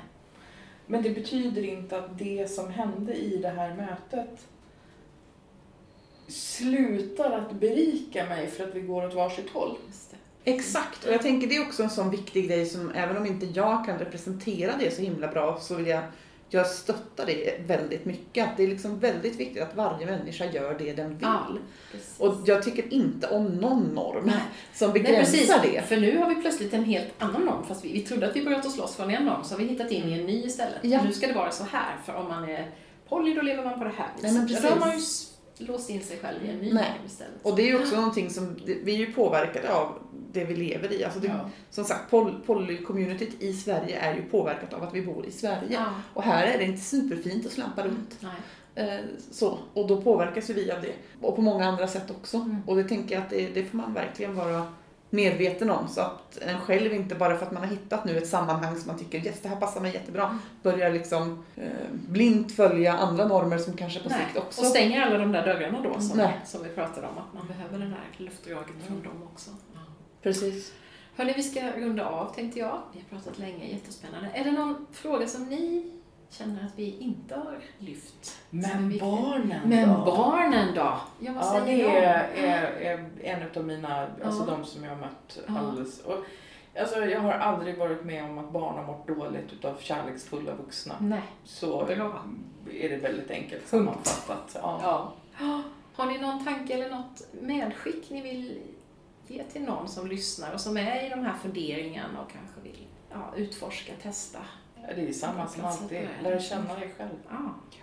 Men 0.85 1.01
det 1.03 1.09
betyder 1.09 1.63
inte 1.65 1.97
att 1.97 2.17
det 2.19 2.51
som 2.51 2.69
hände 2.69 3.13
i 3.13 3.37
det 3.37 3.49
här 3.49 3.73
mötet 3.75 4.47
slutar 6.27 7.31
att 7.31 7.51
berika 7.51 8.25
mig 8.25 8.47
för 8.47 8.63
att 8.63 8.75
vi 8.75 8.81
går 8.81 9.05
åt 9.07 9.13
varsitt 9.13 9.49
håll. 9.49 9.77
Just 9.87 10.11
det. 10.11 10.16
Exakt, 10.47 11.05
och 11.05 11.13
jag 11.13 11.21
tänker 11.21 11.47
det 11.47 11.55
är 11.55 11.67
också 11.67 11.83
en 11.83 11.89
sån 11.89 12.09
viktig 12.09 12.47
grej 12.47 12.65
som 12.65 12.91
även 12.91 13.17
om 13.17 13.25
inte 13.25 13.45
jag 13.45 13.85
kan 13.85 13.99
representera 13.99 14.71
det 14.79 14.95
så 14.95 15.01
himla 15.01 15.27
bra 15.27 15.59
så 15.59 15.75
vill 15.75 15.87
jag 15.87 16.03
jag 16.49 16.67
stöttar 16.67 17.25
det 17.25 17.61
väldigt 17.67 18.05
mycket. 18.05 18.47
Att 18.47 18.57
det 18.57 18.63
är 18.63 18.67
liksom 18.67 18.99
väldigt 18.99 19.35
viktigt 19.35 19.63
att 19.63 19.75
varje 19.75 20.05
människa 20.05 20.45
gör 20.45 20.75
det 20.79 20.93
den 20.93 21.09
vill. 21.09 21.17
Ja. 21.21 21.47
Och 22.17 22.35
jag 22.45 22.63
tycker 22.63 22.93
inte 22.93 23.27
om 23.27 23.45
någon 23.45 23.83
norm 23.83 24.31
som 24.73 24.91
Nej, 24.91 25.03
precis. 25.03 25.37
begränsar 25.37 25.61
det. 25.63 25.81
För 25.81 25.97
nu 25.97 26.17
har 26.17 26.29
vi 26.29 26.35
plötsligt 26.35 26.73
en 26.73 26.83
helt 26.83 27.07
annan 27.17 27.41
norm. 27.41 27.65
Fast 27.67 27.85
vi, 27.85 27.93
vi 27.93 27.99
trodde 27.99 28.27
att 28.27 28.35
vi 28.35 28.41
bröt 28.41 28.65
oss 28.65 28.77
loss 28.77 28.95
från 28.95 29.09
en 29.11 29.25
norm, 29.25 29.43
så 29.43 29.53
har 29.53 29.59
vi 29.59 29.65
hittat 29.65 29.91
in 29.91 30.09
i 30.09 30.19
en 30.19 30.25
ny 30.25 30.43
istället. 30.43 30.79
Ja. 30.81 31.03
Nu 31.03 31.13
ska 31.13 31.27
det 31.27 31.33
vara 31.33 31.51
så 31.51 31.63
här, 31.63 31.95
för 32.05 32.15
om 32.15 32.27
man 32.27 32.49
är 32.49 32.71
poly 33.09 33.33
då 33.33 33.41
lever 33.41 33.63
man 33.63 33.79
på 33.79 33.83
det 33.83 33.93
här 33.97 34.09
Nej, 34.21 34.33
men 34.33 34.45
viset. 34.45 34.63
Ja, 34.79 34.91
Låst 35.59 35.89
in 35.89 36.01
sig 36.03 36.17
själv 36.17 36.45
i 36.45 36.49
en 36.49 36.57
ny 36.57 36.73
Nej. 36.73 36.91
istället. 37.05 37.33
Och 37.43 37.55
det 37.55 37.61
är 37.61 37.67
ju 37.67 37.79
också 37.79 37.95
någonting 37.95 38.29
som, 38.29 38.55
vi 38.65 38.93
är 38.93 38.97
ju 38.97 39.13
påverkade 39.13 39.73
av 39.73 39.99
det 40.31 40.43
vi 40.45 40.55
lever 40.55 40.93
i. 40.93 41.03
Alltså 41.03 41.19
det, 41.19 41.27
Ja. 41.27 41.49
Som 41.69 41.83
sagt, 41.85 42.11
poly- 42.11 42.41
poly-communityt 42.45 43.31
i 43.39 43.53
Sverige 43.53 43.99
är 43.99 44.15
ju 44.15 44.21
påverkat 44.21 44.73
av 44.73 44.83
att 44.83 44.93
vi 44.93 45.01
bor 45.01 45.25
i 45.25 45.31
Sverige. 45.31 45.67
Ja. 45.69 45.85
Och 46.13 46.23
här 46.23 46.47
är 46.47 46.57
det 46.57 46.63
inte 46.63 46.81
superfint 46.81 47.45
att 47.45 47.51
slampa 47.51 47.83
runt. 47.83 48.17
Nej. 48.19 48.31
Eh, 48.87 48.99
så, 49.31 49.57
och 49.73 49.87
då 49.87 50.01
påverkas 50.01 50.49
ju 50.49 50.53
vi 50.53 50.71
av 50.71 50.81
det. 50.81 50.93
Och 51.21 51.35
på 51.35 51.41
många 51.41 51.65
andra 51.67 51.87
sätt 51.87 52.11
också. 52.11 52.37
Mm. 52.37 52.57
Och 52.65 52.75
det 52.75 52.83
tänker 52.83 53.15
jag 53.15 53.23
att 53.23 53.29
det, 53.29 53.47
det 53.49 53.65
får 53.65 53.77
man 53.77 53.93
verkligen 53.93 54.35
vara 54.35 54.67
medveten 55.09 55.69
om. 55.69 55.87
Så 55.87 56.01
att 56.01 56.37
en 56.37 56.59
själv 56.59 56.93
inte 56.93 57.15
bara 57.15 57.37
för 57.37 57.45
att 57.45 57.51
man 57.51 57.63
har 57.63 57.69
hittat 57.69 58.05
nu 58.05 58.17
ett 58.17 58.27
sammanhang 58.27 58.77
som 58.77 58.87
man 58.87 58.99
tycker 58.99 59.25
yes, 59.25 59.41
det 59.41 59.49
här 59.49 59.55
passar 59.55 59.81
mig 59.81 59.93
jättebra. 59.93 60.39
Börjar 60.63 60.91
liksom 60.91 61.43
eh, 61.55 61.71
blint 61.91 62.51
följa 62.51 62.93
andra 62.93 63.27
normer 63.27 63.57
som 63.57 63.77
kanske 63.77 63.99
på 63.99 64.09
Nej. 64.09 64.25
sikt 64.25 64.37
också. 64.37 64.61
Och 64.61 64.67
stänger 64.67 65.01
alla 65.01 65.17
de 65.17 65.31
där 65.31 65.45
dörrarna 65.45 65.81
då 65.81 65.99
som, 66.01 66.17
Nej. 66.17 66.39
som 66.45 66.63
vi 66.63 66.69
pratade 66.69 67.07
om, 67.07 67.17
att 67.17 67.33
man 67.33 67.47
behöver 67.47 67.79
den 67.79 67.89
där 67.89 68.25
luftdraget 68.25 68.75
från 68.87 69.03
dem 69.03 69.23
också. 69.33 69.51
Precis. 70.23 70.73
Hörni, 71.15 71.33
vi 71.35 71.43
ska 71.43 71.71
runda 71.71 72.05
av 72.05 72.33
tänkte 72.35 72.59
jag. 72.59 72.81
Vi 72.93 72.99
har 72.99 73.17
pratat 73.17 73.39
länge, 73.39 73.65
jättespännande. 73.65 74.29
Är 74.33 74.43
det 74.43 74.51
någon 74.51 74.87
fråga 74.91 75.27
som 75.27 75.45
ni 75.45 75.91
känner 76.29 76.65
att 76.65 76.71
vi 76.75 76.97
inte 76.99 77.35
har 77.35 77.57
lyft? 77.79 78.37
Men 78.49 78.97
barnen 78.99 79.69
Men 79.69 79.89
då? 79.89 80.05
barnen 80.05 80.75
då? 80.75 80.97
Ja, 81.19 81.33
vad 81.33 81.35
Ja, 81.35 81.51
säger 81.65 81.87
det 81.87 81.93
de? 81.93 81.97
är, 82.05 82.29
är, 82.35 82.71
är 82.71 83.09
en 83.23 83.57
av 83.57 83.65
mina, 83.65 84.07
alltså 84.23 84.45
Ja. 84.47 84.55
de 84.55 84.65
som 84.65 84.83
jag 84.83 84.91
har 84.91 84.97
mött 84.97 85.39
Ja. 85.47 85.59
alldeles. 85.59 85.99
Och, 86.01 86.17
alltså, 86.79 87.05
jag 87.05 87.19
har 87.19 87.31
aldrig 87.31 87.77
varit 87.77 88.03
med 88.05 88.23
om 88.23 88.37
att 88.37 88.51
barn 88.51 88.75
har 88.75 88.83
mått 88.83 89.07
dåligt 89.07 89.53
utav 89.53 89.77
kärleksfulla 89.79 90.55
vuxna. 90.55 90.95
Nej. 91.01 91.21
Så 91.43 91.85
Bra. 91.85 92.23
är 92.71 92.89
det 92.89 92.97
väldigt 92.97 93.31
enkelt 93.31 93.67
sammanfattat. 93.67 94.51
Ja. 94.61 95.13
Ja. 95.39 95.61
Har 95.95 96.05
ni 96.05 96.17
någon 96.17 96.45
tanke 96.45 96.73
eller 96.73 96.89
något 96.89 97.21
medskick 97.41 98.09
ni 98.09 98.21
vill 98.21 98.59
ge 99.27 99.43
till 99.43 99.61
någon 99.61 99.87
som 99.87 100.07
lyssnar 100.07 100.53
och 100.53 100.61
som 100.61 100.77
är 100.77 101.05
i 101.05 101.09
de 101.09 101.19
här 101.25 101.33
funderingarna 101.43 102.21
och 102.21 102.31
kanske 102.31 102.61
vill 102.63 102.87
ja, 103.11 103.33
utforska, 103.35 103.93
testa? 104.01 104.39
Det 104.95 105.07
är 105.09 105.13
samma 105.13 105.47
som 105.47 105.65
alltid, 105.65 106.07
lära 106.23 106.39
känna 106.39 106.75
dig 106.75 106.93
själv. 106.97 107.09
Ja, 107.29 107.35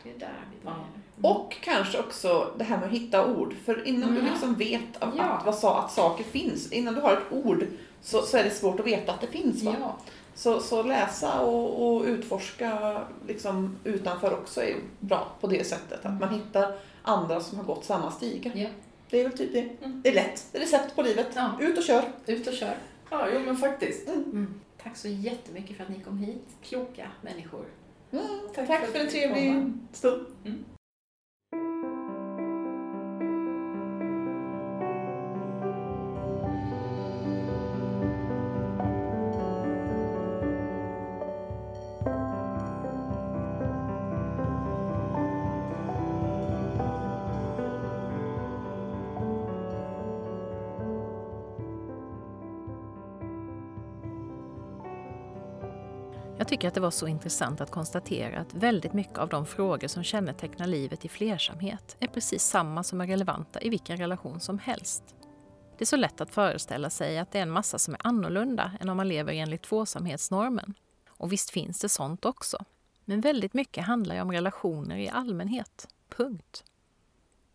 det 0.03 0.11
är 0.11 0.19
där 0.19 0.45
vi 0.59 0.65
börjar. 0.65 1.35
Och 1.37 1.57
kanske 1.61 1.99
också 1.99 2.51
det 2.59 2.65
här 2.65 2.77
med 2.79 2.87
att 2.87 2.93
hitta 2.95 3.27
ord. 3.27 3.55
För 3.65 3.87
innan 3.89 4.09
Mm. 4.09 4.25
du 4.25 4.31
liksom 4.31 4.55
vet 4.55 4.97
att, 5.03 5.15
Ja. 5.17 5.23
att, 5.25 5.63
vad 5.63 5.79
att 5.85 5.93
saker 5.93 6.25
finns, 6.25 6.73
innan 6.73 6.95
du 6.95 7.01
har 7.01 7.13
ett 7.13 7.33
ord 7.45 7.67
så, 8.03 8.23
så 8.23 8.37
är 8.37 8.45
det 8.45 8.51
svårt 8.51 8.81
att 8.81 8.87
veta 8.87 9.13
att 9.13 9.21
det 9.21 9.27
finns. 9.27 9.63
Va? 9.63 9.75
Ja, 9.81 9.97
Så, 10.35 10.61
så 10.61 10.83
läsa 10.83 11.41
och, 11.41 11.97
och 11.97 12.05
utforska 12.05 13.01
liksom 13.29 13.77
utanför 13.85 14.33
också 14.33 14.63
är 14.63 14.77
bra 15.01 15.27
på 15.41 15.47
det 15.47 15.65
sättet. 15.67 16.07
Att 16.07 16.21
man 16.21 16.29
hittar 16.35 16.75
andra 17.03 17.41
som 17.41 17.59
har 17.59 17.65
gått 17.65 17.85
samma 17.85 18.11
stigar. 18.11 18.53
ja. 18.57 18.69
Det 19.11 19.21
är 19.21 19.29
väl 19.29 19.39
typ 19.39 19.53
det. 19.53 19.61
Mm. 19.85 20.01
Det 20.03 20.09
är 20.09 20.15
lätt. 20.15 20.47
Det 20.53 20.59
är 20.59 20.63
recept 20.63 20.97
på 20.97 21.03
livet. 21.03 21.27
Ja. 21.35 21.51
Ut 21.61 21.79
och 21.79 21.85
kör. 21.85 22.05
Ut 22.27 22.47
och 22.47 22.55
kör. 22.55 22.75
Ja, 23.11 23.27
jo 23.35 23.41
men 23.41 23.57
faktiskt. 23.57 24.09
Mm. 24.09 24.61
Tack 24.85 24.97
så 24.97 25.09
jättemycket 25.09 25.77
för 25.77 25.85
att 25.85 25.91
ni 25.91 26.01
kom 26.01 26.19
hit, 26.19 26.49
kloka 26.63 27.11
människor. 27.23 27.67
Mm. 28.11 28.27
Tack 28.55 28.67
Tack, 28.67 28.85
för 28.85 28.93
för 28.93 28.99
en 28.99 29.09
trevlig 29.09 29.73
stund. 29.93 30.27
Jag 30.43 30.55
tycker 56.55 56.69
att 56.69 56.75
det 56.75 56.81
var 56.81 56.91
så 56.91 57.07
intressant 57.07 57.61
att 57.61 57.71
konstatera 57.71 58.41
att 58.41 58.55
väldigt 58.55 58.93
mycket 58.93 59.19
av 59.19 59.29
de 59.29 59.47
frågor 59.47 59.89
som 59.89 60.03
kännetecknar 60.03 60.67
livet 60.67 61.05
i 61.05 61.09
flersamhet 61.09 61.97
är 62.01 62.07
precis 62.07 62.45
samma 62.45 62.83
som 62.83 63.01
är 63.01 63.07
relevanta 63.07 63.61
i 63.61 63.69
vilken 63.69 63.97
relation 63.97 64.41
som 64.41 64.59
helst. 64.59 65.03
Det 65.79 65.85
är 65.85 65.87
så 65.87 65.97
lätt 65.97 66.21
att 66.21 66.35
föreställa 66.35 66.91
sig 66.91 67.19
att 67.19 67.31
det 67.33 67.39
är 67.39 67.43
en 67.43 67.51
massa 67.51 67.79
som 67.79 67.95
är 67.95 68.01
annorlunda 68.05 68.73
än 68.81 68.89
om 68.89 68.97
man 68.97 69.09
lever 69.09 69.33
enligt 69.33 69.63
tvåsamhetsnormen. 69.63 70.75
Och 71.09 71.33
visst 71.33 71.51
finns 71.51 71.81
det 71.81 71.89
sånt 71.89 72.25
också. 72.25 72.65
Men 73.05 73.21
väldigt 73.21 73.55
mycket 73.55 73.85
handlar 73.85 74.15
ju 74.15 74.21
om 74.21 74.33
relationer 74.33 74.97
i 74.97 75.09
allmänhet. 75.09 75.89
Punkt. 76.09 76.65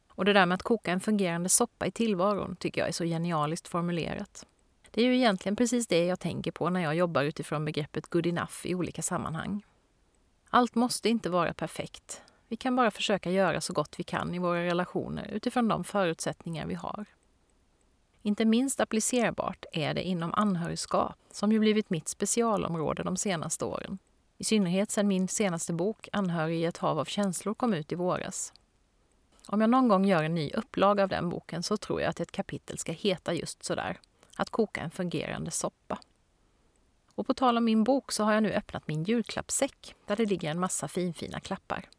Och 0.10 0.26
det 0.26 0.34
där 0.34 0.46
med 0.46 0.56
att 0.56 0.64
koka 0.64 0.92
en 0.92 1.00
fungerande 1.00 1.50
soppa 1.50 1.86
i 1.86 1.92
tillvaron 1.92 2.56
tycker 2.56 2.82
jag 2.82 2.88
är 2.88 2.94
så 2.94 3.04
genialiskt 3.04 3.68
formulerat. 3.68 4.46
Det 4.92 5.02
är 5.02 5.06
ju 5.06 5.16
egentligen 5.16 5.56
precis 5.56 5.88
det 5.88 6.06
jag 6.06 6.20
tänker 6.20 6.52
på 6.52 6.70
när 6.70 6.82
jag 6.82 6.96
jobbar 6.96 7.24
utifrån 7.24 7.66
begreppet 7.66 8.10
good 8.10 8.28
enough 8.28 8.56
i 8.64 8.76
olika 8.76 9.02
sammanhang. 9.02 9.66
Allt 10.50 10.76
måste 10.76 11.10
inte 11.10 11.30
vara 11.30 11.54
perfekt. 11.54 12.22
Vi 12.48 12.56
kan 12.56 12.76
bara 12.76 12.92
försöka 12.92 13.32
göra 13.32 13.62
så 13.62 13.74
gott 13.74 14.00
vi 14.00 14.04
kan 14.04 14.36
i 14.36 14.40
våra 14.40 14.64
relationer 14.64 15.28
utifrån 15.32 15.68
de 15.68 15.84
förutsättningar 15.84 16.68
vi 16.68 16.74
har. 16.74 17.06
Inte 18.22 18.46
minst 18.46 18.80
applicerbart 18.80 19.66
är 19.74 19.94
det 19.94 20.04
inom 20.04 20.34
anhörigskap, 20.34 21.16
som 21.32 21.52
ju 21.52 21.60
blivit 21.60 21.90
mitt 21.90 22.08
specialområde 22.08 23.04
de 23.04 23.18
senaste 23.18 23.66
åren. 23.66 23.98
I 24.38 24.44
synnerhet 24.44 24.92
sedan 24.92 25.08
min 25.08 25.28
senaste 25.28 25.74
bok 25.74 26.10
Anhörig 26.12 26.60
i 26.60 26.66
ett 26.66 26.78
hav 26.78 27.00
av 27.00 27.06
känslor 27.06 27.54
kom 27.54 27.74
ut 27.74 27.92
i 27.92 27.96
våras. 27.96 28.54
Om 29.48 29.62
jag 29.62 29.70
någon 29.70 29.88
gång 29.88 30.06
gör 30.06 30.24
en 30.24 30.36
ny 30.36 30.52
upplaga 30.52 31.04
av 31.04 31.10
den 31.10 31.30
boken 31.30 31.64
så 31.64 31.78
tror 31.78 32.02
jag 32.02 32.10
att 32.10 32.20
ett 32.20 32.32
kapitel 32.32 32.78
ska 32.78 32.92
heta 32.92 33.34
just 33.34 33.64
sådär 33.64 34.00
att 34.40 34.50
koka 34.50 34.82
en 34.82 34.92
fungerande 34.92 35.52
soppa. 35.52 36.00
Och 37.16 37.28
på 37.28 37.34
tal 37.34 37.58
om 37.58 37.66
min 37.66 37.84
bok 37.84 38.12
så 38.12 38.24
har 38.24 38.34
jag 38.34 38.44
nu 38.44 38.54
öppnat 38.54 38.88
min 38.88 39.04
julklappssäck 39.04 39.96
där 40.06 40.16
det 40.16 40.26
ligger 40.26 40.52
en 40.52 40.60
massa 40.60 40.88
finfina 40.88 41.40
klappar. 41.40 41.90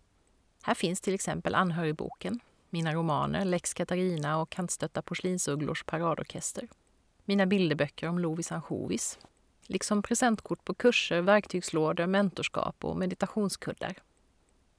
Här 0.62 0.74
finns 0.74 1.00
till 1.00 1.14
exempel 1.14 1.54
anhörigboken, 1.54 2.40
mina 2.70 2.94
romaner 2.94 3.44
Lex 3.44 3.74
Katarina 3.74 4.40
och 4.40 4.50
Kantstötta 4.50 5.02
porslinsugglors 5.02 5.84
paradorkester, 5.84 6.68
mina 7.24 7.46
bilderböcker 7.46 8.08
om 8.08 8.18
Lovis 8.18 8.52
ansjovis, 8.52 9.18
liksom 9.62 10.02
presentkort 10.02 10.64
på 10.64 10.74
kurser, 10.74 11.20
verktygslådor, 11.20 12.06
mentorskap 12.06 12.84
och 12.84 12.96
meditationskuddar. 12.96 13.94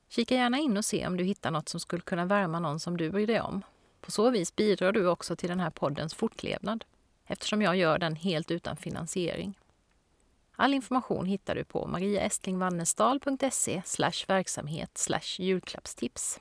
Kika 0.10 0.36
gärna 0.36 0.58
in 0.58 0.78
och 0.78 0.86
se 0.86 1.08
om 1.08 1.18
du 1.18 1.24
hittar 1.24 1.52
något 1.52 1.70
som 1.70 1.80
skulle 1.80 2.02
kunna 2.02 2.26
värma 2.26 2.60
någon 2.60 2.80
som 2.80 2.98
du 2.98 3.10
bryr 3.10 3.28
dig 3.28 3.42
om. 3.42 3.62
På 4.02 4.12
så 4.12 4.30
vis 4.30 4.56
bidrar 4.56 4.92
du 4.92 5.08
också 5.08 5.36
till 5.36 5.50
den 5.50 5.60
här 5.60 5.70
poddens 5.70 6.14
fortlevnad 6.14 6.86
eftersom 7.32 7.62
jag 7.62 7.76
gör 7.76 7.98
den 7.98 8.16
helt 8.16 8.52
utan 8.52 8.78
finansiering. 8.78 9.58
All 10.56 10.74
information 10.74 11.26
hittar 11.26 11.56
du 11.56 11.64
på 11.64 11.88
mariaestlingvannesdal.se 11.88 13.82
verksamhet 14.28 15.08
julklappstips. 15.40 16.40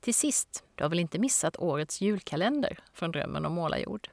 Till 0.00 0.14
sist, 0.14 0.64
du 0.74 0.84
har 0.84 0.88
väl 0.88 0.98
inte 0.98 1.18
missat 1.18 1.56
årets 1.56 2.00
julkalender 2.00 2.78
från 2.92 3.12
Drömmen 3.12 3.46
om 3.46 3.52
målarjord? 3.52 4.08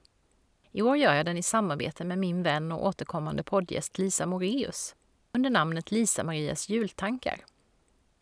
I 0.72 0.82
år 0.82 0.98
gör 0.98 1.14
jag 1.14 1.26
den 1.26 1.38
i 1.38 1.44
samarbete 1.44 2.04
med 2.04 2.18
min 2.18 2.44
vän 2.44 2.72
och 2.72 2.86
återkommande 2.86 3.44
poddgäst 3.44 3.98
Lisa 3.98 4.26
Moreus 4.26 4.96
under 5.32 5.50
namnet 5.50 5.92
Lisa-Marias 5.92 6.70
jultankar. 6.70 7.46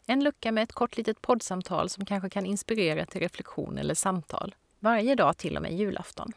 En 0.05 0.23
lucka 0.23 0.51
med 0.51 0.63
ett 0.63 0.73
kort 0.73 0.97
litet 0.97 1.21
poddsamtal 1.21 1.89
som 1.89 2.05
kanske 2.05 2.29
kan 2.29 2.45
inspirera 2.45 3.05
till 3.05 3.21
reflektion 3.21 3.77
eller 3.77 3.93
samtal. 3.93 4.55
Varje 4.79 5.15
dag 5.15 5.37
till 5.37 5.55
och 5.55 5.61
med 5.61 5.73
julafton. 5.73 6.33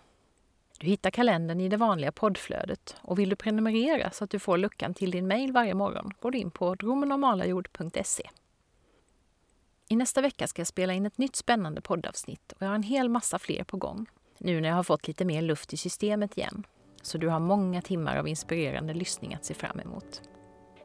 Du 0.79 0.87
hittar 0.87 1.11
kalendern 1.11 1.61
i 1.61 1.69
det 1.69 1.77
vanliga 1.77 2.13
poddflödet 2.13 2.97
och 3.03 3.19
vill 3.19 3.29
du 3.29 3.37
prenumerera 3.37 4.11
så 4.11 4.25
att 4.25 4.31
du 4.31 4.39
får 4.39 4.59
luckan 4.59 4.95
till 4.95 5.11
din 5.11 5.27
mail 5.27 5.53
varje 5.53 5.75
morgon 5.75 6.13
går 6.21 6.31
du 6.31 6.39
in 6.39 6.51
på 6.51 6.75
dromenormalajord.se. 6.75 8.31
I 9.89 9.97
nästa 9.97 10.21
vecka 10.21 10.47
ska 10.47 10.61
jag 10.61 10.67
spela 10.67 10.93
in 10.93 11.07
ett 11.07 11.19
nytt 11.19 11.37
spännande 11.37 11.81
poddavsnitt 11.81 12.53
och 12.53 12.63
jag 12.63 12.69
har 12.69 12.75
en 12.75 12.83
hel 12.83 13.09
massa 13.09 13.39
fler 13.39 13.65
på 13.65 13.77
gång. 13.77 14.07
Nu 14.39 14.61
när 14.61 14.69
jag 14.69 14.77
har 14.77 14.83
fått 14.83 15.09
lite 15.09 15.25
mer 15.25 15.43
luft 15.43 15.73
i 15.73 15.77
systemet 15.77 16.39
igen. 16.39 16.67
Så 17.03 17.19
du 17.19 17.29
har 17.29 17.41
många 17.41 17.83
timmar 17.83 18.17
av 18.17 18.29
inspirerande 18.29 18.95
lyssning 18.95 19.35
att 19.35 19.45
se 19.45 19.55
fram 19.55 19.81
emot. 19.81 20.23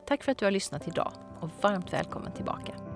Tack 0.07 0.23
för 0.23 0.31
att 0.31 0.37
du 0.37 0.45
har 0.45 0.51
lyssnat 0.51 0.87
idag 0.87 1.13
och 1.39 1.49
varmt 1.61 1.93
välkommen 1.93 2.33
tillbaka. 2.33 2.88